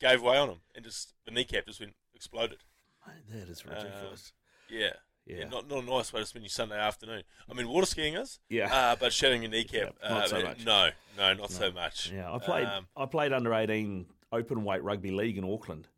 gave 0.00 0.22
way 0.22 0.36
on 0.36 0.50
him 0.50 0.58
and 0.74 0.84
just 0.84 1.14
the 1.24 1.30
kneecap 1.30 1.66
just 1.66 1.80
went 1.80 1.94
exploded. 2.14 2.58
Mate, 3.06 3.14
that 3.40 3.48
is 3.48 3.64
ridiculous. 3.64 4.32
Yeah. 4.68 4.90
Yeah. 5.26 5.38
Yeah. 5.38 5.48
not, 5.48 5.68
not 5.68 5.82
a 5.82 5.86
nice 5.86 6.12
way 6.12 6.20
to 6.20 6.26
spend 6.26 6.44
your 6.44 6.50
Sunday 6.50 6.78
afternoon. 6.78 7.22
I 7.50 7.54
mean, 7.54 7.68
water 7.68 7.86
skiing 7.86 8.14
is, 8.14 8.38
Yeah. 8.48 8.72
uh, 8.72 8.96
but 8.96 9.12
shattering 9.12 9.42
your 9.42 9.50
kneecap, 9.50 9.96
Yeah, 10.02 10.08
not 10.08 10.22
uh, 10.24 10.28
so 10.28 10.42
much. 10.42 10.64
No, 10.64 10.90
no, 11.16 11.34
not 11.34 11.50
so 11.50 11.72
much. 11.72 12.12
Yeah, 12.12 12.32
I 12.32 12.38
played. 12.38 12.66
Um, 12.66 12.86
I 12.96 13.06
played 13.06 13.32
under 13.32 13.52
eighteen 13.52 14.06
open 14.30 14.64
weight 14.64 14.82
rugby 14.84 15.10
league 15.10 15.36
in 15.36 15.44
Auckland 15.44 15.88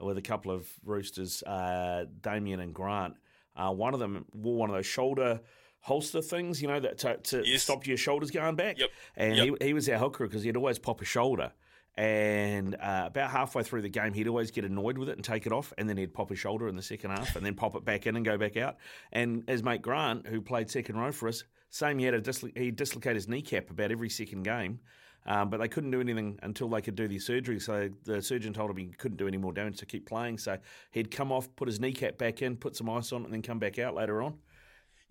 with 0.00 0.18
a 0.18 0.22
couple 0.22 0.50
of 0.50 0.66
roosters, 0.84 1.44
uh, 1.44 2.06
Damien 2.22 2.58
and 2.58 2.74
Grant. 2.74 3.14
Uh, 3.54 3.70
one 3.72 3.94
of 3.94 4.00
them 4.00 4.24
wore 4.32 4.56
one 4.56 4.70
of 4.70 4.74
those 4.74 4.86
shoulder 4.86 5.40
holster 5.82 6.22
things, 6.22 6.62
you 6.62 6.68
know, 6.68 6.80
that 6.80 6.96
to, 6.98 7.16
to 7.18 7.42
Yes. 7.44 7.62
stop 7.64 7.86
your 7.86 7.96
shoulders 7.96 8.30
going 8.30 8.54
back. 8.56 8.78
Yep. 8.78 8.90
And 9.16 9.36
Yep. 9.36 9.46
he, 9.60 9.66
he 9.68 9.74
was 9.74 9.88
our 9.88 9.98
hooker 9.98 10.26
because 10.26 10.42
he'd 10.42 10.56
always 10.56 10.78
pop 10.78 11.00
a 11.00 11.04
shoulder. 11.04 11.52
And 11.96 12.74
uh, 12.76 13.04
about 13.08 13.30
halfway 13.30 13.62
through 13.62 13.82
the 13.82 13.88
game, 13.90 14.14
he'd 14.14 14.26
always 14.28 14.50
get 14.50 14.64
annoyed 14.64 14.96
with 14.96 15.10
it 15.10 15.16
and 15.16 15.24
take 15.24 15.44
it 15.44 15.52
off, 15.52 15.74
and 15.76 15.86
then 15.88 15.98
he'd 15.98 16.14
pop 16.14 16.30
his 16.30 16.38
shoulder 16.38 16.66
in 16.68 16.74
the 16.74 16.82
second 16.82 17.10
half, 17.10 17.36
and 17.36 17.44
then 17.44 17.54
pop 17.54 17.74
it 17.76 17.84
back 17.84 18.06
in 18.06 18.16
and 18.16 18.24
go 18.24 18.38
back 18.38 18.56
out. 18.56 18.76
And 19.12 19.44
as 19.46 19.62
mate 19.62 19.82
Grant, 19.82 20.26
who 20.26 20.40
played 20.40 20.70
second 20.70 20.96
row 20.96 21.12
for 21.12 21.28
us, 21.28 21.44
same 21.68 21.98
he 21.98 22.06
had 22.06 22.14
a 22.14 22.20
dislo- 22.22 22.56
he 22.56 22.70
dislocated 22.70 23.16
his 23.16 23.28
kneecap 23.28 23.68
about 23.70 23.92
every 23.92 24.08
second 24.08 24.42
game, 24.44 24.80
um, 25.26 25.50
but 25.50 25.58
they 25.60 25.68
couldn't 25.68 25.90
do 25.90 26.00
anything 26.00 26.38
until 26.42 26.68
they 26.70 26.80
could 26.80 26.94
do 26.94 27.06
the 27.08 27.18
surgery. 27.18 27.60
So 27.60 27.90
the 28.04 28.22
surgeon 28.22 28.54
told 28.54 28.70
him 28.70 28.78
he 28.78 28.86
couldn't 28.86 29.18
do 29.18 29.28
any 29.28 29.36
more 29.36 29.52
damage 29.52 29.76
to 29.80 29.86
keep 29.86 30.06
playing. 30.06 30.38
So 30.38 30.56
he'd 30.92 31.10
come 31.10 31.30
off, 31.30 31.54
put 31.56 31.68
his 31.68 31.78
kneecap 31.78 32.16
back 32.16 32.40
in, 32.40 32.56
put 32.56 32.74
some 32.74 32.88
ice 32.88 33.12
on 33.12 33.20
it, 33.22 33.24
and 33.26 33.34
then 33.34 33.42
come 33.42 33.58
back 33.58 33.78
out 33.78 33.94
later 33.94 34.22
on. 34.22 34.38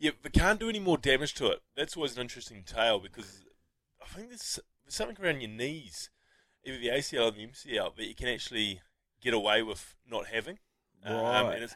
Yeah, 0.01 0.11
but 0.23 0.33
can't 0.33 0.59
do 0.59 0.67
any 0.67 0.79
more 0.79 0.97
damage 0.97 1.35
to 1.35 1.51
it. 1.51 1.61
That's 1.77 1.95
always 1.95 2.15
an 2.15 2.21
interesting 2.23 2.63
tale 2.65 2.99
because 2.99 3.43
I 4.01 4.07
think 4.07 4.29
there's, 4.29 4.59
there's 4.83 4.95
something 4.95 5.23
around 5.23 5.41
your 5.41 5.51
knees, 5.51 6.09
either 6.65 6.79
the 6.79 6.87
ACL 6.87 7.27
or 7.27 7.31
the 7.31 7.45
MCL, 7.45 7.95
that 7.97 8.07
you 8.07 8.15
can 8.15 8.27
actually 8.27 8.81
get 9.21 9.35
away 9.35 9.61
with 9.61 9.95
not 10.09 10.25
having. 10.25 10.57
Um, 11.05 11.13
Right. 11.15 11.53
and, 11.53 11.63
it's, 11.65 11.75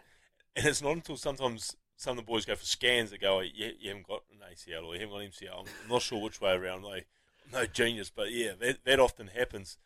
and 0.56 0.66
it's 0.66 0.82
not 0.82 0.94
until 0.94 1.18
sometimes 1.18 1.76
some 1.96 2.18
of 2.18 2.26
the 2.26 2.28
boys 2.32 2.46
go 2.46 2.56
for 2.56 2.66
scans 2.66 3.12
that 3.12 3.22
go, 3.22 3.38
oh, 3.38 3.42
you, 3.42 3.74
you 3.80 3.90
haven't 3.90 4.08
got 4.08 4.24
an 4.32 4.40
ACL 4.52 4.86
or 4.86 4.96
you 4.96 5.02
haven't 5.02 5.16
got 5.16 5.22
an 5.22 5.30
MCL. 5.30 5.60
I'm 5.84 5.90
not 5.90 6.02
sure 6.02 6.20
which 6.20 6.42
way 6.42 6.54
around. 6.54 6.84
I'm 6.84 7.04
no, 7.52 7.60
no 7.60 7.66
genius, 7.68 8.10
but 8.10 8.32
yeah, 8.32 8.54
that, 8.60 8.86
that 8.86 9.00
often 9.00 9.28
happens. 9.28 9.78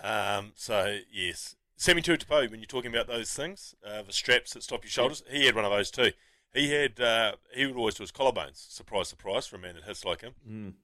Um, 0.00 0.52
so, 0.54 1.00
yes. 1.10 1.56
Semi 1.76 2.00
Tuatapo, 2.00 2.48
when 2.48 2.60
you're 2.60 2.66
talking 2.66 2.94
about 2.94 3.08
those 3.08 3.32
things, 3.32 3.74
uh, 3.84 4.02
the 4.02 4.12
straps 4.12 4.54
that 4.54 4.62
stop 4.62 4.84
your 4.84 4.90
shoulders, 4.90 5.24
he 5.28 5.46
had 5.46 5.56
one 5.56 5.64
of 5.64 5.72
those 5.72 5.90
too. 5.90 6.12
He 6.54 6.70
had 6.70 7.00
uh, 7.00 7.32
he 7.54 7.66
would 7.66 7.76
always 7.76 7.94
do 7.94 8.02
his 8.02 8.12
collarbones. 8.12 8.70
Surprise, 8.70 9.08
surprise 9.08 9.46
for 9.46 9.56
a 9.56 9.58
man 9.58 9.74
that 9.74 9.84
hits 9.84 10.04
like 10.04 10.20
him. 10.20 10.34
Mm. 10.48 10.74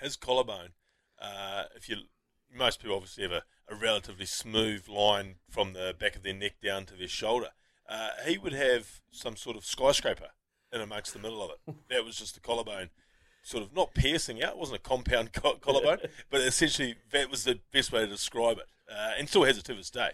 His 0.00 0.16
collarbone, 0.16 0.70
uh, 1.20 1.64
if 1.76 1.88
you 1.88 1.96
most 2.54 2.80
people 2.80 2.96
obviously 2.96 3.22
have 3.22 3.32
a, 3.32 3.42
a 3.68 3.74
relatively 3.74 4.26
smooth 4.26 4.88
line 4.88 5.36
from 5.48 5.72
the 5.72 5.94
back 5.98 6.16
of 6.16 6.22
their 6.22 6.34
neck 6.34 6.54
down 6.62 6.84
to 6.86 6.94
their 6.94 7.08
shoulder. 7.08 7.48
Uh, 7.88 8.10
he 8.26 8.38
would 8.38 8.52
have 8.52 9.00
some 9.10 9.36
sort 9.36 9.56
of 9.56 9.64
skyscraper 9.64 10.28
in 10.72 10.80
amongst 10.80 11.12
the 11.12 11.18
middle 11.18 11.42
of 11.42 11.50
it. 11.50 11.74
That 11.90 12.04
was 12.04 12.16
just 12.16 12.34
the 12.34 12.40
collarbone, 12.40 12.90
sort 13.42 13.62
of 13.62 13.74
not 13.74 13.94
piercing 13.94 14.42
out. 14.42 14.52
It 14.52 14.58
wasn't 14.58 14.78
a 14.78 14.82
compound 14.82 15.32
co- 15.32 15.56
collarbone, 15.56 15.98
but 16.30 16.40
essentially 16.40 16.96
that 17.10 17.30
was 17.30 17.44
the 17.44 17.60
best 17.72 17.92
way 17.92 18.00
to 18.00 18.06
describe 18.06 18.58
it, 18.58 18.66
uh, 18.90 19.12
and 19.18 19.28
still 19.28 19.44
has 19.44 19.58
it 19.58 19.64
to 19.64 19.74
this 19.74 19.90
day. 19.90 20.10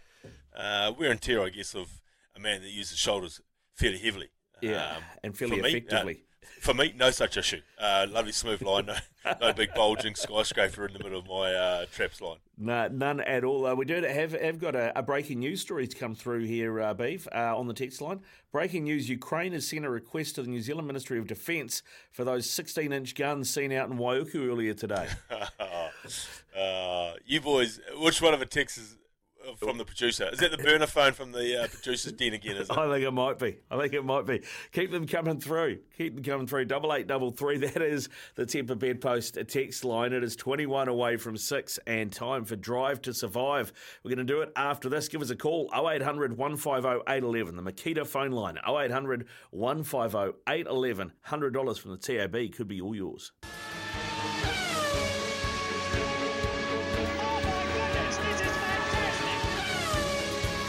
Uh, 0.55 0.93
wear 0.99 1.11
and 1.11 1.21
tear, 1.21 1.43
I 1.43 1.51
guess, 1.51 1.75
of 1.75 2.01
a 2.35 2.41
man 2.41 2.63
that 2.63 2.71
uses 2.71 2.99
shoulders 2.99 3.41
fairly 3.75 3.99
heavily. 3.99 4.31
Yeah, 4.61 4.97
Um, 4.97 5.03
and 5.25 5.37
fairly 5.37 5.57
for 5.59 5.63
me, 5.63 5.75
uh, 5.75 5.77
effectively. 5.77 6.23
for 6.61 6.75
me, 6.75 6.95
no 6.97 7.11
such 7.11 7.37
issue. 7.37 7.61
Uh, 7.79 8.07
lovely 8.11 8.33
smooth 8.33 8.63
line, 8.63 8.87
no, 8.87 8.97
no 9.41 9.53
big 9.53 9.73
bulging 9.75 10.15
skyscraper 10.15 10.87
in 10.87 10.93
the 10.93 10.99
middle 10.99 11.19
of 11.19 11.27
my 11.27 11.53
uh, 11.55 11.87
traps 11.93 12.21
line. 12.21 12.39
No, 12.57 12.89
none 12.89 13.21
at 13.21 13.45
all. 13.45 13.67
Uh, 13.67 13.75
we 13.75 13.85
do 13.85 14.03
have 14.03 14.33
have 14.33 14.59
got 14.59 14.75
a, 14.75 14.99
a 14.99 15.03
breaking 15.03 15.39
news 15.39 15.61
story 15.61 15.87
to 15.87 15.97
come 15.97 16.15
through 16.17 16.45
here, 16.45 16.81
uh, 16.81 16.93
Beef, 16.95 17.29
uh, 17.33 17.57
on 17.57 17.69
the 17.69 17.75
text 17.75 18.01
line. 18.01 18.21
Breaking 18.51 18.85
news: 18.85 19.09
Ukraine 19.09 19.53
has 19.53 19.69
sent 19.69 19.85
a 19.85 19.91
request 19.91 20.35
to 20.37 20.43
the 20.43 20.49
New 20.49 20.61
Zealand 20.61 20.87
Ministry 20.89 21.19
of 21.19 21.27
Defence 21.29 21.83
for 22.11 22.25
those 22.25 22.49
16-inch 22.49 23.15
guns 23.15 23.49
seen 23.51 23.71
out 23.73 23.91
in 23.91 23.99
Waiuku 23.99 24.49
earlier 24.49 24.75
today. 24.75 25.07
uh, 26.59 27.13
you 27.25 27.41
boys, 27.41 27.81
which 27.97 28.21
one 28.21 28.35
of 28.35 28.41
the 28.41 28.47
texts 28.47 28.79
is 28.79 28.95
uh, 28.95 28.97
from 29.57 29.79
the 29.79 29.85
producer? 29.85 30.29
Is 30.33 30.39
that 30.41 30.51
the 30.51 30.59
burner 30.59 30.87
phone 30.87 31.13
from 31.13 31.33
the 31.33 31.63
uh, 31.63 31.67
producer's 31.69 32.13
den 32.13 32.35
again? 32.35 32.57
Is 32.57 32.69
it? 32.69 32.77
I 32.77 32.91
think 32.91 33.05
it 33.05 33.11
might 33.11 33.39
be. 33.39 33.59
I 33.71 33.79
think 33.79 33.93
it 33.93 34.05
might 34.05 34.27
be. 34.27 34.43
Keep 34.73 34.91
them 34.91 35.07
coming 35.07 35.41
through. 35.41 35.79
Keep 35.97 36.17
them 36.17 36.25
coming 36.25 36.47
through. 36.47 36.67
Double 36.67 36.93
eight 36.93 37.07
double 37.07 37.31
three. 37.31 37.59
That 37.69 37.83
is 37.83 38.09
the 38.35 38.47
Tempur 38.47 38.79
Bedpost 38.79 39.39
text 39.49 39.85
line. 39.85 40.13
It 40.13 40.25
is 40.25 40.37
twenty 40.37 40.67
one 40.67 40.89
away 40.89 41.17
from 41.17 41.37
six, 41.37 41.79
and 41.87 42.11
time 42.13 42.45
for 42.45 42.57
Drive 42.57 43.03
to 43.03 43.13
Survive. 43.13 43.73
We're 44.03 44.15
going 44.15 44.27
to 44.27 44.33
do 44.33 44.41
it 44.41 44.53
after 44.57 44.89
this. 44.89 45.09
Give 45.09 45.21
us 45.21 45.31
a 45.31 45.37
call 45.37 45.71
0800 45.75 46.37
150 46.37 47.03
811. 47.09 47.57
The 47.57 47.63
Makita 47.63 48.07
phone 48.07 48.33
line 48.33 48.59
0800 48.67 49.27
150 49.51 50.39
811. 50.49 51.13
Hundred 51.23 51.53
dollars 51.53 51.79
from 51.79 51.91
the 51.91 51.99
TAB 51.99 52.53
could 52.55 52.69
be 52.69 52.81
all 52.81 52.95
yours. 52.95 53.33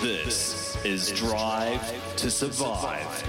This 0.01 0.77
is 0.85 1.11
Drive 1.11 2.15
to 2.17 2.31
Survive. 2.31 3.23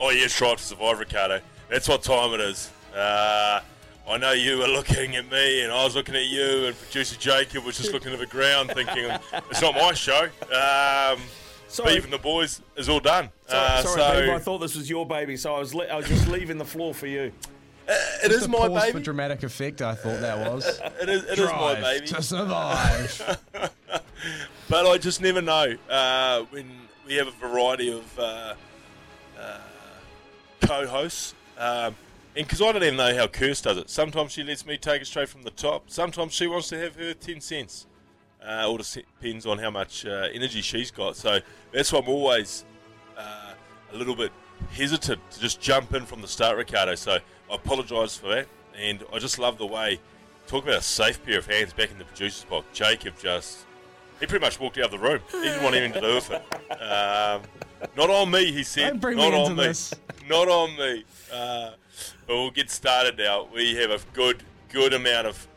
Oh 0.00 0.10
yes, 0.10 0.36
Drive 0.38 0.58
to 0.58 0.62
Survive, 0.62 0.98
Ricardo. 1.00 1.40
That's 1.68 1.88
what 1.88 2.02
time 2.04 2.34
it 2.34 2.40
is. 2.40 2.70
Uh, 2.94 3.60
I 4.08 4.16
know 4.18 4.30
you 4.32 4.58
were 4.58 4.68
looking 4.68 5.16
at 5.16 5.30
me, 5.30 5.62
and 5.62 5.72
I 5.72 5.84
was 5.84 5.96
looking 5.96 6.14
at 6.14 6.26
you, 6.26 6.66
and 6.66 6.78
producer 6.78 7.16
Jacob 7.18 7.64
was 7.64 7.78
just 7.78 7.92
looking 7.92 8.12
at 8.12 8.18
the 8.20 8.26
ground, 8.26 8.70
thinking 8.72 9.06
it's 9.50 9.60
not 9.62 9.74
my 9.74 9.92
show. 9.92 10.24
Um, 10.54 11.20
Sorry. 11.68 11.94
Beef 11.94 12.04
and 12.04 12.12
the 12.12 12.18
boys 12.18 12.60
is 12.76 12.88
all 12.88 13.00
done. 13.00 13.30
Sorry, 13.46 13.66
Uh, 13.66 13.82
sorry 13.82 13.94
so 14.00 14.20
Dave, 14.20 14.30
I 14.34 14.38
thought 14.38 14.58
this 14.58 14.76
was 14.76 14.90
your 14.90 15.06
baby, 15.06 15.36
so 15.36 15.54
I 15.54 15.58
was 15.58 15.74
le- 15.74 15.86
I 15.86 15.96
was 15.96 16.06
just 16.06 16.28
leaving 16.28 16.58
the 16.58 16.64
floor 16.66 16.92
for 16.92 17.06
you. 17.06 17.32
It 18.24 18.28
Just 18.28 18.42
is 18.42 18.48
my 18.48 18.68
baby. 18.68 18.92
for 18.92 19.00
dramatic 19.00 19.42
effect. 19.42 19.82
I 19.82 19.94
thought 19.94 20.20
that 20.20 20.52
was. 20.52 20.80
It 21.02 21.08
is, 21.08 21.24
it 21.24 21.38
is 21.38 21.50
my 21.50 21.74
baby. 21.80 22.06
to 22.06 22.22
survive. 22.22 23.38
but 24.68 24.86
I 24.86 24.98
just 24.98 25.20
never 25.20 25.42
know 25.42 25.74
uh, 25.90 26.42
when 26.50 26.70
we 27.06 27.14
have 27.14 27.26
a 27.28 27.32
variety 27.32 27.92
of 27.92 28.18
uh, 28.18 28.54
uh, 29.38 29.58
co-hosts. 30.60 31.34
Um, 31.58 31.96
and 32.34 32.46
because 32.46 32.62
I 32.62 32.72
don't 32.72 32.82
even 32.82 32.96
know 32.96 33.14
how 33.14 33.26
Kirst 33.26 33.64
does 33.64 33.76
it. 33.76 33.90
Sometimes 33.90 34.32
she 34.32 34.42
lets 34.42 34.64
me 34.64 34.78
take 34.78 35.02
it 35.02 35.06
straight 35.06 35.28
from 35.28 35.42
the 35.42 35.50
top. 35.50 35.90
Sometimes 35.90 36.32
she 36.32 36.46
wants 36.46 36.68
to 36.68 36.78
have 36.78 36.96
her 36.96 37.12
10 37.14 37.40
cents. 37.40 37.86
Uh, 38.44 38.64
all 38.66 38.78
depends 38.78 39.46
on 39.46 39.58
how 39.58 39.70
much 39.70 40.06
uh, 40.06 40.28
energy 40.32 40.62
she's 40.62 40.90
got. 40.90 41.16
So 41.16 41.40
that's 41.72 41.92
why 41.92 42.00
I'm 42.00 42.08
always 42.08 42.64
uh, 43.16 43.52
a 43.92 43.96
little 43.96 44.16
bit 44.16 44.32
hesitant 44.72 45.20
to 45.32 45.40
just 45.40 45.60
jump 45.60 45.94
in 45.94 46.06
from 46.06 46.22
the 46.22 46.28
start, 46.28 46.56
Ricardo. 46.56 46.94
So 46.94 47.18
I 47.52 47.56
apologise 47.56 48.16
for 48.16 48.28
that. 48.28 48.46
And 48.76 49.04
I 49.12 49.18
just 49.18 49.38
love 49.38 49.58
the 49.58 49.66
way, 49.66 50.00
talk 50.46 50.64
about 50.64 50.78
a 50.78 50.82
safe 50.82 51.22
pair 51.24 51.38
of 51.38 51.46
hands 51.46 51.74
back 51.74 51.90
in 51.90 51.98
the 51.98 52.04
producer's 52.04 52.44
box. 52.44 52.66
Jacob 52.72 53.14
just, 53.20 53.66
he 54.18 54.26
pretty 54.26 54.44
much 54.44 54.58
walked 54.58 54.78
out 54.78 54.86
of 54.86 54.90
the 54.92 54.98
room. 54.98 55.20
He 55.30 55.42
didn't 55.42 55.62
want 55.62 55.76
anything 55.76 56.00
to 56.00 56.08
do 56.08 56.14
with 56.14 56.30
it. 56.30 56.42
Um, 56.80 57.42
not 57.96 58.08
on 58.08 58.30
me, 58.30 58.50
he 58.50 58.62
said. 58.62 58.88
Don't 58.88 59.00
bring 59.00 59.18
not 59.18 59.32
me 59.32 59.36
on 59.36 59.50
into 59.50 59.62
me. 59.62 59.68
this. 59.68 59.94
Not 60.28 60.48
on 60.48 60.76
me. 60.76 61.04
Uh, 61.32 61.72
but 62.28 62.36
we'll 62.36 62.52
get 62.52 62.70
started 62.70 63.18
now. 63.18 63.48
We 63.52 63.74
have 63.74 63.90
a 63.90 63.98
good, 64.12 64.44
good 64.68 64.94
amount 64.94 65.26
of, 65.26 65.48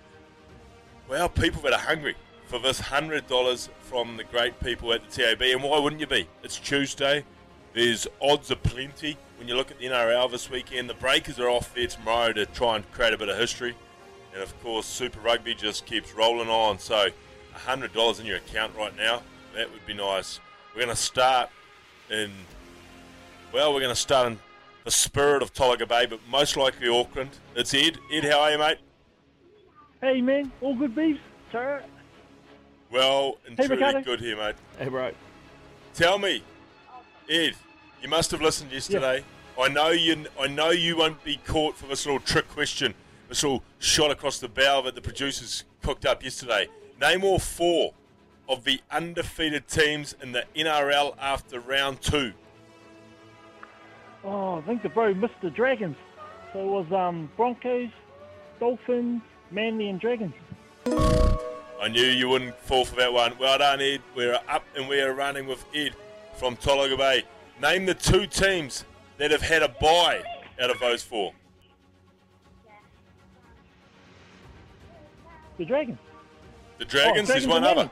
well, 1.07 1.30
people 1.30 1.61
that 1.61 1.72
are 1.73 1.80
hungry 1.80 2.15
for 2.47 2.57
this 2.57 2.81
$100 2.81 3.69
from 3.81 4.17
the 4.17 4.23
great 4.23 4.59
people 4.61 4.91
at 4.91 5.07
the 5.07 5.22
TAB. 5.23 5.43
And 5.43 5.61
why 5.61 5.77
wouldn't 5.77 5.99
you 6.01 6.07
be? 6.07 6.27
It's 6.41 6.57
Tuesday. 6.57 7.23
There's 7.76 8.07
odds 8.22 8.52
aplenty 8.52 9.18
when 9.38 9.49
you 9.49 9.56
look 9.56 9.69
at 9.69 9.80
the 9.80 9.88
NRL 9.88 10.31
this 10.31 10.49
weekend. 10.49 10.89
The 10.89 10.93
Breakers 10.93 11.39
are 11.41 11.49
off 11.49 11.76
there 11.76 11.88
tomorrow 11.88 12.31
to 12.31 12.45
try 12.45 12.77
and 12.77 12.89
create 12.93 13.14
a 13.14 13.18
bit 13.18 13.27
of 13.27 13.38
history. 13.38 13.76
And 14.34 14.41
of 14.41 14.57
course, 14.64 14.85
Super 14.85 15.19
Rugby 15.19 15.53
just 15.56 15.85
keeps 15.85 16.14
rolling 16.14 16.47
on. 16.47 16.80
So, 16.80 17.10
$100 17.53 18.19
in 18.22 18.26
your 18.26 18.38
account 18.38 18.73
right 18.77 18.95
now, 18.95 19.23
that 19.53 19.69
would 19.73 19.85
be 19.85 19.93
nice. 19.93 20.39
We're 20.73 20.84
going 20.85 20.95
to 20.95 21.02
start 21.02 21.49
in, 22.10 22.31
well, 23.52 23.73
we're 23.73 23.81
going 23.81 23.93
to 23.93 23.99
start 23.99 24.27
in 24.27 24.39
the 24.85 24.91
spirit 24.91 25.41
of 25.41 25.53
Tolaga 25.53 25.85
Bay, 25.85 26.06
but 26.06 26.22
most 26.30 26.56
likely 26.56 26.88
Auckland. 26.88 27.31
It's 27.57 27.73
Ed. 27.73 27.97
Ed, 28.10 28.23
how 28.23 28.39
are 28.39 28.52
you, 28.52 28.57
mate? 28.57 28.77
Hey, 29.99 30.22
man. 30.22 30.49
All 30.61 30.76
good, 30.76 30.95
beefs? 30.95 31.19
Sorry. 31.52 31.84
Well 32.89 33.38
and 33.45 33.57
Hey, 33.57 33.68
truly 33.68 33.81
Ricardo. 33.84 34.06
good 34.06 34.22
here, 34.22 34.38
mate. 34.38 34.56
Hey, 34.80 34.88
bro. 34.88 35.11
Tell 35.93 36.18
me, 36.18 36.41
Ed, 37.30 37.56
you 38.06 38.11
must 38.11 38.30
have 38.30 38.41
listened 38.41 38.72
yesterday. 38.72 39.23
I 39.60 39.68
know 39.68 39.90
you. 39.90 40.27
I 40.40 40.45
know 40.45 40.69
you 40.69 40.98
won't 40.98 41.23
be 41.23 41.38
caught 41.38 41.76
for 41.76 41.88
this 41.88 42.06
little 42.06 42.19
trick 42.19 42.48
question, 42.48 42.94
this 43.30 43.41
little 43.41 43.64
shot 43.80 44.11
across 44.11 44.38
the 44.38 44.48
bow 44.48 44.84
that 44.84 44.94
the 44.94 45.02
producers 45.02 45.64
cooked 45.82 46.06
up 46.06 46.23
yesterday. 46.23 46.68
Name 47.02 47.23
all 47.23 47.40
four 47.40 47.94
of 48.48 48.64
the 48.64 48.80
undefeated 48.91 49.68
teams 49.68 50.15
in 50.22 50.34
the 50.34 50.45
NRL 50.56 51.15
after 51.19 51.60
round 51.60 51.99
two. 51.99 52.34
Oh, 54.23 54.60
I 54.60 54.61
think 54.61 54.84
the 54.84 54.90
bro 54.90 55.15
missed 55.15 55.41
the 55.41 55.49
Dragons. 55.49 55.98
So 56.53 56.60
it 56.60 56.68
was 56.68 56.91
um, 56.91 57.32
Broncos, 57.36 57.90
Dolphins, 58.60 59.23
Manly, 59.49 59.90
and 59.90 59.99
Dragons. 59.99 60.36
I 60.86 61.88
knew 61.90 62.06
you 62.06 62.30
wouldn't 62.30 62.56
fall 62.60 62.86
for 62.86 62.98
that 62.98 63.11
one. 63.11 63.34
Well 63.40 63.57
done, 63.57 63.82
Ed. 63.82 64.03
We're 64.15 64.40
up 64.48 64.64
and 64.76 64.88
we 64.88 65.02
are 65.02 65.11
running 65.11 65.48
with 65.48 65.65
Ed 65.73 65.95
from 66.36 66.56
Tolaga 66.56 66.98
Bay. 66.99 67.23
Name 67.61 67.86
the 67.86 67.94
two 67.94 68.27
teams 68.27 68.84
that 69.18 69.32
have 69.32 69.41
had 69.41 69.64
a 69.64 69.69
bye 69.69 70.22
out 70.61 70.69
of 70.69 70.80
those 70.80 71.02
four. 71.03 71.32
The 75.57 75.65
Dragons. 75.65 75.98
The 76.80 76.86
Dragons, 76.86 77.30
Oh, 77.30 77.34
there's 77.34 77.45
Dragons 77.45 77.48
one 77.48 77.64
other. 77.64 77.90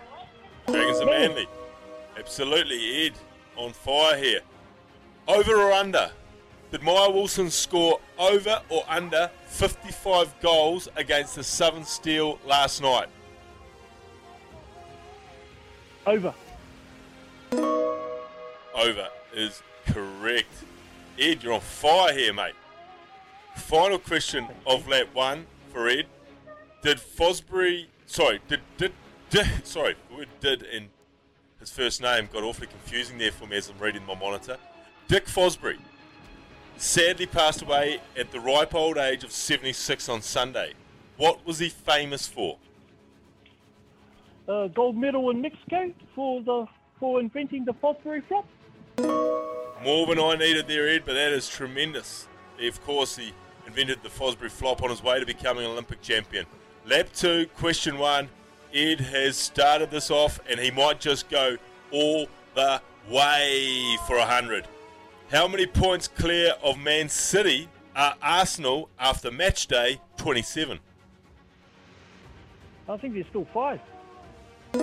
Dragons 0.68 0.99
are 0.99 1.06
Manly. 1.06 1.27
Manly. 1.27 1.48
Absolutely, 2.19 3.06
Ed, 3.06 3.14
on 3.56 3.72
fire 3.72 4.18
here. 4.18 4.41
Over 5.27 5.56
or 5.56 5.72
under? 5.72 6.11
Did 6.72 6.81
Maia 6.81 7.10
Wilson 7.10 7.49
score 7.49 7.99
over 8.18 8.61
or 8.68 8.84
under 8.90 9.30
55 9.48 10.34
goals 10.41 10.90
against 10.98 11.35
the 11.35 11.44
Southern 11.44 11.85
Steel 11.85 12.40
last 12.45 12.81
night? 12.81 13.07
Over. 16.06 16.34
Over 18.76 19.07
is 19.34 19.61
correct. 19.88 20.53
Ed, 21.19 21.43
you're 21.43 21.53
on 21.53 21.61
fire 21.61 22.14
here, 22.14 22.34
mate. 22.34 22.53
Final 23.55 23.99
question 23.99 24.47
of 24.65 24.88
lap 24.88 25.07
one 25.14 25.45
for 25.72 25.88
Ed. 25.88 26.07
Did 26.81 26.97
Fosbury, 26.97 27.85
sorry, 28.05 28.41
did, 28.47 28.61
did, 28.77 28.93
did 29.30 29.47
sorry, 29.64 29.95
word 30.15 30.27
did 30.39 30.64
in 30.64 30.89
his 31.60 31.72
first 31.72 32.01
name 32.01 32.27
got 32.31 32.43
awfully 32.43 32.68
confusing 32.68 33.18
there 33.18 33.31
for 33.31 33.47
me 33.47 33.57
as 33.57 33.69
I'm 33.69 33.77
reading 33.80 34.05
my 34.05 34.15
monitor. 34.15 34.57
Dick 35.07 35.27
Fosbury 35.27 35.77
sadly 36.77 37.26
passed 37.26 37.61
away 37.61 38.01
at 38.18 38.31
the 38.31 38.39
ripe 38.39 38.76
old 38.76 38.97
age 38.97 39.23
of 39.23 39.31
76 39.31 40.10
on 40.10 40.22
Sunday. 40.22 40.73
What 41.18 41.45
was 41.45 41.60
he 41.60 41.69
famous 41.69 42.27
for? 42.27 42.57
Uh, 44.47 44.68
gold 44.68 44.97
medal 44.97 45.30
in 45.30 45.41
Mexico 45.41 45.93
for 46.15 46.41
the 46.41 46.65
for 46.99 47.19
inventing 47.19 47.65
the 47.65 47.73
Fosbury 47.73 48.23
flop. 48.27 48.45
More 48.97 50.07
than 50.07 50.19
I 50.19 50.35
needed 50.35 50.67
there, 50.67 50.87
Ed, 50.87 51.03
but 51.05 51.13
that 51.13 51.31
is 51.33 51.49
tremendous. 51.49 52.27
Of 52.61 52.83
course, 52.85 53.17
he 53.17 53.33
invented 53.67 53.99
the 54.03 54.09
Fosbury 54.09 54.49
flop 54.49 54.81
on 54.83 54.89
his 54.89 55.03
way 55.03 55.19
to 55.19 55.25
becoming 55.25 55.65
an 55.65 55.71
Olympic 55.71 56.01
champion. 56.01 56.45
Lap 56.85 57.07
two, 57.13 57.47
question 57.57 57.97
one. 57.97 58.29
Ed 58.73 58.99
has 59.01 59.37
started 59.37 59.91
this 59.91 60.09
off, 60.09 60.39
and 60.49 60.59
he 60.59 60.71
might 60.71 60.99
just 60.99 61.29
go 61.29 61.57
all 61.91 62.27
the 62.55 62.81
way 63.09 63.97
for 64.07 64.17
100. 64.17 64.67
How 65.31 65.47
many 65.47 65.65
points 65.65 66.07
clear 66.07 66.53
of 66.63 66.77
Man 66.77 67.09
City 67.09 67.69
are 67.95 68.15
Arsenal 68.21 68.89
after 68.99 69.31
match 69.31 69.67
day 69.67 69.99
27? 70.17 70.79
I 72.87 72.97
think 72.97 73.13
there's 73.13 73.27
still 73.27 73.47
five. 73.53 73.79
They 74.73 74.79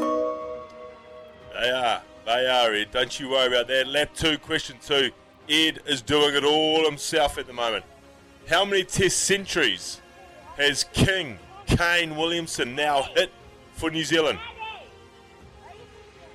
are. 1.71 2.03
They 2.27 2.47
are, 2.47 2.73
Ed. 2.75 2.89
Don't 2.93 3.19
you 3.19 3.31
worry 3.31 3.49
about 3.49 3.69
that. 3.69 3.87
Lap 3.87 4.11
two, 4.15 4.39
question 4.39 4.77
two. 4.85 5.11
Ed 5.49 5.81
is 5.87 6.03
doing 6.03 6.35
it 6.35 6.45
all 6.45 6.85
himself 6.85 7.39
at 7.39 7.47
the 7.47 7.53
moment. 7.53 7.85
How 8.49 8.65
many 8.65 8.85
test 8.85 9.19
centuries 9.21 10.01
has 10.57 10.85
King 10.93 11.39
Kane 11.67 12.17
Williamson 12.17 12.75
now 12.75 13.03
hit 13.03 13.31
for 13.75 13.91
New 13.91 14.05
Zealand? 14.05 14.39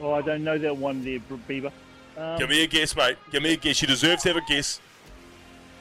Oh, 0.01 0.13
I 0.13 0.21
don't 0.21 0.43
know 0.43 0.57
that 0.57 0.75
one 0.75 1.03
there, 1.03 1.19
Beaver. 1.47 1.71
Um, 2.17 2.37
Give 2.37 2.49
me 2.49 2.63
a 2.63 2.67
guess, 2.67 2.95
mate. 2.95 3.17
Give 3.31 3.43
me 3.43 3.53
a 3.53 3.57
guess. 3.57 3.81
You 3.81 3.87
deserve 3.87 4.19
to 4.21 4.29
have 4.29 4.37
a 4.37 4.45
guess. 4.45 4.81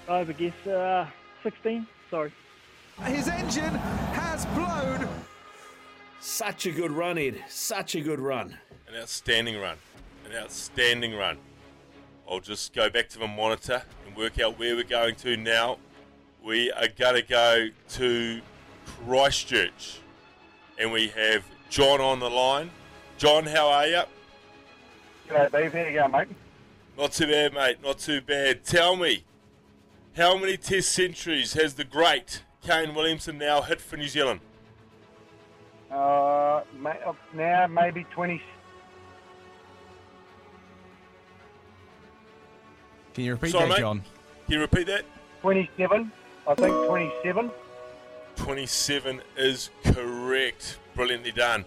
I 0.08 0.18
have 0.18 0.28
a 0.28 0.32
guess. 0.32 0.66
Uh, 0.66 1.06
16. 1.42 1.86
Sorry. 2.10 2.32
His 3.04 3.28
engine 3.28 3.74
has 3.74 4.46
blown. 4.46 5.08
Such 6.20 6.66
a 6.66 6.70
good 6.70 6.90
run, 6.92 7.18
Ed. 7.18 7.42
Such 7.48 7.94
a 7.96 8.00
good 8.00 8.20
run. 8.20 8.56
An 8.94 9.00
outstanding 9.00 9.58
run. 9.58 9.76
An 10.24 10.36
outstanding 10.36 11.16
run. 11.16 11.36
I'll 12.30 12.38
just 12.38 12.72
go 12.72 12.88
back 12.88 13.08
to 13.08 13.18
the 13.18 13.26
monitor 13.26 13.82
and 14.06 14.16
work 14.16 14.38
out 14.38 14.56
where 14.56 14.76
we're 14.76 14.84
going 14.84 15.16
to 15.16 15.36
now. 15.36 15.78
We 16.44 16.70
are 16.70 16.86
going 16.86 17.16
to 17.16 17.22
go 17.22 17.68
to 17.88 18.40
Christchurch. 18.86 19.98
And 20.78 20.92
we 20.92 21.08
have 21.08 21.44
John 21.70 22.00
on 22.00 22.20
the 22.20 22.30
line. 22.30 22.70
John, 23.18 23.46
how 23.46 23.68
are 23.68 23.86
you? 23.88 24.02
G'day, 25.28 25.50
Beef. 25.50 25.72
How 25.72 25.88
you 25.88 25.92
going, 25.94 26.12
mate? 26.12 26.28
Not 26.96 27.10
too 27.10 27.26
bad, 27.26 27.52
mate. 27.52 27.78
Not 27.82 27.98
too 27.98 28.20
bad. 28.20 28.64
Tell 28.64 28.94
me, 28.94 29.24
how 30.16 30.38
many 30.38 30.56
Test 30.56 30.92
centuries 30.92 31.54
has 31.54 31.74
the 31.74 31.84
great 31.84 32.44
Kane 32.62 32.94
Williamson 32.94 33.38
now 33.38 33.62
hit 33.62 33.80
for 33.80 33.96
New 33.96 34.06
Zealand? 34.06 34.38
Uh, 35.90 36.62
now 37.34 37.66
maybe 37.66 38.06
20. 38.12 38.40
Can 43.14 43.24
you 43.24 43.32
repeat 43.32 43.52
Sorry, 43.52 43.68
that, 43.68 43.74
mate. 43.74 43.80
John? 43.80 44.02
Can 44.46 44.54
you 44.54 44.60
repeat 44.60 44.86
that? 44.88 45.04
27. 45.40 46.10
I 46.48 46.54
think 46.54 46.86
27. 46.86 47.50
27 48.36 49.22
is 49.36 49.70
correct. 49.84 50.78
Brilliantly 50.94 51.32
done. 51.32 51.64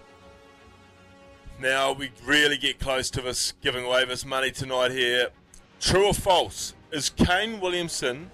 Now 1.59 1.93
we 1.93 2.11
really 2.23 2.57
get 2.57 2.79
close 2.79 3.09
to 3.11 3.21
this 3.21 3.53
giving 3.61 3.85
away 3.85 4.05
this 4.05 4.25
money 4.25 4.51
tonight 4.51 4.91
here. 4.91 5.29
True 5.79 6.07
or 6.07 6.13
false? 6.13 6.75
Is 6.91 7.09
Kane 7.09 7.59
Williamson 7.59 8.29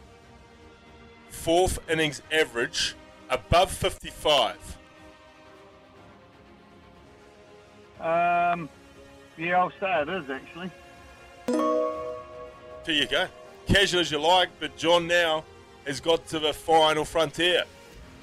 fourth 1.29 1.79
innings 1.89 2.21
average 2.31 2.95
above 3.29 3.71
55? 3.71 4.77
Um, 7.99 8.69
yeah, 9.37 9.59
I'll 9.59 9.71
say 9.79 10.01
it 10.01 10.09
is 10.09 10.29
actually. 10.29 10.71
There 12.85 12.95
you 12.95 13.07
go. 13.07 13.27
Casual 13.67 14.01
as 14.01 14.11
you 14.11 14.19
like, 14.19 14.49
but 14.59 14.75
John 14.75 15.07
now 15.07 15.45
has 15.87 15.99
got 15.99 16.27
to 16.27 16.39
the 16.39 16.53
final 16.53 17.05
frontier. 17.05 17.63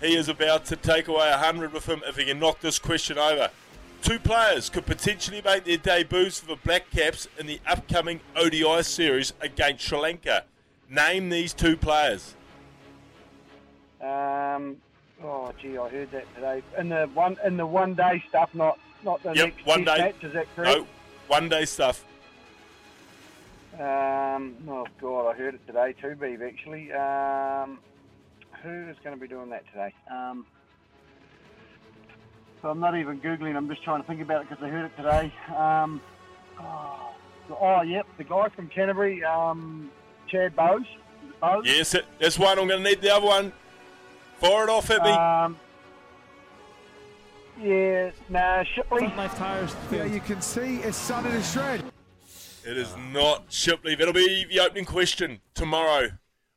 He 0.03 0.15
is 0.17 0.29
about 0.29 0.65
to 0.67 0.77
take 0.77 1.09
away 1.09 1.29
100 1.31 1.73
with 1.73 1.87
him 1.87 2.03
if 2.07 2.17
he 2.17 2.25
can 2.27 2.39
knock 2.39 2.61
this 2.61 2.79
question 2.79 3.19
over. 3.19 3.51
Two 4.03 4.19
players 4.19 4.71
could 4.71 4.87
potentially 4.87 5.43
make 5.45 5.65
their 5.65 5.77
debuts 5.77 6.41
for 6.41 6.47
the 6.47 6.57
Black 6.57 6.91
Caps 6.91 7.29
in 7.39 7.47
the 7.47 7.61
upcoming 7.67 8.21
ODI 8.37 8.83
series 8.83 9.33
against 9.41 9.85
Sri 9.85 9.99
Lanka. 9.99 10.45
Name 10.89 11.29
these 11.29 11.53
two 11.53 11.77
players. 11.77 12.35
Um, 14.01 14.77
oh, 15.23 15.53
gee, 15.61 15.77
I 15.77 15.89
heard 15.89 16.11
that 16.13 16.35
today. 16.35 16.63
In 16.79 16.89
the 16.89 17.09
one 17.13 17.37
in 17.45 17.59
the 17.59 17.67
one 17.67 17.95
day 17.95 18.23
stuff, 18.29 18.55
not 18.55 18.79
not 19.05 19.23
the 19.23 19.33
Yep, 19.35 19.45
next 19.55 19.67
one 19.67 19.85
day. 19.85 19.99
match. 19.99 20.15
Is 20.25 20.33
that 20.33 20.47
correct? 20.57 20.79
No, 20.79 20.87
one 21.29 21.49
day 21.51 21.67
stuff. 21.67 22.05
Um, 23.81 24.57
oh 24.69 24.87
God, 25.01 25.31
I 25.31 25.35
heard 25.39 25.55
it 25.55 25.67
today 25.67 25.95
too, 26.03 26.15
Beeve. 26.15 26.43
Actually, 26.43 26.93
um, 26.93 27.79
who 28.63 28.91
is 28.91 28.97
going 29.03 29.17
to 29.17 29.21
be 29.21 29.27
doing 29.27 29.49
that 29.51 29.65
today? 29.73 29.95
Um, 30.13 30.45
so 32.61 32.69
I'm 32.69 32.79
not 32.79 32.95
even 32.99 33.21
googling. 33.21 33.57
I'm 33.57 33.71
just 33.71 33.83
trying 33.83 34.03
to 34.03 34.07
think 34.07 34.21
about 34.21 34.43
it 34.43 34.51
because 34.51 34.63
I 34.63 34.69
heard 34.69 34.85
it 34.85 34.97
today. 34.99 35.33
Um, 35.57 36.03
oh, 36.61 37.15
oh, 37.59 37.81
yep, 37.81 38.07
the 38.19 38.25
guy 38.25 38.51
from 38.51 38.69
Canterbury, 38.69 39.25
um, 39.25 39.91
Chad 40.29 40.55
Bowes. 40.55 40.85
Bowes? 41.41 41.65
Yes, 41.65 41.97
that's 42.19 42.39
one. 42.39 42.59
I'm 42.59 42.69
going 42.69 42.83
to 42.83 42.89
need 42.91 43.01
the 43.01 43.15
other 43.15 43.27
one. 43.27 43.51
Fire 44.37 44.65
it 44.65 44.69
off 44.69 44.91
at 44.91 45.03
me. 45.03 45.11
Um, 45.11 45.57
yeah, 47.63 48.11
nah, 48.29 48.63
Shipley. 48.63 49.11
left 49.17 49.39
tires. 49.39 49.75
Yeah, 49.91 50.05
you 50.05 50.21
can 50.21 50.43
see 50.43 50.77
it's 50.81 50.99
sun 50.99 51.25
in 51.25 51.33
a 51.33 51.43
shred. 51.43 51.83
It 52.67 52.77
is 52.77 52.95
not 52.97 53.45
Shipley. 53.51 53.93
It'll 53.95 54.13
be 54.13 54.45
the 54.45 54.61
opening 54.61 54.85
question 54.85 55.41
tomorrow 55.55 56.11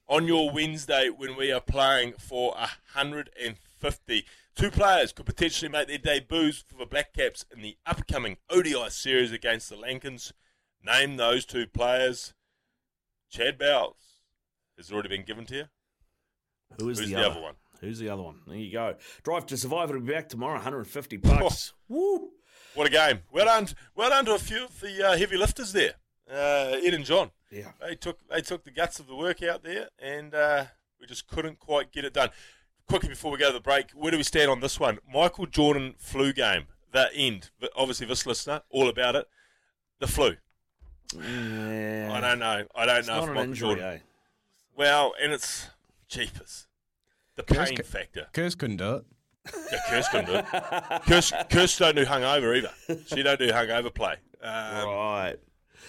on 0.08 0.28
your 0.28 0.52
Wednesday 0.52 1.10
when 1.10 1.38
we 1.38 1.52
are 1.52 1.62
playing 1.62 2.14
for 2.20 2.52
150. 2.52 4.26
Two 4.56 4.70
players 4.70 5.14
could 5.14 5.26
potentially 5.26 5.70
make 5.70 5.88
their 5.88 5.98
debuts 5.98 6.64
for 6.68 6.76
the 6.78 6.86
Black 6.86 7.14
Caps 7.14 7.46
in 7.56 7.62
the 7.62 7.78
upcoming 7.86 8.38
ODI 8.50 8.90
series 8.90 9.32
against 9.32 9.70
the 9.70 9.76
Lankans. 9.78 10.34
Name 10.86 11.16
those 11.16 11.46
two 11.46 11.68
players. 11.68 12.34
Chad 13.32 13.58
Bowes 13.58 13.96
has 14.78 14.92
already 14.92 15.10
been 15.10 15.24
given 15.24 15.46
to 15.46 15.56
you. 15.56 15.64
Who 16.80 16.90
is 16.90 17.00
Who's 17.00 17.10
the, 17.10 17.16
the 17.16 17.22
other? 17.22 17.32
other 17.32 17.42
one? 17.42 17.56
Who's 17.80 18.00
the 18.00 18.10
other 18.10 18.22
one? 18.24 18.42
There 18.46 18.58
you 18.58 18.72
go. 18.72 18.96
Drive 19.24 19.46
to 19.48 19.58
Survive. 19.58 19.90
It'll 19.90 20.02
be 20.02 20.12
back 20.14 20.30
tomorrow. 20.30 20.56
150 20.56 21.18
bucks. 21.18 21.74
Woo! 21.88 22.32
What 22.76 22.88
a 22.88 22.90
game. 22.90 23.20
Well 23.32 23.46
done, 23.46 23.68
well 23.96 24.10
done 24.10 24.26
to 24.26 24.34
a 24.34 24.40
few 24.40 24.66
of 24.66 24.80
the 24.82 25.08
uh, 25.10 25.18
heavy 25.18 25.38
lifters 25.38 25.74
there. 25.74 25.94
uh, 26.32 26.78
Ed 26.84 26.94
and 26.94 27.06
John. 27.06 27.32
Yeah. 27.52 27.72
They 27.80 27.96
took 27.96 28.20
they 28.30 28.42
took 28.42 28.64
the 28.64 28.72
guts 28.72 29.00
of 29.00 29.08
the 29.08 29.16
work 29.16 29.44
out 29.44 29.64
there, 29.64 29.90
and 30.00 30.34
uh, 30.34 30.66
we 31.00 31.06
just 31.06 31.28
couldn't 31.28 31.60
quite 31.60 31.92
get 31.92 32.04
it 32.06 32.14
done. 32.14 32.30
Quickly 32.88 33.10
before 33.10 33.32
we 33.32 33.38
go 33.38 33.48
to 33.48 33.54
the 33.54 33.60
break, 33.62 33.92
where 33.92 34.12
do 34.12 34.18
we 34.18 34.24
stand 34.24 34.50
on 34.50 34.60
this 34.60 34.80
one? 34.80 34.98
Michael 35.12 35.46
Jordan 35.46 35.94
flu 35.98 36.34
game. 36.34 36.66
That 36.92 37.12
end. 37.16 37.50
But 37.60 37.72
Obviously, 37.76 38.06
this 38.08 38.26
listener 38.26 38.62
all 38.70 38.90
about 38.90 39.16
it. 39.16 39.28
The 40.00 40.08
flu. 40.08 40.36
Yeah. 41.16 42.10
I 42.12 42.20
don't 42.22 42.40
know. 42.40 42.66
I 42.76 42.86
don't 42.86 42.98
It's 43.00 43.08
know 43.08 43.16
not 43.16 43.24
if 43.24 43.30
an 43.30 43.36
Michael 43.36 43.50
injury, 43.52 43.68
Jordan. 43.70 43.86
eh? 43.86 43.98
Well, 44.76 45.14
and 45.22 45.32
it's 45.32 45.68
cheapest. 46.08 46.68
The 47.36 47.44
Kirst 47.44 47.68
pain 47.70 47.78
c- 47.78 47.84
factor. 47.84 48.28
Kirst 48.34 48.58
couldn't 48.58 48.78
do 48.78 48.96
it. 48.96 49.06
Yeah, 49.72 49.80
Kirst 49.90 50.10
couldn't 50.12 50.26
do 50.28 50.34
it. 50.36 50.46
Kirst, 50.46 51.50
Kirst 51.50 51.80
don't 51.80 51.96
do 51.96 52.06
hungover 52.06 52.56
either. 52.58 52.72
She 53.08 53.24
don't 53.24 53.40
do 53.40 53.50
hungover 53.50 53.94
play. 53.94 54.16
Um, 54.42 54.88
right. 54.88 55.36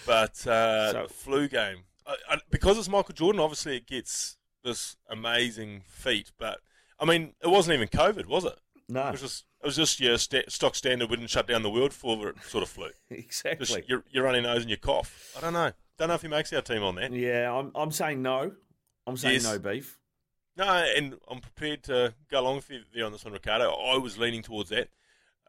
But 0.05 0.45
uh, 0.47 0.91
So- 0.91 1.07
flu 1.07 1.47
game, 1.47 1.83
I, 2.05 2.15
I, 2.31 2.37
because 2.51 2.77
it's 2.77 2.89
Michael 2.89 3.13
Jordan, 3.15 3.39
obviously 3.41 3.77
it 3.77 3.87
gets 3.87 4.37
this 4.63 4.97
amazing 5.09 5.83
feat. 5.87 6.31
But 6.37 6.59
I 6.99 7.05
mean, 7.05 7.33
it 7.41 7.47
wasn't 7.47 7.75
even 7.75 7.87
COVID, 7.87 8.25
was 8.25 8.45
it? 8.45 8.57
No. 8.89 9.07
It 9.07 9.11
was 9.13 9.21
just 9.21 9.45
it 9.61 9.65
was 9.65 9.75
just 9.75 9.99
your 9.99 10.17
sta 10.17 10.43
stock 10.47 10.75
standard 10.75 11.09
wouldn't 11.09 11.29
shut 11.29 11.47
down 11.47 11.63
the 11.63 11.69
world 11.71 11.91
for 11.93 12.29
it 12.29 12.35
sort 12.43 12.61
of 12.63 12.69
flu. 12.69 12.89
Exactly. 13.09 13.65
Just 13.65 13.89
your, 13.89 14.03
your 14.11 14.23
runny 14.25 14.41
nose 14.41 14.61
and 14.61 14.69
your 14.69 14.77
cough. 14.77 15.33
I 15.37 15.41
don't 15.41 15.53
know. 15.53 15.71
Don't 15.97 16.09
know 16.09 16.13
if 16.13 16.21
he 16.21 16.27
makes 16.27 16.51
our 16.53 16.61
team 16.61 16.83
on 16.83 16.95
that. 16.95 17.11
Yeah, 17.13 17.51
I'm, 17.51 17.71
I'm 17.73 17.89
saying 17.91 18.21
no. 18.21 18.51
I'm 19.07 19.17
saying 19.17 19.35
Yes. 19.35 19.43
no 19.45 19.57
beef. 19.59 19.97
No, 20.57 20.85
and 20.95 21.17
I'm 21.29 21.39
prepared 21.39 21.83
to 21.83 22.13
go 22.29 22.39
along 22.39 22.57
with 22.57 22.69
you 22.69 22.81
there 22.93 23.05
on 23.05 23.11
this 23.11 23.25
one, 23.25 23.33
Ricardo. 23.33 23.71
I 23.71 23.97
was 23.97 24.17
leaning 24.17 24.41
towards 24.41 24.69
that. 24.69 24.89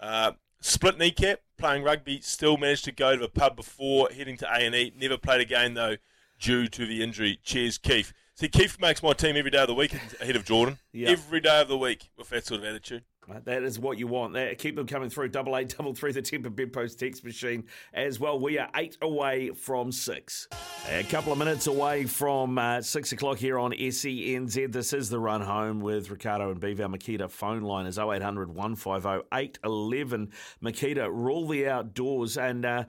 Uh, 0.00 0.32
split 0.60 0.98
kneecap, 0.98 1.40
playing 1.58 1.84
rugby, 1.84 2.20
still 2.20 2.56
managed 2.56 2.84
to 2.86 2.92
go 2.92 3.14
to 3.14 3.22
the 3.22 3.28
pub 3.28 3.54
before 3.56 4.08
heading 4.14 4.36
to 4.38 4.48
A&E. 4.52 4.92
Never 4.98 5.16
played 5.16 5.40
a 5.40 5.44
game, 5.44 5.74
though, 5.74 5.96
due 6.40 6.66
to 6.68 6.86
the 6.86 7.02
injury. 7.02 7.38
Cheers, 7.42 7.78
Keith. 7.78 8.12
See, 8.34 8.48
Keith 8.48 8.78
makes 8.80 9.02
my 9.02 9.12
team 9.12 9.36
every 9.36 9.50
day 9.50 9.62
of 9.62 9.68
the 9.68 9.74
week 9.74 9.94
ahead 10.20 10.36
of 10.36 10.44
Jordan. 10.44 10.78
Yeah. 10.92 11.10
Every 11.10 11.40
day 11.40 11.60
of 11.60 11.68
the 11.68 11.78
week 11.78 12.10
with 12.18 12.28
that 12.30 12.44
sort 12.44 12.60
of 12.60 12.66
attitude. 12.66 13.04
That 13.44 13.62
is 13.64 13.78
what 13.78 13.98
you 13.98 14.06
want. 14.06 14.36
Keep 14.58 14.76
them 14.76 14.86
coming 14.86 15.10
through. 15.10 15.28
Double 15.28 15.56
eight, 15.56 15.74
double 15.76 15.94
three, 15.94 16.12
the 16.12 16.22
Tempur 16.22 16.54
Bedpost 16.54 16.98
text 16.98 17.24
machine 17.24 17.64
as 17.92 18.20
well. 18.20 18.38
We 18.38 18.58
are 18.58 18.68
eight 18.76 18.96
away 19.02 19.50
from 19.50 19.90
six. 19.90 20.48
A 20.88 21.02
couple 21.04 21.32
of 21.32 21.38
minutes 21.38 21.66
away 21.66 22.04
from 22.04 22.58
uh, 22.58 22.80
six 22.82 23.10
o'clock 23.12 23.38
here 23.38 23.58
on 23.58 23.72
SENZ. 23.72 24.72
This 24.72 24.92
is 24.92 25.08
the 25.10 25.18
run 25.18 25.40
home 25.40 25.80
with 25.80 26.10
Ricardo 26.10 26.50
and 26.50 26.60
Beaver. 26.60 26.84
Makita 26.86 27.28
phone 27.28 27.62
line 27.62 27.86
is 27.86 27.98
0800 27.98 28.54
150 28.54 29.26
811. 29.32 30.30
Makita, 30.62 31.08
rule 31.10 31.48
the 31.48 31.66
outdoors. 31.68 32.38
And 32.38 32.64
uh, 32.64 32.84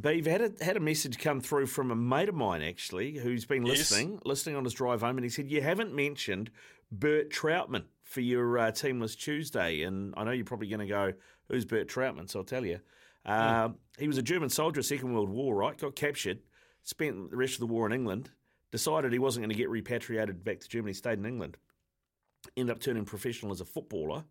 Beaver 0.00 0.30
had 0.30 0.40
a, 0.40 0.64
had 0.64 0.76
a 0.76 0.80
message 0.80 1.18
come 1.18 1.40
through 1.40 1.66
from 1.66 1.92
a 1.92 1.96
mate 1.96 2.28
of 2.28 2.34
mine, 2.34 2.62
actually, 2.62 3.18
who's 3.18 3.44
been 3.44 3.64
Yes. 3.64 3.78
listening, 3.78 4.20
listening 4.24 4.56
on 4.56 4.64
his 4.64 4.72
drive 4.74 5.02
home. 5.02 5.16
And 5.18 5.24
he 5.24 5.30
said, 5.30 5.48
You 5.48 5.62
haven't 5.62 5.94
mentioned 5.94 6.50
Bert 6.90 7.30
Troutman 7.30 7.84
for 8.06 8.20
your 8.20 8.56
uh, 8.58 8.70
Team 8.70 9.00
List 9.00 9.20
Tuesday. 9.20 9.82
And 9.82 10.14
I 10.16 10.24
know 10.24 10.30
you're 10.30 10.44
probably 10.44 10.68
going 10.68 10.80
to 10.80 10.86
go, 10.86 11.12
Who's 11.48 11.64
Bert 11.64 11.88
Troutman? 11.88 12.30
So 12.30 12.38
I'll 12.40 12.44
tell 12.44 12.64
you. 12.64 12.80
Uh, 13.24 13.70
He 13.98 14.06
was 14.06 14.16
a 14.18 14.22
German 14.22 14.48
soldier, 14.48 14.82
Second 14.82 15.12
World 15.12 15.28
War, 15.28 15.54
right? 15.56 15.76
Got 15.76 15.96
captured, 15.96 16.38
spent 16.84 17.30
the 17.30 17.36
rest 17.36 17.54
of 17.54 17.60
the 17.60 17.66
war 17.66 17.84
in 17.86 17.92
England, 17.92 18.30
decided 18.70 19.12
he 19.12 19.18
wasn't 19.18 19.42
going 19.42 19.50
to 19.50 19.56
get 19.56 19.68
repatriated 19.68 20.44
back 20.44 20.60
to 20.60 20.68
Germany, 20.68 20.92
stayed 20.92 21.18
in 21.18 21.26
England, 21.26 21.56
ended 22.56 22.74
up 22.74 22.80
turning 22.80 23.04
professional 23.04 23.52
as 23.52 23.60
a 23.60 23.64
footballer, 23.64 24.24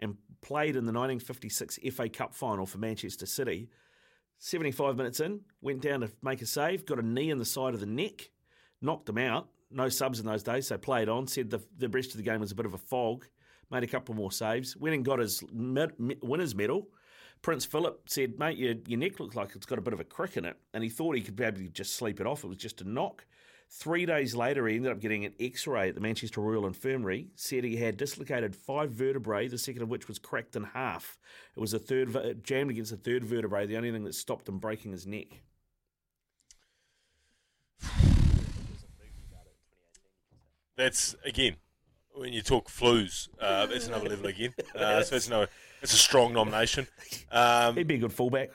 and 0.00 0.16
played 0.40 0.74
in 0.76 0.84
the 0.84 0.92
1956 0.92 1.78
FA 1.94 2.08
Cup 2.08 2.34
final 2.34 2.66
for 2.66 2.78
Manchester 2.78 3.26
City. 3.26 3.68
75 4.38 4.96
minutes 4.96 5.20
in, 5.20 5.40
went 5.60 5.80
down 5.80 6.00
to 6.00 6.10
make 6.22 6.42
a 6.42 6.46
save, 6.46 6.84
got 6.84 6.98
a 6.98 7.02
knee 7.02 7.30
in 7.30 7.38
the 7.38 7.44
side 7.44 7.74
of 7.74 7.80
the 7.80 7.86
neck, 7.86 8.30
knocked 8.80 9.08
him 9.08 9.18
out. 9.18 9.48
No 9.72 9.88
subs 9.88 10.20
in 10.20 10.26
those 10.26 10.42
days, 10.42 10.68
so 10.68 10.78
played 10.78 11.08
on. 11.08 11.26
Said 11.26 11.50
the, 11.50 11.60
the 11.78 11.88
rest 11.88 12.10
of 12.10 12.16
the 12.16 12.22
game 12.22 12.40
was 12.40 12.52
a 12.52 12.54
bit 12.54 12.66
of 12.66 12.74
a 12.74 12.78
fog. 12.78 13.26
Made 13.70 13.84
a 13.84 13.86
couple 13.86 14.14
more 14.14 14.32
saves. 14.32 14.76
Went 14.76 14.94
and 14.94 15.04
got 15.04 15.18
his 15.18 15.42
med, 15.52 15.98
me- 15.98 16.18
winner's 16.22 16.54
medal. 16.54 16.88
Prince 17.40 17.64
Philip 17.64 18.02
said, 18.06 18.38
"Mate, 18.38 18.58
your, 18.58 18.74
your 18.86 18.98
neck 18.98 19.18
looks 19.18 19.34
like 19.34 19.56
it's 19.56 19.66
got 19.66 19.78
a 19.78 19.82
bit 19.82 19.94
of 19.94 20.00
a 20.00 20.04
crick 20.04 20.36
in 20.36 20.44
it," 20.44 20.56
and 20.74 20.84
he 20.84 20.90
thought 20.90 21.16
he 21.16 21.22
could 21.22 21.36
probably 21.36 21.68
just 21.68 21.96
sleep 21.96 22.20
it 22.20 22.26
off. 22.26 22.44
It 22.44 22.48
was 22.48 22.58
just 22.58 22.80
a 22.80 22.88
knock. 22.88 23.24
Three 23.74 24.04
days 24.04 24.36
later, 24.36 24.68
he 24.68 24.76
ended 24.76 24.92
up 24.92 25.00
getting 25.00 25.24
an 25.24 25.32
X-ray 25.40 25.88
at 25.88 25.94
the 25.94 26.00
Manchester 26.02 26.42
Royal 26.42 26.66
Infirmary. 26.66 27.28
Said 27.36 27.64
he 27.64 27.76
had 27.76 27.96
dislocated 27.96 28.54
five 28.54 28.90
vertebrae, 28.90 29.48
the 29.48 29.56
second 29.56 29.80
of 29.80 29.88
which 29.88 30.08
was 30.08 30.18
cracked 30.18 30.56
in 30.56 30.64
half. 30.64 31.18
It 31.56 31.60
was 31.60 31.72
a 31.72 31.78
third 31.78 32.44
jammed 32.44 32.70
against 32.70 32.90
the 32.90 32.98
third 32.98 33.24
vertebrae, 33.24 33.64
the 33.64 33.78
only 33.78 33.90
thing 33.90 34.04
that 34.04 34.14
stopped 34.14 34.46
him 34.46 34.58
breaking 34.58 34.92
his 34.92 35.06
neck. 35.06 35.40
That's, 40.76 41.14
again, 41.24 41.56
when 42.14 42.32
you 42.32 42.42
talk 42.42 42.68
flus, 42.68 43.28
uh, 43.40 43.66
that's 43.66 43.86
another 43.86 44.08
level 44.08 44.26
again. 44.26 44.54
Uh, 44.74 45.02
so 45.02 45.16
it's, 45.16 45.28
no, 45.28 45.46
it's 45.82 45.94
a 45.94 45.98
strong 45.98 46.32
nomination. 46.32 46.86
Um, 47.30 47.76
He'd 47.76 47.86
be 47.86 47.96
a 47.96 47.98
good 47.98 48.12
fullback. 48.12 48.50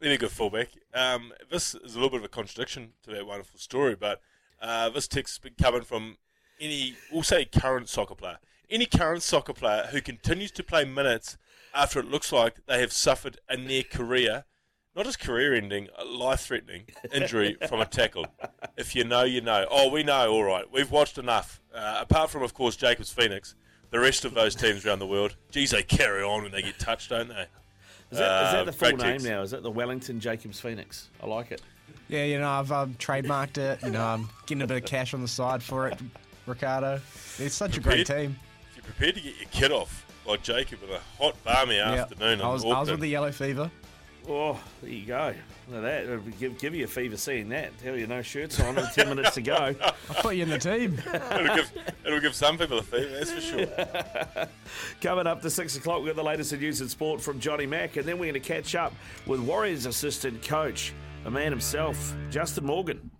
He'd 0.00 0.08
be 0.08 0.14
a 0.14 0.18
good 0.18 0.30
fullback. 0.30 0.68
Um, 0.94 1.32
this 1.50 1.74
is 1.74 1.94
a 1.94 1.98
little 1.98 2.10
bit 2.10 2.18
of 2.18 2.24
a 2.24 2.28
contradiction 2.28 2.92
to 3.04 3.10
that 3.10 3.26
wonderful 3.26 3.58
story, 3.58 3.94
but 3.94 4.20
uh, 4.60 4.88
this 4.90 5.08
text 5.08 5.34
has 5.34 5.38
been 5.38 5.54
coming 5.62 5.82
from 5.82 6.16
any, 6.60 6.94
we'll 7.12 7.22
say 7.22 7.44
current 7.44 7.88
soccer 7.88 8.14
player. 8.14 8.38
Any 8.70 8.86
current 8.86 9.22
soccer 9.22 9.52
player 9.52 9.88
who 9.90 10.00
continues 10.00 10.50
to 10.52 10.62
play 10.62 10.84
minutes 10.84 11.36
after 11.74 11.98
it 12.00 12.10
looks 12.10 12.32
like 12.32 12.64
they 12.66 12.80
have 12.80 12.92
suffered 12.92 13.38
a 13.48 13.56
near 13.56 13.82
career, 13.82 14.44
not 14.94 15.04
just 15.06 15.20
career 15.20 15.54
ending, 15.54 15.88
life 16.06 16.40
threatening 16.40 16.84
injury 17.12 17.56
from 17.68 17.80
a 17.80 17.86
tackle. 17.86 18.26
If 18.76 18.94
you 18.94 19.04
know, 19.04 19.22
you 19.22 19.40
know. 19.40 19.66
Oh, 19.70 19.90
we 19.90 20.02
know, 20.02 20.30
all 20.32 20.44
right. 20.44 20.64
We've 20.70 20.90
watched 20.90 21.18
enough. 21.18 21.60
Uh, 21.74 21.98
apart 22.00 22.30
from, 22.30 22.42
of 22.42 22.52
course, 22.54 22.76
Jacobs 22.76 23.10
Phoenix, 23.12 23.54
the 23.90 23.98
rest 24.00 24.24
of 24.24 24.34
those 24.34 24.54
teams 24.54 24.84
around 24.84 24.98
the 24.98 25.06
world, 25.06 25.36
geez, 25.50 25.70
they 25.70 25.82
carry 25.82 26.22
on 26.22 26.42
when 26.42 26.52
they 26.52 26.62
get 26.62 26.78
touched, 26.78 27.10
don't 27.10 27.28
they? 27.28 27.46
Is 28.10 28.18
that, 28.18 28.44
is 28.48 28.48
Uh, 28.48 28.52
that 28.52 28.66
the 28.66 28.72
full 28.72 28.88
great 28.90 28.98
name 29.00 29.12
text. 29.12 29.26
now? 29.26 29.42
Is 29.42 29.50
that 29.52 29.62
the 29.62 29.70
Wellington 29.70 30.20
Jacobs 30.20 30.60
Phoenix? 30.60 31.08
I 31.22 31.26
like 31.26 31.50
it. 31.50 31.62
Yeah, 32.08 32.24
you 32.24 32.38
know, 32.38 32.48
I've 32.50 32.70
um, 32.70 32.94
trademarked 32.98 33.56
it. 33.56 33.82
You 33.82 33.90
know, 33.90 34.04
I'm 34.04 34.28
getting 34.46 34.62
a 34.62 34.66
bit 34.66 34.76
of 34.76 34.84
cash 34.84 35.14
on 35.14 35.22
the 35.22 35.28
side 35.28 35.62
for 35.62 35.88
it, 35.88 35.98
Ricardo. 36.46 37.00
It's 37.38 37.54
such 37.54 37.78
a 37.78 37.80
great 37.80 38.06
team. 38.06 38.36
If 38.70 38.76
you're 38.76 38.84
prepared 38.84 39.14
to 39.14 39.20
get 39.22 39.36
your 39.38 39.48
kid 39.50 39.72
off 39.72 40.04
like 40.26 40.42
Jacob 40.42 40.82
with 40.82 40.90
a 40.90 41.00
hot 41.22 41.42
balmy 41.42 41.76
Yeah. 41.76 41.92
afternoon, 42.02 42.42
I 42.42 42.48
was, 42.52 42.64
in 42.64 42.72
I 42.72 42.80
was 42.80 42.90
with 42.90 43.00
the 43.00 43.08
yellow 43.08 43.32
fever. 43.32 43.70
Oh, 44.28 44.60
there 44.80 44.90
you 44.90 45.04
go. 45.04 45.34
Look 45.68 45.78
at 45.78 45.82
that. 45.82 46.04
It'll 46.04 46.18
give, 46.18 46.58
give 46.58 46.74
you 46.74 46.84
a 46.84 46.88
fever 46.88 47.16
seeing 47.16 47.48
that. 47.48 47.76
Tell 47.78 47.96
you 47.96 48.06
no 48.06 48.22
shirts 48.22 48.60
on 48.60 48.78
and 48.78 48.86
10 48.92 49.08
minutes 49.08 49.34
to 49.34 49.42
go. 49.42 49.74
I'll 49.82 50.22
put 50.22 50.36
you 50.36 50.44
in 50.44 50.48
the 50.48 50.58
team. 50.58 51.00
it'll, 51.12 51.56
give, 51.56 51.72
it'll 52.06 52.20
give 52.20 52.34
some 52.34 52.56
people 52.56 52.78
a 52.78 52.82
fever, 52.82 53.18
that's 53.18 53.32
for 53.32 53.40
sure. 53.40 54.46
Coming 55.00 55.26
up 55.26 55.42
to 55.42 55.50
6 55.50 55.76
o'clock, 55.76 56.02
we've 56.02 56.14
got 56.14 56.16
the 56.16 56.28
latest 56.28 56.52
in 56.52 56.60
news 56.60 56.80
and 56.80 56.90
sport 56.90 57.20
from 57.20 57.40
Johnny 57.40 57.66
Mack, 57.66 57.96
and 57.96 58.06
then 58.06 58.18
we're 58.18 58.30
going 58.30 58.40
to 58.40 58.48
catch 58.48 58.74
up 58.74 58.92
with 59.26 59.40
Warriors 59.40 59.86
assistant 59.86 60.42
coach, 60.42 60.92
a 61.24 61.30
man 61.30 61.50
himself, 61.50 62.14
Justin 62.30 62.64
Morgan. 62.64 63.10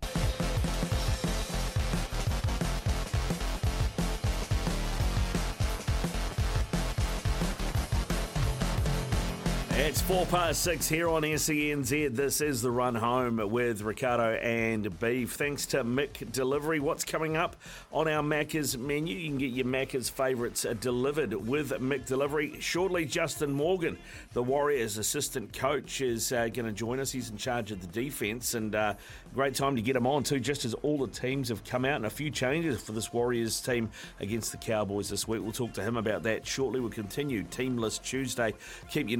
It's 9.75 9.99
four 9.99 10.27
past 10.27 10.61
six 10.61 10.87
here 10.87 11.09
on 11.09 11.23
SENZ. 11.23 12.15
This 12.15 12.41
is 12.41 12.61
the 12.61 12.69
run 12.69 12.93
home 12.93 13.37
with 13.49 13.81
Ricardo 13.81 14.33
and 14.35 14.99
Beef. 14.99 15.33
Thanks 15.33 15.65
to 15.67 15.83
McDelivery. 15.83 16.79
What's 16.79 17.03
coming 17.03 17.35
up 17.35 17.55
on 17.91 18.07
our 18.07 18.21
Macca's 18.21 18.77
menu? 18.77 19.17
You 19.17 19.29
can 19.29 19.39
get 19.39 19.49
your 19.49 19.65
Macca's 19.65 20.09
favourites 20.09 20.63
delivered 20.79 21.33
with 21.33 21.71
McDelivery. 21.71 22.61
Shortly, 22.61 23.05
Justin 23.05 23.51
Morgan, 23.51 23.97
the 24.33 24.43
Warriors 24.43 24.99
assistant 24.99 25.51
coach, 25.53 26.01
is 26.01 26.31
uh, 26.31 26.49
going 26.49 26.67
to 26.67 26.71
join 26.71 26.99
us. 26.99 27.11
He's 27.11 27.31
in 27.31 27.37
charge 27.37 27.71
of 27.71 27.81
the 27.81 27.87
defence, 27.87 28.53
and 28.53 28.75
uh, 28.75 28.93
great 29.33 29.55
time 29.55 29.75
to 29.75 29.81
get 29.81 29.95
him 29.95 30.05
on 30.05 30.21
too. 30.21 30.39
Just 30.39 30.65
as 30.65 30.75
all 30.75 30.99
the 30.99 31.11
teams 31.11 31.49
have 31.49 31.63
come 31.63 31.83
out, 31.83 31.95
and 31.95 32.05
a 32.05 32.11
few 32.11 32.29
changes 32.29 32.79
for 32.79 32.91
this 32.91 33.11
Warriors 33.11 33.59
team 33.59 33.89
against 34.19 34.51
the 34.51 34.59
Cowboys 34.59 35.09
this 35.09 35.27
week. 35.27 35.41
We'll 35.41 35.51
talk 35.51 35.73
to 35.73 35.83
him 35.83 35.97
about 35.97 36.21
that 36.23 36.45
shortly. 36.45 36.79
We'll 36.79 36.91
continue 36.91 37.41
Team 37.41 37.79
List 37.79 38.03
Tuesday. 38.03 38.53
Keep 38.91 39.09
your 39.09 39.17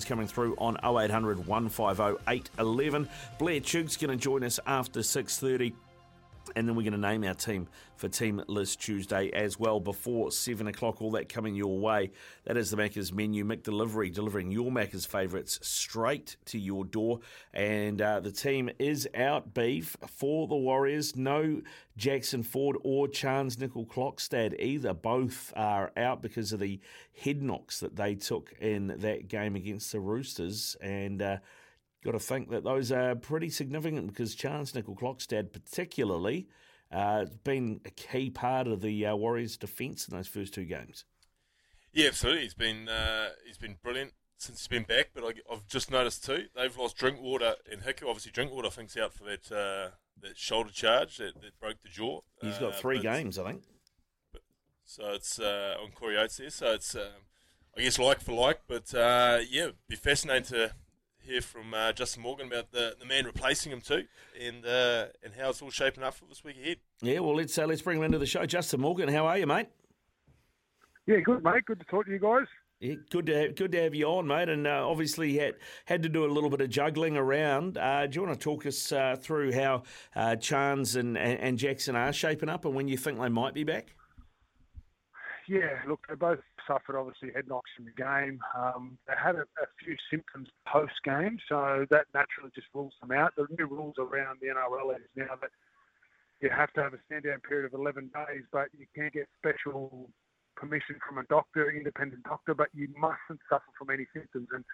coming 0.00 0.26
through 0.26 0.56
on 0.56 0.76
0800 0.84 1.46
150 1.46 2.22
811. 2.28 3.08
Blair 3.38 3.60
Tuke's 3.60 3.96
going 3.96 4.10
to 4.10 4.22
join 4.22 4.42
us 4.42 4.58
after 4.66 5.00
6.30 5.00 5.72
and 6.56 6.66
then 6.66 6.74
we're 6.74 6.82
going 6.82 6.92
to 6.92 6.98
name 6.98 7.24
our 7.24 7.34
team 7.34 7.68
for 7.96 8.08
Team 8.08 8.42
List 8.48 8.80
Tuesday 8.80 9.30
as 9.30 9.58
well 9.58 9.80
before 9.80 10.32
7 10.32 10.66
o'clock. 10.66 11.00
All 11.00 11.12
that 11.12 11.28
coming 11.28 11.54
your 11.54 11.78
way. 11.78 12.10
That 12.44 12.56
is 12.56 12.70
the 12.70 12.76
Macca's 12.76 13.12
menu. 13.12 13.44
McDelivery, 13.44 14.12
delivering 14.12 14.50
your 14.50 14.70
Macca's 14.70 15.06
favourites 15.06 15.58
straight 15.62 16.36
to 16.46 16.58
your 16.58 16.84
door. 16.84 17.20
And 17.54 18.00
uh, 18.00 18.20
the 18.20 18.32
team 18.32 18.70
is 18.78 19.08
out, 19.14 19.54
beef, 19.54 19.96
for 20.06 20.46
the 20.46 20.56
Warriors. 20.56 21.16
No 21.16 21.62
Jackson 21.96 22.42
Ford 22.42 22.76
or 22.82 23.06
Charnze 23.08 23.56
Nicoll-Klokstad 23.56 24.58
either. 24.58 24.94
Both 24.94 25.52
are 25.56 25.92
out 25.96 26.22
because 26.22 26.52
of 26.52 26.60
the 26.60 26.80
head 27.22 27.42
knocks 27.42 27.80
that 27.80 27.96
they 27.96 28.14
took 28.14 28.52
in 28.60 28.88
that 28.98 29.28
game 29.28 29.56
against 29.56 29.92
the 29.92 30.00
Roosters. 30.00 30.76
And... 30.80 31.22
Uh, 31.22 31.36
got 32.04 32.12
to 32.12 32.20
think 32.20 32.50
that 32.50 32.64
those 32.64 32.90
are 32.92 33.14
pretty 33.14 33.50
significant 33.50 34.08
because 34.08 34.34
Charnze 34.34 34.72
Nicoll-Klokstad, 34.72 35.52
particularly, 35.52 36.48
uh, 36.90 37.20
has 37.20 37.36
been 37.36 37.80
a 37.84 37.90
key 37.90 38.30
part 38.30 38.66
of 38.66 38.80
the 38.80 39.06
uh, 39.06 39.16
Warriors' 39.16 39.56
defence 39.56 40.08
in 40.08 40.16
those 40.16 40.28
first 40.28 40.54
two 40.54 40.64
games. 40.64 41.04
Yeah, 41.92 42.08
absolutely. 42.08 42.42
He's 42.42 42.54
been 42.54 42.88
uh, 42.88 43.30
he's 43.46 43.58
been 43.58 43.76
brilliant 43.82 44.12
since 44.38 44.60
he's 44.60 44.68
been 44.68 44.84
back. 44.84 45.10
But 45.14 45.24
I, 45.24 45.52
have 45.52 45.66
just 45.68 45.90
noticed 45.90 46.24
too 46.24 46.46
they've 46.56 46.76
lost 46.76 46.96
Drinkwater 46.96 47.54
and 47.70 47.82
Hiku. 47.82 48.08
Obviously, 48.08 48.32
Drinkwater 48.32 48.70
thinks 48.70 48.96
out 48.96 49.12
for 49.12 49.24
that 49.24 49.52
uh, 49.52 49.90
that 50.20 50.36
shoulder 50.36 50.70
charge 50.70 51.18
that, 51.18 51.40
that 51.42 51.58
broke 51.60 51.82
the 51.82 51.88
jaw. 51.88 52.20
He's 52.40 52.58
got 52.58 52.76
three 52.76 52.96
but- 52.96 53.02
games, 53.02 53.38
I 53.38 53.52
think. 53.52 53.62
So 54.84 55.12
it's 55.12 55.38
uh, 55.38 55.76
on 55.82 55.92
Corey 55.92 56.18
Oates 56.18 56.36
there. 56.36 56.50
So 56.50 56.72
it's, 56.72 56.94
um, 56.94 57.24
I 57.76 57.80
guess, 57.80 57.98
like 57.98 58.20
for 58.20 58.32
like. 58.32 58.60
But 58.66 58.92
uh, 58.94 59.38
yeah, 59.48 59.62
it'd 59.62 59.76
be 59.88 59.96
fascinating 59.96 60.44
to 60.58 60.74
hear 61.24 61.40
from 61.40 61.74
uh, 61.74 61.92
Justin 61.92 62.22
Morgan 62.22 62.46
about 62.46 62.72
the, 62.72 62.96
the 62.98 63.06
man 63.06 63.24
replacing 63.24 63.72
him 63.72 63.80
too, 63.80 64.04
and 64.40 64.64
uh, 64.66 65.06
and 65.22 65.34
how 65.38 65.50
it's 65.50 65.62
all 65.62 65.70
shaping 65.70 66.02
up 66.02 66.14
for 66.14 66.24
this 66.26 66.44
week 66.44 66.56
ahead. 66.60 66.78
Yeah, 67.00 67.20
well, 67.20 67.36
let's 67.36 67.56
uh, 67.56 67.66
let's 67.66 67.82
bring 67.82 67.98
him 67.98 68.04
into 68.04 68.18
the 68.18 68.26
show. 68.26 68.44
Justin 68.46 68.80
Morgan, 68.80 69.08
how 69.08 69.26
are 69.26 69.38
you, 69.38 69.46
mate? 69.46 69.68
Yeah, 71.06 71.20
good, 71.20 71.42
mate. 71.42 71.64
Good 71.64 71.80
to 71.80 71.86
talk 71.86 72.06
to 72.06 72.12
you 72.12 72.18
guys. 72.18 72.46
Yeah, 72.80 72.94
good 73.10 73.26
to 73.26 73.40
have, 73.40 73.54
good 73.54 73.72
to 73.72 73.82
have 73.82 73.94
you 73.94 74.06
on, 74.06 74.26
mate. 74.26 74.48
And 74.48 74.66
uh, 74.66 74.88
obviously 74.88 75.36
had 75.38 75.54
had 75.84 76.02
to 76.02 76.08
do 76.08 76.24
a 76.24 76.26
little 76.26 76.50
bit 76.50 76.60
of 76.60 76.70
juggling 76.70 77.16
around. 77.16 77.78
Uh, 77.78 78.06
do 78.06 78.16
you 78.16 78.26
want 78.26 78.38
to 78.38 78.42
talk 78.42 78.66
us 78.66 78.90
uh, 78.90 79.16
through 79.18 79.52
how 79.52 79.84
uh, 80.16 80.36
Charnze 80.36 80.96
and, 80.96 81.16
and 81.16 81.38
and 81.38 81.58
Jackson 81.58 81.96
are 81.96 82.12
shaping 82.12 82.48
up, 82.48 82.64
and 82.64 82.74
when 82.74 82.88
you 82.88 82.96
think 82.96 83.20
they 83.20 83.28
might 83.28 83.54
be 83.54 83.64
back? 83.64 83.94
Yeah, 85.48 85.80
look, 85.88 86.06
they 86.08 86.14
both 86.14 86.38
suffered 86.66 86.98
obviously 86.98 87.32
head 87.34 87.48
knocks 87.48 87.70
in 87.78 87.84
the 87.84 87.92
game. 87.92 88.40
Um, 88.56 88.98
they 89.06 89.14
had 89.16 89.36
a, 89.36 89.42
a 89.42 89.66
few 89.82 89.96
symptoms 90.10 90.48
post 90.66 90.94
game, 91.04 91.38
so 91.48 91.86
that 91.90 92.06
naturally 92.14 92.50
just 92.54 92.68
rules 92.74 92.94
them 93.00 93.12
out. 93.12 93.32
The 93.36 93.46
new 93.58 93.66
rules 93.66 93.94
around 93.98 94.38
the 94.40 94.48
NRL 94.48 94.96
is 94.96 95.02
now 95.16 95.36
that 95.40 95.50
you 96.40 96.50
have 96.50 96.72
to 96.74 96.82
have 96.82 96.94
a 96.94 96.98
stand 97.06 97.24
down 97.24 97.40
period 97.40 97.66
of 97.66 97.78
11 97.78 98.10
days, 98.14 98.42
but 98.50 98.68
you 98.76 98.86
can't 98.94 99.12
get 99.12 99.28
special 99.38 100.10
permission 100.56 100.96
from 101.06 101.18
a 101.18 101.24
doctor, 101.24 101.70
independent 101.70 102.24
doctor, 102.24 102.54
but 102.54 102.68
you 102.74 102.88
mustn't 102.98 103.40
suffer 103.48 103.70
from 103.78 103.90
any 103.90 104.06
symptoms. 104.12 104.48
And 104.52 104.64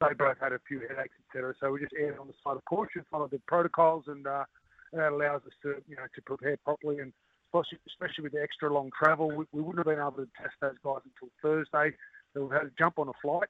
they 0.00 0.14
both 0.14 0.36
had 0.40 0.52
a 0.52 0.60
few 0.66 0.80
headaches, 0.80 1.14
etc. 1.28 1.54
So 1.60 1.72
we 1.72 1.80
just 1.80 1.92
erred 1.98 2.18
on 2.18 2.28
the 2.28 2.34
side 2.42 2.56
of 2.56 2.64
caution, 2.64 3.04
followed 3.10 3.30
the 3.30 3.40
protocols, 3.46 4.04
and 4.06 4.26
uh, 4.26 4.44
that 4.92 5.12
allows 5.12 5.42
us 5.44 5.52
to, 5.62 5.76
you 5.86 5.96
know, 5.96 6.06
to 6.14 6.22
prepare 6.22 6.56
properly. 6.64 6.98
And 7.00 7.12
especially, 7.54 8.24
with 8.24 8.32
the 8.32 8.42
extra 8.42 8.72
long 8.72 8.90
travel, 8.98 9.28
we, 9.28 9.44
we 9.52 9.62
wouldn't 9.62 9.78
have 9.78 9.86
been 9.86 10.00
able 10.00 10.24
to 10.24 10.28
test 10.40 10.54
those 10.60 10.76
guys 10.84 11.00
until 11.04 11.30
Thursday. 11.42 11.96
They 12.34 12.40
would 12.40 12.52
have 12.52 12.62
had 12.62 12.68
to 12.68 12.74
jump 12.78 12.98
on 12.98 13.08
a 13.08 13.16
flight, 13.22 13.48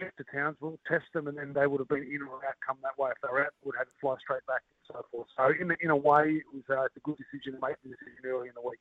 get 0.00 0.16
to 0.16 0.24
Townsville, 0.32 0.78
test 0.86 1.04
them, 1.12 1.28
and 1.28 1.36
then 1.36 1.52
they 1.52 1.66
would 1.66 1.80
have 1.80 1.88
been 1.88 2.04
in 2.04 2.22
or 2.22 2.44
out 2.46 2.54
come 2.66 2.78
that 2.82 2.98
way. 2.98 3.10
If 3.10 3.20
they 3.22 3.28
were 3.32 3.44
out, 3.44 3.52
would 3.64 3.76
have 3.76 3.86
to 3.86 3.92
fly 4.00 4.16
straight 4.20 4.46
back 4.46 4.62
and 4.68 4.96
so 4.96 5.04
forth. 5.10 5.28
So 5.36 5.52
in, 5.60 5.74
in 5.80 5.90
a 5.90 5.96
way, 5.96 6.42
it 6.42 6.48
was 6.52 6.64
uh, 6.70 6.84
a 6.84 7.00
good 7.04 7.16
decision 7.16 7.60
to 7.60 7.66
make 7.66 7.76
the 7.82 7.90
decision 7.90 8.24
early 8.24 8.48
in 8.48 8.54
the 8.54 8.66
week. 8.66 8.80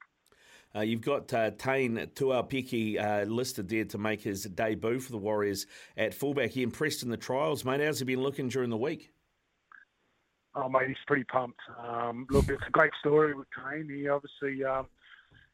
Uh, 0.75 0.81
you've 0.81 1.01
got 1.01 1.33
uh, 1.33 1.51
Taine 1.51 2.07
Tuaupiki 2.13 2.99
uh, 3.01 3.23
listed 3.25 3.69
there 3.69 3.85
to 3.85 3.97
make 3.97 4.21
his 4.21 4.43
debut 4.43 4.99
for 4.99 5.11
the 5.11 5.17
Warriors 5.17 5.65
at 5.95 6.13
fullback. 6.13 6.51
He 6.51 6.61
impressed 6.61 7.03
in 7.03 7.09
the 7.09 7.17
trials, 7.17 7.63
mate. 7.63 7.81
How's 7.81 7.99
he 7.99 8.05
been 8.05 8.21
looking 8.21 8.49
during 8.49 8.69
the 8.69 8.77
week? 8.77 9.11
Oh, 10.59 10.67
mate, 10.67 10.87
he's 10.87 10.97
pretty 11.05 11.23
pumped. 11.23 11.59
Um, 11.87 12.25
look, 12.31 12.49
it's 12.49 12.63
a 12.67 12.71
great 12.71 12.91
story 12.99 13.35
with 13.35 13.47
Kane. 13.55 13.87
He 13.87 14.09
obviously, 14.09 14.63
um, 14.63 14.87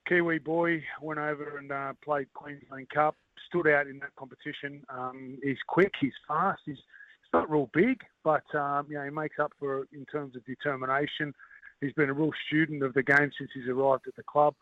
Kiwi 0.07 0.39
boy, 0.39 0.81
went 1.01 1.19
over 1.19 1.57
and 1.57 1.69
uh, 1.73 1.91
played 2.01 2.31
Queensland 2.33 2.89
Cup, 2.89 3.17
stood 3.49 3.67
out 3.67 3.87
in 3.87 3.99
that 3.99 4.15
competition. 4.15 4.81
Um, 4.87 5.39
he's 5.43 5.57
quick, 5.67 5.91
he's 5.99 6.13
fast, 6.25 6.61
he's, 6.65 6.77
he's 6.77 7.33
not 7.33 7.51
real 7.51 7.69
big, 7.73 7.99
but 8.23 8.43
um, 8.55 8.85
you 8.87 8.95
know 8.95 9.03
he 9.03 9.09
makes 9.09 9.39
up 9.39 9.51
for 9.59 9.79
it 9.79 9.89
in 9.91 10.05
terms 10.05 10.37
of 10.37 10.45
determination. 10.45 11.33
He's 11.81 11.93
been 11.93 12.09
a 12.09 12.13
real 12.13 12.31
student 12.47 12.81
of 12.81 12.93
the 12.93 13.03
game 13.03 13.29
since 13.37 13.49
he's 13.53 13.67
arrived 13.67 14.07
at 14.07 14.15
the 14.15 14.23
club. 14.23 14.55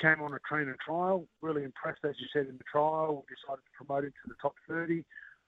Came 0.00 0.22
on 0.22 0.34
a 0.34 0.38
train 0.48 0.68
and 0.68 0.78
trial, 0.78 1.26
really 1.42 1.64
impressed, 1.64 2.04
as 2.04 2.14
you 2.20 2.26
said 2.32 2.46
in 2.46 2.56
the 2.58 2.64
trial. 2.70 3.24
We 3.28 3.34
decided 3.34 3.64
to 3.64 3.84
promote 3.84 4.04
him 4.04 4.12
to 4.22 4.28
the 4.28 4.36
top 4.40 4.54
30 4.68 5.04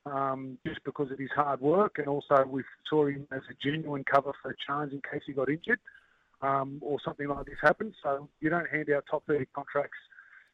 um, 0.06 0.58
just 0.66 0.82
because 0.84 1.10
of 1.10 1.18
his 1.18 1.30
hard 1.34 1.60
work, 1.60 1.98
and 1.98 2.08
also 2.08 2.44
we 2.46 2.62
saw 2.88 3.06
him 3.06 3.26
as 3.32 3.42
a 3.50 3.54
genuine 3.62 4.04
cover 4.04 4.32
for 4.42 4.54
Charnze 4.68 4.92
in 4.92 5.00
case 5.10 5.22
he 5.26 5.32
got 5.32 5.48
injured 5.48 5.78
um, 6.42 6.78
or 6.82 6.98
something 7.04 7.28
like 7.28 7.46
this 7.46 7.56
happened. 7.62 7.94
So 8.02 8.28
you 8.40 8.50
don't 8.50 8.68
hand 8.68 8.88
out 8.94 9.04
top 9.10 9.24
30 9.26 9.46
contracts, 9.54 9.98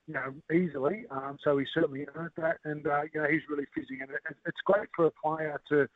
you 0.07 0.15
know, 0.15 0.35
easily. 0.55 1.07
Um, 1.11 1.39
so 1.43 1.57
he 1.59 1.67
certainly 1.73 2.07
earned 2.15 2.33
that, 2.37 2.59
and 2.65 2.87
uh, 2.87 3.03
you 3.13 3.21
know 3.21 3.29
he's 3.29 3.43
really 3.49 3.67
fizzing. 3.75 3.99
And 4.03 4.11
it, 4.11 4.37
it's 4.47 4.61
great 4.65 4.89
for 4.95 5.07
a 5.07 5.11
player 5.11 5.61
to 5.71 5.89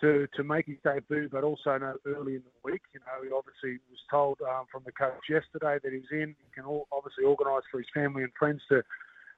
to 0.00 0.26
to 0.34 0.44
make 0.44 0.66
his 0.66 0.78
debut, 0.84 1.28
but 1.30 1.44
also 1.44 1.76
know 1.78 1.94
early 2.06 2.36
in 2.36 2.42
the 2.42 2.70
week. 2.70 2.82
You 2.94 3.00
know, 3.00 3.22
he 3.22 3.30
obviously 3.34 3.80
was 3.90 4.00
told 4.10 4.38
um, 4.42 4.64
from 4.72 4.82
the 4.84 4.92
coach 4.92 5.28
yesterday 5.28 5.78
that 5.82 5.92
he 5.92 5.98
was 5.98 6.12
in. 6.12 6.34
He 6.38 6.50
can 6.54 6.64
all, 6.64 6.86
obviously 6.92 7.24
organise 7.24 7.64
for 7.70 7.78
his 7.78 7.88
family 7.94 8.22
and 8.22 8.32
friends 8.38 8.62
to 8.70 8.82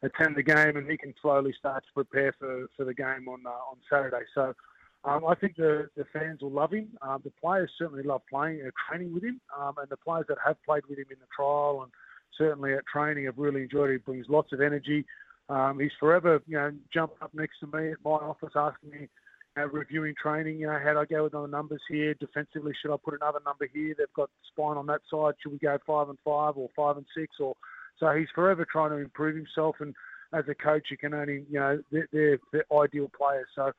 attend 0.03 0.37
the 0.37 0.43
game, 0.43 0.77
and 0.77 0.91
he 0.91 0.97
can 0.97 1.15
slowly 1.21 1.55
start 1.59 1.85
to 1.85 1.93
prepare 1.95 2.35
for, 2.39 2.67
for 2.77 2.85
the 2.85 2.95
game 2.95 3.29
on 3.29 3.41
uh, 3.47 3.51
on 3.51 3.77
Saturday. 3.91 4.25
So. 4.35 4.55
Um, 5.03 5.25
I 5.27 5.35
think 5.35 5.57
the, 5.57 5.89
the 5.97 6.05
fans 6.13 6.43
will 6.43 6.51
love 6.51 6.75
him. 6.75 6.89
Um, 7.01 7.23
the 7.25 7.33
players 7.43 7.71
certainly 7.79 8.03
love 8.03 8.21
playing, 8.29 8.61
uh, 8.67 8.71
training 8.87 9.15
with 9.15 9.25
him, 9.25 9.41
um, 9.59 9.73
and 9.79 9.89
the 9.89 9.97
players 9.97 10.27
that 10.29 10.37
have 10.45 10.63
played 10.63 10.83
with 10.91 10.99
him 10.99 11.07
in 11.11 11.17
the 11.19 11.27
trial 11.35 11.81
and 11.83 11.91
certainly 12.37 12.75
at 12.75 12.87
training 12.87 13.25
have 13.25 13.39
really 13.39 13.63
enjoyed 13.63 13.89
it. 13.89 13.93
He 13.95 13.99
brings 13.99 14.27
lots 14.29 14.53
of 14.53 14.61
energy. 14.61 15.07
Um, 15.49 15.81
he's 15.81 15.91
forever, 15.99 16.43
you 16.47 16.57
know, 16.57 16.73
jumping 16.93 17.17
up 17.23 17.33
next 17.35 17.61
to 17.61 17.67
me 17.67 17.93
at 17.93 17.99
my 18.05 18.11
office 18.11 18.53
asking 18.55 18.91
me, 18.91 19.09
know, 19.57 19.67
reviewing 19.67 20.15
training. 20.21 20.61
You 20.61 20.69
know, 20.69 20.79
how 20.83 20.93
do 20.93 20.99
I 21.01 21.05
go 21.05 21.25
with 21.25 21.33
the 21.33 21.47
numbers 21.47 21.83
here? 21.89 22.15
Defensively, 22.15 22.73
should 22.81 22.93
I 22.93 22.97
put 23.03 23.15
another 23.15 23.41
number 23.45 23.69
here? 23.73 23.95
They've 23.97 24.07
got 24.15 24.31
spine 24.53 24.77
on 24.77 24.87
that 24.87 25.01
side. 25.11 25.35
Should 25.43 25.53
we 25.53 25.59
go 25.59 25.77
five 25.87 26.09
and 26.09 26.19
five 26.25 26.57
or 26.57 26.69
five 26.77 26.97
and 26.97 27.07
six? 27.17 27.37
Or 27.41 27.55
so 28.01 28.11
he's 28.13 28.29
forever 28.35 28.65
trying 28.65 28.91
to 28.91 28.97
improve 28.97 29.37
himself. 29.37 29.77
And 29.81 29.95
as 30.33 30.45
a 30.49 30.55
coach, 30.55 30.87
you 30.91 30.97
can 30.97 31.15
only, 31.15 31.45
you 31.51 31.61
know, 31.61 31.81
they're, 31.93 32.09
they're, 32.13 32.39
they're 32.53 32.65
ideal 32.73 33.11
players. 33.17 33.47
So 33.55 33.71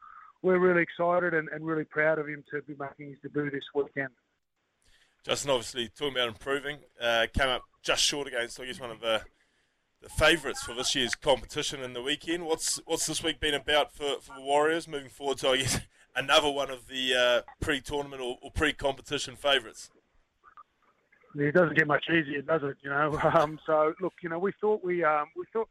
we're 0.42 0.60
really 0.60 0.84
excited 0.84 1.34
and, 1.34 1.50
and 1.50 1.66
really 1.66 1.84
proud 1.84 2.20
of 2.20 2.28
him 2.28 2.44
to 2.52 2.62
be 2.62 2.76
making 2.80 3.10
his 3.10 3.18
debut 3.24 3.50
this 3.50 3.64
weekend. 3.76 4.10
Justin, 5.26 5.52
obviously 5.52 5.88
talking 5.88 6.16
about 6.16 6.30
improving, 6.30 6.78
uh, 7.00 7.28
came 7.34 7.50
up 7.50 7.64
just 7.84 8.02
short 8.04 8.28
against, 8.28 8.60
I 8.60 8.66
guess, 8.66 8.80
one 8.80 8.92
of 8.92 9.02
the 9.02 9.22
the 10.02 10.10
favourites 10.10 10.64
for 10.64 10.74
this 10.74 10.96
year's 10.96 11.14
competition 11.14 11.82
in 11.82 11.94
the 11.94 12.02
weekend. 12.02 12.46
What's 12.46 12.82
what's 12.86 13.06
this 13.06 13.24
week 13.24 13.40
been 13.40 13.54
about 13.54 13.92
for, 13.92 14.20
for 14.20 14.36
the 14.36 14.42
Warriors 14.42 14.88
moving 14.88 15.10
forward 15.10 15.38
to, 15.40 15.50
I 15.50 15.58
guess, 15.58 15.80
another 16.16 16.50
one 16.50 16.72
of 16.72 16.88
the 16.88 17.14
uh, 17.14 17.42
pre-tournament 17.60 18.20
or, 18.22 18.38
or 18.42 18.50
pre-competition 18.50 19.36
favourites? 19.36 19.92
It 21.36 21.54
doesn't 21.54 21.78
get 21.78 21.88
much 21.88 22.06
easier, 22.10 22.42
does 22.42 22.62
it? 22.64 22.78
You 22.82 22.90
know. 22.90 23.20
Um, 23.34 23.60
so 23.66 23.94
look, 24.02 24.14
you 24.22 24.30
know, 24.30 24.40
we 24.40 24.52
thought 24.60 24.84
we 24.84 25.04
um, 25.04 25.28
we 25.36 25.46
thought 25.54 25.70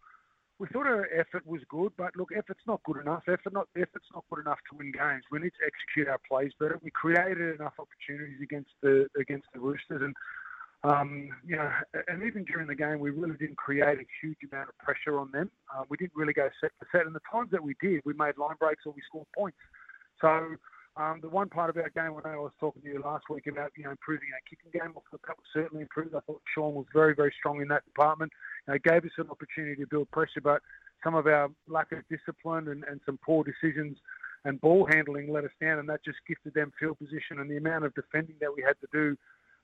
we 0.58 0.66
thought 0.68 0.86
our 0.86 1.08
effort 1.14 1.46
was 1.46 1.60
good, 1.68 1.92
but 1.96 2.16
look, 2.16 2.30
effort's 2.36 2.66
not 2.66 2.82
good 2.84 2.98
enough. 2.98 3.22
Effort 3.28 3.52
not 3.52 3.68
effort's 3.76 4.08
not 4.14 4.24
good 4.30 4.40
enough 4.40 4.58
to 4.70 4.76
win 4.76 4.92
games. 4.92 5.24
We 5.30 5.38
need 5.38 5.52
to 5.60 5.66
execute 5.66 6.08
our 6.08 6.20
plays 6.28 6.52
better. 6.58 6.78
We 6.82 6.90
created 6.90 7.60
enough 7.60 7.74
opportunities 7.78 8.40
against 8.42 8.70
the 8.82 9.08
against 9.18 9.46
the 9.52 9.60
Roosters, 9.60 10.02
and 10.02 10.14
um, 10.82 11.30
you 11.46 11.56
know, 11.56 11.70
and 12.08 12.22
even 12.22 12.44
during 12.44 12.66
the 12.66 12.74
game, 12.74 12.98
we 12.98 13.10
really 13.10 13.36
didn't 13.36 13.56
create 13.56 13.98
a 13.98 14.06
huge 14.22 14.38
amount 14.50 14.70
of 14.70 14.78
pressure 14.78 15.18
on 15.18 15.30
them. 15.32 15.50
Uh, 15.74 15.84
we 15.88 15.96
didn't 15.98 16.16
really 16.16 16.32
go 16.32 16.48
set 16.60 16.72
for 16.78 16.86
set, 16.92 17.06
and 17.06 17.14
the 17.14 17.20
times 17.30 17.50
that 17.52 17.62
we 17.62 17.74
did, 17.80 18.00
we 18.04 18.14
made 18.14 18.38
line 18.38 18.56
breaks 18.58 18.84
or 18.86 18.92
we 18.92 19.02
scored 19.06 19.26
points. 19.36 19.58
So. 20.20 20.56
Um, 20.96 21.20
the 21.22 21.28
one 21.28 21.48
part 21.48 21.70
of 21.70 21.76
our 21.76 21.88
game, 21.90 22.12
know 22.12 22.20
I 22.24 22.36
was 22.36 22.52
talking 22.58 22.82
to 22.82 22.88
you 22.88 23.00
last 23.02 23.24
week 23.30 23.46
about 23.46 23.70
you 23.76 23.84
know 23.84 23.90
improving 23.90 24.28
our 24.34 24.40
kicking 24.48 24.72
game. 24.72 24.90
I 24.90 25.00
thought 25.10 25.22
that 25.26 25.36
was 25.36 25.46
certainly 25.54 25.82
improved. 25.82 26.14
I 26.14 26.20
thought 26.20 26.42
Shaun 26.54 26.74
was 26.74 26.86
very, 26.92 27.14
very 27.14 27.32
strong 27.38 27.62
in 27.62 27.68
that 27.68 27.84
department. 27.84 28.32
You 28.68 28.78
gave 28.78 29.04
us 29.04 29.16
an 29.18 29.30
opportunity 29.30 29.76
to 29.76 29.86
build 29.86 30.10
pressure, 30.10 30.40
but 30.42 30.62
some 31.04 31.14
of 31.14 31.26
our 31.26 31.48
lack 31.68 31.92
of 31.92 32.00
discipline 32.10 32.68
and, 32.68 32.84
and 32.84 33.00
some 33.06 33.18
poor 33.24 33.44
decisions 33.44 33.96
and 34.44 34.60
ball 34.60 34.88
handling 34.92 35.32
let 35.32 35.44
us 35.44 35.50
down, 35.60 35.78
and 35.78 35.88
that 35.88 36.04
just 36.04 36.18
gifted 36.26 36.54
them 36.54 36.72
field 36.78 36.98
position. 36.98 37.38
And 37.38 37.50
the 37.50 37.56
amount 37.56 37.84
of 37.84 37.94
defending 37.94 38.36
that 38.40 38.52
we 38.54 38.62
had 38.62 38.74
to 38.80 38.88
do 38.92 39.16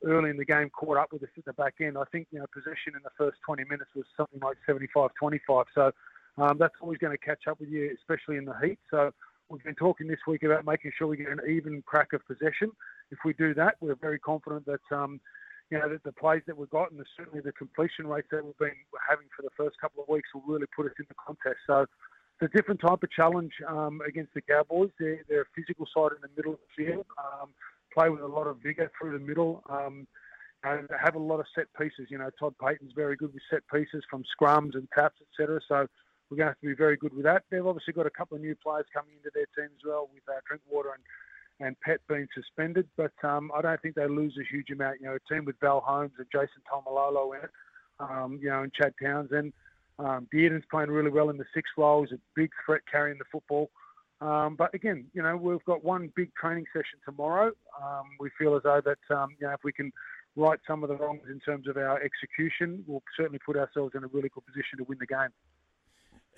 early 0.05 0.31
in 0.31 0.37
the 0.37 0.45
game 0.45 0.71
caught 0.71 0.99
up 0.99 1.13
with 1.13 1.23
us 1.23 1.29
at 1.37 1.45
the 1.45 1.53
back 1.55 1.75
end. 1.81 1.97
I 1.99 2.05
think 2.13 2.29
you 2.31 2.39
know 2.39 2.47
possession 2.53 2.95
in 2.95 3.03
the 3.03 3.11
first 3.17 3.39
20 3.47 3.65
minutes 3.65 3.91
was 3.95 4.05
something 4.17 4.41
like 4.41 4.59
75-25. 4.69 5.65
So 5.75 5.93
um, 6.39 6.57
that's 6.59 6.75
always 6.81 6.99
going 6.99 7.17
to 7.17 7.25
catch 7.25 7.49
up 7.49 7.59
with 7.61 7.71
you, 7.71 7.95
especially 7.99 8.37
in 8.37 8.45
the 8.45 8.55
heat. 8.63 8.79
So 8.91 9.13
we've 9.49 9.63
been 9.63 9.75
talking 9.75 10.07
this 10.07 10.19
week 10.27 10.43
about 10.43 10.65
making 10.65 10.93
sure 10.97 11.07
we 11.07 11.17
get 11.17 11.29
an 11.29 11.41
even 11.49 11.83
crack 11.87 12.13
of 12.13 12.27
possession. 12.27 12.71
If 13.11 13.19
we 13.25 13.33
do 13.35 13.55
that, 13.55 13.77
we're 13.81 13.95
very 13.95 14.19
confident 14.19 14.67
that 14.67 14.97
um, 14.97 15.21
you 15.71 15.79
know 15.79 15.89
that 15.89 16.03
the 16.05 16.13
plays 16.13 16.43
that 16.47 16.57
we've 16.57 16.71
got 16.71 16.91
and 16.91 17.01
the, 17.01 17.05
certainly 17.17 17.41
the 17.41 17.53
completion 17.53 18.07
rates 18.07 18.29
that 18.31 18.45
we've 18.45 18.59
been 18.59 18.73
having 19.09 19.27
for 19.37 19.43
the 19.43 19.51
first 19.57 19.77
couple 19.81 20.03
of 20.03 20.09
weeks 20.09 20.29
will 20.35 20.43
really 20.47 20.67
put 20.75 20.87
us 20.87 20.93
in 20.99 21.07
the 21.09 21.15
contest. 21.15 21.59
So 21.67 21.87
it's 22.41 22.53
a 22.53 22.57
different 22.57 22.81
type 22.81 23.03
of 23.03 23.11
challenge 23.11 23.53
um, 23.67 24.01
against 24.07 24.35
the 24.35 24.43
Cowboys. 24.43 24.91
They're, 24.99 25.21
they're 25.29 25.43
a 25.43 25.55
physical 25.55 25.87
side 25.95 26.13
in 26.17 26.23
the 26.23 26.31
middle 26.37 26.55
of 26.55 26.59
the 26.77 26.85
field, 26.85 27.07
um, 27.19 27.51
play 27.95 28.11
with 28.11 28.21
a 28.21 28.27
lot 28.27 28.47
of 28.47 28.59
vigour 28.63 28.91
through 28.99 29.19
the 29.19 29.25
middle. 29.25 29.63
Um, 29.69 30.07
and 30.65 30.89
have 31.01 31.15
a 31.15 31.19
lot 31.19 31.39
of 31.39 31.47
set 31.55 31.67
pieces. 31.79 32.09
You 32.09 32.19
know, 32.19 32.29
Todd 32.41 32.55
Payten's 32.61 32.93
very 32.97 33.15
good 33.15 33.33
with 33.33 33.43
set 33.49 33.63
pieces 33.73 34.03
from 34.11 34.25
scrums 34.25 34.75
and 34.75 34.89
taps, 34.99 35.21
etc. 35.31 35.61
So 35.69 35.87
we're 36.31 36.37
going 36.37 36.47
to 36.47 36.51
have 36.51 36.61
to 36.61 36.67
be 36.67 36.75
very 36.75 36.97
good 36.97 37.15
with 37.15 37.25
that. 37.25 37.45
They've 37.51 37.67
obviously 37.67 37.93
got 37.93 38.07
a 38.07 38.11
couple 38.11 38.37
of 38.37 38.43
new 38.43 38.55
players 38.57 38.87
coming 38.93 39.13
into 39.17 39.31
their 39.35 39.47
team 39.57 39.73
as 39.77 39.85
well 39.85 40.09
with 40.13 40.23
uh, 40.29 40.41
Drinkwater 40.47 40.91
and, 40.91 41.67
and 41.67 41.81
Pet 41.81 42.01
being 42.09 42.27
suspended. 42.35 42.89
But 42.97 43.13
um, 43.23 43.51
I 43.55 43.63
don't 43.63 43.81
think 43.81 43.95
they 43.95 44.09
lose 44.09 44.37
a 44.41 44.45
huge 44.45 44.71
amount. 44.71 45.01
You 45.01 45.07
know, 45.07 45.17
a 45.17 45.35
team 45.35 45.45
with 45.45 45.57
Val 45.61 45.81
Holmes 45.81 46.13
and 46.19 46.27
Jason 46.33 46.63
Taumalolo 46.71 47.37
in 47.37 47.45
it, 47.45 47.51
um, 48.01 48.39
you 48.43 48.49
know, 48.49 48.63
and 48.63 48.73
Chad 48.73 48.95
Townsend. 49.03 49.53
Um, 49.99 50.29
playing 50.31 50.91
really 50.91 51.11
well 51.11 51.31
in 51.31 51.39
the 51.39 51.47
six 51.55 51.71
role. 51.79 52.03
He's 52.03 52.13
a 52.13 52.21
big 52.35 52.51
threat 52.67 52.83
carrying 52.91 53.19
the 53.19 53.25
football. 53.33 53.71
Um, 54.21 54.57
but 54.57 54.75
again, 54.75 55.07
you 55.15 55.23
know, 55.23 55.37
we've 55.37 55.65
got 55.65 55.85
one 55.85 56.13
big 56.17 56.35
training 56.35 56.67
session 56.73 56.99
tomorrow. 57.05 57.53
Um, 57.83 58.05
we 58.19 58.31
feel 58.39 58.57
as 58.57 58.63
though 58.63 58.81
that, 58.85 59.15
um, 59.15 59.31
you 59.39 59.47
know, 59.47 59.53
if 59.53 59.61
we 59.65 59.73
can 59.73 59.93
right 60.37 60.59
some 60.67 60.83
of 60.83 60.89
the 60.89 60.97
wrongs 60.97 61.23
in 61.31 61.41
terms 61.41 61.67
of 61.67 61.77
our 61.77 62.01
execution, 62.03 62.85
we'll 62.87 63.03
certainly 63.17 63.39
put 63.45 63.57
ourselves 63.57 63.93
in 63.95 64.05
a 64.05 64.07
really 64.09 64.29
good 64.29 64.45
position 64.47 64.79
to 64.79 64.85
win 64.85 64.99
the 65.01 65.07
game. 65.07 65.29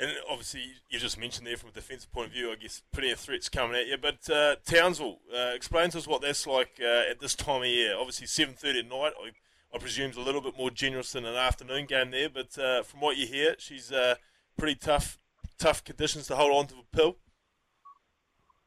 And 0.01 0.13
obviously, 0.31 0.63
you 0.89 0.99
just 0.99 1.19
mentioned 1.19 1.47
there 1.47 1.57
from 1.57 1.71
a 1.71 1.73
defensive 1.73 2.13
point 2.13 2.29
of 2.29 2.33
view, 2.33 2.53
I 2.53 2.55
guess 2.55 2.83
plenty 2.93 3.11
of 3.11 3.19
threats 3.19 3.49
coming 3.49 3.77
at 3.77 3.89
you. 3.89 3.97
But 3.97 4.31
uh, 4.31 4.57
Townsville, 4.65 5.19
uh, 5.35 5.51
explain 5.55 5.91
to 5.91 5.99
us 5.99 6.07
what 6.07 6.23
that's 6.23 6.47
like 6.47 6.81
uh, 6.81 7.11
at 7.11 7.19
this 7.19 7.35
time 7.35 7.63
of 7.63 7.67
year. 7.67 7.97
Obviously, 7.99 8.27
7.30 8.29 8.79
at 8.79 8.89
night, 8.89 9.13
I, 9.21 9.31
I 9.75 9.79
presume, 9.79 10.11
is 10.11 10.17
a 10.17 10.21
little 10.21 10.41
bit 10.41 10.57
more 10.57 10.71
generous 10.71 11.13
than 11.13 11.25
an 11.25 11.35
afternoon 11.35 11.87
game 11.87 12.13
there. 12.13 12.29
But 12.29 12.57
uh, 12.57 12.83
from 12.85 13.01
what 13.01 13.17
you 13.17 13.27
hear, 13.27 13.57
she's 13.59 13.91
uh, 13.91 14.15
pretty 14.57 14.77
tough 14.77 15.19
tough 15.59 15.85
conditions 15.85 16.27
to 16.29 16.37
hold 16.37 16.55
on 16.57 16.67
to 16.69 16.75
the 16.75 16.97
pill. 16.97 17.17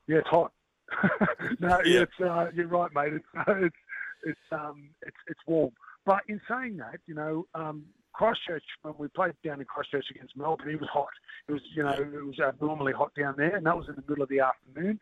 Yeah, 0.08 0.18
it's 0.18 0.28
hot. 0.28 0.52
no, 1.60 1.80
yeah. 1.86 2.02
it's, 2.02 2.20
uh, 2.20 2.48
you're 2.54 2.68
right, 2.68 2.92
mate. 2.94 3.14
It's, 3.14 3.26
it's, 3.48 3.76
it's, 4.24 4.40
um, 4.52 4.90
it's, 5.02 5.18
it's 5.28 5.40
warm. 5.48 5.72
But 6.06 6.22
in 6.28 6.42
saying 6.50 6.78
that, 6.78 7.00
you 7.06 7.16
know, 7.16 7.48
um, 7.56 7.86
Christchurch, 8.22 8.64
when 8.84 8.94
we 9.00 9.08
played 9.08 9.34
down 9.44 9.62
in 9.62 9.66
Christchurch 9.66 10.06
against 10.12 10.38
Melbourne, 10.38 10.70
it 10.70 10.80
was 10.80 10.90
hot. 10.94 11.10
It 11.48 11.54
was, 11.54 11.62
you 11.76 11.82
know, 11.82 11.90
it 11.90 12.24
was 12.24 12.40
abnormally 12.40 12.94
hot 12.94 13.12
down 13.18 13.34
there, 13.36 13.56
and 13.56 13.66
that 13.66 13.76
was 13.76 13.90
in 13.90 13.96
the 13.96 14.04
middle 14.08 14.22
of 14.22 14.30
the 14.30 14.42
afternoon. 14.42 15.00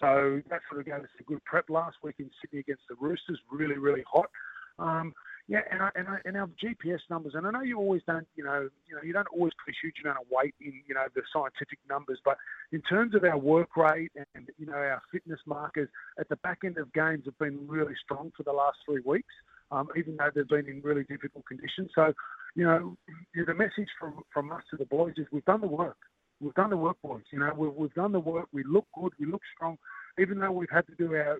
So 0.00 0.40
that 0.48 0.60
sort 0.70 0.80
of 0.80 0.86
gave 0.86 0.94
us 0.94 1.12
a 1.20 1.22
good 1.24 1.44
prep 1.44 1.68
last 1.68 1.96
week 2.02 2.14
in 2.18 2.30
Sydney 2.40 2.60
against 2.60 2.84
the 2.88 2.94
Roosters. 2.98 3.38
Really, 3.50 3.76
really 3.76 4.02
hot. 4.10 4.30
Um, 4.78 5.12
yeah, 5.48 5.60
and 5.70 5.82
I, 5.82 5.90
and, 5.96 6.08
I, 6.08 6.18
and 6.24 6.34
our 6.34 6.48
GPS 6.64 7.00
numbers, 7.10 7.34
and 7.34 7.46
I 7.46 7.50
know 7.50 7.60
you 7.60 7.76
always 7.76 8.00
don't, 8.06 8.26
you 8.36 8.44
know, 8.44 8.70
you 8.88 8.94
know, 8.94 9.02
you 9.02 9.12
don't 9.12 9.28
always 9.34 9.52
put 9.62 9.74
a 9.74 9.76
huge 9.82 9.96
amount 10.02 10.20
of 10.22 10.24
weight 10.30 10.54
in, 10.62 10.72
you 10.86 10.94
know, 10.94 11.04
the 11.14 11.20
scientific 11.30 11.78
numbers, 11.90 12.20
but 12.24 12.38
in 12.70 12.80
terms 12.80 13.14
of 13.14 13.22
our 13.24 13.36
work 13.36 13.76
rate 13.76 14.12
and 14.34 14.48
you 14.56 14.64
know 14.64 14.72
our 14.72 15.02
fitness 15.12 15.40
markers 15.44 15.90
at 16.18 16.28
the 16.30 16.36
back 16.36 16.60
end 16.64 16.78
of 16.78 16.90
games 16.94 17.24
have 17.26 17.36
been 17.36 17.68
really 17.68 17.94
strong 18.02 18.32
for 18.34 18.44
the 18.44 18.52
last 18.52 18.78
three 18.86 19.02
weeks, 19.04 19.34
um, 19.72 19.88
even 19.96 20.16
though 20.16 20.30
they've 20.34 20.48
been 20.48 20.68
in 20.68 20.80
really 20.82 21.04
difficult 21.04 21.44
conditions. 21.46 21.90
So, 21.94 22.12
you 22.54 22.64
know, 22.64 22.96
the 23.34 23.54
message 23.54 23.88
from 23.98 24.22
from 24.32 24.52
us 24.52 24.62
to 24.70 24.76
the 24.76 24.84
boys 24.86 25.14
is 25.16 25.26
we've 25.32 25.44
done 25.44 25.62
the 25.62 25.66
work. 25.66 25.96
We've 26.40 26.54
done 26.54 26.70
the 26.70 26.76
work, 26.76 26.96
boys. 27.02 27.22
You 27.32 27.38
know, 27.38 27.52
we've, 27.56 27.72
we've 27.72 27.94
done 27.94 28.12
the 28.12 28.20
work. 28.20 28.48
We 28.52 28.64
look 28.64 28.86
good. 28.94 29.12
We 29.18 29.26
look 29.26 29.42
strong. 29.54 29.78
Even 30.18 30.38
though 30.40 30.52
we've 30.52 30.70
had 30.70 30.86
to 30.88 30.94
do 30.98 31.14
our, 31.14 31.38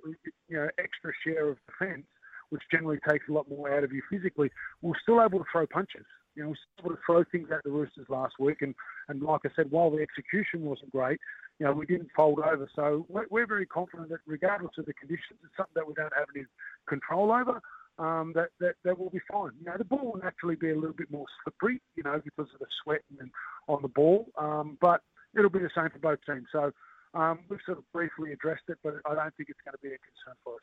you 0.49 0.57
know, 0.57 0.69
extra 0.79 1.13
share 1.27 1.51
of 1.51 1.59
defence, 1.67 2.07
which 2.51 2.63
generally 2.71 2.99
takes 3.09 3.29
a 3.29 3.33
lot 3.33 3.49
more 3.49 3.75
out 3.77 3.85
of 3.85 3.93
you 3.93 4.03
physically, 4.11 4.51
we're 4.81 4.99
still 5.03 5.23
able 5.23 5.41
to 5.41 5.45
throw 5.51 5.67
punches. 5.67 6.07
You 6.35 6.45
know, 6.45 6.49
we 6.49 6.55
were 6.55 6.87
able 6.87 6.97
to 6.97 7.03
throw 7.05 7.25
things 7.31 7.49
at 7.53 7.63
the 7.65 7.71
Roosters 7.71 8.07
last 8.09 8.35
week, 8.39 8.63
and, 8.63 8.75
and 9.09 9.23
like 9.23 9.41
I 9.45 9.51
said, 9.55 9.71
while 9.71 9.91
the 9.91 10.01
execution 10.01 10.63
wasn't 10.63 10.93
great, 10.93 11.19
you 11.59 11.67
know, 11.67 11.73
we 11.73 11.85
didn't 11.85 12.09
fold 12.17 12.39
over. 12.39 12.69
So 12.75 13.05
we're, 13.09 13.27
we're 13.31 13.47
very 13.47 13.67
confident 13.67 14.09
that 14.11 14.21
regardless 14.27 14.73
of 14.79 14.87
the 14.87 14.95
conditions, 14.95 15.39
it's 15.45 15.57
something 15.57 15.75
that 15.75 15.87
we 15.87 15.95
don't 15.95 16.13
have 16.17 16.29
any 16.35 16.47
control 16.89 17.33
over. 17.33 17.61
Um, 18.03 18.33
that, 18.35 18.49
that 18.59 18.75
that 18.85 18.99
will 18.99 19.11
be 19.11 19.21
fine. 19.31 19.53
You 19.61 19.67
know, 19.67 19.75
the 19.79 19.85
ball 19.85 20.13
will 20.13 20.21
naturally 20.21 20.57
be 20.57 20.71
a 20.71 20.75
little 20.75 20.97
bit 20.97 21.09
more 21.11 21.27
slippery, 21.43 21.81
you 21.95 22.03
know, 22.03 22.21
because 22.25 22.53
of 22.53 22.59
the 22.59 22.67
sweat 22.83 23.03
and 23.21 23.31
on 23.69 23.81
the 23.81 23.89
ball. 23.89 24.27
Um, 24.37 24.77
but 24.81 25.03
it'll 25.39 25.51
be 25.51 25.61
the 25.61 25.71
same 25.77 25.89
for 25.91 26.01
both 26.01 26.19
teams. 26.27 26.49
So 26.51 26.73
um, 27.15 27.41
we've 27.49 27.61
sort 27.65 27.79
of 27.79 27.85
briefly 27.93 28.33
addressed 28.33 28.65
it, 28.69 28.79
but 28.83 28.95
I 29.07 29.15
don't 29.15 29.35
think 29.37 29.51
it's 29.51 29.61
going 29.65 29.75
to 29.75 29.83
be 29.83 29.89
a 29.89 29.99
concern 29.99 30.35
for 30.43 30.55
us. 30.55 30.63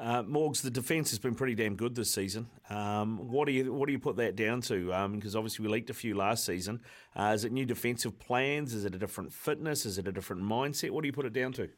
Uh, 0.00 0.22
Morgs, 0.22 0.62
the 0.62 0.70
defence 0.70 1.10
has 1.10 1.18
been 1.18 1.34
pretty 1.34 1.54
damn 1.54 1.76
good 1.76 1.94
this 1.94 2.12
season. 2.12 2.48
Um, 2.70 3.30
what 3.30 3.46
do 3.46 3.52
you 3.52 3.72
what 3.72 3.86
do 3.86 3.92
you 3.92 3.98
put 3.98 4.16
that 4.16 4.36
down 4.36 4.60
to? 4.62 4.86
Because 5.12 5.34
um, 5.34 5.38
obviously 5.38 5.64
we 5.64 5.72
leaked 5.72 5.90
a 5.90 5.94
few 5.94 6.16
last 6.16 6.44
season. 6.44 6.80
Uh, 7.16 7.32
is 7.34 7.44
it 7.44 7.52
new 7.52 7.66
defensive 7.66 8.18
plans? 8.18 8.74
Is 8.74 8.84
it 8.84 8.94
a 8.94 8.98
different 8.98 9.32
fitness? 9.32 9.86
Is 9.86 9.98
it 9.98 10.06
a 10.06 10.12
different 10.12 10.42
mindset? 10.42 10.90
What 10.90 11.02
do 11.02 11.08
you 11.08 11.12
put 11.12 11.26
it 11.26 11.32
down 11.32 11.52
to? 11.54 11.68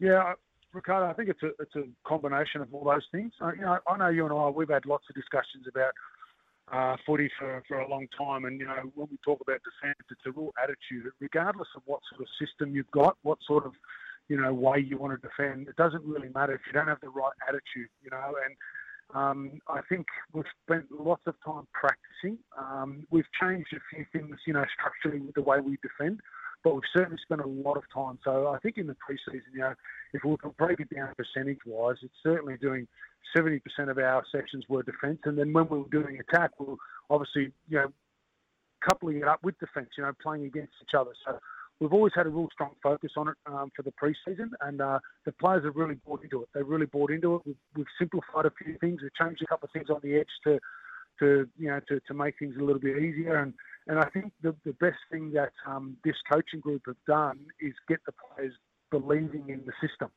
Yeah, 0.00 0.32
Ricardo, 0.72 1.06
I 1.06 1.14
think 1.14 1.28
it's 1.28 1.42
a 1.42 1.50
it's 1.60 1.74
a 1.76 1.84
combination 2.06 2.60
of 2.60 2.72
all 2.72 2.84
those 2.84 3.06
things. 3.10 3.32
Uh, 3.40 3.52
you 3.52 3.62
know, 3.62 3.78
I 3.88 3.96
know 3.96 4.08
you 4.08 4.24
and 4.24 4.32
I 4.32 4.48
we've 4.48 4.68
had 4.68 4.86
lots 4.86 5.04
of 5.08 5.16
discussions 5.16 5.66
about 5.68 5.92
uh, 6.72 6.96
footy 7.04 7.28
for, 7.38 7.62
for 7.66 7.80
a 7.80 7.88
long 7.88 8.06
time, 8.16 8.44
and 8.44 8.60
you 8.60 8.66
know 8.66 8.76
when 8.94 9.08
we 9.10 9.18
talk 9.24 9.40
about 9.40 9.60
defence, 9.64 9.98
it's 10.10 10.20
a 10.26 10.30
real 10.30 10.52
attitude. 10.62 11.10
Regardless 11.20 11.68
of 11.76 11.82
what 11.86 12.00
sort 12.10 12.22
of 12.22 12.28
system 12.38 12.74
you've 12.74 12.90
got, 12.92 13.16
what 13.22 13.38
sort 13.46 13.66
of 13.66 13.72
you 14.28 14.40
know 14.40 14.54
way 14.54 14.78
you 14.78 14.96
want 14.96 15.20
to 15.20 15.28
defend. 15.28 15.68
It 15.68 15.76
doesn't 15.76 16.04
really 16.04 16.30
matter 16.34 16.54
if 16.54 16.60
you 16.66 16.72
don't 16.72 16.88
have 16.88 17.00
the 17.00 17.10
right 17.10 17.34
attitude, 17.48 17.90
you 18.02 18.10
know. 18.10 18.34
And 18.46 18.56
um, 19.14 19.60
I 19.68 19.80
think 19.88 20.06
we've 20.32 20.44
spent 20.64 20.86
lots 20.90 21.22
of 21.26 21.34
time 21.44 21.66
practicing. 21.72 22.38
Um, 22.56 23.06
we've 23.10 23.28
changed 23.40 23.74
a 23.74 23.80
few 23.94 24.06
things, 24.12 24.36
you 24.46 24.52
know, 24.52 24.64
structurally 24.78 25.24
with 25.24 25.34
the 25.34 25.42
way 25.42 25.58
we 25.60 25.78
defend, 25.82 26.20
but 26.62 26.74
we've 26.74 26.82
certainly 26.92 27.18
spent 27.22 27.40
a 27.40 27.46
lot 27.46 27.76
of 27.76 27.84
time. 27.92 28.18
So 28.24 28.48
I 28.48 28.58
think 28.58 28.76
in 28.76 28.86
the 28.86 28.94
preseason, 28.96 29.52
you 29.52 29.60
know, 29.60 29.74
if 30.12 30.24
we 30.24 30.36
can 30.36 30.50
break 30.58 30.80
it 30.80 30.94
down 30.94 31.14
percentage-wise, 31.16 31.96
it's 32.02 32.14
certainly 32.22 32.56
doing 32.60 32.86
70% 33.36 33.60
of 33.88 33.98
our 33.98 34.24
sessions 34.32 34.64
were 34.68 34.82
defence, 34.82 35.20
and 35.24 35.38
then 35.38 35.52
when 35.52 35.68
we 35.68 35.78
were 35.78 35.88
doing 35.90 36.18
attack, 36.18 36.50
we 36.58 36.66
we're 36.66 36.76
obviously, 37.10 37.52
you 37.68 37.78
know, 37.78 37.92
coupling 38.88 39.18
it 39.18 39.28
up 39.28 39.40
with 39.42 39.58
defence, 39.58 39.90
you 39.96 40.04
know, 40.04 40.12
playing 40.22 40.44
against 40.44 40.72
each 40.82 40.94
other. 40.98 41.10
So 41.24 41.38
we've 41.80 41.92
always 41.92 42.12
had 42.14 42.26
a 42.26 42.30
real 42.30 42.48
strong 42.52 42.72
focus 42.82 43.12
on 43.16 43.28
it 43.28 43.34
um, 43.46 43.70
for 43.74 43.82
the 43.82 43.92
preseason, 43.92 44.50
and 44.60 44.80
uh, 44.80 44.98
the 45.24 45.32
players 45.32 45.64
have 45.64 45.76
really 45.76 45.96
bought 46.06 46.22
into 46.22 46.42
it. 46.42 46.48
They've 46.54 46.66
really 46.66 46.86
bought 46.86 47.10
into 47.10 47.36
it. 47.36 47.42
We've, 47.46 47.56
we've, 47.76 47.86
simplified 47.98 48.46
a 48.46 48.52
few 48.62 48.76
things. 48.78 49.00
We've 49.02 49.14
changed 49.14 49.42
a 49.42 49.46
couple 49.46 49.66
of 49.66 49.72
things 49.72 49.90
on 49.90 50.00
the 50.02 50.16
edge 50.16 50.28
to, 50.44 50.58
to 51.20 51.48
you 51.58 51.68
know, 51.68 51.80
to, 51.88 52.00
to 52.00 52.14
make 52.14 52.38
things 52.38 52.56
a 52.58 52.64
little 52.64 52.80
bit 52.80 52.98
easier. 52.98 53.36
And 53.36 53.54
and 53.86 53.98
I 53.98 54.08
think 54.10 54.32
the 54.42 54.54
the 54.64 54.72
best 54.74 54.98
thing 55.10 55.32
that 55.32 55.52
um, 55.66 55.96
this 56.04 56.16
coaching 56.30 56.60
group 56.60 56.82
have 56.86 56.96
done 57.06 57.38
is 57.60 57.74
get 57.88 58.00
the 58.06 58.12
players 58.12 58.54
believing 58.90 59.48
in 59.48 59.62
the 59.64 59.72
system. 59.86 60.10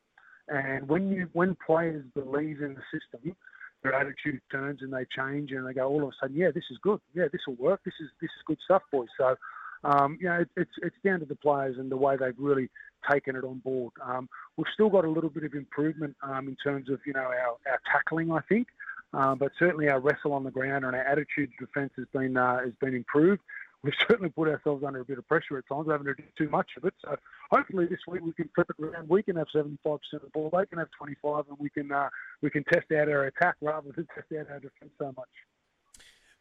And 0.48 0.88
when 0.88 1.10
you 1.10 1.28
when 1.32 1.56
players 1.64 2.04
believe 2.14 2.60
in 2.60 2.74
the 2.74 2.82
system, 2.92 3.36
their 3.82 3.94
attitude 3.94 4.40
turns 4.50 4.80
and 4.82 4.92
they 4.92 5.06
change 5.16 5.52
and 5.52 5.66
they 5.66 5.72
go 5.72 5.88
all 5.88 6.02
of 6.02 6.08
a 6.08 6.12
sudden, 6.20 6.36
yeah, 6.36 6.50
this 6.54 6.64
is 6.70 6.78
good. 6.82 7.00
Yeah, 7.14 7.24
this 7.32 7.42
will 7.46 7.56
work. 7.56 7.80
This 7.84 7.94
is 8.00 8.08
this 8.20 8.30
is 8.36 8.42
good 8.46 8.58
stuff, 8.64 8.82
boys. 8.92 9.08
So 9.16 9.36
um, 9.84 10.18
you 10.20 10.28
know, 10.28 10.40
it, 10.40 10.48
it's 10.56 10.70
it's 10.82 10.96
down 11.04 11.20
to 11.20 11.26
the 11.26 11.36
players 11.36 11.76
and 11.78 11.90
the 11.90 11.96
way 11.96 12.16
they've 12.16 12.34
really 12.38 12.70
taken 13.10 13.36
it 13.36 13.44
on 13.44 13.58
board. 13.58 13.92
Um, 14.02 14.28
we've 14.56 14.66
still 14.72 14.88
got 14.88 15.04
a 15.04 15.10
little 15.10 15.28
bit 15.30 15.44
of 15.44 15.54
improvement 15.54 16.16
um, 16.22 16.48
in 16.48 16.56
terms 16.56 16.88
of 16.88 17.00
you 17.06 17.12
know 17.12 17.20
our, 17.20 17.56
our 17.70 17.80
tackling, 17.92 18.32
I 18.32 18.40
think, 18.48 18.68
uh, 19.14 19.34
but 19.34 19.52
certainly 19.58 19.88
our 19.88 20.00
wrestle 20.00 20.32
on 20.32 20.44
the 20.44 20.50
ground 20.50 20.84
and 20.84 20.94
our 20.94 21.02
attitude 21.02 21.50
to 21.58 21.66
defence 21.66 21.92
has 21.96 22.06
been 22.12 22.36
uh, 22.36 22.58
has 22.60 22.72
been 22.80 22.94
improved. 22.94 23.42
We've 23.82 23.92
certainly 24.08 24.30
put 24.30 24.48
ourselves 24.48 24.82
under 24.82 25.00
a 25.00 25.04
bit 25.04 25.18
of 25.18 25.28
pressure 25.28 25.58
at 25.58 25.68
times, 25.68 25.88
having 25.90 26.06
to 26.06 26.14
do 26.14 26.22
too 26.38 26.48
much 26.48 26.70
of 26.78 26.86
it. 26.86 26.94
So 27.04 27.16
hopefully 27.50 27.84
this 27.84 27.98
week 28.08 28.22
we 28.24 28.32
can 28.32 28.48
flip 28.54 28.70
it 28.70 28.82
around. 28.82 29.10
We 29.10 29.22
can 29.22 29.36
have 29.36 29.46
75% 29.54 29.74
of 30.14 30.22
the 30.22 30.30
ball, 30.32 30.50
they 30.56 30.64
can 30.64 30.78
have 30.78 30.88
25, 30.96 31.44
and 31.50 31.58
we 31.58 31.68
can 31.68 31.92
uh, 31.92 32.08
we 32.40 32.48
can 32.48 32.64
test 32.64 32.90
out 32.92 33.08
our 33.08 33.24
attack 33.24 33.56
rather 33.60 33.92
than 33.94 34.06
test 34.14 34.28
out 34.40 34.50
our 34.50 34.60
defence 34.60 34.92
so 34.98 35.12
much. 35.16 35.28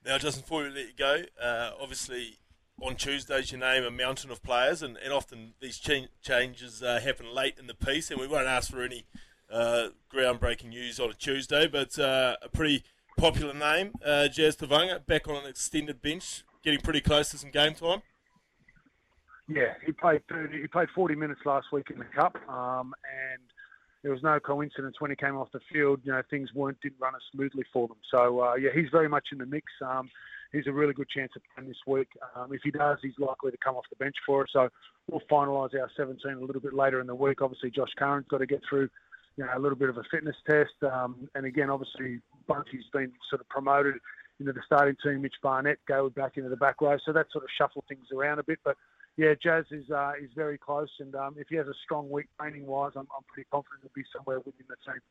Now, 0.06 0.18
Justin, 0.18 0.42
before 0.42 0.64
we 0.64 0.70
let 0.70 0.88
you 0.88 0.94
go, 0.98 1.24
uh, 1.42 1.72
obviously 1.80 2.40
on 2.82 2.96
Tuesdays 2.96 3.52
you 3.52 3.58
name 3.58 3.84
a 3.84 3.92
mountain 3.92 4.32
of 4.32 4.42
players, 4.42 4.82
and, 4.82 4.98
and 4.98 5.14
often 5.14 5.54
these 5.60 5.78
ch- 5.78 6.10
changes 6.22 6.82
uh, 6.82 7.00
happen 7.00 7.34
late 7.34 7.56
in 7.60 7.68
the 7.68 7.74
piece, 7.74 8.10
and 8.10 8.20
we 8.20 8.28
won't 8.28 8.48
ask 8.48 8.72
for 8.72 8.82
any 8.82 9.06
uh, 9.54 9.90
groundbreaking 10.14 10.70
news 10.70 11.00
on 11.00 11.10
a 11.10 11.14
Tuesday, 11.14 11.68
but 11.68 11.98
uh, 12.00 12.36
a 12.42 12.50
pretty 12.50 12.84
popular 13.18 13.54
name, 13.54 13.92
uh, 14.06 14.28
Jazz 14.28 14.58
Tevaga, 14.58 15.06
back 15.06 15.28
on 15.28 15.36
an 15.36 15.46
extended 15.50 16.02
bench, 16.02 16.44
getting 16.64 16.82
pretty 16.82 17.02
close 17.02 17.30
to 17.30 17.38
some 17.38 17.52
game 17.52 17.74
time. 17.74 18.02
Yeah, 19.48 19.74
he 19.86 19.92
played 19.92 20.22
30, 20.30 20.62
he 20.62 20.68
played 20.68 20.88
40 20.96 21.16
minutes 21.16 21.42
last 21.46 21.68
week 21.72 21.88
in 21.92 22.00
the 22.00 22.06
cup, 22.06 22.36
um, 22.50 22.94
and 23.04 23.42
there 24.02 24.12
was 24.12 24.24
no 24.24 24.40
coincidence 24.40 24.96
when 25.00 25.12
he 25.12 25.16
came 25.16 25.36
off 25.36 25.50
the 25.54 25.60
field. 25.72 26.02
You 26.04 26.14
know, 26.14 26.22
things 26.30 26.50
weren't 26.54 26.80
didn't 26.82 27.00
run 27.00 27.14
as 27.16 27.22
smoothly 27.34 27.64
for 27.72 27.88
them. 27.88 27.98
So 28.12 28.42
uh, 28.42 28.56
yeah, 28.56 28.70
he's 28.74 28.90
very 28.92 29.08
much 29.08 29.28
in 29.32 29.38
the 29.38 29.46
mix. 29.46 29.66
Um, 29.86 30.10
he's 30.52 30.68
a 30.68 30.72
really 30.72 30.94
good 30.94 31.10
chance 31.10 31.32
of 31.36 31.42
playing 31.56 31.70
this 31.70 31.78
week. 31.88 32.10
Um, 32.36 32.54
if 32.54 32.62
he 32.64 32.72
does, 32.72 32.98
he's 33.02 33.18
likely 33.18 33.52
to 33.52 33.58
come 33.64 33.76
off 33.76 33.86
the 33.90 33.96
bench 33.96 34.16
for 34.26 34.44
us. 34.44 34.50
So 34.52 34.70
we'll 35.10 35.22
finalise 35.32 35.74
our 35.80 35.90
17 35.96 36.32
a 36.32 36.40
little 36.40 36.62
bit 36.62 36.74
later 36.74 37.00
in 37.00 37.08
the 37.08 37.16
week. 37.16 37.42
Obviously, 37.42 37.72
Josh 37.72 37.92
Curran's 37.98 38.28
got 38.30 38.40
to 38.40 38.46
get 38.46 38.62
through, 38.70 38.90
you 39.38 39.44
know, 39.44 39.52
a 39.56 39.60
little 39.60 39.78
bit 39.78 39.90
of 39.90 39.98
a 39.98 40.04
fitness 40.12 40.36
test. 40.48 40.72
Um, 40.84 41.30
and 41.36 41.46
again, 41.46 41.70
obviously, 41.70 42.22
Bunty's 42.48 42.86
been 42.92 43.12
sort 43.30 43.42
of 43.42 43.50
promoted 43.50 43.96
into 44.40 44.54
the 44.54 44.62
starting 44.66 44.96
team. 45.04 45.22
Mitch 45.22 45.36
Barnett 45.42 45.80
go 45.88 46.10
back 46.10 46.38
into 46.38 46.50
the 46.50 46.58
back 46.58 46.82
row. 46.82 46.98
So 47.06 47.14
that 47.14 47.28
sort 47.32 47.44
of 47.44 47.50
shuffle 47.58 47.84
things 47.88 48.08
around 48.14 48.40
a 48.40 48.44
bit. 48.44 48.60
But 48.64 48.78
yeah, 49.18 49.34
Jazz 49.42 49.66
is 49.72 49.90
uh, 49.90 50.14
is 50.22 50.30
very 50.36 50.58
close. 50.58 50.90
And 51.00 51.16
um, 51.16 51.36
if 51.38 51.48
he 51.50 51.56
has 51.56 51.68
a 51.68 51.74
strong 51.84 52.10
week 52.10 52.28
training 52.40 52.66
wise, 52.66 52.92
I'm, 52.96 53.08
I'm 53.16 53.24
pretty 53.28 53.48
confident 53.52 53.82
he'll 53.82 53.92
be 53.96 54.08
somewhere 54.16 54.40
within 54.40 54.66
the 54.68 54.76
team. 54.86 55.02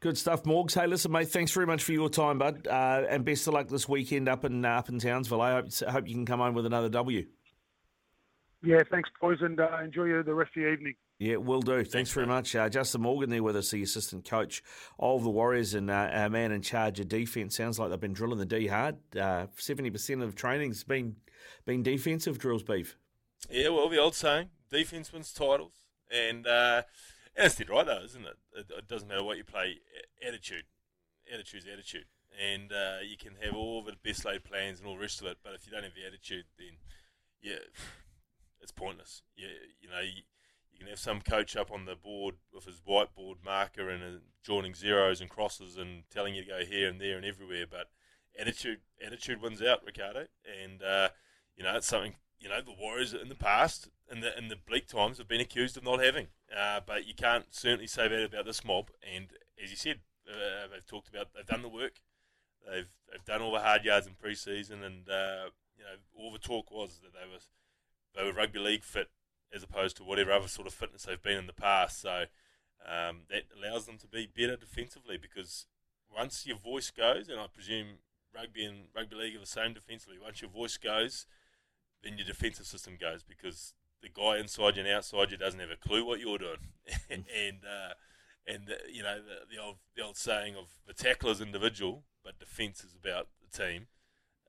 Good 0.00 0.16
stuff, 0.16 0.44
Morgs. 0.44 0.74
Hey, 0.74 0.86
listen, 0.86 1.12
mate. 1.12 1.28
Thanks 1.28 1.52
very 1.52 1.66
much 1.66 1.82
for 1.82 1.92
your 1.92 2.08
time, 2.08 2.38
bud, 2.38 2.66
uh, 2.66 3.04
and 3.08 3.22
best 3.22 3.46
of 3.46 3.52
luck 3.52 3.68
this 3.68 3.86
weekend 3.86 4.30
up 4.30 4.44
in 4.44 4.64
uh, 4.64 4.70
up 4.70 4.88
in 4.88 4.98
Townsville. 4.98 5.42
I 5.42 5.52
hope 5.52 5.72
hope 5.88 6.08
you 6.08 6.14
can 6.14 6.26
come 6.26 6.40
home 6.40 6.54
with 6.54 6.66
another 6.66 6.88
W. 6.88 7.26
Yeah, 8.62 8.80
thanks, 8.90 9.08
boys, 9.20 9.38
and 9.40 9.58
uh, 9.58 9.78
enjoy 9.82 10.22
the 10.22 10.34
rest 10.34 10.50
of 10.56 10.62
the 10.62 10.72
evening. 10.72 10.94
Yeah, 11.20 11.36
will 11.36 11.60
do. 11.60 11.84
Thanks 11.84 12.10
very 12.10 12.26
much. 12.26 12.56
Uh, 12.56 12.70
Justin 12.70 13.02
Morgan 13.02 13.28
there 13.28 13.42
with 13.42 13.54
us, 13.54 13.70
the 13.70 13.82
assistant 13.82 14.24
coach 14.24 14.62
of 14.98 15.22
the 15.22 15.28
Warriors 15.28 15.74
and 15.74 15.90
uh, 15.90 16.08
our 16.10 16.30
man 16.30 16.50
in 16.50 16.62
charge 16.62 16.98
of 16.98 17.08
defence. 17.08 17.54
Sounds 17.54 17.78
like 17.78 17.90
they've 17.90 18.00
been 18.00 18.14
drilling 18.14 18.38
the 18.38 18.46
D 18.46 18.68
hard. 18.68 18.96
Uh, 19.14 19.48
Seventy 19.58 19.90
percent 19.90 20.22
of 20.22 20.34
training's 20.34 20.82
been 20.82 21.16
been 21.66 21.82
defensive 21.82 22.38
drills, 22.38 22.62
beef. 22.62 22.96
Yeah, 23.50 23.68
well, 23.68 23.90
the 23.90 23.98
old 23.98 24.14
saying, 24.14 24.48
defense 24.70 25.12
wins 25.12 25.30
titles, 25.30 25.74
and 26.10 26.46
uh, 26.46 26.84
and 27.36 27.46
it's 27.46 27.68
right 27.68 27.84
though, 27.84 28.02
isn't 28.02 28.24
it? 28.24 28.38
it? 28.56 28.66
It 28.78 28.88
doesn't 28.88 29.06
matter 29.06 29.22
what 29.22 29.36
you 29.36 29.44
play, 29.44 29.76
attitude, 30.26 30.64
attitude's 31.30 31.66
attitude, 31.70 32.06
and 32.42 32.72
uh, 32.72 33.00
you 33.06 33.18
can 33.18 33.32
have 33.42 33.54
all 33.54 33.82
the 33.82 33.92
best 34.02 34.24
laid 34.24 34.42
plans 34.44 34.78
and 34.78 34.88
all 34.88 34.94
the 34.94 35.02
rest 35.02 35.20
of 35.20 35.26
it, 35.26 35.36
but 35.44 35.52
if 35.52 35.66
you 35.66 35.72
don't 35.72 35.84
have 35.84 35.94
the 35.94 36.06
attitude, 36.06 36.46
then 36.58 36.78
yeah, 37.42 37.60
it's 38.62 38.72
pointless. 38.72 39.20
You, 39.36 39.48
you 39.82 39.90
know, 39.90 40.00
you, 40.00 40.22
you 40.80 40.86
can 40.86 40.92
have 40.92 40.98
some 40.98 41.20
coach 41.20 41.56
up 41.56 41.70
on 41.70 41.84
the 41.84 41.94
board 41.94 42.36
with 42.54 42.64
his 42.64 42.80
whiteboard 42.80 43.44
marker 43.44 43.90
and 43.90 44.02
uh, 44.02 44.18
joining 44.42 44.74
zeros 44.74 45.20
and 45.20 45.28
crosses 45.28 45.76
and 45.76 46.04
telling 46.10 46.34
you 46.34 46.42
to 46.42 46.48
go 46.48 46.64
here 46.64 46.88
and 46.88 46.98
there 46.98 47.18
and 47.18 47.26
everywhere, 47.26 47.66
but 47.70 47.90
attitude 48.38 48.78
attitude 49.04 49.42
wins 49.42 49.60
out, 49.60 49.84
Ricardo, 49.84 50.26
and 50.62 50.82
uh, 50.82 51.10
you 51.54 51.62
know 51.62 51.76
it's 51.76 51.86
something 51.86 52.14
you 52.38 52.48
know 52.48 52.62
the 52.62 52.72
Warriors 52.72 53.12
in 53.12 53.28
the 53.28 53.34
past 53.34 53.90
in 54.10 54.20
the 54.20 54.36
in 54.38 54.48
the 54.48 54.56
bleak 54.56 54.88
times 54.88 55.18
have 55.18 55.28
been 55.28 55.40
accused 55.40 55.76
of 55.76 55.84
not 55.84 56.02
having, 56.02 56.28
uh, 56.56 56.80
but 56.86 57.06
you 57.06 57.14
can't 57.14 57.54
certainly 57.54 57.86
say 57.86 58.08
that 58.08 58.24
about 58.24 58.46
this 58.46 58.64
mob. 58.64 58.88
And 59.02 59.26
as 59.62 59.70
you 59.70 59.76
said, 59.76 59.98
uh, 60.26 60.66
they've 60.72 60.86
talked 60.86 61.10
about 61.10 61.34
they've 61.34 61.44
done 61.44 61.60
the 61.60 61.68
work, 61.68 62.00
they've 62.66 62.88
they've 63.12 63.24
done 63.26 63.42
all 63.42 63.52
the 63.52 63.60
hard 63.60 63.84
yards 63.84 64.06
in 64.06 64.14
pre-season, 64.14 64.82
and 64.82 65.10
uh, 65.10 65.50
you 65.76 65.84
know 65.84 65.98
all 66.16 66.32
the 66.32 66.38
talk 66.38 66.70
was 66.70 67.00
that 67.02 67.12
they 67.12 67.30
were 67.30 67.42
they 68.16 68.24
were 68.24 68.34
rugby 68.34 68.58
league 68.58 68.82
fit 68.82 69.10
as 69.54 69.62
opposed 69.62 69.96
to 69.96 70.04
whatever 70.04 70.32
other 70.32 70.48
sort 70.48 70.66
of 70.66 70.74
fitness 70.74 71.02
they've 71.02 71.22
been 71.22 71.38
in 71.38 71.46
the 71.46 71.52
past. 71.52 72.00
So 72.00 72.24
um, 72.86 73.22
that 73.30 73.44
allows 73.56 73.86
them 73.86 73.98
to 73.98 74.06
be 74.06 74.26
better 74.26 74.56
defensively 74.56 75.16
because 75.16 75.66
once 76.14 76.46
your 76.46 76.58
voice 76.58 76.90
goes, 76.90 77.28
and 77.28 77.40
I 77.40 77.46
presume 77.52 77.98
rugby 78.34 78.64
and 78.64 78.84
rugby 78.94 79.16
league 79.16 79.36
are 79.36 79.40
the 79.40 79.46
same 79.46 79.74
defensively. 79.74 80.18
Once 80.22 80.40
your 80.40 80.50
voice 80.50 80.76
goes, 80.76 81.26
then 82.02 82.16
your 82.16 82.26
defensive 82.26 82.66
system 82.66 82.96
goes 83.00 83.22
because 83.22 83.74
the 84.02 84.08
guy 84.08 84.38
inside 84.38 84.76
you 84.76 84.82
and 84.82 84.92
outside 84.92 85.30
you 85.30 85.36
doesn't 85.36 85.60
have 85.60 85.70
a 85.70 85.76
clue 85.76 86.04
what 86.04 86.20
you're 86.20 86.38
doing, 86.38 86.56
and 87.10 87.60
uh, 87.64 87.94
and 88.46 88.70
uh, 88.70 88.74
you 88.90 89.02
know 89.02 89.16
the, 89.16 89.54
the 89.54 89.62
old 89.62 89.76
the 89.96 90.02
old 90.02 90.16
saying 90.16 90.56
of 90.56 90.68
the 90.86 90.94
tackler's 90.94 91.40
individual, 91.40 92.04
but 92.24 92.38
defence 92.38 92.82
is 92.82 92.94
about 92.94 93.28
the 93.42 93.64
team. 93.64 93.86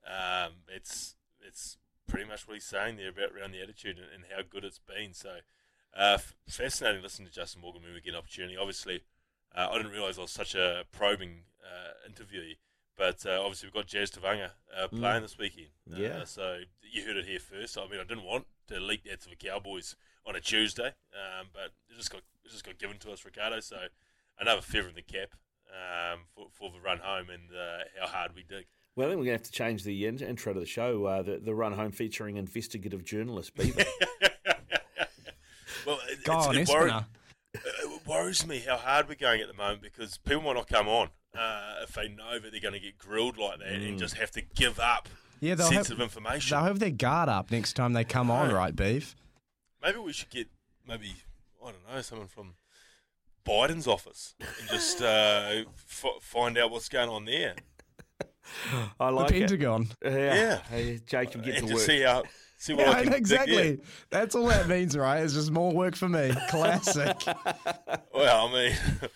Um, 0.06 0.52
it's 0.68 1.16
it's 1.46 1.76
pretty 2.12 2.28
much 2.28 2.46
what 2.46 2.54
he's 2.54 2.64
saying 2.64 2.96
there 2.96 3.08
about 3.08 3.32
around 3.36 3.52
the 3.52 3.62
attitude 3.62 3.96
and, 3.98 4.06
and 4.14 4.24
how 4.34 4.42
good 4.48 4.64
it's 4.64 4.78
been. 4.78 5.14
So 5.14 5.30
uh, 5.96 6.14
f- 6.14 6.34
fascinating 6.48 7.02
listening 7.02 7.28
to 7.28 7.34
Justin 7.34 7.62
Morgan 7.62 7.82
when 7.82 7.94
we 7.94 8.00
get 8.00 8.12
an 8.12 8.18
opportunity. 8.18 8.56
Obviously, 8.56 9.02
uh, 9.56 9.68
I 9.70 9.76
didn't 9.78 9.92
realise 9.92 10.18
I 10.18 10.22
was 10.22 10.30
such 10.30 10.54
a 10.54 10.84
probing 10.92 11.44
uh, 11.64 12.08
interviewee. 12.10 12.56
But 12.96 13.24
uh, 13.24 13.40
obviously, 13.40 13.68
we've 13.68 13.74
got 13.74 13.86
Jazz 13.86 14.10
Tavanga 14.10 14.50
uh, 14.76 14.88
Mm. 14.88 14.98
playing 15.00 15.22
this 15.22 15.38
weekend. 15.38 15.68
Uh, 15.90 15.96
Yeah. 15.96 16.24
so 16.24 16.60
you 16.82 17.04
heard 17.06 17.16
it 17.16 17.24
here 17.24 17.40
first. 17.40 17.78
I 17.78 17.88
mean, 17.88 17.98
I 18.00 18.04
didn't 18.04 18.24
want 18.24 18.44
to 18.68 18.78
leak 18.78 19.04
that 19.04 19.22
to 19.22 19.30
the 19.30 19.36
Cowboys 19.36 19.96
on 20.26 20.36
a 20.36 20.40
Tuesday, 20.40 20.88
um, 21.14 21.48
but 21.54 21.72
it 21.90 21.96
just 21.96 22.10
got 22.10 22.20
it 22.44 22.50
just 22.50 22.64
got 22.64 22.78
given 22.78 22.98
to 22.98 23.10
us, 23.12 23.24
Ricardo. 23.24 23.60
So 23.60 23.78
another 24.38 24.60
feather 24.60 24.88
in 24.90 24.94
the 24.94 25.02
cap 25.02 25.30
um, 25.72 26.20
for, 26.34 26.48
for 26.52 26.70
the 26.70 26.80
run 26.80 26.98
home 26.98 27.30
and 27.30 27.48
uh, 27.50 27.84
how 27.98 28.06
hard 28.08 28.34
we 28.34 28.42
dig. 28.42 28.66
Well, 28.94 29.08
then 29.08 29.18
we're 29.18 29.24
going 29.24 29.38
to 29.38 29.42
have 29.42 29.50
to 29.50 29.52
change 29.52 29.84
the 29.84 30.06
in- 30.06 30.18
intro 30.22 30.52
to 30.52 30.60
the 30.60 30.66
show. 30.66 31.04
Uh, 31.06 31.22
the, 31.22 31.38
the 31.38 31.54
run 31.54 31.72
home 31.72 31.92
featuring 31.92 32.36
investigative 32.36 33.04
journalist 33.04 33.54
Beaver. 33.56 33.82
Well, 35.84 35.98
it, 36.08 36.22
Go 36.22 36.34
on, 36.34 36.56
it, 36.56 36.68
worry- 36.68 36.92
it 37.54 38.06
worries 38.06 38.46
me 38.46 38.60
how 38.60 38.76
hard 38.76 39.08
we're 39.08 39.16
going 39.16 39.40
at 39.40 39.48
the 39.48 39.54
moment 39.54 39.82
because 39.82 40.16
people 40.18 40.42
might 40.42 40.54
not 40.54 40.68
come 40.68 40.86
on 40.86 41.08
uh, 41.36 41.74
if 41.82 41.92
they 41.94 42.08
know 42.08 42.38
that 42.38 42.52
they're 42.52 42.60
going 42.60 42.74
to 42.74 42.78
get 42.80 42.96
grilled 42.98 43.36
like 43.36 43.58
that 43.58 43.66
and 43.68 43.96
Mm. 43.96 43.98
just 43.98 44.14
have 44.16 44.30
to 44.32 44.42
give 44.42 44.78
up 44.78 45.08
Yeah, 45.40 45.56
they'll 45.56 45.66
sensitive 45.66 45.98
have, 45.98 46.04
information. 46.04 46.54
They'll 46.56 46.64
have 46.66 46.78
their 46.78 46.90
guard 46.90 47.28
up 47.28 47.50
next 47.50 47.72
time 47.72 47.94
they 47.94 48.04
come 48.04 48.30
on, 48.30 48.48
Right. 48.48 48.54
right, 48.54 48.76
Beef? 48.76 49.16
Maybe 49.82 49.98
we 49.98 50.12
should 50.12 50.30
get 50.30 50.46
maybe 50.86 51.14
I 51.60 51.72
don't 51.72 51.92
know 51.96 52.00
someone 52.02 52.28
from 52.28 52.54
Biden's 53.44 53.88
office 53.88 54.36
and 54.40 54.68
just 54.68 55.02
uh, 55.02 55.64
f- 55.66 56.04
find 56.20 56.56
out 56.56 56.70
what's 56.70 56.88
going 56.88 57.08
on 57.08 57.24
there. 57.24 57.56
I 59.00 59.10
like 59.10 59.28
the 59.28 59.36
it. 59.36 59.40
Pentagon. 59.40 59.88
Yeah. 60.04 60.10
Yeah. 60.34 60.58
Hey, 60.70 61.00
Jacob, 61.06 61.44
get 61.44 61.56
and 61.56 61.66
to 61.66 61.68
to 61.68 61.74
work. 61.74 61.82
see 61.84 62.00
how 62.02 62.22
see 62.58 62.74
what 62.74 62.86
Yeah, 62.86 62.92
I 62.92 63.04
can 63.04 63.12
exactly. 63.14 63.56
Dig, 63.56 63.84
That's 64.10 64.34
all 64.34 64.46
that 64.46 64.68
means, 64.68 64.96
right? 64.96 65.22
It's 65.22 65.34
just 65.34 65.50
more 65.50 65.72
work 65.72 65.96
for 65.96 66.08
me. 66.08 66.32
Classic. 66.50 67.16
Well, 68.14 68.48
I 68.48 68.52
mean. 68.52 68.76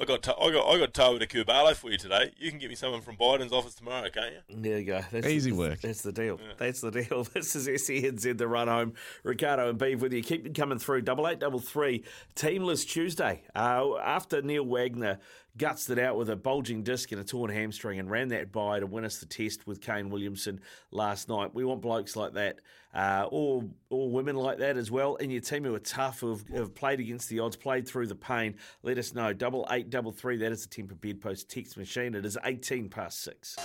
I 0.00 0.06
got 0.06 0.22
to, 0.22 0.34
I 0.36 0.50
got 0.50 0.66
I 0.66 0.78
got 0.78 0.94
told 0.94 1.20
to 1.20 1.26
Kubalo 1.26 1.74
for 1.76 1.90
you 1.90 1.98
today. 1.98 2.32
You 2.38 2.48
can 2.48 2.58
get 2.58 2.70
me 2.70 2.74
someone 2.74 3.02
from 3.02 3.16
Biden's 3.16 3.52
office 3.52 3.74
tomorrow, 3.74 4.08
can't 4.08 4.32
you? 4.48 4.56
There 4.62 4.78
you 4.78 4.84
go. 4.86 5.02
That's 5.12 5.26
Easy 5.26 5.50
the, 5.50 5.56
work. 5.56 5.82
That's 5.82 6.00
the 6.00 6.12
deal. 6.12 6.40
That's 6.56 6.80
the 6.80 6.90
deal. 6.90 7.26
This 7.34 7.54
is 7.54 7.68
SENZ, 7.68 8.38
the 8.38 8.48
run 8.48 8.68
home. 8.68 8.94
Ricardo 9.22 9.68
and 9.68 9.78
Beeve 9.78 10.00
with 10.00 10.14
you. 10.14 10.22
Keep 10.22 10.46
it 10.46 10.54
coming 10.54 10.78
through. 10.78 11.02
Double 11.02 11.28
eight, 11.28 11.40
double 11.40 11.60
three. 11.60 12.04
Team 12.34 12.64
List 12.64 12.88
Tuesday. 12.88 13.42
Uh, 13.54 13.98
after 13.98 14.40
Neil 14.40 14.64
Wagner 14.64 15.18
guts 15.58 15.90
it 15.90 15.98
out 15.98 16.16
with 16.16 16.30
a 16.30 16.36
bulging 16.36 16.82
disc 16.82 17.12
and 17.12 17.20
a 17.20 17.24
torn 17.24 17.50
hamstring 17.50 17.98
and 17.98 18.10
ran 18.10 18.28
that 18.28 18.50
by 18.50 18.80
to 18.80 18.86
win 18.86 19.04
us 19.04 19.18
the 19.18 19.26
test 19.26 19.66
with 19.66 19.80
Kane 19.80 20.08
Williamson 20.08 20.60
last 20.90 21.28
night. 21.28 21.54
We 21.54 21.64
want 21.64 21.82
blokes 21.82 22.16
like 22.16 22.32
that, 22.34 22.60
uh, 22.94 23.26
or 23.30 23.64
or 23.90 24.10
women 24.10 24.36
like 24.36 24.58
that 24.58 24.76
as 24.76 24.90
well 24.90 25.16
in 25.16 25.30
your 25.30 25.42
team 25.42 25.64
who 25.64 25.74
are 25.74 25.78
tough, 25.78 26.20
who 26.20 26.30
have, 26.30 26.48
have 26.48 26.74
played 26.74 27.00
against 27.00 27.28
the 27.28 27.40
odds, 27.40 27.56
played 27.56 27.86
through 27.86 28.06
the 28.06 28.14
pain. 28.14 28.56
Let 28.82 28.98
us 28.98 29.14
know. 29.14 29.32
Double 29.32 29.66
eight, 29.70 29.90
double 29.90 30.12
three. 30.12 30.38
That 30.38 30.52
is 30.52 30.66
the 30.66 30.82
Tempur 30.82 30.98
Bedpost 31.00 31.50
text 31.50 31.76
machine. 31.76 32.14
It 32.14 32.24
is 32.24 32.38
eighteen 32.44 32.88
past 32.88 33.22
six. 33.22 33.56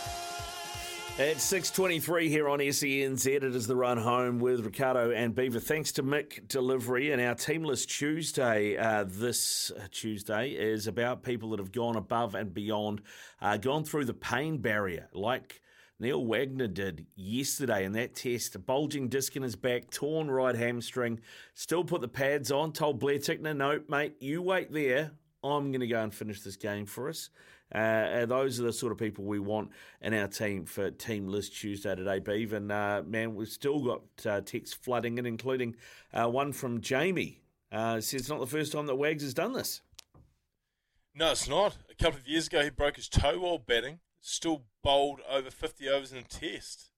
At 1.20 1.38
6.23 1.38 2.30
here 2.30 2.48
on 2.48 2.60
SENZ, 2.60 3.26
it 3.26 3.44
is 3.44 3.66
the 3.66 3.76
run 3.76 3.98
home 3.98 4.38
with 4.38 4.64
Ricardo 4.64 5.10
and 5.10 5.34
Beaver. 5.34 5.60
Thanks 5.60 5.92
to 5.94 6.04
McDelivery. 6.04 7.12
And 7.12 7.20
our 7.20 7.34
Team 7.34 7.64
List 7.64 7.90
Tuesday 7.90 8.78
uh, 8.78 9.04
this 9.08 9.72
Tuesday 9.90 10.50
is 10.50 10.86
about 10.86 11.24
people 11.24 11.50
that 11.50 11.60
have 11.60 11.72
gone 11.72 11.96
above 11.96 12.36
and 12.36 12.54
beyond, 12.54 13.02
uh, 13.42 13.58
gone 13.58 13.84
through 13.84 14.06
the 14.06 14.14
pain 14.14 14.60
barrier, 14.60 15.10
like 15.12 15.60
Neil 16.00 16.24
Wagner 16.24 16.68
did 16.68 17.08
yesterday 17.16 17.84
in 17.84 17.94
that 17.94 18.14
test. 18.14 18.54
A 18.54 18.60
bulging 18.60 19.10
disc 19.10 19.36
in 19.36 19.42
his 19.42 19.56
back, 19.56 19.90
torn 19.90 20.30
right 20.30 20.56
hamstring, 20.56 21.20
still 21.56 21.84
put 21.84 22.02
the 22.02 22.08
pads 22.08 22.52
on, 22.52 22.74
told 22.74 23.00
Blair 23.00 23.18
Tickner, 23.18 23.58
no, 23.58 23.82
mate, 23.90 24.18
you 24.20 24.44
wait 24.44 24.72
there. 24.72 25.14
I'm 25.44 25.72
going 25.72 25.82
to 25.82 25.88
go 25.88 26.04
and 26.04 26.14
finish 26.14 26.42
this 26.42 26.58
game 26.58 26.86
for 26.86 27.10
us. 27.10 27.32
Uh, 27.74 28.26
those 28.26 28.60
are 28.60 28.64
the 28.64 28.74
sort 28.74 28.92
of 28.92 28.98
people 28.98 29.26
we 29.26 29.40
want 29.40 29.70
in 30.02 30.14
our 30.14 30.28
team 30.28 30.66
for 30.66 30.90
Team 30.90 31.28
List 31.28 31.56
Tuesday 31.56 31.96
today, 31.96 32.20
Beav. 32.20 32.54
Uh, 32.54 33.04
man, 33.04 33.36
we've 33.36 33.50
still 33.50 33.84
got 33.84 34.02
uh, 34.26 34.42
texts 34.42 34.76
flooding 34.76 35.18
in, 35.18 35.26
including 35.26 35.76
uh, 36.14 36.30
one 36.30 36.54
from 36.54 36.80
Jamie. 36.80 37.42
Uh, 37.72 38.00
says 38.00 38.22
it's 38.22 38.30
not 38.30 38.40
the 38.40 38.48
first 38.48 38.72
time 38.72 38.86
that 38.86 38.96
Wags 38.96 39.24
has 39.24 39.34
done 39.34 39.54
this. 39.54 39.82
No, 41.14 41.32
it's 41.32 41.50
not. 41.50 41.78
A 41.90 41.96
couple 41.96 42.20
of 42.20 42.28
years 42.28 42.48
ago, 42.48 42.64
he 42.64 42.70
broke 42.70 42.96
his 42.96 43.10
toe 43.10 43.40
while 43.40 43.58
batting. 43.58 44.00
Still 44.22 44.64
bowled 44.84 45.20
over 45.30 45.50
50 45.50 45.90
overs 45.90 46.12
in 46.12 46.20
a 46.20 46.24
test. 46.24 46.92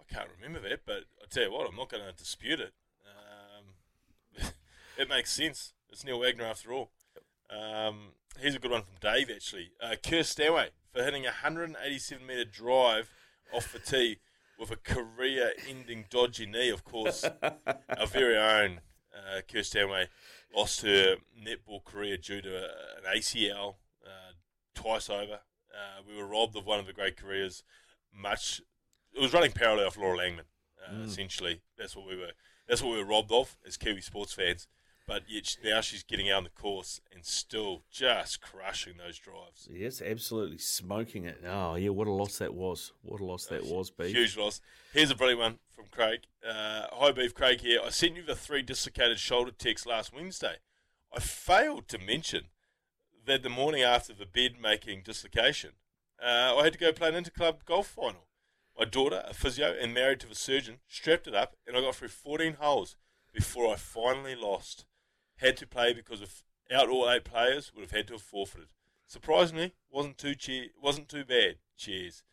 I 0.00 0.12
can't 0.12 0.30
remember 0.36 0.66
that, 0.68 0.80
but 0.84 1.04
I 1.22 1.26
tell 1.30 1.44
you 1.44 1.52
what, 1.52 1.68
I'm 1.68 1.76
not 1.76 1.90
going 1.90 2.02
to 2.04 2.12
dispute 2.12 2.60
it. 2.60 2.72
Um, 3.06 4.46
it 4.98 5.08
makes 5.08 5.32
sense. 5.32 5.74
It's 5.90 6.04
Neil 6.04 6.20
Wagner 6.20 6.44
after 6.44 6.72
all. 6.72 6.90
Um, 7.50 8.12
here's 8.40 8.54
a 8.54 8.58
good 8.58 8.70
one 8.70 8.82
from 8.82 8.94
Dave, 9.00 9.30
actually. 9.30 9.72
Uh, 9.80 9.94
Kerr 10.02 10.22
Stanway 10.22 10.68
for 10.92 11.02
hitting 11.02 11.24
a 11.24 11.28
187 11.28 12.26
metre 12.26 12.44
drive 12.44 13.10
off 13.52 13.72
the 13.72 13.78
tee 13.78 14.18
with 14.58 14.70
a 14.70 14.76
career 14.76 15.52
ending 15.68 16.06
dodgy 16.10 16.46
knee, 16.46 16.70
of 16.70 16.84
course. 16.84 17.24
our 17.42 18.06
very 18.06 18.36
own 18.36 18.80
uh, 19.14 19.40
Kerr 19.50 19.62
Stanway 19.62 20.08
lost 20.54 20.82
her 20.82 21.16
netball 21.40 21.84
career 21.84 22.16
due 22.16 22.40
to 22.40 22.56
a, 22.56 22.62
an 22.98 23.18
ACL 23.18 23.74
uh, 24.04 24.32
twice 24.74 25.10
over. 25.10 25.40
Uh, 25.72 26.02
we 26.08 26.16
were 26.16 26.26
robbed 26.26 26.56
of 26.56 26.64
one 26.66 26.78
of 26.80 26.86
the 26.86 26.92
great 26.92 27.16
careers. 27.16 27.62
Much 28.14 28.62
it 29.14 29.20
was 29.20 29.32
running 29.32 29.52
parallel 29.52 29.86
with 29.86 29.96
Laura 29.96 30.18
Langman. 30.18 30.40
Uh, 30.40 30.92
Mm. 30.92 31.06
Essentially, 31.06 31.62
that's 31.76 31.96
what 31.96 32.06
we 32.06 32.16
were. 32.16 32.30
That's 32.68 32.80
what 32.80 32.92
we 32.92 32.98
were 32.98 33.04
robbed 33.08 33.32
of 33.32 33.56
as 33.66 33.76
Kiwi 33.76 34.00
sports 34.02 34.32
fans. 34.32 34.68
But 35.06 35.22
yet 35.28 35.56
now 35.62 35.80
she's 35.82 36.02
getting 36.02 36.28
out 36.30 36.38
on 36.38 36.44
the 36.44 36.50
course 36.50 37.00
and 37.14 37.24
still 37.24 37.82
just 37.92 38.40
crushing 38.40 38.94
those 38.96 39.18
drives. 39.18 39.68
Yes, 39.70 40.02
absolutely 40.02 40.58
smoking 40.58 41.24
it. 41.24 41.42
Oh, 41.46 41.76
yeah, 41.76 41.90
what 41.90 42.08
a 42.08 42.12
loss 42.12 42.38
that 42.38 42.54
was. 42.54 42.92
What 43.02 43.20
a 43.20 43.24
loss 43.24 43.46
that 43.46 43.64
was, 43.64 43.90
Beef. 43.90 44.08
Huge 44.08 44.36
loss. 44.36 44.60
Here's 44.92 45.12
a 45.12 45.14
brilliant 45.14 45.40
one 45.40 45.58
from 45.70 45.84
Craig. 45.92 46.22
Uh, 46.44 46.86
Hi, 46.92 47.12
Beef 47.12 47.34
Craig 47.34 47.60
here. 47.60 47.80
I 47.84 47.90
sent 47.90 48.16
you 48.16 48.24
the 48.24 48.34
three 48.34 48.62
dislocated 48.62 49.20
shoulder 49.20 49.52
text 49.56 49.86
last 49.86 50.12
Wednesday. 50.12 50.56
I 51.14 51.20
failed 51.20 51.86
to 51.88 51.98
mention 51.98 52.46
that 53.26 53.44
the 53.44 53.48
morning 53.48 53.82
after 53.82 54.12
the 54.12 54.26
bed 54.26 54.56
making 54.60 55.02
dislocation, 55.04 55.72
uh, 56.20 56.56
I 56.56 56.64
had 56.64 56.72
to 56.72 56.78
go 56.80 56.92
play 56.92 57.14
an 57.14 57.24
interclub 57.24 57.64
golf 57.64 57.86
final. 57.86 58.26
My 58.76 58.84
daughter, 58.84 59.22
a 59.24 59.32
physio 59.34 59.74
and 59.80 59.94
married 59.94 60.20
to 60.20 60.30
a 60.30 60.34
surgeon, 60.34 60.78
strapped 60.88 61.28
it 61.28 61.34
up, 61.34 61.54
and 61.64 61.76
I 61.76 61.80
got 61.80 61.94
through 61.94 62.08
14 62.08 62.54
holes 62.60 62.96
before 63.32 63.72
I 63.72 63.76
finally 63.76 64.34
lost. 64.34 64.84
Had 65.36 65.56
to 65.58 65.66
play 65.66 65.92
because 65.92 66.22
if 66.22 66.42
out 66.72 66.88
all 66.88 67.10
eight 67.10 67.24
players 67.24 67.72
would 67.74 67.82
have 67.82 67.90
had 67.90 68.06
to 68.08 68.14
have 68.14 68.22
forfeited. 68.22 68.68
Surprisingly, 69.06 69.74
wasn't 69.90 70.18
too 70.18 70.34
che- 70.34 70.70
wasn't 70.82 71.08
too 71.08 71.24
bad. 71.24 71.56
Cheers. 71.76 72.24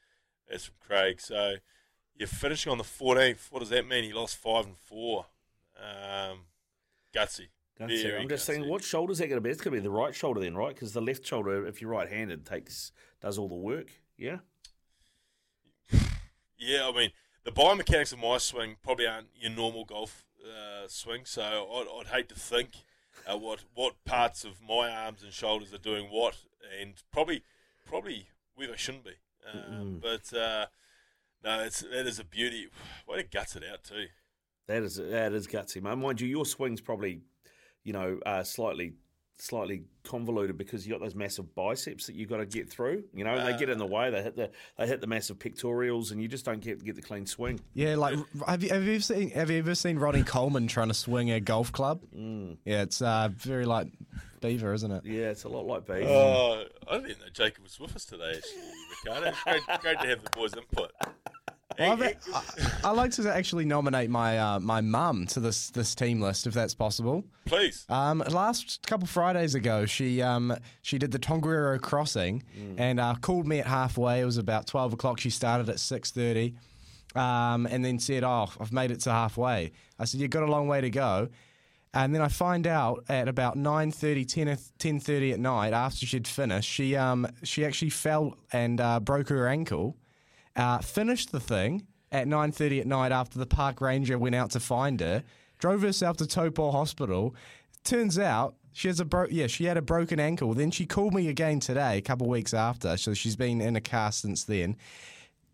That's 0.50 0.66
from 0.66 0.76
Craig. 0.80 1.22
So 1.22 1.56
you're 2.16 2.28
finishing 2.28 2.72
on 2.72 2.78
the 2.78 2.84
14th. 2.84 3.52
What 3.52 3.60
does 3.60 3.70
that 3.70 3.88
mean? 3.88 4.04
He 4.04 4.14
lost 4.14 4.38
five 4.38 4.66
and 4.66 4.78
four. 4.78 5.28
Um, 5.78 6.46
gutsy. 7.14 7.48
It. 7.80 7.88
Very 8.04 8.22
I'm 8.22 8.30
just 8.30 8.44
gutsy. 8.44 8.54
saying, 8.56 8.70
what 8.70 8.84
shoulder's 8.84 9.18
that 9.18 9.28
going 9.28 9.38
to 9.38 9.42
be? 9.42 9.50
It's 9.50 9.62
going 9.62 9.76
to 9.76 9.82
be 9.82 9.84
the 9.84 9.90
right 9.90 10.16
shoulder 10.16 10.40
then, 10.40 10.56
right? 10.56 10.74
Because 10.74 10.94
the 10.94 11.02
left 11.02 11.26
shoulder, 11.26 11.66
if 11.66 11.82
you're 11.82 11.90
right-handed, 11.92 12.46
takes 12.46 12.92
does 13.22 13.38
all 13.38 13.50
the 13.50 13.56
work. 13.56 13.88
Yeah. 14.18 14.38
Yeah, 16.58 16.88
I 16.88 16.96
mean, 16.96 17.12
the 17.44 17.52
biomechanics 17.52 18.14
of 18.14 18.20
my 18.20 18.38
swing 18.38 18.78
probably 18.82 19.06
aren't 19.08 19.28
your 19.36 19.52
normal 19.52 19.86
golf 19.86 20.26
uh, 20.44 20.88
swing, 20.88 21.22
so 21.26 21.42
I'd, 21.44 21.86
I'd 22.00 22.08
hate 22.08 22.30
to 22.30 22.36
think 22.36 22.70
uh, 23.32 23.38
what 23.38 23.64
what 23.74 24.04
parts 24.06 24.44
of 24.44 24.62
my 24.68 24.90
arms 24.90 25.24
and 25.24 25.34
shoulders 25.34 25.74
are 25.74 25.78
doing 25.78 26.06
what, 26.06 26.38
and 26.82 26.94
probably 27.12 27.44
probably 27.86 28.28
where 28.56 28.68
they 28.68 28.78
shouldn't 28.78 29.06
be. 29.06 29.14
Um, 29.52 29.62
Mm-mm. 29.62 30.02
but 30.02 30.38
uh, 30.38 30.66
no, 31.44 31.62
it's 31.62 31.82
that 31.82 32.08
is 32.08 32.20
a 32.20 32.24
beauty. 32.24 32.68
Way 33.08 33.18
to 33.18 33.24
guts 33.24 33.56
it 33.56 33.64
out 33.70 33.84
too. 33.84 34.08
That 34.68 34.84
is 34.84 34.95
that 34.95 35.34
is 35.34 35.48
gutsy, 35.48 35.82
man. 35.82 36.00
Mind 36.00 36.22
you, 36.22 36.28
your 36.28 36.45
swing's 36.45 36.82
probably, 36.82 37.22
you 37.84 37.94
know, 37.94 38.20
uh, 38.26 38.44
slightly 38.44 38.94
slightly 39.38 39.84
convoluted 40.04 40.58
because 40.58 40.86
you 40.86 40.94
got 40.94 41.02
those 41.02 41.16
massive 41.16 41.54
biceps 41.56 42.08
that 42.08 42.16
you've 42.16 42.30
got 42.30 42.38
to 42.38 42.46
get 42.46 42.70
through. 42.70 43.04
You 43.14 43.24
know, 43.24 43.32
and 43.32 43.48
they 43.48 43.58
get 43.58 43.70
in 43.70 43.78
the 43.78 43.86
way. 43.86 44.10
They 44.10 44.22
hit 44.22 44.36
the 44.36 44.52
they 44.78 44.88
hit 44.88 45.02
the 45.02 45.08
massive 45.08 45.40
pectorials, 45.40 46.12
and 46.12 46.22
you 46.22 46.28
just 46.28 46.46
don't 46.46 46.60
get 46.60 46.84
get 46.84 46.96
the 46.96 47.02
clean 47.02 47.26
swing. 47.26 47.60
Yeah, 47.74 47.96
like 47.96 48.18
have 48.48 48.64
you 48.64 48.70
have 48.70 48.84
you 48.84 48.94
ever 48.94 49.02
seen 49.02 49.30
have 49.32 49.50
you 49.50 49.60
ever 49.60 49.76
seen 49.76 49.98
Ronnie 49.98 50.24
Coleman 50.24 50.68
trying 50.68 50.90
to 50.90 50.94
swing 50.94 51.32
a 51.32 51.40
golf 51.40 51.72
club? 51.72 52.02
Mm. 52.16 52.58
Yeah, 52.66 52.84
it's 52.84 53.02
uh, 53.02 53.30
very 53.36 53.66
like 53.66 53.88
beaver, 54.42 54.74
isn't 54.74 54.92
it? 54.92 55.06
Yeah, 55.06 55.30
it's 55.30 55.46
a 55.46 55.50
lot 55.50 55.66
like 55.66 55.86
beaver. 55.86 56.08
Oh, 56.08 56.66
I 56.90 57.00
didn't 57.00 57.20
know 57.20 57.28
Jacob 57.34 57.64
was 57.64 57.80
with 57.80 57.96
us 57.96 58.06
today, 58.06 58.34
actually, 58.36 58.62
Ricardo. 59.06 59.28
It's 59.30 59.44
great, 59.44 59.82
great 59.82 60.00
to 60.02 60.08
have 60.08 60.24
the 60.24 60.30
boys' 60.32 60.54
input. 60.54 60.92
I, 62.34 62.41
I 62.84 62.91
like 62.91 63.12
to 63.12 63.34
actually 63.34 63.66
nominate 63.66 64.10
my 64.10 64.38
uh, 64.38 64.60
my 64.60 64.82
mum 64.82 65.26
to 65.28 65.40
this 65.40 65.70
this 65.70 65.95
team 65.95 66.22
list 66.22 66.48
if 66.48 66.54
that's 66.54 66.74
possible. 66.74 67.24
Please. 67.45 67.86
Um, 67.90 68.20
last 68.30 68.86
couple 68.86 69.08
Fridays 69.08 69.56
ago, 69.56 69.86
she 69.86 70.22
um 70.22 70.56
she 70.82 70.98
did 70.98 71.12
the 71.12 71.20
Tongariro 71.20 71.80
crossing 71.82 72.44
and 72.78 73.00
uh, 73.00 73.16
called 73.22 73.48
me 73.48 73.60
at 73.60 73.68
halfway. 73.68 74.22
It 74.22 74.26
was 74.26 74.38
about 74.38 74.68
twelve 74.68 74.94
o'clock. 74.94 75.20
She 75.20 75.30
started 75.30 75.70
at 75.70 75.80
six 75.80 76.12
thirty, 76.12 76.56
um, 77.16 77.66
and 77.66 77.84
then 77.84 78.00
said, 78.00 78.24
"Oh, 78.24 78.50
I've 78.60 78.74
made 78.74 78.91
it 78.91 79.02
to 79.02 79.12
halfway." 79.12 79.72
I 80.00 80.06
said, 80.06 80.20
"You've 80.22 80.32
got 80.32 80.44
a 80.44 80.52
long 80.52 80.68
way 80.68 80.82
to 80.82 80.90
go." 80.90 81.30
And 81.95 82.14
then 82.14 82.24
I 82.24 82.28
find 82.28 82.66
out 82.66 83.04
at 83.08 83.28
about 83.28 83.56
9.30, 83.56 84.28
10, 84.28 84.48
10.30 84.98 85.34
at 85.34 85.40
night, 85.40 85.74
after 85.74 86.08
she'd 86.08 86.28
finished, 86.28 86.68
she 86.68 86.95
um 86.95 87.28
she 87.44 87.64
actually 87.66 87.91
fell 87.91 88.36
and 88.52 88.82
uh, 88.82 89.00
broke 89.00 89.30
her 89.30 89.48
ankle. 89.48 89.95
Uh, 90.56 90.80
finished 90.80 91.32
the 91.32 91.40
thing 91.40 91.88
at 92.12 92.28
9.30 92.28 92.82
at 92.82 92.88
night 92.88 93.12
after 93.12 93.40
the 93.40 93.46
park 93.46 93.82
ranger 93.82 94.18
went 94.18 94.36
out 94.36 94.52
to 94.52 94.60
find 94.60 95.00
her. 95.00 95.24
Drove 95.58 95.82
herself 95.82 96.18
to 96.18 96.28
Taupo 96.28 96.72
Hospital. 96.72 97.36
Turns 97.84 98.20
out 98.20 98.56
she 98.72 98.88
has 98.88 99.00
a 99.00 99.06
bro- 99.06 99.28
yeah 99.30 99.48
she 99.48 99.66
had 99.66 99.78
a 99.78 99.82
broken 99.82 100.20
ankle. 100.20 100.54
Then 100.54 100.72
she 100.72 100.86
called 100.86 101.14
me 101.14 101.28
again 101.28 101.60
today, 101.60 101.98
a 101.98 102.02
couple 102.02 102.28
of 102.28 102.32
weeks 102.32 102.54
after. 102.54 102.98
So 102.98 103.14
she's 103.14 103.36
been 103.36 103.62
in 103.62 103.76
a 103.76 103.82
cast 103.82 104.22
since 104.22 104.44
then. 104.44 104.76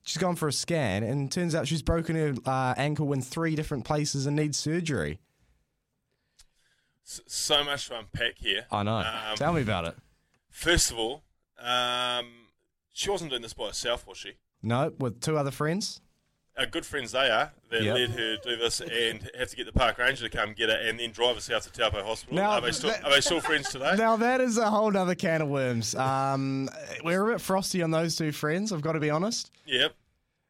She's 0.03 0.17
gone 0.17 0.35
for 0.35 0.47
a 0.47 0.53
scan, 0.53 1.03
and 1.03 1.31
turns 1.31 1.53
out 1.53 1.67
she's 1.67 1.81
broken 1.81 2.15
her 2.15 2.33
uh, 2.45 2.73
ankle 2.77 3.11
in 3.13 3.21
three 3.21 3.55
different 3.55 3.85
places 3.85 4.25
and 4.25 4.35
needs 4.35 4.57
surgery. 4.57 5.19
So 7.03 7.63
much 7.63 7.87
to 7.87 7.99
unpack 7.99 8.37
here. 8.37 8.65
I 8.71 8.83
know. 8.83 8.97
Um, 8.97 9.35
Tell 9.35 9.53
me 9.53 9.61
about 9.61 9.85
it. 9.85 9.95
First 10.49 10.91
of 10.91 10.97
all, 10.97 11.23
um, 11.59 12.25
she 12.93 13.09
wasn't 13.09 13.31
doing 13.31 13.41
this 13.41 13.53
by 13.53 13.67
herself, 13.67 14.07
was 14.07 14.17
she? 14.17 14.33
No, 14.61 14.93
with 14.99 15.21
two 15.21 15.37
other 15.37 15.51
friends. 15.51 16.01
Our 16.57 16.65
good 16.65 16.85
friends 16.85 17.13
they 17.13 17.29
are 17.29 17.53
that 17.71 17.81
Yep. 17.83 17.95
let 17.97 18.09
her 18.19 18.37
do 18.43 18.57
this 18.57 18.81
and 18.81 19.31
have 19.37 19.47
to 19.49 19.55
get 19.55 19.65
the 19.65 19.71
park 19.71 19.97
ranger 19.97 20.27
to 20.27 20.37
come 20.37 20.51
get 20.53 20.67
her 20.69 20.75
and 20.75 20.99
then 20.99 21.11
drive 21.11 21.37
us 21.37 21.49
out 21.49 21.61
to 21.61 21.71
Taupo 21.71 22.03
Hospital. 22.03 22.35
Now, 22.35 22.51
are, 22.51 22.61
they 22.61 22.71
still, 22.73 22.89
that- 22.89 23.05
are 23.05 23.11
they 23.11 23.21
still 23.21 23.39
friends 23.39 23.69
today? 23.69 23.93
Now 23.97 24.17
that 24.17 24.41
is 24.41 24.57
a 24.57 24.69
whole 24.69 24.95
other 24.97 25.15
can 25.15 25.41
of 25.41 25.47
worms. 25.47 25.95
Um, 25.95 26.67
we're 27.05 27.29
a 27.29 27.33
bit 27.33 27.41
frosty 27.41 27.81
on 27.81 27.91
those 27.91 28.17
two 28.17 28.33
friends. 28.33 28.73
I've 28.73 28.81
got 28.81 28.93
to 28.93 28.99
be 28.99 29.09
honest. 29.09 29.51
Yep. 29.65 29.93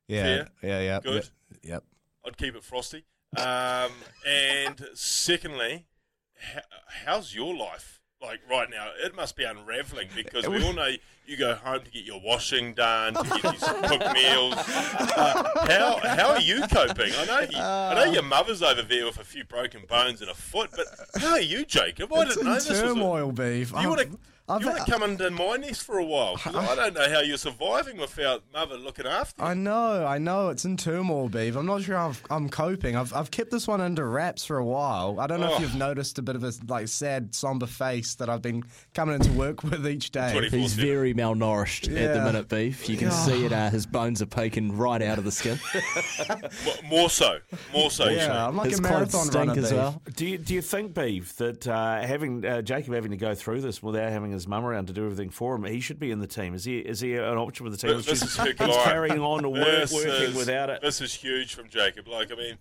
Yeah, 0.08 0.24
Fair. 0.24 0.48
yeah, 0.64 0.80
yeah. 0.82 1.00
Good. 1.04 1.30
Yep. 1.62 1.84
I'd 2.26 2.38
keep 2.38 2.56
it 2.56 2.64
frosty. 2.64 3.06
Um, 3.38 3.92
and 4.28 4.84
secondly, 4.96 5.86
how, 6.34 6.62
how's 7.06 7.36
your 7.36 7.56
life 7.56 7.99
like 8.22 8.40
right 8.50 8.70
now? 8.70 8.90
It 9.04 9.16
must 9.16 9.36
be 9.36 9.44
unraveling 9.44 10.10
because 10.16 10.48
we 10.48 10.64
all 10.64 10.74
know 10.74 10.90
you 11.26 11.38
go 11.38 11.56
home 11.56 11.82
to 11.84 11.92
get 11.92 12.04
your 12.06 12.20
washing 12.22 12.74
done, 12.74 13.14
to 13.14 13.24
get 13.24 13.52
these 13.54 13.64
cooked 13.64 14.14
meals. 14.14 14.56
Uh, 14.56 15.68
how 15.68 16.00
how 16.04 16.30
are 16.32 16.42
you 16.42 16.62
coping? 16.68 17.12
I 17.18 17.26
know 17.26 17.40
you, 17.42 17.58
I 17.58 17.94
know 18.06 18.12
your 18.12 18.24
mother's 18.24 18.62
over 18.62 18.82
there 18.82 19.06
with 19.06 19.20
a 19.20 19.24
few 19.24 19.44
broken 19.46 19.84
bones 19.88 20.22
and 20.22 20.30
a 20.30 20.34
foot, 20.36 20.72
but 20.76 20.86
how 21.22 21.32
are 21.34 21.42
you, 21.42 21.66
Jacob? 21.66 22.14
I 22.14 22.22
It's 22.24 22.36
didn't 22.36 22.48
know 22.48 22.54
this 22.56 22.70
was. 22.70 22.80
A, 22.80 22.84
turmoil, 22.88 23.32
beef. 23.32 23.72
you 23.80 23.90
want 23.90 24.02
to. 24.02 24.20
I've- 24.50 24.64
You 24.66 24.72
want 24.72 24.86
to 24.86 24.92
come 24.92 25.04
under 25.04 25.30
my 25.32 25.58
nest 25.58 25.84
for 25.84 25.98
a 26.00 26.04
while. 26.06 26.40
I 26.46 26.76
don't 26.76 26.94
know 26.96 27.08
how 27.10 27.22
you're 27.22 27.38
surviving 27.38 27.98
without 27.98 28.44
mother 28.54 28.78
looking 28.78 29.06
after 29.06 29.42
you. 29.42 29.48
I 29.48 29.54
know, 29.54 30.06
I 30.06 30.18
know. 30.18 30.50
It's 30.50 30.66
in 30.66 30.76
turmoil, 30.76 31.30
beef. 31.30 31.56
I'm 31.56 31.66
not 31.68 31.84
sure 31.84 31.96
how 31.98 32.10
I've, 32.10 32.24
I'm 32.30 32.50
coping. 32.50 32.96
I've, 32.96 33.14
I've 33.14 33.30
kept 33.32 33.52
this 33.52 33.68
one 33.68 33.80
under 33.80 34.10
wraps 34.10 34.44
for 34.46 34.58
a 34.58 34.66
while. 34.66 35.20
I 35.20 35.28
don't 35.28 35.40
know 35.40 35.52
Oh. 35.52 35.56
if 35.56 35.62
you've 35.62 35.76
noticed 35.76 36.18
a 36.18 36.22
bit 36.22 36.36
of 36.36 36.44
a 36.44 36.52
like 36.68 36.88
sad, 36.88 37.34
somber 37.36 37.66
face 37.68 38.16
that 38.16 38.30
I've 38.30 38.42
been 38.42 38.64
coming 38.94 39.16
into 39.16 39.32
work 39.34 39.64
with 39.64 39.88
each 39.88 40.12
day. 40.12 40.48
He's 40.50 40.74
very 40.74 41.14
malnourished 41.14 41.88
at 41.96 42.14
the 42.16 42.22
minute, 42.24 42.50
beef. 42.50 42.90
You 42.90 42.98
can 42.98 43.10
God. 43.10 43.26
see 43.26 43.46
it. 43.46 43.54
Uh, 43.54 43.70
his 43.70 43.86
bones 43.86 44.22
are 44.22 44.26
poking 44.26 44.76
right 44.78 45.02
out 45.02 45.18
of 45.20 45.24
the 45.26 45.32
skin. 45.32 45.60
More 46.90 47.10
so, 47.10 47.38
more 47.74 47.92
so. 47.92 48.10
Yeah, 48.10 48.20
Shane. 48.28 48.32
I'm 48.36 48.56
like 48.58 48.70
His 48.70 48.80
a 48.80 48.82
marathon 48.82 49.28
runner, 49.30 49.60
as 49.62 49.72
well. 49.74 50.02
Do 50.16 50.26
you 50.26 50.38
do 50.38 50.54
you 50.54 50.62
think, 50.62 50.94
Beeve, 50.94 51.36
that 51.38 51.68
uh, 51.68 52.02
having 52.02 52.44
uh, 52.46 52.62
Jacob 52.62 52.94
having 52.94 53.12
to 53.12 53.18
go 53.18 53.36
through 53.36 53.62
this 53.62 53.82
without 53.84 54.12
having 54.12 54.32
his 54.40 54.48
mum 54.48 54.66
around 54.66 54.88
to 54.88 54.94
do 54.94 55.06
everything 55.06 55.30
for 55.30 55.56
him, 55.56 55.64
he 55.66 55.80
should 55.80 56.00
be 56.00 56.12
in 56.12 56.20
the 56.20 56.28
team? 56.28 56.54
Is 56.54 56.66
he 56.66 56.80
is 56.80 57.00
he 57.00 57.16
an 57.16 57.38
option 57.38 57.64
with 57.66 57.80
the 57.80 57.88
team? 57.88 57.98
This, 57.98 58.06
this 58.08 58.22
is 58.24 58.36
He's 58.36 58.46
big 58.46 58.58
carrying 58.58 59.20
on 59.20 59.44
to 59.44 59.50
work, 59.50 59.64
This 59.66 59.94
working 59.94 60.12
is- 60.12 60.36
without 60.36 60.70
it. 60.70 60.82
This 60.82 61.02
is 61.02 61.14
huge 61.14 61.54
from 61.54 61.70
Jacob. 61.70 62.08
Like, 62.08 62.32
I 62.32 62.36
mean, 62.36 62.58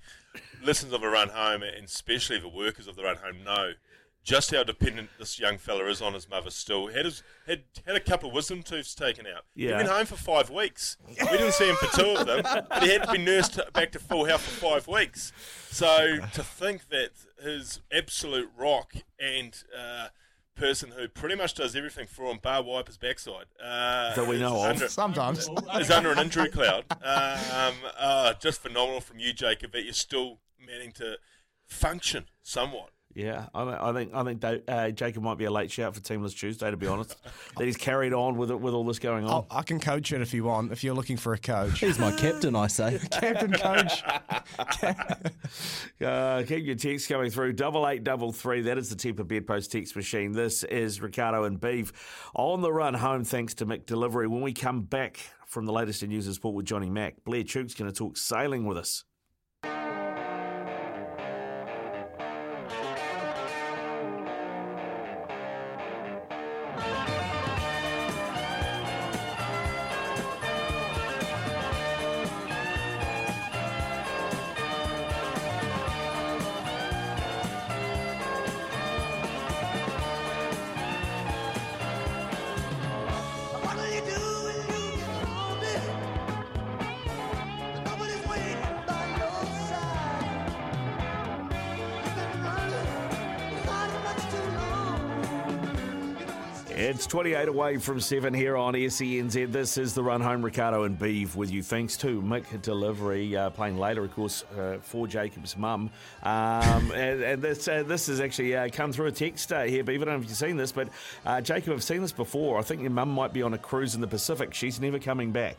listeners 0.62 0.92
of 0.92 1.02
a 1.02 1.08
run 1.08 1.28
home, 1.30 1.62
and 1.62 1.84
especially 1.86 2.38
the 2.38 2.48
workers 2.48 2.86
of 2.86 2.96
the 2.96 3.02
run 3.04 3.16
home, 3.16 3.42
know 3.44 3.72
just 4.24 4.54
how 4.54 4.62
dependent 4.62 5.08
this 5.18 5.38
young 5.38 5.56
fella 5.56 5.86
is 5.86 6.02
on 6.02 6.12
his 6.12 6.28
mother. 6.28 6.50
Still, 6.50 6.88
had 6.88 7.06
his 7.06 7.22
had 7.46 7.62
had 7.86 7.96
a 7.96 8.00
couple 8.00 8.28
of 8.28 8.34
wisdom 8.34 8.62
tooths 8.62 8.94
taken 8.94 9.26
out. 9.26 9.44
Yeah. 9.54 9.78
He'd 9.78 9.84
been 9.84 9.92
home 9.94 10.04
for 10.06 10.16
five 10.16 10.50
weeks. 10.50 10.98
We 11.08 11.14
didn't 11.14 11.52
see 11.52 11.68
him 11.70 11.76
for 11.76 11.98
two 11.98 12.10
of 12.10 12.26
them, 12.26 12.42
but 12.42 12.82
he 12.82 12.90
had 12.92 13.04
to 13.04 13.12
be 13.12 13.18
nursed 13.18 13.58
back 13.72 13.92
to 13.92 13.98
full 13.98 14.26
health 14.26 14.42
for 14.42 14.60
five 14.72 14.86
weeks. 14.88 15.32
So 15.70 16.18
to 16.34 16.42
think 16.42 16.88
that 16.90 17.10
his 17.42 17.80
absolute 17.90 18.50
rock 18.58 18.92
and 19.18 19.56
uh, 19.74 20.08
person 20.58 20.90
who 20.90 21.08
pretty 21.08 21.34
much 21.36 21.54
does 21.54 21.74
everything 21.76 22.06
for 22.06 22.30
him, 22.30 22.38
bar 22.42 22.62
wipe 22.62 22.88
his 22.88 22.98
backside, 22.98 23.46
uh, 23.62 24.14
That 24.14 24.26
we 24.26 24.38
know 24.38 24.56
of. 24.64 24.70
under- 24.70 24.88
Sometimes. 24.88 25.48
is 25.80 25.90
under 25.90 26.10
an 26.12 26.18
injury 26.18 26.50
cloud. 26.50 26.84
Um, 26.90 27.74
uh, 27.96 28.34
just 28.34 28.60
phenomenal 28.60 29.00
from 29.00 29.18
you, 29.20 29.32
Jacob, 29.32 29.72
that 29.72 29.84
you're 29.84 29.92
still 29.92 30.40
managing 30.58 30.92
to 30.92 31.18
function 31.66 32.26
somewhat. 32.42 32.90
Yeah, 33.18 33.46
I, 33.52 33.90
I 33.90 33.92
think 33.92 34.14
I 34.14 34.22
think 34.22 34.38
Da- 34.38 34.60
uh, 34.68 34.90
Jacob 34.90 35.24
might 35.24 35.38
be 35.38 35.44
a 35.46 35.50
late 35.50 35.72
shout 35.72 35.92
for 35.92 36.00
Team 36.00 36.22
List 36.22 36.38
Tuesday. 36.38 36.70
To 36.70 36.76
be 36.76 36.86
honest, 36.86 37.16
that 37.56 37.64
he's 37.64 37.76
carried 37.76 38.12
on 38.12 38.36
with 38.36 38.52
it 38.52 38.60
with 38.60 38.74
all 38.74 38.84
this 38.84 39.00
going 39.00 39.24
on. 39.24 39.30
I'll- 39.30 39.46
I 39.50 39.62
can 39.62 39.80
coach 39.80 40.12
it 40.12 40.20
if 40.20 40.32
you 40.32 40.44
want, 40.44 40.70
if 40.70 40.84
you're 40.84 40.94
looking 40.94 41.16
for 41.16 41.32
a 41.32 41.38
coach. 41.38 41.80
He's 41.80 41.98
my 41.98 42.12
captain, 42.12 42.54
I 42.54 42.68
say. 42.68 43.00
Captain 43.10 43.52
coach. 43.52 44.02
Uh, 46.00 46.44
keep 46.46 46.64
your 46.64 46.76
texts 46.76 47.08
coming 47.08 47.30
through. 47.30 47.52
Double 47.52 47.88
eight 47.88 48.04
double 48.04 48.30
three. 48.32 48.62
That 48.62 48.78
is 48.78 48.88
the 48.88 48.94
Tempur 48.96 49.26
Bedpost 49.26 49.72
text 49.72 49.96
machine. 49.96 50.30
This 50.32 50.62
is 50.64 51.00
Ricardo 51.00 51.44
and 51.44 51.60
Beef 51.60 51.92
on 52.34 52.60
the 52.60 52.72
run 52.72 52.94
home. 52.94 53.24
Thanks 53.24 53.54
to 53.54 53.66
McDelivery. 53.66 54.28
When 54.28 54.40
we 54.42 54.52
come 54.52 54.82
back 54.82 55.18
from 55.46 55.66
the 55.66 55.72
latest 55.72 56.02
in 56.02 56.10
news 56.10 56.26
and 56.26 56.34
sport 56.36 56.54
with 56.54 56.66
Johnny 56.66 56.88
Mack, 56.88 57.24
Blair 57.24 57.42
Tuke's 57.42 57.74
going 57.74 57.90
to 57.90 57.96
talk 57.96 58.16
sailing 58.16 58.64
with 58.64 58.78
us. 58.78 59.04
28 97.18 97.48
away 97.48 97.76
from 97.78 97.98
7 97.98 98.32
here 98.32 98.56
on 98.56 98.74
SENZ. 98.74 99.50
This 99.50 99.76
is 99.76 99.92
the 99.92 100.04
run 100.04 100.20
home. 100.20 100.40
Ricardo 100.40 100.84
and 100.84 100.96
Beeve 100.96 101.34
with 101.34 101.50
you. 101.50 101.64
Thanks 101.64 101.96
to 101.96 102.22
McDelivery, 102.22 103.34
uh, 103.34 103.50
playing 103.50 103.76
later, 103.76 104.04
of 104.04 104.14
course, 104.14 104.44
uh, 104.56 104.78
for 104.80 105.08
Jacob's 105.08 105.56
mum. 105.56 105.90
Um, 106.22 106.92
and, 106.94 107.20
and 107.20 107.42
this 107.42 107.66
uh, 107.66 107.82
this 107.82 108.06
has 108.06 108.20
actually 108.20 108.54
uh, 108.54 108.68
come 108.68 108.92
through 108.92 109.06
a 109.06 109.10
text 109.10 109.52
uh, 109.52 109.64
here, 109.64 109.82
Beeve. 109.82 110.00
I 110.00 110.04
don't 110.04 110.14
know 110.14 110.20
if 110.22 110.28
you've 110.28 110.38
seen 110.38 110.56
this, 110.56 110.70
but 110.70 110.90
uh, 111.26 111.40
Jacob, 111.40 111.72
I've 111.72 111.82
seen 111.82 112.02
this 112.02 112.12
before. 112.12 112.56
I 112.56 112.62
think 112.62 112.82
your 112.82 112.90
mum 112.92 113.10
might 113.10 113.32
be 113.32 113.42
on 113.42 113.52
a 113.52 113.58
cruise 113.58 113.96
in 113.96 114.00
the 114.00 114.06
Pacific. 114.06 114.54
She's 114.54 114.80
never 114.80 115.00
coming 115.00 115.32
back. 115.32 115.56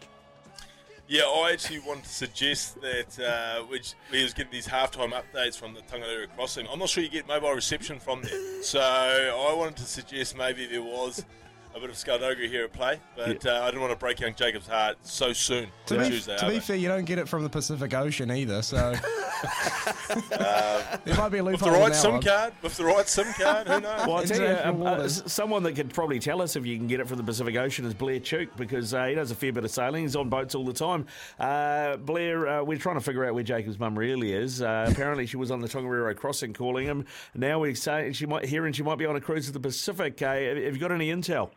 Yeah, 1.10 1.24
I 1.24 1.52
actually 1.52 1.80
want 1.80 2.04
to 2.04 2.10
suggest 2.10 2.80
that 2.82 3.20
uh, 3.20 3.64
which 3.64 3.96
we 4.14 4.24
was 4.24 4.34
getting 4.34 4.54
these 4.54 4.68
halftime 4.68 5.12
updates 5.12 5.60
from 5.60 5.74
the 5.74 5.82
Tongariro 5.82 6.28
Crossing. 6.38 6.68
I'm 6.72 6.80
not 6.80 6.88
sure 6.88 7.04
you 7.04 7.10
get 7.10 7.28
mobile 7.28 7.52
reception 7.52 8.00
from 8.00 8.22
there, 8.22 8.64
so 8.64 8.80
I 8.80 9.54
wanted 9.56 9.76
to 9.78 9.86
suggest 9.86 10.38
maybe 10.38 10.66
there 10.68 10.84
was 10.84 11.26
a 11.76 11.80
bit 11.80 11.90
of 11.90 11.98
Skullduggery 11.98 12.50
here 12.50 12.66
at 12.66 12.74
play, 12.74 13.00
but 13.16 13.46
uh, 13.46 13.62
I 13.64 13.66
didn't 13.68 13.82
want 13.82 13.94
to 13.94 14.00
break 14.00 14.20
young 14.20 14.34
Jacob's 14.34 14.68
heart 14.68 14.98
so 15.04 15.32
soon 15.34 15.68
To 15.86 15.98
be, 16.00 16.10
Tuesday. 16.10 16.36
to 16.38 16.48
be 16.48 16.60
fair, 16.60 16.76
you 16.76 16.88
don't 16.88 17.06
get 17.06 17.20
it 17.20 17.28
from 17.30 17.44
the 17.44 17.50
Pacific 17.50 17.94
Ocean 17.94 18.32
either, 18.32 18.62
so 18.62 18.94
there 20.30 21.16
might 21.16 21.30
be 21.30 21.38
a 21.38 21.44
with 21.44 21.60
the 21.60 21.72
right 21.72 21.96
SIM 21.96 22.14
one. 22.14 22.22
card, 22.22 22.54
with 22.62 22.76
the 22.76 22.84
right 22.86 23.08
SIM 23.08 23.32
card, 23.34 23.68
who 23.68 23.80
knows? 23.80 24.08
Well, 24.08 24.18
I'll 24.18 24.24
tell 24.24 24.38
you, 24.40 24.46
International 24.46 24.88
um, 24.88 25.00
uh, 25.02 25.08
someone 25.08 25.64
that 25.64 25.74
could 25.74 25.94
probably 25.94 26.20
tell 26.20 26.42
us 26.42 26.56
if 26.56 26.66
you 26.66 26.76
can 26.78 26.88
get 26.88 27.00
it 27.00 27.08
from 27.08 27.18
the 27.18 27.24
Pacific 27.24 27.56
Ocean 27.56 27.86
is 27.86 27.94
Blair 27.94 28.20
Tuke 28.20 28.50
because 28.58 28.94
uh, 28.94 29.06
he 29.06 29.16
does 29.16 29.32
a 29.32 29.36
fair 29.36 29.52
bit 29.54 29.64
of 29.64 29.72
sailing. 29.72 30.04
He's 30.04 30.16
on 30.16 30.30
boats 30.30 30.56
all 30.56 30.66
the 30.66 30.74
time. 30.74 31.06
Uh, 31.40 31.98
Blair, 31.98 32.48
uh, 32.48 32.64
we're 32.64 32.78
trying 32.78 32.96
to 32.96 33.02
figure 33.02 33.26
out 33.26 33.34
where 33.34 33.44
Jacob's 33.44 33.80
mum 33.80 33.98
really 33.98 34.34
is. 34.34 34.62
Uh, 34.62 34.88
apparently, 34.92 35.26
she 35.26 35.38
was 35.38 35.52
on 35.52 35.60
the 35.60 35.68
Tongariro 35.68 36.16
Crossing 36.16 36.54
calling 36.54 36.86
him. 36.86 37.06
Now 37.36 37.60
we're 37.60 37.76
saying 37.76 38.14
she 38.14 38.26
might 38.26 38.46
hearing 38.46 38.74
she 38.74 38.84
might 38.84 38.98
be 38.98 39.06
on 39.06 39.16
a 39.16 39.22
cruise 39.22 39.46
to 39.46 39.52
the 39.52 39.60
Pacific. 39.60 40.22
Uh, 40.22 40.34
have 40.34 40.58
have 40.58 40.74
you 40.76 40.80
got 40.80 40.92
any 40.92 41.10
intel? 41.10 41.52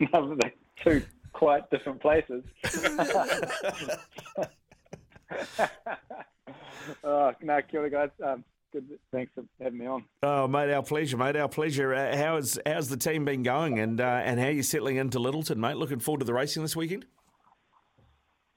They're 0.12 0.52
two 0.82 1.02
quite 1.32 1.70
different 1.70 2.00
places. 2.00 2.42
oh, 7.04 7.32
no, 7.42 7.60
kia 7.70 7.80
ora, 7.80 7.90
guys. 7.90 8.08
Um, 8.24 8.44
good. 8.72 8.88
Thanks 9.12 9.32
for 9.34 9.44
having 9.62 9.78
me 9.78 9.86
on. 9.86 10.04
Oh, 10.22 10.48
mate, 10.48 10.72
our 10.72 10.82
pleasure, 10.82 11.18
mate, 11.18 11.36
our 11.36 11.48
pleasure. 11.48 11.94
Uh, 11.94 12.16
how's 12.16 12.58
how's 12.64 12.88
the 12.88 12.96
team 12.96 13.26
been 13.26 13.42
going, 13.42 13.78
and 13.78 14.00
uh, 14.00 14.22
and 14.24 14.40
how 14.40 14.46
are 14.46 14.52
you 14.52 14.62
settling 14.62 14.96
into 14.96 15.18
Lyttelton, 15.18 15.56
mate? 15.56 15.76
Looking 15.76 16.00
forward 16.00 16.20
to 16.20 16.24
the 16.24 16.34
racing 16.34 16.62
this 16.62 16.74
weekend. 16.74 17.04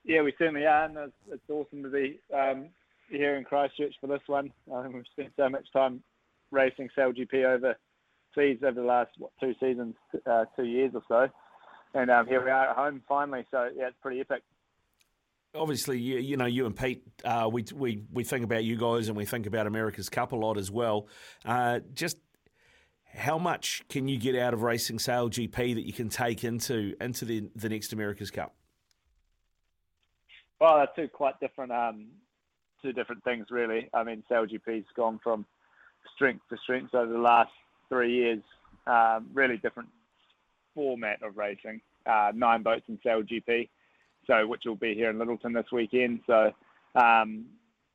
Yeah, 0.05 0.21
we 0.21 0.33
certainly 0.37 0.65
are, 0.65 0.85
and 0.85 0.97
it's, 0.97 1.13
it's 1.29 1.49
awesome 1.49 1.83
to 1.83 1.89
be 1.89 2.19
um, 2.33 2.69
here 3.09 3.35
in 3.35 3.43
Christchurch 3.43 3.95
for 3.99 4.07
this 4.07 4.21
one. 4.27 4.51
Um, 4.71 4.93
we've 4.93 5.03
spent 5.11 5.33
so 5.37 5.49
much 5.49 5.71
time 5.71 6.03
racing 6.51 6.89
SailGP 6.97 7.45
over 7.45 7.75
seas 8.35 8.57
over 8.64 8.81
the 8.81 8.85
last 8.85 9.11
what 9.18 9.31
two 9.39 9.53
seasons, 9.60 9.95
uh, 10.26 10.45
two 10.55 10.65
years 10.65 10.91
or 10.93 11.03
so, 11.07 11.27
and 11.93 12.10
um, 12.10 12.27
here 12.27 12.43
we 12.43 12.49
are 12.49 12.69
at 12.69 12.76
home 12.76 13.01
finally. 13.07 13.45
So 13.51 13.69
yeah, 13.76 13.88
it's 13.88 13.97
pretty 14.01 14.19
epic. 14.19 14.43
obviously, 15.55 15.99
you, 15.99 16.18
you 16.18 16.38
know, 16.38 16.45
you 16.45 16.65
and 16.65 16.76
Pete, 16.76 17.03
uh, 17.23 17.49
we, 17.51 17.64
we, 17.73 18.03
we 18.11 18.23
think 18.23 18.43
about 18.43 18.64
you 18.64 18.76
guys 18.76 19.07
and 19.07 19.15
we 19.18 19.26
think 19.26 19.45
about 19.45 19.68
America's 19.68 20.10
Cup 20.10 20.31
a 20.31 20.35
lot 20.35 20.57
as 20.57 20.72
well. 20.72 21.07
Uh, 21.45 21.80
just 21.93 22.18
how 23.14 23.38
much 23.38 23.84
can 23.89 24.07
you 24.07 24.18
get 24.18 24.35
out 24.35 24.53
of 24.53 24.64
racing 24.64 24.97
SailGP 24.97 25.76
that 25.76 25.85
you 25.85 25.93
can 25.93 26.10
take 26.10 26.43
into 26.43 26.95
into 26.99 27.26
the, 27.26 27.49
the 27.55 27.69
next 27.69 27.93
America's 27.93 28.31
Cup? 28.31 28.55
Well, 30.60 30.77
they're 30.77 31.05
two 31.05 31.10
quite 31.11 31.39
different, 31.39 31.72
um, 31.72 32.07
two 32.81 32.93
different 32.93 33.23
things 33.23 33.47
really. 33.51 33.89
I 33.93 34.03
mean, 34.03 34.23
SailGP's 34.31 34.88
gone 34.95 35.19
from 35.23 35.45
strength 36.15 36.43
to 36.49 36.57
strength 36.64 36.95
over 36.95 37.11
the 37.11 37.19
last 37.19 37.51
three 37.93 38.13
years. 38.13 38.41
Um, 38.87 39.29
really 39.33 39.57
different 39.57 39.89
format 40.75 41.21
of 41.21 41.37
racing. 41.37 41.79
Uh, 42.05 42.31
nine 42.35 42.63
boats 42.63 42.83
in 42.89 42.97
SailGP, 43.05 43.69
so 44.27 44.47
which 44.47 44.63
will 44.65 44.75
be 44.75 44.93
here 44.93 45.09
in 45.09 45.17
Lyttelton 45.17 45.53
this 45.53 45.71
weekend. 45.71 46.19
So 46.27 46.51
um, 46.95 47.45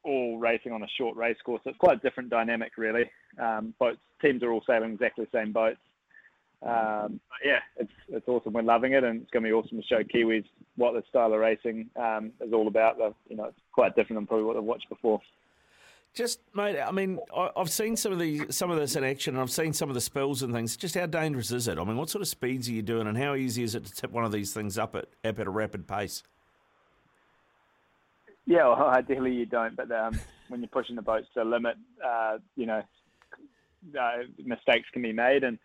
all 0.05 0.39
racing 0.39 0.73
on 0.73 0.83
a 0.83 0.89
short 0.97 1.17
race 1.17 1.37
course. 1.45 1.61
It's 1.67 1.77
quite 1.79 1.99
a 1.99 2.01
different 2.01 2.31
dynamic 2.31 2.73
really. 2.79 3.11
Um, 3.39 3.75
boats 3.79 3.99
teams 4.23 4.43
are 4.43 4.53
all 4.53 4.63
sailing 4.67 4.93
exactly 4.93 5.27
the 5.31 5.39
same 5.39 5.53
boats. 5.53 5.79
Um, 6.63 7.21
yeah, 7.45 7.61
it's 7.77 7.93
it's 8.09 8.27
awesome. 8.27 8.53
We're 8.53 8.63
loving 8.63 8.93
it, 8.93 9.05
and 9.05 9.23
it's 9.23 9.31
going 9.31 9.45
to 9.45 9.49
be 9.49 9.53
awesome 9.53 9.81
to 9.81 9.87
show 9.87 10.03
Kiwis 10.03 10.45
what 10.77 10.93
the 10.95 11.03
style 11.09 11.33
of 11.33 11.41
racing 11.41 11.89
um, 11.97 12.33
is 12.41 12.53
all 12.53 12.67
about. 12.67 13.01
Uh, 13.01 13.13
You 13.29 13.37
know, 13.37 13.45
it's 13.45 13.61
quite 13.73 13.95
different 13.95 14.19
than 14.19 14.27
probably 14.27 14.45
what 14.45 14.55
they've 14.55 14.63
watched 14.63 14.89
before. 14.89 15.21
Just, 16.15 16.41
mate, 16.55 16.81
I 16.81 16.91
mean, 16.91 17.21
I, 17.37 17.51
I've 17.57 17.71
seen 17.71 17.97
some 17.97 18.13
of 18.13 18.19
the 18.19 18.47
some 18.51 18.71
of 18.71 18.79
this 18.79 18.97
in 18.97 19.05
action, 19.05 19.35
and 19.35 19.43
I've 19.43 19.51
seen 19.51 19.73
some 19.73 19.89
of 19.89 19.95
the 19.95 20.01
spills 20.01 20.43
and 20.43 20.53
things. 20.53 20.77
Just 20.77 20.95
how 20.95 21.07
dangerous 21.07 21.53
is 21.53 21.69
it? 21.69 21.79
I 21.79 21.85
mean, 21.85 21.97
what 21.97 22.11
sort 22.11 22.23
of 22.23 22.29
speeds 22.29 22.69
are 22.69 22.73
you 22.73 22.83
doing, 22.83 23.07
and 23.07 23.17
how 23.17 23.35
easy 23.35 23.63
is 23.63 23.75
it 23.75 23.85
to 23.85 23.95
tip 23.95 24.11
one 24.11 24.25
of 24.25 24.33
these 24.33 24.53
things 24.53 24.79
up 24.79 24.97
at 24.97 25.07
up 25.25 25.39
at 25.39 25.47
a 25.47 25.51
rapid 25.51 25.87
pace? 25.87 26.23
Yeah, 28.47 28.67
well, 28.67 28.89
ideally 28.89 29.33
you 29.33 29.47
don't, 29.47 29.77
but 29.77 29.93
um, 29.93 30.19
when 30.49 30.61
you're 30.61 30.69
pushing 30.69 30.97
the 30.97 31.03
boats 31.03 31.29
to 31.35 31.43
a 31.43 31.45
limit, 31.45 31.77
uh, 32.05 32.39
you 32.57 32.67
know, 32.67 32.83
uh, 34.01 34.17
mistakes 34.45 34.89
can 34.93 35.03
be 35.03 35.13
made, 35.13 35.45
and 35.45 35.59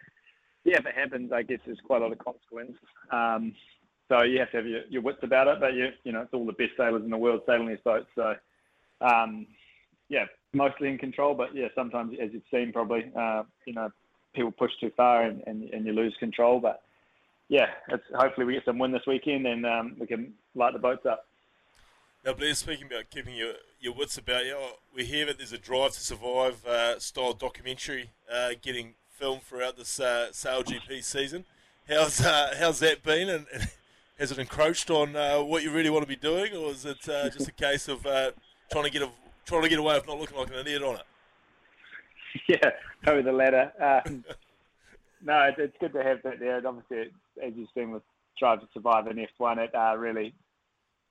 yeah, 0.65 0.77
if 0.77 0.85
it 0.85 0.95
happens, 0.95 1.31
I 1.31 1.41
guess 1.41 1.59
there's 1.65 1.79
quite 1.83 2.01
a 2.01 2.05
lot 2.05 2.11
of 2.11 2.19
consequence. 2.19 2.73
Um, 3.11 3.55
so 4.09 4.21
you 4.21 4.39
have 4.39 4.51
to 4.51 4.57
have 4.57 4.67
your, 4.67 4.81
your 4.89 5.01
wits 5.01 5.23
about 5.23 5.47
it, 5.47 5.59
but 5.59 5.73
you 5.73 5.89
you 6.03 6.11
know, 6.11 6.21
it's 6.21 6.33
all 6.33 6.45
the 6.45 6.51
best 6.51 6.73
sailors 6.77 7.03
in 7.03 7.09
the 7.09 7.17
world 7.17 7.41
sailing 7.47 7.69
these 7.69 7.77
boats, 7.83 8.07
so 8.13 8.35
um, 9.01 9.47
yeah, 10.13 10.25
mostly 10.53 10.89
in 10.89 10.99
control, 10.99 11.33
but 11.33 11.55
yeah, 11.55 11.69
sometimes 11.73 12.15
as 12.21 12.29
you've 12.31 12.43
seen 12.51 12.71
probably, 12.71 13.11
uh, 13.15 13.41
you 13.65 13.73
know, 13.73 13.89
people 14.35 14.51
push 14.51 14.71
too 14.79 14.91
far 14.95 15.23
and, 15.23 15.41
and, 15.47 15.69
and 15.71 15.85
you 15.87 15.91
lose 15.91 16.15
control, 16.19 16.59
but 16.59 16.83
yeah, 17.49 17.67
hopefully 18.15 18.45
we 18.45 18.53
get 18.53 18.65
some 18.65 18.77
win 18.77 18.91
this 18.91 19.07
weekend 19.07 19.47
and 19.47 19.65
um, 19.65 19.95
we 19.99 20.05
can 20.05 20.33
light 20.53 20.73
the 20.73 20.79
boats 20.79 21.05
up. 21.07 21.25
Now, 22.23 22.33
Blair, 22.33 22.53
speaking 22.53 22.85
about 22.85 23.09
keeping 23.09 23.35
your, 23.35 23.53
your 23.81 23.93
wits 23.93 24.17
about 24.17 24.45
you, 24.45 24.55
we 24.95 25.03
hear 25.03 25.25
that 25.25 25.37
there's 25.37 25.51
a 25.51 25.57
Drive 25.57 25.93
to 25.93 25.99
Survive 25.99 26.63
uh, 26.65 26.99
style 26.99 27.33
documentary 27.33 28.11
uh, 28.31 28.51
getting 28.61 28.93
filmed 29.09 29.41
throughout 29.41 29.77
this 29.77 29.99
uh, 29.99 30.27
SailGP 30.31 31.03
season. 31.03 31.43
How's 31.89 32.21
uh, 32.21 32.55
how's 32.57 32.79
that 32.79 33.03
been, 33.03 33.27
and, 33.27 33.45
and 33.53 33.67
has 34.17 34.31
it 34.31 34.37
encroached 34.39 34.89
on 34.89 35.17
uh, 35.17 35.41
what 35.41 35.63
you 35.63 35.71
really 35.71 35.89
want 35.89 36.03
to 36.03 36.07
be 36.07 36.15
doing, 36.15 36.55
or 36.55 36.71
is 36.71 36.85
it 36.85 37.09
uh, 37.09 37.29
just 37.29 37.49
a 37.49 37.51
case 37.51 37.89
of 37.89 38.03
trying 38.71 38.85
to 38.85 38.89
get 38.89 39.01
a, 39.01 39.09
trying 39.45 39.63
to 39.63 39.69
get 39.69 39.79
away 39.79 39.95
with 39.95 40.07
not 40.07 40.19
looking 40.19 40.37
like 40.37 40.49
an 40.49 40.55
idiot 40.55 40.83
on 40.83 40.95
it? 40.95 41.05
yeah, 42.47 42.69
probably 43.03 43.23
the 43.23 43.31
latter. 43.31 43.71
Um, 43.79 44.23
no, 45.23 45.39
it, 45.43 45.55
it's 45.57 45.77
good 45.79 45.93
to 45.93 46.03
have 46.03 46.19
that 46.23 46.39
there. 46.39 46.57
And 46.57 46.67
obviously, 46.67 46.97
it, 46.97 47.11
as 47.43 47.53
you've 47.55 47.69
seen 47.75 47.91
with 47.91 48.03
Drive 48.39 48.61
to 48.61 48.67
Survive 48.73 49.07
in 49.07 49.17
F1, 49.39 49.57
it 49.57 49.75
uh, 49.75 49.95
really 49.97 50.33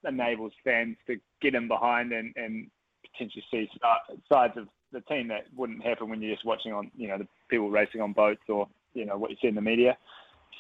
enables 0.06 0.52
fans 0.64 0.96
to 1.06 1.16
get 1.40 1.54
in 1.54 1.68
behind 1.68 2.12
and, 2.12 2.32
and 2.36 2.68
potentially 3.12 3.44
see 3.50 3.68
si- 3.72 4.22
sides 4.30 4.54
of 4.56 4.68
the 4.92 5.00
team 5.02 5.28
that 5.28 5.46
wouldn't 5.56 5.82
happen 5.82 6.08
when 6.08 6.20
you're 6.20 6.34
just 6.34 6.44
watching 6.44 6.72
on, 6.72 6.90
you 6.96 7.08
know, 7.08 7.18
the 7.18 7.28
people 7.48 7.70
racing 7.70 8.00
on 8.00 8.12
boats 8.12 8.42
or, 8.48 8.68
you 8.94 9.04
know, 9.04 9.16
what 9.16 9.30
you 9.30 9.36
see 9.40 9.48
in 9.48 9.54
the 9.54 9.60
media. 9.60 9.96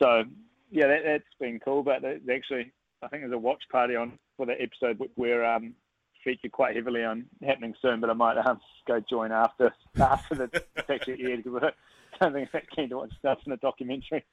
So, 0.00 0.22
yeah, 0.70 0.86
that, 0.86 1.00
that's 1.04 1.24
been 1.40 1.60
cool. 1.62 1.82
But 1.82 2.04
actually, 2.04 2.72
I 3.02 3.08
think 3.08 3.22
there's 3.22 3.32
a 3.32 3.38
watch 3.38 3.62
party 3.70 3.96
on 3.96 4.18
for 4.36 4.46
the 4.46 4.54
episode 4.60 4.98
where 5.16 5.44
um, 5.44 5.74
featured 6.22 6.52
quite 6.52 6.76
heavily 6.76 7.04
on 7.04 7.26
happening 7.44 7.74
soon, 7.80 8.00
but 8.00 8.10
I 8.10 8.14
might 8.14 8.36
um, 8.38 8.60
go 8.86 9.00
join 9.00 9.32
after 9.32 9.72
after 9.96 10.34
the 10.34 10.62
actually 10.88 11.22
aired 11.22 11.44
because 11.44 11.62
I 11.62 12.24
don't 12.24 12.34
think 12.34 12.48
I'm 12.52 12.60
that 12.60 12.70
keen 12.70 12.88
to 12.90 12.96
watch 12.98 13.12
stuff 13.18 13.38
in 13.44 13.50
the 13.50 13.56
documentary. 13.56 14.24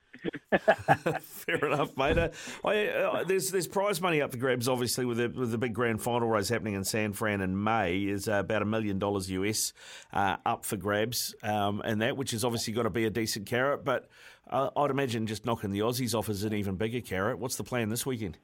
Fair 1.22 1.66
enough, 1.66 1.96
mate. 1.98 2.18
Uh, 2.18 2.30
I, 2.64 2.88
uh, 2.88 3.24
there's 3.24 3.52
there's 3.52 3.68
prize 3.68 4.02
money 4.02 4.22
up 4.22 4.32
for 4.32 4.38
grabs, 4.38 4.68
obviously, 4.68 5.06
with 5.06 5.18
the 5.18 5.30
with 5.30 5.52
the 5.52 5.58
big 5.58 5.74
grand 5.74 6.02
final 6.02 6.28
race 6.28 6.50
happening 6.50 6.74
in 6.74 6.84
San 6.84 7.14
Fran 7.14 7.42
in 7.42 7.62
May. 7.62 8.00
Is 8.04 8.28
uh, 8.28 8.34
about 8.34 8.62
a 8.62 8.66
million 8.66 9.00
dollars 9.00 9.30
US 9.32 9.74
uh, 10.14 10.38
up 10.46 10.66
for 10.66 10.78
grabs, 10.78 11.36
um, 11.44 11.82
and 11.84 12.02
that 12.02 12.18
which 12.18 12.32
has 12.32 12.44
obviously 12.44 12.74
got 12.74 12.84
to 12.84 12.90
be 12.90 13.06
a 13.06 13.10
decent 13.10 13.46
carrot. 13.46 13.86
But 13.86 14.10
uh, 14.50 14.70
I'd 14.76 14.92
imagine 14.92 15.28
just 15.28 15.46
knocking 15.46 15.72
the 15.72 15.80
Aussies 15.80 16.18
off 16.18 16.30
is 16.30 16.44
an 16.44 16.54
even 16.54 16.76
bigger 16.76 17.02
carrot. 17.02 17.40
What's 17.40 17.56
the 17.56 17.64
plan 17.64 17.90
this 17.90 18.06
weekend? 18.06 18.38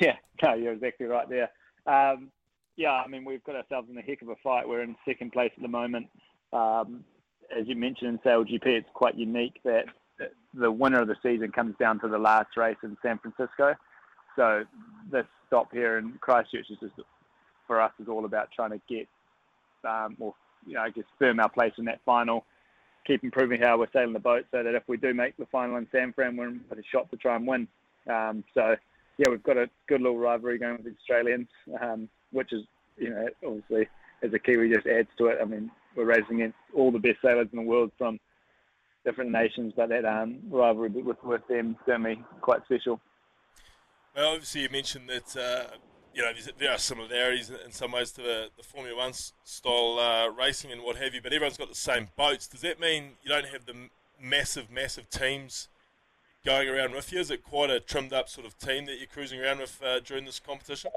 Yeah, 0.00 0.16
no, 0.42 0.54
you're 0.54 0.72
exactly 0.72 1.06
right 1.06 1.28
there. 1.28 1.50
Um, 1.86 2.30
yeah, 2.76 2.92
I 2.92 3.08
mean, 3.08 3.24
we've 3.24 3.44
got 3.44 3.56
ourselves 3.56 3.88
in 3.90 3.98
a 3.98 4.02
heck 4.02 4.22
of 4.22 4.28
a 4.28 4.36
fight. 4.42 4.68
We're 4.68 4.82
in 4.82 4.96
second 5.04 5.32
place 5.32 5.52
at 5.56 5.62
the 5.62 5.68
moment. 5.68 6.06
Um, 6.52 7.04
as 7.56 7.66
you 7.66 7.76
mentioned 7.76 8.08
in 8.10 8.18
SailGP, 8.18 8.66
it's 8.66 8.88
quite 8.94 9.16
unique 9.16 9.60
that 9.64 9.84
the 10.54 10.70
winner 10.70 11.00
of 11.00 11.08
the 11.08 11.16
season 11.22 11.50
comes 11.52 11.74
down 11.78 12.00
to 12.00 12.08
the 12.08 12.18
last 12.18 12.56
race 12.56 12.76
in 12.82 12.96
San 13.02 13.18
Francisco. 13.18 13.74
So 14.36 14.64
this 15.10 15.26
stop 15.46 15.72
here 15.72 15.98
in 15.98 16.12
Christchurch 16.20 16.66
is 16.70 16.78
just, 16.80 16.94
for 17.66 17.80
us, 17.80 17.92
is 18.00 18.08
all 18.08 18.24
about 18.24 18.50
trying 18.54 18.70
to 18.70 18.80
get, 18.88 19.08
um, 19.88 20.16
or 20.18 20.34
you 20.66 20.74
know, 20.74 20.82
I 20.82 20.90
guess 20.90 21.04
firm 21.18 21.40
our 21.40 21.48
place 21.48 21.72
in 21.78 21.84
that 21.86 22.00
final, 22.04 22.44
keep 23.06 23.24
improving 23.24 23.60
how 23.60 23.78
we're 23.78 23.88
sailing 23.92 24.12
the 24.12 24.20
boat, 24.20 24.44
so 24.50 24.62
that 24.62 24.74
if 24.74 24.82
we 24.86 24.96
do 24.96 25.14
make 25.14 25.36
the 25.36 25.46
final 25.46 25.76
in 25.76 25.86
San 25.90 26.12
Fran, 26.12 26.36
we're 26.36 26.48
in 26.48 26.60
a 26.70 26.76
shot 26.92 27.10
to 27.10 27.16
try 27.16 27.36
and 27.36 27.46
win. 27.46 27.66
Um, 28.08 28.44
so 28.54 28.76
yeah, 29.20 29.28
we've 29.28 29.42
got 29.42 29.58
a 29.58 29.68
good 29.86 30.00
little 30.00 30.18
rivalry 30.18 30.58
going 30.58 30.78
with 30.78 30.86
the 30.86 30.98
Australians, 30.98 31.48
um, 31.82 32.08
which 32.32 32.54
is, 32.54 32.62
you 32.96 33.10
know, 33.10 33.28
obviously 33.46 33.86
as 34.22 34.32
a 34.32 34.38
Kiwi 34.38 34.72
just 34.72 34.86
adds 34.86 35.08
to 35.18 35.26
it. 35.26 35.38
I 35.42 35.44
mean, 35.44 35.70
we're 35.94 36.06
racing 36.06 36.36
against 36.36 36.56
all 36.74 36.90
the 36.90 36.98
best 36.98 37.18
sailors 37.22 37.48
in 37.52 37.58
the 37.58 37.64
world 37.64 37.92
from 37.98 38.18
different 39.04 39.30
nations, 39.30 39.74
but 39.76 39.90
that 39.90 40.06
um, 40.06 40.38
rivalry 40.48 40.88
with 40.88 41.22
with 41.22 41.46
them 41.48 41.76
certainly 41.84 42.22
quite 42.40 42.64
special. 42.64 42.98
Well, 44.16 44.32
obviously, 44.32 44.62
you 44.62 44.70
mentioned 44.70 45.10
that 45.10 45.36
uh, 45.36 45.76
you 46.14 46.22
know 46.22 46.32
there 46.58 46.72
are 46.72 46.78
similarities 46.78 47.50
in 47.50 47.72
some 47.72 47.92
ways 47.92 48.12
to 48.12 48.22
the, 48.22 48.48
the 48.56 48.62
Formula 48.62 48.96
One 48.96 49.12
style 49.12 49.98
uh, 49.98 50.30
racing 50.30 50.72
and 50.72 50.82
what 50.82 50.96
have 50.96 51.14
you, 51.14 51.20
but 51.20 51.34
everyone's 51.34 51.58
got 51.58 51.68
the 51.68 51.74
same 51.74 52.08
boats. 52.16 52.46
Does 52.46 52.62
that 52.62 52.80
mean 52.80 53.16
you 53.22 53.28
don't 53.28 53.48
have 53.48 53.66
the 53.66 53.90
massive, 54.18 54.70
massive 54.70 55.10
teams 55.10 55.68
going 56.44 56.68
around 56.68 56.92
with 56.92 57.12
you? 57.12 57.20
Is 57.20 57.30
it 57.30 57.44
quite 57.44 57.70
a 57.70 57.80
trimmed 57.80 58.12
up 58.12 58.28
sort 58.28 58.46
of 58.46 58.56
team 58.58 58.86
that 58.86 58.98
you're 58.98 59.06
cruising 59.06 59.40
around 59.40 59.58
with 59.58 59.80
uh, 59.84 60.00
during 60.00 60.24
this 60.24 60.40
competition? 60.40 60.90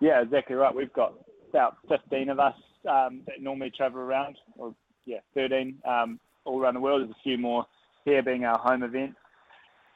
Yeah, 0.00 0.22
exactly 0.22 0.56
right. 0.56 0.74
We've 0.74 0.92
got 0.92 1.14
about 1.50 1.76
15 1.88 2.28
of 2.30 2.38
us 2.38 2.54
um, 2.88 3.22
that 3.26 3.40
normally 3.40 3.72
travel 3.76 4.00
around, 4.00 4.36
or 4.56 4.74
yeah, 5.04 5.18
13 5.34 5.78
um, 5.84 6.20
all 6.44 6.60
around 6.60 6.74
the 6.74 6.80
world. 6.80 7.02
There's 7.02 7.10
a 7.10 7.22
few 7.22 7.38
more 7.38 7.66
here 8.04 8.22
being 8.22 8.44
our 8.44 8.58
home 8.58 8.82
event. 8.82 9.14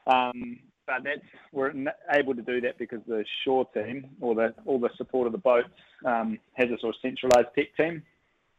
Um, 0.07 0.59
but 0.87 1.03
that's 1.03 1.21
we're 1.51 1.71
able 2.11 2.35
to 2.35 2.41
do 2.41 2.59
that 2.61 2.77
because 2.77 2.99
the 3.07 3.23
shore 3.45 3.65
team 3.73 4.09
or 4.19 4.33
the 4.33 4.53
all 4.65 4.79
the 4.79 4.89
support 4.97 5.27
of 5.27 5.31
the 5.31 5.37
boats 5.37 5.69
um, 6.05 6.39
has 6.53 6.69
a 6.69 6.79
sort 6.79 6.95
of 6.95 7.01
centralised 7.01 7.49
tech 7.55 7.75
team. 7.77 8.01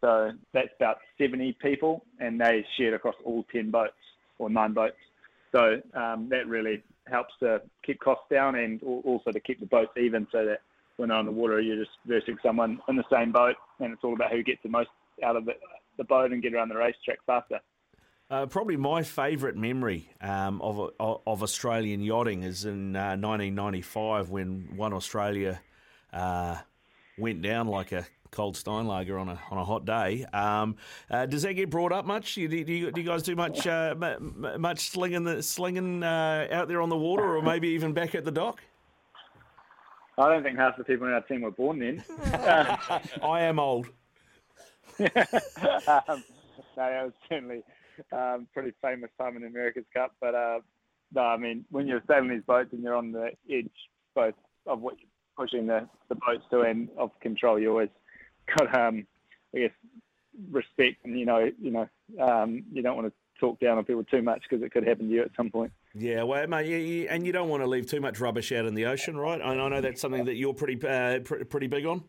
So 0.00 0.32
that's 0.52 0.68
about 0.76 0.98
70 1.18 1.56
people, 1.60 2.04
and 2.18 2.40
they 2.40 2.64
shared 2.76 2.94
across 2.94 3.14
all 3.24 3.44
10 3.52 3.70
boats 3.70 3.92
or 4.38 4.50
nine 4.50 4.72
boats. 4.72 4.96
So 5.52 5.80
um, 5.94 6.28
that 6.30 6.46
really 6.46 6.82
helps 7.06 7.34
to 7.40 7.60
keep 7.84 8.00
costs 8.00 8.24
down 8.30 8.54
and 8.54 8.82
also 8.82 9.30
to 9.30 9.40
keep 9.40 9.60
the 9.60 9.66
boats 9.66 9.92
even, 9.96 10.26
so 10.32 10.44
that 10.46 10.60
when 10.96 11.08
they're 11.08 11.18
on 11.18 11.26
the 11.26 11.32
water, 11.32 11.60
you're 11.60 11.76
just 11.76 11.96
versing 12.06 12.38
someone 12.42 12.80
in 12.88 12.96
the 12.96 13.04
same 13.12 13.32
boat, 13.32 13.56
and 13.80 13.92
it's 13.92 14.04
all 14.04 14.14
about 14.14 14.32
who 14.32 14.42
gets 14.42 14.62
the 14.62 14.68
most 14.68 14.90
out 15.24 15.36
of 15.36 15.44
the, 15.44 15.52
the 15.98 16.04
boat 16.04 16.32
and 16.32 16.42
get 16.42 16.54
around 16.54 16.68
the 16.68 16.76
racetrack 16.76 17.18
faster. 17.26 17.60
Uh, 18.30 18.46
probably 18.46 18.78
my 18.78 19.02
favourite 19.02 19.56
memory 19.56 20.08
um, 20.22 20.62
of, 20.62 20.90
of 20.98 21.42
Australian 21.42 22.00
yachting 22.00 22.42
is 22.42 22.64
in 22.64 22.96
uh, 22.96 23.10
1995 23.16 24.30
when 24.30 24.74
One 24.74 24.94
Australia 24.94 25.60
uh, 26.14 26.56
went 27.18 27.42
down 27.42 27.68
like 27.68 27.92
a 27.92 28.06
cold 28.32 28.56
Steinlager 28.56 29.20
on 29.20 29.28
a 29.28 29.38
on 29.50 29.58
a 29.58 29.64
hot 29.64 29.84
day. 29.84 30.24
Um, 30.32 30.76
uh, 31.08 31.26
does 31.26 31.42
that 31.42 31.52
get 31.52 31.70
brought 31.70 31.92
up 31.92 32.04
much? 32.04 32.34
Do 32.34 32.40
you, 32.40 32.48
do 32.48 32.72
you, 32.72 32.90
do 32.90 33.00
you 33.00 33.06
guys 33.06 33.22
do 33.22 33.36
much 33.36 33.66
uh, 33.66 33.94
much 34.58 34.90
slinging 34.90 35.22
the, 35.22 35.42
slinging 35.42 36.02
uh, 36.02 36.48
out 36.50 36.66
there 36.66 36.80
on 36.80 36.88
the 36.88 36.96
water, 36.96 37.36
or 37.36 37.42
maybe 37.42 37.68
even 37.68 37.92
back 37.92 38.16
at 38.16 38.24
the 38.24 38.32
dock? 38.32 38.60
I 40.18 40.28
don't 40.28 40.42
think 40.42 40.58
half 40.58 40.76
the 40.76 40.84
people 40.84 41.06
in 41.06 41.12
our 41.12 41.22
team 41.22 41.42
were 41.42 41.52
born 41.52 41.78
then. 41.78 42.04
I 43.22 43.42
am 43.42 43.58
old. 43.58 43.86
um, 44.98 45.06
no, 46.76 46.84
it 46.84 47.04
was 47.04 47.12
certainly 47.28 47.62
um, 48.12 48.46
pretty 48.52 48.72
famous 48.82 49.10
time 49.18 49.36
in 49.36 49.42
the 49.42 49.48
America's 49.48 49.86
Cup. 49.94 50.14
But 50.20 50.34
uh, 50.34 50.60
no, 51.14 51.22
I 51.22 51.38
mean, 51.38 51.64
when 51.70 51.86
you're 51.86 52.02
sailing 52.08 52.28
these 52.28 52.42
boats 52.46 52.70
and 52.72 52.82
you're 52.82 52.94
on 52.94 53.12
the 53.12 53.30
edge 53.50 53.70
both 54.14 54.34
of 54.66 54.80
what 54.80 54.96
you're 54.98 55.08
pushing 55.36 55.66
the, 55.66 55.88
the 56.10 56.14
boats 56.14 56.44
to 56.50 56.60
and 56.60 56.90
of 56.98 57.10
control, 57.20 57.58
you 57.58 57.70
always 57.70 57.88
got, 58.56 58.74
um, 58.74 59.06
I 59.54 59.60
guess, 59.60 59.70
respect. 60.50 61.04
And 61.04 61.18
you 61.18 61.26
know, 61.26 61.50
you 61.60 61.70
know, 61.70 61.88
um, 62.20 62.64
you 62.72 62.82
don't 62.82 62.96
want 62.96 63.08
to 63.08 63.12
talk 63.38 63.60
down 63.60 63.78
on 63.78 63.84
people 63.84 64.04
too 64.04 64.22
much 64.22 64.42
because 64.48 64.64
it 64.64 64.72
could 64.72 64.86
happen 64.86 65.08
to 65.08 65.14
you 65.14 65.22
at 65.22 65.30
some 65.36 65.50
point. 65.50 65.72
Yeah, 65.94 66.22
well, 66.22 66.46
mate, 66.46 67.08
and 67.10 67.26
you 67.26 67.32
don't 67.32 67.48
want 67.48 67.62
to 67.62 67.66
leave 67.66 67.86
too 67.86 68.00
much 68.00 68.18
rubbish 68.18 68.50
out 68.52 68.64
in 68.64 68.74
the 68.74 68.86
ocean, 68.86 69.16
right? 69.16 69.40
I, 69.40 69.50
I 69.50 69.68
know 69.68 69.80
that's 69.80 70.00
something 70.00 70.24
that 70.24 70.36
you're 70.36 70.54
pretty 70.54 70.82
uh, 70.86 71.20
pr- 71.20 71.44
pretty 71.44 71.66
big 71.66 71.84
on. 71.84 72.04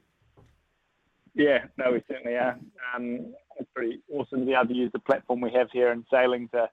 Yeah, 1.36 1.66
no, 1.78 1.92
we 1.92 2.04
certainly 2.08 2.38
are. 2.38 2.58
Um, 2.96 3.34
it's 3.60 3.70
pretty 3.74 4.00
awesome 4.12 4.42
to 4.42 4.46
be 4.46 4.54
able 4.54 4.68
to 4.68 4.74
use 4.74 4.92
the 4.94 5.00
platform 5.00 5.42
we 5.42 5.52
have 5.52 5.68
here 5.74 5.92
in 5.92 6.06
sailing 6.12 6.48
to 6.50 6.70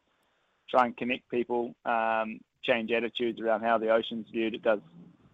try 0.68 0.86
and 0.86 0.96
connect 0.96 1.28
people, 1.30 1.74
um, 1.84 2.40
change 2.62 2.92
attitudes 2.92 3.40
around 3.40 3.62
how 3.62 3.78
the 3.78 3.90
ocean's 3.90 4.26
viewed. 4.30 4.54
It 4.54 4.62
does 4.62 4.80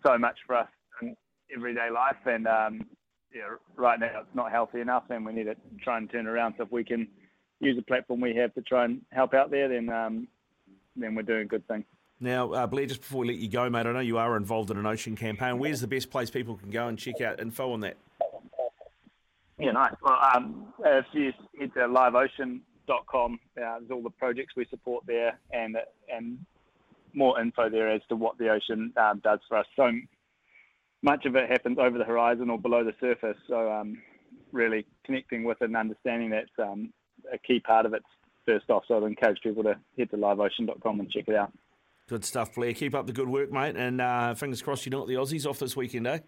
so 0.06 0.16
much 0.16 0.36
for 0.46 0.56
us 0.56 0.68
in 1.02 1.16
everyday 1.54 1.90
life, 1.90 2.16
and 2.24 2.46
um, 2.46 2.86
yeah, 3.34 3.42
right 3.76 3.98
now 3.98 4.20
it's 4.20 4.34
not 4.34 4.50
healthy 4.50 4.80
enough, 4.80 5.04
and 5.10 5.24
we 5.24 5.32
need 5.32 5.44
to 5.44 5.56
try 5.82 5.98
and 5.98 6.10
turn 6.10 6.26
around. 6.26 6.54
So 6.56 6.64
if 6.64 6.72
we 6.72 6.84
can 6.84 7.08
use 7.60 7.76
the 7.76 7.82
platform 7.82 8.20
we 8.20 8.34
have 8.36 8.54
to 8.54 8.62
try 8.62 8.84
and 8.84 9.00
help 9.12 9.34
out 9.34 9.50
there, 9.50 9.68
then 9.68 9.88
um, 9.88 10.28
then 10.94 11.14
we're 11.14 11.22
doing 11.22 11.42
a 11.42 11.46
good 11.46 11.66
thing. 11.68 11.84
Now, 12.18 12.52
uh, 12.52 12.66
Blair, 12.66 12.86
just 12.86 13.02
before 13.02 13.20
we 13.20 13.28
let 13.28 13.36
you 13.36 13.48
go, 13.48 13.68
mate, 13.68 13.86
I 13.86 13.92
know 13.92 14.00
you 14.00 14.16
are 14.16 14.36
involved 14.36 14.70
in 14.70 14.78
an 14.78 14.86
ocean 14.86 15.16
campaign. 15.16 15.58
Where's 15.58 15.82
the 15.82 15.86
best 15.86 16.10
place 16.10 16.30
people 16.30 16.56
can 16.56 16.70
go 16.70 16.88
and 16.88 16.98
check 16.98 17.20
out 17.20 17.40
info 17.40 17.72
on 17.72 17.80
that? 17.80 17.96
Yeah, 19.58 19.72
nice. 19.72 19.92
Well, 20.02 20.18
um, 20.34 20.72
if 20.84 21.04
you 21.12 21.32
head 21.58 21.72
to 21.74 21.80
liveocean.com, 21.80 23.32
uh, 23.34 23.38
there's 23.56 23.90
all 23.90 24.02
the 24.02 24.10
projects 24.10 24.54
we 24.56 24.66
support 24.70 25.04
there 25.06 25.38
and 25.52 25.76
and 26.12 26.38
more 27.12 27.40
info 27.40 27.70
there 27.70 27.90
as 27.90 28.02
to 28.10 28.16
what 28.16 28.36
the 28.38 28.48
ocean 28.48 28.92
um, 28.98 29.20
does 29.24 29.40
for 29.48 29.58
us. 29.58 29.66
So 29.74 29.90
much 31.06 31.24
of 31.24 31.36
it 31.36 31.48
happens 31.48 31.78
over 31.78 31.96
the 31.96 32.04
horizon 32.04 32.50
or 32.50 32.58
below 32.58 32.84
the 32.84 32.92
surface. 33.00 33.38
So 33.48 33.72
um, 33.72 34.02
really 34.52 34.84
connecting 35.04 35.44
with 35.44 35.62
it 35.62 35.66
and 35.66 35.76
understanding 35.76 36.30
that's 36.30 36.50
um, 36.58 36.92
a 37.32 37.38
key 37.38 37.60
part 37.60 37.86
of 37.86 37.94
it 37.94 38.02
first 38.44 38.68
off. 38.68 38.82
So 38.86 38.98
I'd 38.98 39.04
encourage 39.04 39.38
people 39.42 39.62
to 39.62 39.76
head 39.96 40.10
to 40.10 40.16
liveocean.com 40.16 41.00
and 41.00 41.10
check 41.10 41.24
it 41.28 41.34
out. 41.34 41.52
Good 42.08 42.24
stuff, 42.24 42.54
Blair. 42.54 42.74
Keep 42.74 42.94
up 42.94 43.06
the 43.06 43.12
good 43.12 43.28
work, 43.28 43.50
mate. 43.50 43.76
And 43.76 44.00
uh, 44.00 44.34
fingers 44.34 44.60
crossed 44.60 44.84
you 44.84 44.90
know 44.90 45.06
the 45.06 45.14
Aussies 45.14 45.48
off 45.48 45.58
this 45.58 45.76
weekend, 45.76 46.06
eh? 46.06 46.18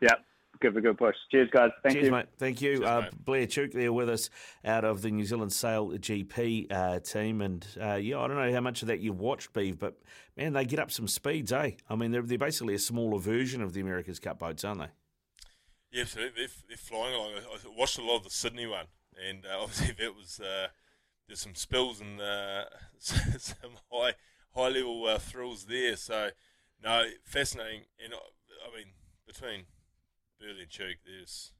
Yep 0.00 0.24
give 0.60 0.76
it 0.76 0.78
a 0.78 0.80
good 0.82 0.98
push. 0.98 1.14
Cheers, 1.30 1.50
guys. 1.52 1.70
Thank 1.82 1.94
Cheers, 1.94 2.06
you. 2.06 2.12
mate. 2.12 2.26
Thank 2.38 2.60
you. 2.60 2.78
Cheers, 2.78 2.88
uh, 2.88 3.00
mate. 3.02 3.24
Blair 3.24 3.46
Tuke 3.46 3.72
there 3.72 3.92
with 3.92 4.08
us 4.08 4.30
out 4.64 4.84
of 4.84 5.02
the 5.02 5.10
New 5.10 5.24
Zealand 5.24 5.50
SailGP 5.50 6.72
uh, 6.72 7.00
team. 7.00 7.40
And 7.40 7.66
uh, 7.80 7.94
yeah, 7.94 8.18
I 8.18 8.26
don't 8.26 8.36
know 8.36 8.52
how 8.52 8.60
much 8.60 8.82
of 8.82 8.88
that 8.88 9.00
you've 9.00 9.20
watched, 9.20 9.52
Beeve, 9.52 9.78
but 9.78 9.98
man, 10.36 10.52
they 10.52 10.64
get 10.64 10.78
up 10.78 10.90
some 10.90 11.08
speeds, 11.08 11.52
eh? 11.52 11.72
I 11.88 11.96
mean, 11.96 12.10
they're, 12.10 12.22
they're 12.22 12.38
basically 12.38 12.74
a 12.74 12.78
smaller 12.78 13.18
version 13.18 13.62
of 13.62 13.72
the 13.72 13.80
America's 13.80 14.18
Cup 14.18 14.38
boats, 14.38 14.64
aren't 14.64 14.80
they? 14.80 14.88
Yeah, 15.90 16.02
absolutely. 16.02 16.42
They're, 16.42 16.54
they're 16.68 16.76
flying 16.76 17.14
along. 17.14 17.32
I 17.34 17.54
I 17.66 17.78
watched 17.78 17.98
a 17.98 18.02
lot 18.02 18.16
of 18.16 18.24
the 18.24 18.30
Sydney 18.30 18.66
one, 18.66 18.86
and 19.28 19.44
uh, 19.46 19.58
obviously 19.62 19.94
that 19.98 20.14
was 20.14 20.40
uh, 20.40 20.68
there's 21.26 21.40
some 21.40 21.54
spills 21.54 22.00
and 22.00 22.20
uh, 22.20 22.64
some 22.98 23.78
high 23.90 24.14
high 24.54 24.68
level 24.68 25.06
uh, 25.06 25.18
thrills 25.18 25.64
there. 25.64 25.96
So 25.96 26.30
no, 26.82 27.04
fascinating. 27.24 27.82
And 28.02 28.14
I 28.14 28.76
mean, 28.76 28.92
between 29.26 29.64
Burling 30.40 30.62
and 30.62 30.70
Tuke, 30.70 30.98
there's 31.04 31.52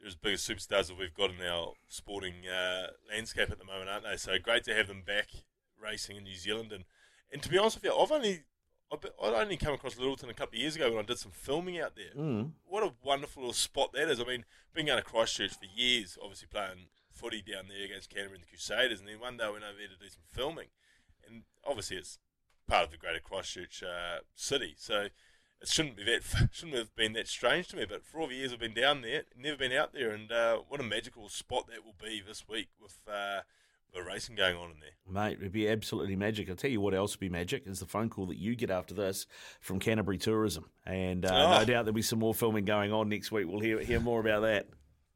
there's 0.00 0.16
bigger 0.16 0.36
superstars 0.36 0.88
that 0.88 0.98
we've 0.98 1.14
got 1.14 1.30
in 1.30 1.46
our 1.46 1.74
sporting 1.88 2.46
uh, 2.48 2.88
landscape 3.08 3.50
at 3.50 3.58
the 3.58 3.64
moment, 3.64 3.88
aren't 3.88 4.04
they? 4.04 4.16
So 4.16 4.32
great 4.42 4.64
to 4.64 4.74
have 4.74 4.88
them 4.88 5.02
back 5.06 5.28
racing 5.80 6.16
in 6.16 6.24
New 6.24 6.34
Zealand. 6.34 6.72
And, 6.72 6.84
and 7.32 7.40
to 7.42 7.48
be 7.48 7.56
honest 7.56 7.76
with 7.76 7.84
you, 7.84 7.96
I've 7.96 8.10
only 8.10 8.40
I've 8.92 9.04
I'd 9.22 9.34
only 9.34 9.56
come 9.56 9.74
across 9.74 9.94
Lyttelton 9.94 10.28
a 10.28 10.34
couple 10.34 10.56
of 10.56 10.60
years 10.60 10.76
ago 10.76 10.90
when 10.90 11.04
I 11.04 11.06
did 11.06 11.18
some 11.18 11.30
filming 11.32 11.80
out 11.80 11.94
there. 11.96 12.20
Mm. 12.20 12.50
What 12.66 12.82
a 12.82 12.92
wonderful 13.02 13.42
little 13.42 13.54
spot 13.54 13.92
that 13.92 14.10
is. 14.10 14.20
I 14.20 14.24
mean, 14.24 14.44
been 14.74 14.86
going 14.86 14.98
to 14.98 15.04
Christchurch 15.04 15.52
for 15.52 15.66
years, 15.72 16.18
obviously 16.20 16.48
playing 16.50 16.88
footy 17.12 17.42
down 17.42 17.68
there 17.68 17.84
against 17.84 18.10
Canterbury 18.10 18.38
and 18.38 18.44
the 18.44 18.48
Crusaders, 18.48 19.00
and 19.00 19.08
then 19.08 19.20
one 19.20 19.36
day 19.36 19.44
I 19.44 19.50
went 19.50 19.64
over 19.64 19.78
there 19.78 19.88
to 19.88 20.02
do 20.02 20.10
some 20.10 20.24
filming, 20.30 20.68
and 21.26 21.42
obviously 21.64 21.98
it's 21.98 22.18
part 22.66 22.84
of 22.84 22.90
the 22.90 22.96
greater 22.96 23.20
Christchurch 23.20 23.82
uh, 23.82 24.20
city, 24.34 24.74
so 24.78 25.08
it 25.62 25.68
shouldn't 25.68 25.96
be 25.96 26.04
that 26.04 26.22
shouldn't 26.52 26.76
have 26.76 26.94
been 26.96 27.12
that 27.14 27.28
strange 27.28 27.68
to 27.68 27.76
me. 27.76 27.84
But 27.88 28.04
for 28.04 28.20
all 28.20 28.28
the 28.28 28.34
years 28.34 28.52
I've 28.52 28.58
been 28.60 28.74
down 28.74 29.02
there, 29.02 29.22
never 29.36 29.56
been 29.56 29.72
out 29.72 29.92
there, 29.92 30.10
and 30.10 30.30
uh, 30.30 30.58
what 30.68 30.80
a 30.80 30.84
magical 30.84 31.28
spot 31.28 31.66
that 31.68 31.84
will 31.84 31.94
be 32.02 32.20
this 32.26 32.48
week 32.48 32.68
with 32.80 32.98
uh, 33.08 33.40
the 33.94 34.02
racing 34.02 34.34
going 34.36 34.56
on 34.56 34.70
in 34.70 34.76
there. 34.80 34.90
Mate, 35.28 35.38
it'd 35.40 35.52
be 35.52 35.68
absolutely 35.68 36.16
magic. 36.16 36.48
I'll 36.48 36.56
tell 36.56 36.70
you 36.70 36.80
what 36.80 36.94
else 36.94 37.14
would 37.14 37.20
be 37.20 37.28
magic 37.28 37.64
is 37.66 37.80
the 37.80 37.86
phone 37.86 38.08
call 38.08 38.26
that 38.26 38.38
you 38.38 38.56
get 38.56 38.70
after 38.70 38.94
this 38.94 39.26
from 39.60 39.78
Canterbury 39.78 40.16
Tourism. 40.18 40.70
And 40.86 41.24
uh, 41.26 41.28
Oh. 41.32 41.58
no 41.58 41.64
doubt 41.64 41.84
there'll 41.84 41.92
be 41.92 42.00
some 42.02 42.18
more 42.18 42.32
filming 42.34 42.64
going 42.64 42.90
on 42.92 43.08
next 43.10 43.30
week. 43.30 43.46
We'll 43.46 43.60
hear, 43.60 43.80
hear 43.80 44.00
more 44.00 44.20
about 44.20 44.40
that. 44.42 44.68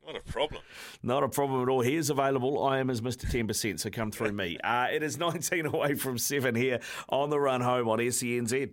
Not 0.07 0.17
a 0.17 0.21
problem. 0.21 0.63
Not 1.03 1.25
a 1.25 1.29
problem 1.29 1.63
at 1.63 1.69
all. 1.69 1.81
He 1.81 1.97
is 1.97 2.11
available. 2.11 2.63
I 2.65 2.79
am 2.79 2.91
as 2.91 3.01
Mr. 3.01 3.27
10%, 3.29 3.81
so 3.81 3.91
come 3.91 4.13
through 4.13 4.33
me. 4.33 4.57
Uh, 4.63 4.87
it 4.93 5.03
is 5.03 5.17
19 5.19 5.67
away 5.67 5.95
from 5.95 6.17
7 6.19 6.55
here 6.55 6.79
on 7.09 7.31
the 7.31 7.41
run 7.41 7.63
home 7.63 7.89
on 7.89 8.01
E 8.01 8.09
SENZ. 8.09 8.71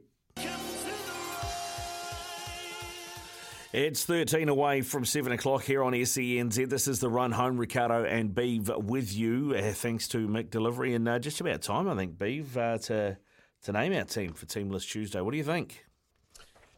It's 3.73 4.05
13 4.05 4.49
away 4.49 4.83
from 4.83 5.03
7 5.03 5.31
o'clock 5.31 5.63
here 5.63 5.83
on 5.83 5.93
SENZ. 5.93 6.69
This 6.69 6.87
is 6.87 6.99
the 6.99 7.09
run 7.09 7.31
home. 7.31 7.57
Ricardo 7.57 8.03
and 8.03 8.35
Beeve 8.35 8.69
with 8.77 9.11
you, 9.11 9.55
uh, 9.57 9.71
thanks 9.71 10.07
to 10.09 10.27
McDelivery. 10.27 10.95
And 10.95 11.09
uh, 11.09 11.17
just 11.17 11.41
about 11.41 11.63
time, 11.63 11.89
I 11.89 11.95
think, 11.95 12.19
Beeve, 12.19 12.55
uh, 12.55 12.77
to, 12.77 13.17
to 13.63 13.71
name 13.71 13.91
our 13.93 14.03
team 14.03 14.33
for 14.33 14.45
Team 14.45 14.69
List 14.69 14.91
Tuesday. 14.91 15.21
What 15.21 15.31
do 15.31 15.37
you 15.37 15.43
think? 15.43 15.87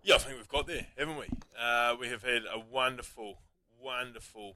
Yeah, 0.04 0.16
I 0.16 0.20
think 0.20 0.38
we've 0.38 0.48
got 0.48 0.68
there, 0.68 0.88
haven't 0.98 1.18
we? 1.18 1.26
Uh, 1.60 1.98
we 2.00 2.08
have 2.08 2.24
had 2.24 2.44
a 2.44 2.60
wonderful, 2.60 3.40
wonderful 3.78 4.56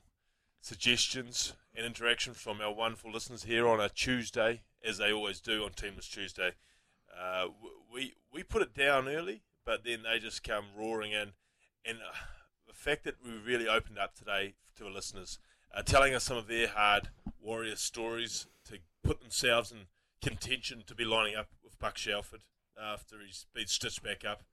suggestions 0.61 1.51
and 1.75 1.85
interaction 1.85 2.33
from 2.33 2.61
our 2.61 2.73
wonderful 2.73 3.11
listeners 3.11 3.43
here 3.43 3.67
on 3.67 3.81
a 3.81 3.89
Tuesday, 3.89 4.61
as 4.81 4.97
they 4.97 5.11
always 5.11 5.41
do 5.41 5.65
on 5.65 5.71
Team 5.71 5.97
List 5.97 6.13
Tuesday. 6.13 6.51
Uh, 7.13 7.47
we 7.93 8.13
we 8.33 8.43
put 8.43 8.61
it 8.61 8.73
down 8.73 9.09
early, 9.09 9.41
but 9.65 9.83
then 9.83 10.03
they 10.03 10.19
just 10.19 10.41
come 10.41 10.67
roaring 10.77 11.11
in, 11.11 11.33
and 11.85 11.97
uh, 11.97 12.15
the 12.67 12.73
fact 12.73 13.03
that 13.03 13.15
we 13.23 13.31
really 13.31 13.67
opened 13.67 13.97
up 13.97 14.15
today 14.15 14.53
to 14.77 14.85
our 14.85 14.91
listeners, 14.91 15.39
uh, 15.73 15.81
telling 15.81 16.13
us 16.13 16.23
some 16.23 16.37
of 16.37 16.47
their 16.47 16.67
hard 16.67 17.09
warrior 17.41 17.75
stories 17.75 18.47
to 18.65 18.79
put 19.03 19.21
themselves 19.21 19.71
in 19.71 19.87
contention 20.21 20.83
to 20.85 20.95
be 20.95 21.05
lining 21.05 21.35
up 21.35 21.49
with 21.63 21.79
Buck 21.79 21.97
Shelford 21.97 22.41
after 22.81 23.17
he's 23.25 23.45
been 23.53 23.67
stitched 23.67 24.03
back 24.03 24.23
up, 24.25 24.43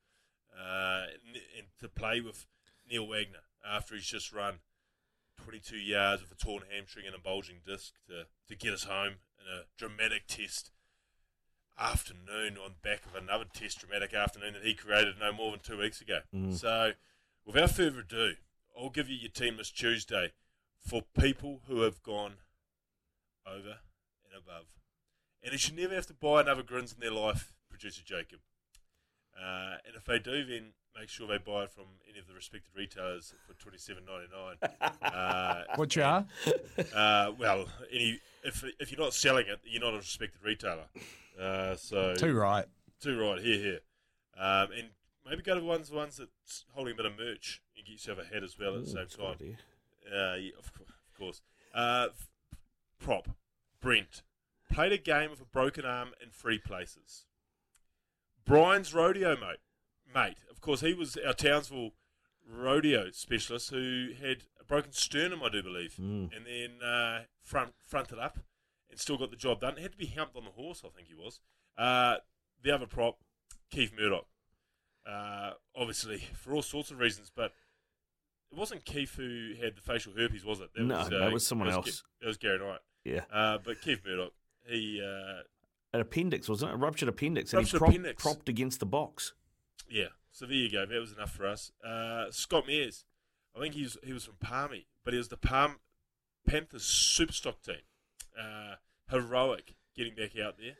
uh, 0.52 1.06
and, 1.26 1.36
and 1.56 1.66
to 1.80 1.88
play 1.88 2.20
with 2.20 2.46
Neil 2.88 3.06
Wagner 3.06 3.40
after 3.68 3.94
he's 3.94 4.06
just 4.06 4.32
run 4.32 4.54
22 5.42 5.76
yards 5.76 6.22
with 6.22 6.32
a 6.32 6.34
torn 6.34 6.62
hamstring 6.74 7.06
and 7.06 7.14
a 7.14 7.18
bulging 7.18 7.56
disc 7.66 7.94
to, 8.08 8.26
to 8.48 8.56
get 8.56 8.72
us 8.72 8.84
home 8.84 9.14
in 9.38 9.52
a 9.52 9.64
dramatic 9.76 10.26
test 10.26 10.70
afternoon 11.78 12.56
on 12.62 12.74
back 12.82 13.02
of 13.04 13.20
another 13.20 13.44
test 13.52 13.80
dramatic 13.80 14.14
afternoon 14.14 14.54
that 14.54 14.64
he 14.64 14.74
created 14.74 15.14
no 15.20 15.32
more 15.32 15.50
than 15.50 15.60
two 15.60 15.78
weeks 15.78 16.00
ago. 16.00 16.20
Mm. 16.34 16.54
So, 16.54 16.92
without 17.46 17.70
further 17.70 18.00
ado, 18.00 18.32
I'll 18.78 18.90
give 18.90 19.08
you 19.08 19.16
your 19.16 19.30
team 19.30 19.56
this 19.56 19.70
Tuesday 19.70 20.32
for 20.78 21.02
people 21.18 21.60
who 21.68 21.80
have 21.82 22.02
gone 22.02 22.34
over 23.46 23.78
and 24.24 24.34
above. 24.36 24.66
And 25.42 25.52
they 25.52 25.56
should 25.56 25.76
never 25.76 25.94
have 25.94 26.06
to 26.08 26.14
buy 26.14 26.40
another 26.40 26.62
grins 26.62 26.92
in 26.92 27.00
their 27.00 27.10
life, 27.12 27.52
producer 27.70 28.02
Jacob. 28.04 28.40
Uh, 29.40 29.76
and 29.86 29.94
if 29.96 30.04
they 30.04 30.18
do, 30.18 30.44
then 30.44 30.72
make 30.98 31.08
sure 31.08 31.26
they 31.28 31.38
buy 31.38 31.64
it 31.64 31.70
from 31.70 31.84
any 32.08 32.18
of 32.18 32.26
the 32.26 32.34
respected 32.34 32.70
retailers 32.74 33.34
for 33.46 33.52
twenty 33.62 33.76
seven 33.78 34.02
ninety 34.06 34.28
nine. 34.34 34.90
Uh, 35.02 35.62
What 35.76 35.94
you 35.94 36.02
are? 36.02 36.24
Uh, 36.94 37.32
well, 37.38 37.66
any 37.92 38.18
if 38.42 38.64
if 38.80 38.90
you're 38.90 39.00
not 39.00 39.12
selling 39.12 39.46
it, 39.46 39.60
you're 39.64 39.82
not 39.82 39.92
a 39.94 39.98
respected 39.98 40.42
retailer. 40.42 40.86
Uh, 41.38 41.76
so 41.76 42.14
Too 42.14 42.34
right. 42.34 42.64
Too 43.00 43.20
right. 43.20 43.40
Here, 43.40 43.58
here. 43.58 43.80
Um, 44.38 44.68
and 44.72 44.88
maybe 45.28 45.42
go 45.42 45.54
to 45.54 45.60
the 45.60 45.66
ones 45.66 45.88
the 45.90 45.96
ones 45.96 46.16
that's 46.16 46.64
holding 46.74 46.94
a 46.94 46.96
bit 46.96 47.06
of 47.06 47.18
merch 47.18 47.60
and 47.76 47.84
get 47.84 47.92
yourself 47.92 48.18
a 48.18 48.24
hat 48.34 48.42
as 48.42 48.58
well 48.58 48.74
at 48.76 48.80
the 48.82 48.86
same 48.86 48.96
that's 48.96 49.14
a 49.14 49.18
good 49.18 49.38
time. 49.38 49.56
Uh, 50.06 50.34
yeah, 50.36 50.50
of, 50.58 50.66
of 50.66 51.18
course. 51.18 51.40
Uh, 51.74 52.06
f- 52.10 52.28
prop 53.00 53.28
Brent 53.80 54.22
played 54.72 54.92
a 54.92 54.98
game 54.98 55.30
with 55.30 55.40
a 55.40 55.44
broken 55.44 55.84
arm 55.84 56.10
in 56.22 56.30
three 56.30 56.58
places. 56.58 57.24
Brian's 58.44 58.94
rodeo 58.94 59.36
mate, 59.36 59.58
mate. 60.14 60.36
Of 60.50 60.60
course, 60.60 60.80
he 60.80 60.94
was 60.94 61.16
our 61.26 61.32
Townsville 61.34 61.90
rodeo 62.48 63.10
specialist 63.10 63.70
who 63.70 64.10
had 64.20 64.44
a 64.60 64.64
broken 64.64 64.92
sternum, 64.92 65.42
I 65.42 65.48
do 65.48 65.62
believe, 65.62 65.96
Mm. 66.00 66.30
and 66.36 66.46
then 66.46 66.82
uh, 66.88 67.22
front 67.42 67.74
fronted 67.84 68.18
up 68.18 68.38
and 68.90 68.98
still 69.00 69.18
got 69.18 69.30
the 69.30 69.36
job 69.36 69.60
done. 69.60 69.76
He 69.76 69.82
had 69.82 69.92
to 69.92 69.98
be 69.98 70.06
humped 70.06 70.36
on 70.36 70.44
the 70.44 70.50
horse, 70.52 70.82
I 70.84 70.88
think 70.88 71.08
he 71.08 71.14
was. 71.14 71.40
Uh, 71.76 72.16
the 72.62 72.70
other 72.72 72.86
prop, 72.86 73.18
Keith 73.70 73.92
Murdoch. 73.98 74.26
Uh, 75.08 75.52
obviously, 75.76 76.18
for 76.34 76.52
all 76.54 76.62
sorts 76.62 76.90
of 76.90 76.98
reasons, 76.98 77.30
but 77.34 77.52
it 78.50 78.58
wasn't 78.58 78.84
Keith 78.84 79.14
who 79.16 79.52
had 79.62 79.76
the 79.76 79.80
facial 79.80 80.12
herpes, 80.16 80.44
was 80.44 80.60
it? 80.60 80.70
No, 80.76 81.04
that 81.08 81.32
was 81.32 81.46
someone 81.46 81.68
that 81.68 81.74
else. 81.74 82.02
That 82.20 82.26
was 82.26 82.36
Gary 82.36 82.58
Knight. 82.58 82.80
Yeah. 83.04 83.20
Uh, 83.32 83.58
but 83.64 83.80
Keith 83.80 84.00
Murdoch, 84.04 84.32
he 84.66 85.00
uh, 85.00 85.42
An 85.92 86.00
appendix, 86.00 86.48
wasn't 86.48 86.72
it? 86.72 86.74
A 86.74 86.76
ruptured 86.76 87.08
appendix. 87.08 87.52
and 87.52 87.60
Ruptured 87.60 87.72
he 87.74 87.78
prop- 87.78 87.90
appendix. 87.90 88.22
propped 88.22 88.48
against 88.48 88.80
the 88.80 88.86
box. 88.86 89.32
Yeah, 89.88 90.08
so 90.32 90.46
there 90.46 90.56
you 90.56 90.70
go. 90.72 90.84
That 90.86 90.98
was 91.00 91.12
enough 91.12 91.30
for 91.30 91.46
us. 91.46 91.70
Uh, 91.84 92.24
Scott 92.30 92.66
Mears, 92.66 93.04
I 93.56 93.60
think 93.60 93.74
he 93.74 93.82
was 93.84 93.96
he 94.02 94.12
was 94.12 94.24
from 94.24 94.36
Palmy, 94.40 94.86
but 95.04 95.14
he 95.14 95.18
was 95.18 95.28
the 95.28 95.36
Palm 95.36 95.76
Panthers 96.48 96.82
Superstock 96.84 97.62
team. 97.64 97.76
Uh, 98.36 98.74
heroic 99.08 99.76
getting 99.96 100.14
back 100.16 100.36
out 100.38 100.56
there. 100.58 100.74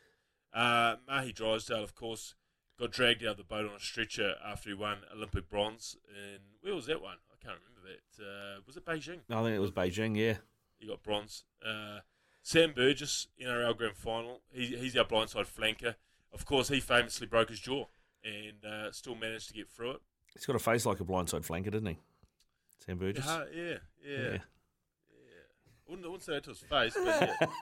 Uh, 0.52 0.96
Mahé 1.08 1.32
Drysdale, 1.34 1.82
of 1.84 1.94
course, 1.94 2.34
got 2.78 2.92
dragged 2.92 3.24
out 3.24 3.32
of 3.32 3.36
the 3.38 3.44
boat 3.44 3.68
on 3.68 3.76
a 3.76 3.80
stretcher 3.80 4.34
after 4.44 4.70
he 4.70 4.74
won 4.74 4.98
Olympic 5.14 5.48
bronze. 5.48 5.96
And 6.08 6.40
where 6.60 6.74
was 6.74 6.86
that 6.86 7.02
one? 7.02 7.16
I 7.30 7.44
can't 7.44 7.58
remember 7.58 7.88
that. 7.88 8.24
Uh, 8.24 8.60
was 8.66 8.76
it 8.76 8.84
Beijing? 8.84 9.20
I 9.30 9.42
think 9.42 9.56
it 9.56 9.60
was 9.60 9.70
Beijing. 9.70 10.16
Yeah. 10.16 10.34
He 10.78 10.86
got 10.86 11.02
bronze. 11.02 11.44
Uh, 11.64 12.00
Sam 12.42 12.72
Burgess, 12.74 13.28
NRL 13.42 13.76
Grand 13.76 13.96
Final. 13.96 14.40
He, 14.52 14.76
he's 14.76 14.96
our 14.96 15.04
blindside 15.04 15.46
flanker. 15.46 15.94
Of 16.32 16.44
course, 16.44 16.68
he 16.68 16.80
famously 16.80 17.26
broke 17.26 17.48
his 17.48 17.60
jaw 17.60 17.86
and 18.24 18.64
uh, 18.64 18.92
still 18.92 19.14
managed 19.14 19.48
to 19.48 19.54
get 19.54 19.68
through 19.68 19.92
it. 19.92 20.00
He's 20.34 20.44
got 20.44 20.56
a 20.56 20.60
face 20.60 20.84
like 20.84 21.00
a 21.00 21.04
blindside 21.04 21.46
flanker, 21.46 21.70
doesn't 21.70 21.86
he? 21.86 21.98
Sam 22.84 22.98
Burgess. 22.98 23.24
Yeah, 23.26 23.44
yeah, 23.54 23.62
yeah. 24.04 24.18
Yeah. 24.32 24.38
I 25.88 25.90
wouldn't, 25.90 26.06
I 26.06 26.08
wouldn't 26.08 26.24
say 26.24 26.32
that 26.32 26.44
to 26.44 26.50
his 26.50 26.58
face, 26.58 26.94
but 26.94 27.04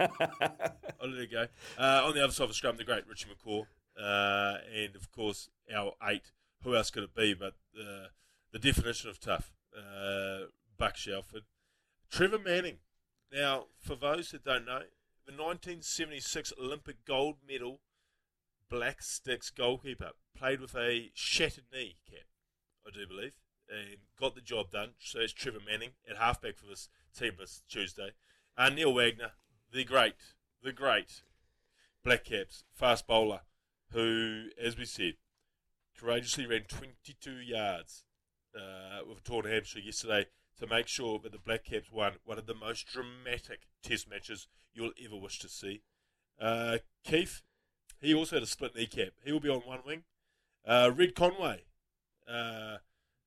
yeah. 0.01 0.69
I'll 1.03 1.09
let 1.09 1.21
it 1.21 1.31
go. 1.31 1.47
Uh, 1.79 2.03
on 2.07 2.15
the 2.15 2.25
other 2.25 2.33
side 2.33 2.45
of 2.45 2.51
the 2.51 2.55
scrum, 2.55 2.77
the 2.77 2.85
great 2.85 3.07
Richie 3.07 3.29
McCaw. 3.29 3.67
Uh, 3.99 4.59
and, 4.75 4.97
of 4.97 5.11
course, 5.13 5.49
our 5.75 5.93
eight. 6.03 6.33
Who 6.63 6.75
else 6.75 6.91
could 6.91 7.05
it 7.05 7.15
be 7.15 7.35
but 7.35 7.55
uh, 7.79 8.09
the 8.53 8.59
definition 8.59 9.11
of 9.11 9.21
tough? 9.21 9.53
Uh, 9.77 10.47
Buck 10.77 10.97
Shelford. 10.97 11.43
Trevor 12.11 12.39
Manning. 12.39 12.79
Now, 13.33 13.67
for 13.79 13.97
those 13.97 14.31
that 14.31 14.45
don't 14.45 14.67
know, 14.67 14.83
the 15.27 15.33
1976 15.33 16.53
Olympic 16.61 17.05
gold 17.05 17.37
medal 17.47 17.81
Black 18.69 19.03
Sticks 19.03 19.51
goalkeeper 19.51 20.11
played 20.37 20.61
with 20.61 20.75
a 20.75 21.11
shattered 21.15 21.65
knee 21.73 21.97
cap, 22.09 22.27
I 22.87 22.91
do 22.91 23.07
believe, 23.07 23.33
and 23.69 23.99
got 24.19 24.35
the 24.35 24.41
job 24.41 24.71
done. 24.71 24.91
So 24.99 25.21
it's 25.21 25.33
Trevor 25.33 25.61
Manning 25.67 25.91
at 26.09 26.17
halfback 26.17 26.57
for 26.57 26.67
this 26.67 26.89
team 27.17 27.33
this 27.39 27.63
Tuesday. 27.69 28.11
Uh, 28.57 28.71
Neil 28.71 28.93
Wagner, 28.93 29.33
the 29.73 29.85
great, 29.85 30.15
the 30.63 30.73
great 30.73 31.23
Black 32.05 32.25
Caps 32.25 32.65
fast 32.73 33.07
bowler, 33.07 33.41
who, 33.93 34.47
as 34.61 34.77
we 34.77 34.85
said, 34.85 35.15
courageously 35.99 36.47
ran 36.47 36.63
22 36.65 37.33
yards 37.41 38.05
uh, 38.57 39.01
with 39.09 39.19
a 39.19 39.23
torn 39.23 39.47
hamstring 39.47 39.85
yesterday 39.87 40.27
to 40.59 40.67
make 40.67 40.87
sure 40.89 41.19
that 41.19 41.33
the 41.33 41.39
Black 41.39 41.65
Caps 41.65 41.91
won 41.91 42.13
one 42.25 42.39
of 42.39 42.47
the 42.47 42.55
most 42.55 42.87
dramatic 42.87 43.61
Test 43.83 44.09
matches 44.09 44.47
you'll 44.73 44.93
ever 45.05 45.17
wish 45.17 45.39
to 45.41 45.49
see. 45.49 45.83
Uh, 46.41 46.79
Keith, 47.05 47.43
he 48.01 48.15
also 48.15 48.37
had 48.37 48.43
a 48.43 48.47
split 48.47 48.75
kneecap. 48.75 49.09
He 49.25 49.33
will 49.33 49.41
be 49.41 49.49
on 49.49 49.61
one 49.61 49.81
wing. 49.87 50.03
Uh, 50.67 50.91
Red 50.95 51.15
Conway, 51.15 51.65
uh, 52.29 52.79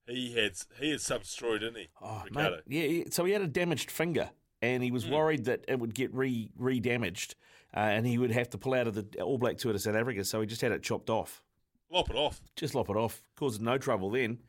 he 0.08 0.34
had 0.34 0.54
he 0.80 0.92
had 0.92 1.02
some 1.02 1.24
story, 1.24 1.60
didn't 1.60 1.76
he? 1.78 1.88
Oh, 2.02 2.24
Ricardo? 2.26 2.62
mate, 2.66 2.90
yeah, 2.92 3.04
so 3.12 3.26
he 3.26 3.34
had 3.34 3.42
a 3.42 3.48
damaged 3.48 3.92
finger, 3.92 4.32
and 4.62 4.82
he 4.82 4.90
was 4.92 5.06
Hmm. 5.06 5.12
worried 5.12 5.46
that 5.46 5.64
it 5.68 5.80
would 5.80 5.94
get 5.94 6.14
re 6.14 6.50
re 6.58 6.80
damaged, 6.80 7.36
uh, 7.76 7.80
and 7.80 8.06
he 8.08 8.18
would 8.18 8.32
have 8.32 8.50
to 8.52 8.58
pull 8.58 8.74
out 8.74 8.88
of 8.88 8.96
the 8.96 9.22
All 9.22 9.38
Black 9.38 9.58
tour 9.58 9.74
to 9.74 9.80
South 9.80 9.96
Africa. 9.96 10.24
So 10.24 10.42
he 10.42 10.48
just 10.48 10.62
had 10.62 10.72
it 10.72 10.84
chopped 10.84 11.10
off. 11.10 11.44
Lop 11.92 12.10
it 12.10 12.16
off. 12.16 12.42
Just 12.56 12.76
lop 12.76 12.90
it 12.90 12.98
off. 12.98 13.22
Caused 13.36 13.62
no 13.62 13.78
trouble 13.78 14.10
then. 14.10 14.40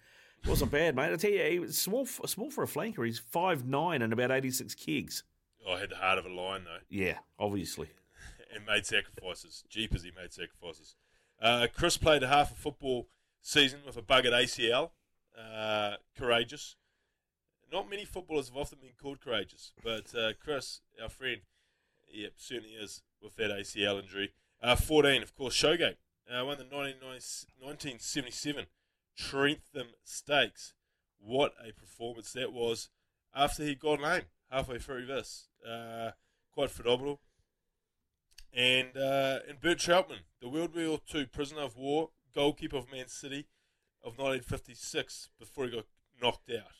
It 0.42 0.48
Wasn't 0.48 0.70
bad, 0.70 0.94
mate. 0.94 1.12
I 1.12 1.16
tell 1.16 1.30
you, 1.30 1.42
he 1.44 1.58
was 1.58 1.76
small, 1.76 2.06
small 2.06 2.50
for 2.50 2.64
a 2.64 2.68
flanker. 2.68 3.04
He's 3.04 3.18
five 3.18 3.66
nine 3.66 4.02
and 4.02 4.12
about 4.12 4.30
eighty 4.30 4.50
six 4.50 4.74
kegs. 4.74 5.24
Oh, 5.66 5.74
I 5.74 5.80
had 5.80 5.90
the 5.90 5.96
heart 5.96 6.18
of 6.18 6.26
a 6.26 6.30
lion 6.30 6.64
though. 6.64 6.78
Yeah, 6.88 7.18
obviously. 7.38 7.88
and 8.54 8.64
made 8.64 8.86
sacrifices. 8.86 9.64
Jeepers, 9.68 10.02
he 10.04 10.12
made 10.16 10.32
sacrifices. 10.32 10.94
Uh, 11.40 11.66
Chris 11.72 11.96
played 11.96 12.22
a 12.22 12.28
half 12.28 12.52
a 12.52 12.54
football 12.54 13.08
season 13.42 13.80
with 13.84 13.96
a 13.96 14.02
buggered 14.02 14.32
ACL. 14.32 14.90
Uh, 15.36 15.96
courageous. 16.16 16.76
Not 17.72 17.90
many 17.90 18.04
footballers 18.04 18.48
have 18.48 18.56
often 18.56 18.78
been 18.80 18.94
called 19.00 19.20
courageous, 19.20 19.72
but 19.84 20.14
uh, 20.14 20.32
Chris, 20.42 20.80
our 21.02 21.10
friend, 21.10 21.42
yep, 22.10 22.32
certainly 22.36 22.70
is 22.70 23.02
with 23.22 23.36
that 23.36 23.50
ACL 23.50 24.02
injury. 24.02 24.32
Uh, 24.62 24.76
14, 24.76 25.22
of 25.22 25.34
course, 25.34 25.54
Showgate. 25.54 25.96
Uh, 26.30 26.44
won 26.44 26.58
the 26.58 26.64
1977 26.64 28.66
Trentham 29.16 29.86
Stakes. 30.04 30.74
What 31.18 31.54
a 31.66 31.72
performance 31.72 32.32
that 32.32 32.52
was 32.52 32.90
after 33.34 33.64
he'd 33.64 33.80
gone 33.80 34.02
lame 34.02 34.24
halfway 34.50 34.78
through 34.78 35.06
this. 35.06 35.48
Uh, 35.66 36.10
quite 36.52 36.70
phenomenal. 36.70 37.20
And 38.52 38.94
uh, 38.96 39.38
and 39.48 39.60
Bert 39.60 39.78
Trautmann, 39.78 40.24
the 40.40 40.48
World 40.48 40.74
War 40.74 41.00
II 41.14 41.26
prisoner 41.26 41.62
of 41.62 41.76
war, 41.76 42.10
goalkeeper 42.34 42.76
of 42.76 42.90
Man 42.90 43.06
City 43.08 43.46
of 44.02 44.18
1956 44.18 45.28
before 45.38 45.66
he 45.66 45.70
got 45.70 45.84
knocked 46.20 46.50
out. 46.50 46.72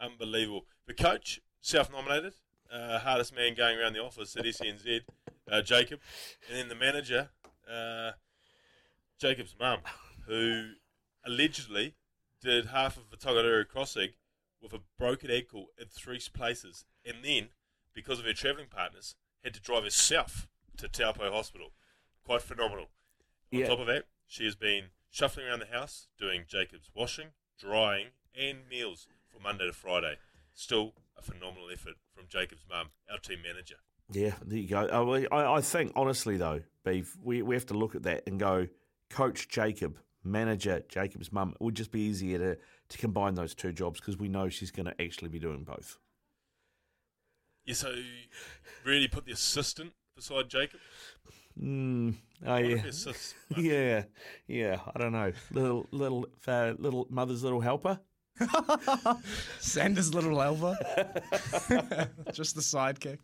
Unbelievable. 0.00 0.66
The 0.86 0.94
coach, 0.94 1.40
self-nominated, 1.60 2.34
uh, 2.72 2.98
hardest 2.98 3.34
man 3.34 3.54
going 3.54 3.78
around 3.78 3.94
the 3.94 4.02
office 4.02 4.36
at 4.36 4.44
SNZ, 4.44 5.00
uh, 5.50 5.62
Jacob. 5.62 6.00
And 6.48 6.58
then 6.58 6.68
the 6.68 6.74
manager, 6.74 7.30
uh, 7.70 8.12
Jacob's 9.18 9.54
mum, 9.58 9.80
who 10.26 10.72
allegedly 11.24 11.94
did 12.40 12.66
half 12.66 12.96
of 12.96 13.10
the 13.10 13.16
Tongariro 13.16 13.66
crossing 13.66 14.10
with 14.62 14.72
a 14.72 14.80
broken 14.98 15.30
ankle 15.30 15.66
in 15.78 15.86
three 15.88 16.20
places. 16.32 16.84
And 17.04 17.24
then, 17.24 17.48
because 17.94 18.18
of 18.18 18.24
her 18.24 18.32
travelling 18.32 18.68
partners, 18.68 19.14
had 19.42 19.54
to 19.54 19.60
drive 19.60 19.84
herself 19.84 20.48
to 20.76 20.88
Taupo 20.88 21.30
Hospital. 21.30 21.72
Quite 22.24 22.42
phenomenal. 22.42 22.90
On 23.52 23.58
Yeah. 23.58 23.66
top 23.66 23.80
of 23.80 23.86
that, 23.86 24.06
she 24.26 24.44
has 24.44 24.54
been 24.54 24.90
shuffling 25.10 25.46
around 25.46 25.60
the 25.60 25.66
house 25.66 26.08
doing 26.18 26.44
Jacob's 26.46 26.90
washing, 26.94 27.32
drying, 27.58 28.12
and 28.34 28.68
meals 28.68 29.08
from 29.28 29.42
Monday 29.42 29.66
to 29.66 29.72
Friday. 29.72 30.18
Still 30.54 30.94
a 31.16 31.22
phenomenal 31.22 31.70
effort 31.70 31.96
from 32.14 32.28
Jacob's 32.28 32.66
mum, 32.68 32.90
our 33.10 33.18
team 33.18 33.42
manager. 33.42 33.80
Yeah, 34.12 34.32
there 34.44 34.58
you 34.58 34.68
go. 34.68 34.88
Oh, 34.90 35.12
I, 35.30 35.56
I 35.56 35.60
think, 35.60 35.92
honestly, 35.94 36.36
though, 36.36 36.62
Beef, 36.84 37.16
we, 37.22 37.42
we 37.42 37.54
have 37.54 37.66
to 37.66 37.74
look 37.74 37.94
at 37.94 38.02
that 38.04 38.24
and 38.26 38.38
go, 38.40 38.66
Coach 39.08 39.48
Jacob, 39.48 39.98
manager 40.24 40.82
Jacob's 40.88 41.32
mum. 41.32 41.50
It 41.60 41.62
would 41.64 41.74
just 41.74 41.92
be 41.92 42.00
easier 42.00 42.38
to, 42.38 42.58
to 42.88 42.98
combine 42.98 43.34
those 43.34 43.54
two 43.54 43.72
jobs 43.72 44.00
because 44.00 44.16
we 44.18 44.28
know 44.28 44.48
she's 44.48 44.70
going 44.70 44.86
to 44.86 45.00
actually 45.00 45.28
be 45.28 45.38
doing 45.38 45.64
both. 45.64 45.98
Yeah, 47.64 47.74
so 47.74 47.94
really 48.84 49.08
put 49.08 49.26
the 49.26 49.32
assistant 49.32 49.92
beside 50.16 50.48
Jacob. 50.48 50.80
Mm, 51.60 52.14
oh 52.46 52.56
yeah, 52.56 52.76
if 52.76 52.84
it's 52.86 53.04
just- 53.04 53.34
yeah, 53.56 54.04
yeah. 54.46 54.78
I 54.94 54.98
don't 54.98 55.12
know. 55.12 55.32
Little, 55.52 55.86
little, 55.90 56.26
uh, 56.46 56.72
little 56.78 57.06
mother's 57.10 57.42
little 57.44 57.60
helper. 57.60 58.00
Sanders' 59.60 60.14
little 60.14 60.40
helper. 60.40 60.74
Just 62.32 62.54
the 62.54 62.62
sidekick. 62.62 63.18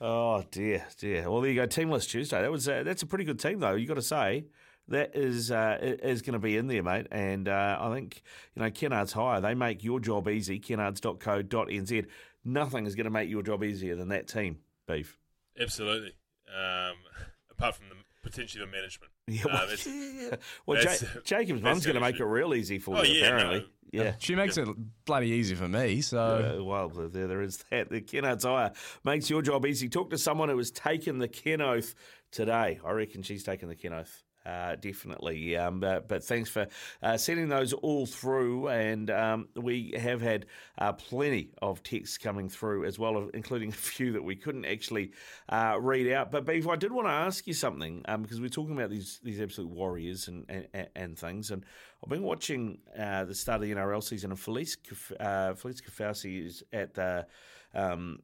Oh 0.00 0.44
dear, 0.50 0.86
dear. 0.98 1.30
Well, 1.30 1.40
there 1.40 1.50
you 1.50 1.56
go. 1.56 1.66
Team 1.66 1.90
List 1.90 2.10
Tuesday. 2.10 2.42
That 2.42 2.50
was 2.50 2.68
uh, 2.68 2.82
that's 2.84 3.02
a 3.02 3.06
pretty 3.06 3.24
good 3.24 3.38
team 3.38 3.60
though. 3.60 3.74
You 3.74 3.86
got 3.86 3.94
to 3.94 4.02
say 4.02 4.44
that 4.88 5.16
is 5.16 5.50
uh, 5.50 5.78
is 5.80 6.22
going 6.22 6.34
to 6.34 6.38
be 6.38 6.56
in 6.56 6.66
there, 6.66 6.82
mate. 6.82 7.06
And 7.10 7.48
uh, 7.48 7.78
I 7.80 7.92
think 7.94 8.22
you 8.54 8.62
know 8.62 8.70
Kennards 8.70 9.12
Hire. 9.12 9.40
They 9.40 9.54
make 9.54 9.82
your 9.82 10.00
job 10.00 10.28
easy. 10.28 10.60
Kennards.co.nz. 10.60 12.06
Nothing 12.44 12.86
is 12.86 12.94
going 12.94 13.04
to 13.04 13.10
make 13.10 13.30
your 13.30 13.42
job 13.42 13.64
easier 13.64 13.96
than 13.96 14.08
that 14.08 14.28
team. 14.28 14.58
Beef. 14.86 15.18
Absolutely. 15.58 16.14
Um, 16.48 16.96
apart 17.50 17.76
from 17.76 17.88
the 17.88 17.96
potentially 18.26 18.64
the 18.64 18.70
management. 18.70 19.12
Yeah, 19.28 19.42
Uh, 19.44 19.48
well, 19.48 19.66
that's- 19.66 19.86
yeah. 19.86 20.36
Well, 20.66 20.82
Ja- 20.82 21.20
Jacob's 21.24 21.60
that's 21.62 21.74
mum's 21.74 21.84
going 21.86 21.94
to 21.94 22.00
make 22.00 22.20
it 22.20 22.24
real 22.24 22.54
easy 22.54 22.78
for 22.78 22.98
Oh, 22.98 23.02
you. 23.02 23.14
yeah, 23.14 23.26
apparently, 23.26 23.58
no. 23.92 24.02
yeah. 24.04 24.14
She 24.18 24.34
makes 24.36 24.56
it 24.56 24.68
bloody 25.04 25.28
easy 25.30 25.54
for 25.56 25.68
me, 25.68 26.00
so. 26.00 26.58
Uh, 26.60 26.64
well, 26.64 26.88
there, 26.90 27.26
there 27.26 27.42
is 27.42 27.64
that. 27.70 27.90
The 27.90 28.00
Kennards 28.00 28.44
Hire 28.44 28.72
makes 29.04 29.28
your 29.30 29.42
job 29.42 29.66
easy. 29.66 29.88
Talk 29.88 30.10
to 30.10 30.18
someone 30.18 30.48
who 30.48 30.58
has 30.58 30.70
taken 30.70 31.18
the 31.18 31.28
Ken 31.28 31.60
Oath 31.60 31.94
today. 32.30 32.78
I 32.84 32.90
reckon 32.92 33.22
she's 33.22 33.42
taken 33.44 33.68
the 33.68 33.74
Ken 33.76 33.92
Oath. 33.92 34.22
Uh, 34.46 34.76
definitely. 34.76 35.56
Um, 35.56 35.80
but, 35.80 36.06
but 36.06 36.22
thanks 36.22 36.48
for 36.48 36.68
uh, 37.02 37.16
sending 37.16 37.48
those 37.48 37.72
all 37.72 38.06
through. 38.06 38.68
And 38.68 39.10
um, 39.10 39.48
we 39.56 39.94
have 39.98 40.20
had 40.20 40.46
uh, 40.78 40.92
plenty 40.92 41.50
of 41.60 41.82
texts 41.82 42.16
coming 42.16 42.48
through 42.48 42.84
as 42.84 42.96
well, 42.96 43.28
including 43.34 43.68
a 43.70 43.72
few 43.72 44.12
that 44.12 44.22
we 44.22 44.36
couldn't 44.36 44.64
actually 44.64 45.10
uh, 45.48 45.78
read 45.80 46.12
out. 46.12 46.30
But, 46.30 46.46
Beef, 46.46 46.68
I 46.68 46.76
did 46.76 46.92
want 46.92 47.08
to 47.08 47.12
ask 47.12 47.46
you 47.48 47.54
something 47.54 48.02
um, 48.06 48.22
because 48.22 48.40
we're 48.40 48.48
talking 48.48 48.76
about 48.76 48.90
these, 48.90 49.18
these 49.24 49.40
absolute 49.40 49.70
warriors 49.70 50.28
and, 50.28 50.44
and, 50.48 50.88
and 50.94 51.18
things. 51.18 51.50
And 51.50 51.64
I've 52.04 52.10
been 52.10 52.22
watching 52.22 52.78
uh, 52.96 53.24
the 53.24 53.34
start 53.34 53.62
of 53.62 53.68
the 53.68 53.74
NRL 53.74 54.02
season, 54.02 54.30
and 54.30 54.38
Felice, 54.38 54.76
uh, 55.18 55.54
Felise 55.54 55.82
Kaufusi 55.82 56.46
is 56.46 56.62
at 56.72 56.94
the. 56.94 57.26
Um, 57.74 58.20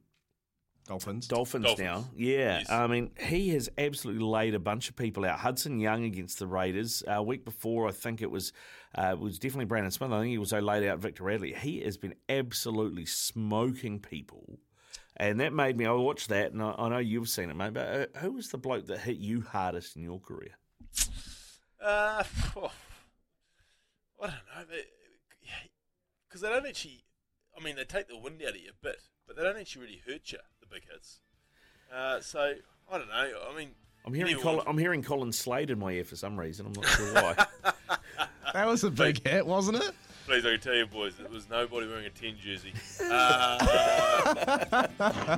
Dolphins. 0.86 1.28
Dolphins, 1.28 1.64
Dolphins. 1.64 1.84
now. 1.84 2.04
Yeah. 2.16 2.58
Yes. 2.58 2.70
I 2.70 2.86
mean, 2.86 3.12
he 3.18 3.50
has 3.50 3.68
absolutely 3.78 4.24
laid 4.24 4.54
a 4.54 4.58
bunch 4.58 4.88
of 4.88 4.96
people 4.96 5.24
out. 5.24 5.38
Hudson 5.38 5.78
Young 5.78 6.04
against 6.04 6.38
the 6.38 6.46
Raiders. 6.46 7.02
A 7.06 7.22
week 7.22 7.44
before, 7.44 7.88
I 7.88 7.92
think 7.92 8.20
it 8.20 8.30
was 8.30 8.52
uh, 8.96 9.12
it 9.12 9.18
was 9.18 9.38
definitely 9.38 9.66
Brandon 9.66 9.90
Smith. 9.90 10.10
I 10.10 10.20
think 10.20 10.30
he 10.32 10.38
also 10.38 10.60
laid 10.60 10.86
out 10.86 10.98
Victor 10.98 11.24
Radley. 11.24 11.54
He 11.54 11.80
has 11.80 11.96
been 11.96 12.14
absolutely 12.28 13.06
smoking 13.06 14.00
people. 14.00 14.58
And 15.16 15.40
that 15.40 15.52
made 15.52 15.76
me, 15.76 15.86
I 15.86 15.92
watched 15.92 16.30
that, 16.30 16.52
and 16.52 16.62
I, 16.62 16.74
I 16.76 16.88
know 16.88 16.98
you've 16.98 17.28
seen 17.28 17.50
it, 17.50 17.54
mate, 17.54 17.74
but 17.74 17.86
uh, 17.86 18.18
who 18.18 18.32
was 18.32 18.48
the 18.48 18.58
bloke 18.58 18.86
that 18.86 19.00
hit 19.00 19.18
you 19.18 19.42
hardest 19.42 19.94
in 19.94 20.02
your 20.02 20.18
career? 20.18 20.56
Uh, 21.80 22.24
I 24.20 24.22
don't 24.22 24.22
know. 24.22 24.30
Because 26.28 26.40
they 26.40 26.48
don't 26.48 26.66
actually. 26.66 27.04
I 27.58 27.62
mean, 27.62 27.76
they 27.76 27.84
take 27.84 28.08
the 28.08 28.18
wind 28.18 28.42
out 28.42 28.50
of 28.50 28.56
you 28.56 28.70
a 28.70 28.82
bit, 28.82 28.96
but 29.26 29.36
they 29.36 29.42
don't 29.42 29.58
actually 29.58 29.82
really 29.82 30.02
hurt 30.06 30.32
you. 30.32 30.38
The 30.72 30.80
big 30.80 30.88
hits. 30.90 31.18
Uh, 31.94 32.20
so 32.20 32.54
I 32.90 32.98
don't 32.98 33.08
know. 33.08 33.30
I 33.50 33.56
mean, 33.56 33.70
I'm 34.06 34.14
hearing, 34.14 34.36
Colin, 34.38 34.64
I'm 34.66 34.78
hearing 34.78 35.02
Colin 35.02 35.32
Slade 35.32 35.70
in 35.70 35.78
my 35.78 35.92
ear 35.92 36.04
for 36.04 36.16
some 36.16 36.38
reason. 36.38 36.66
I'm 36.66 36.72
not 36.72 36.86
sure 36.86 37.12
why. 37.14 37.46
That 38.54 38.66
was 38.66 38.84
a 38.84 38.90
big 38.90 39.26
hit, 39.26 39.46
wasn't 39.46 39.78
it? 39.78 39.92
Please, 40.26 40.44
I 40.44 40.50
can 40.50 40.60
tell 40.60 40.74
you, 40.74 40.84
boys, 40.84 41.18
it 41.18 41.30
was 41.30 41.48
nobody 41.48 41.86
wearing 41.86 42.04
a 42.04 42.10
10 42.10 42.36
jersey. 42.38 42.74
Uh, 43.10 44.86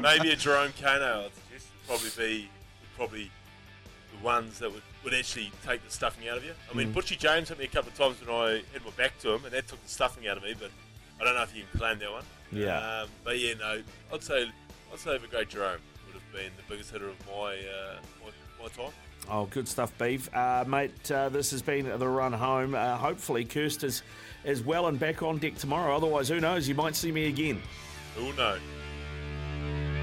maybe 0.02 0.30
a 0.32 0.36
Jerome 0.36 0.72
Kaino, 0.72 1.26
I'd 1.26 1.30
suggest, 1.34 1.68
would 1.72 1.86
probably 1.86 2.10
be 2.16 2.48
probably 2.96 3.30
the 4.18 4.24
ones 4.24 4.58
that 4.58 4.72
would, 4.72 4.82
would 5.04 5.14
actually 5.14 5.52
take 5.64 5.84
the 5.84 5.90
stuffing 5.92 6.28
out 6.28 6.38
of 6.38 6.44
you. 6.44 6.52
I 6.72 6.76
mean, 6.76 6.92
Mm. 6.92 6.94
Butchie 6.94 7.16
James 7.18 7.48
hit 7.50 7.58
me 7.58 7.66
a 7.66 7.68
couple 7.68 7.90
of 7.92 7.96
times 7.96 8.20
when 8.26 8.34
I 8.34 8.62
had 8.72 8.84
my 8.84 8.90
back 8.96 9.16
to 9.20 9.32
him, 9.34 9.44
and 9.44 9.54
that 9.54 9.68
took 9.68 9.80
the 9.82 9.88
stuffing 9.88 10.26
out 10.26 10.36
of 10.36 10.42
me, 10.42 10.54
but 10.58 10.70
I 11.20 11.24
don't 11.24 11.34
know 11.36 11.42
if 11.44 11.54
you 11.54 11.62
can 11.70 11.78
claim 11.80 11.98
that 12.00 12.10
one. 12.10 12.24
Yeah. 12.50 13.02
Um, 13.02 13.08
but 13.22 13.38
yeah, 13.38 13.54
no, 13.54 13.80
I'd 14.12 14.22
say, 14.24 14.50
I'd 14.94 15.00
say 15.00 15.18
the 15.18 15.26
great 15.26 15.48
Jerome 15.48 15.80
would 16.06 16.14
have 16.14 16.32
been 16.32 16.52
the 16.56 16.62
biggest 16.68 16.92
hitter 16.92 17.08
of 17.08 17.16
my, 17.26 17.56
uh, 17.56 17.96
my, 18.22 18.62
my 18.62 18.68
time. 18.68 18.92
Oh, 19.28 19.46
good 19.46 19.66
stuff, 19.66 19.92
Beef. 19.98 20.32
Uh, 20.32 20.64
mate, 20.68 21.10
uh, 21.10 21.28
this 21.30 21.50
has 21.50 21.62
been 21.62 21.98
the 21.98 22.06
run 22.06 22.32
home. 22.32 22.76
Uh, 22.76 22.96
hopefully, 22.96 23.44
Kirst 23.44 23.82
is, 23.82 24.04
is 24.44 24.62
well 24.62 24.86
and 24.86 24.96
back 24.96 25.20
on 25.20 25.38
deck 25.38 25.56
tomorrow. 25.56 25.96
Otherwise, 25.96 26.28
who 26.28 26.38
knows? 26.38 26.68
You 26.68 26.76
might 26.76 26.94
see 26.94 27.10
me 27.10 27.26
again. 27.26 27.60
Who 28.14 28.32
knows? 28.34 28.60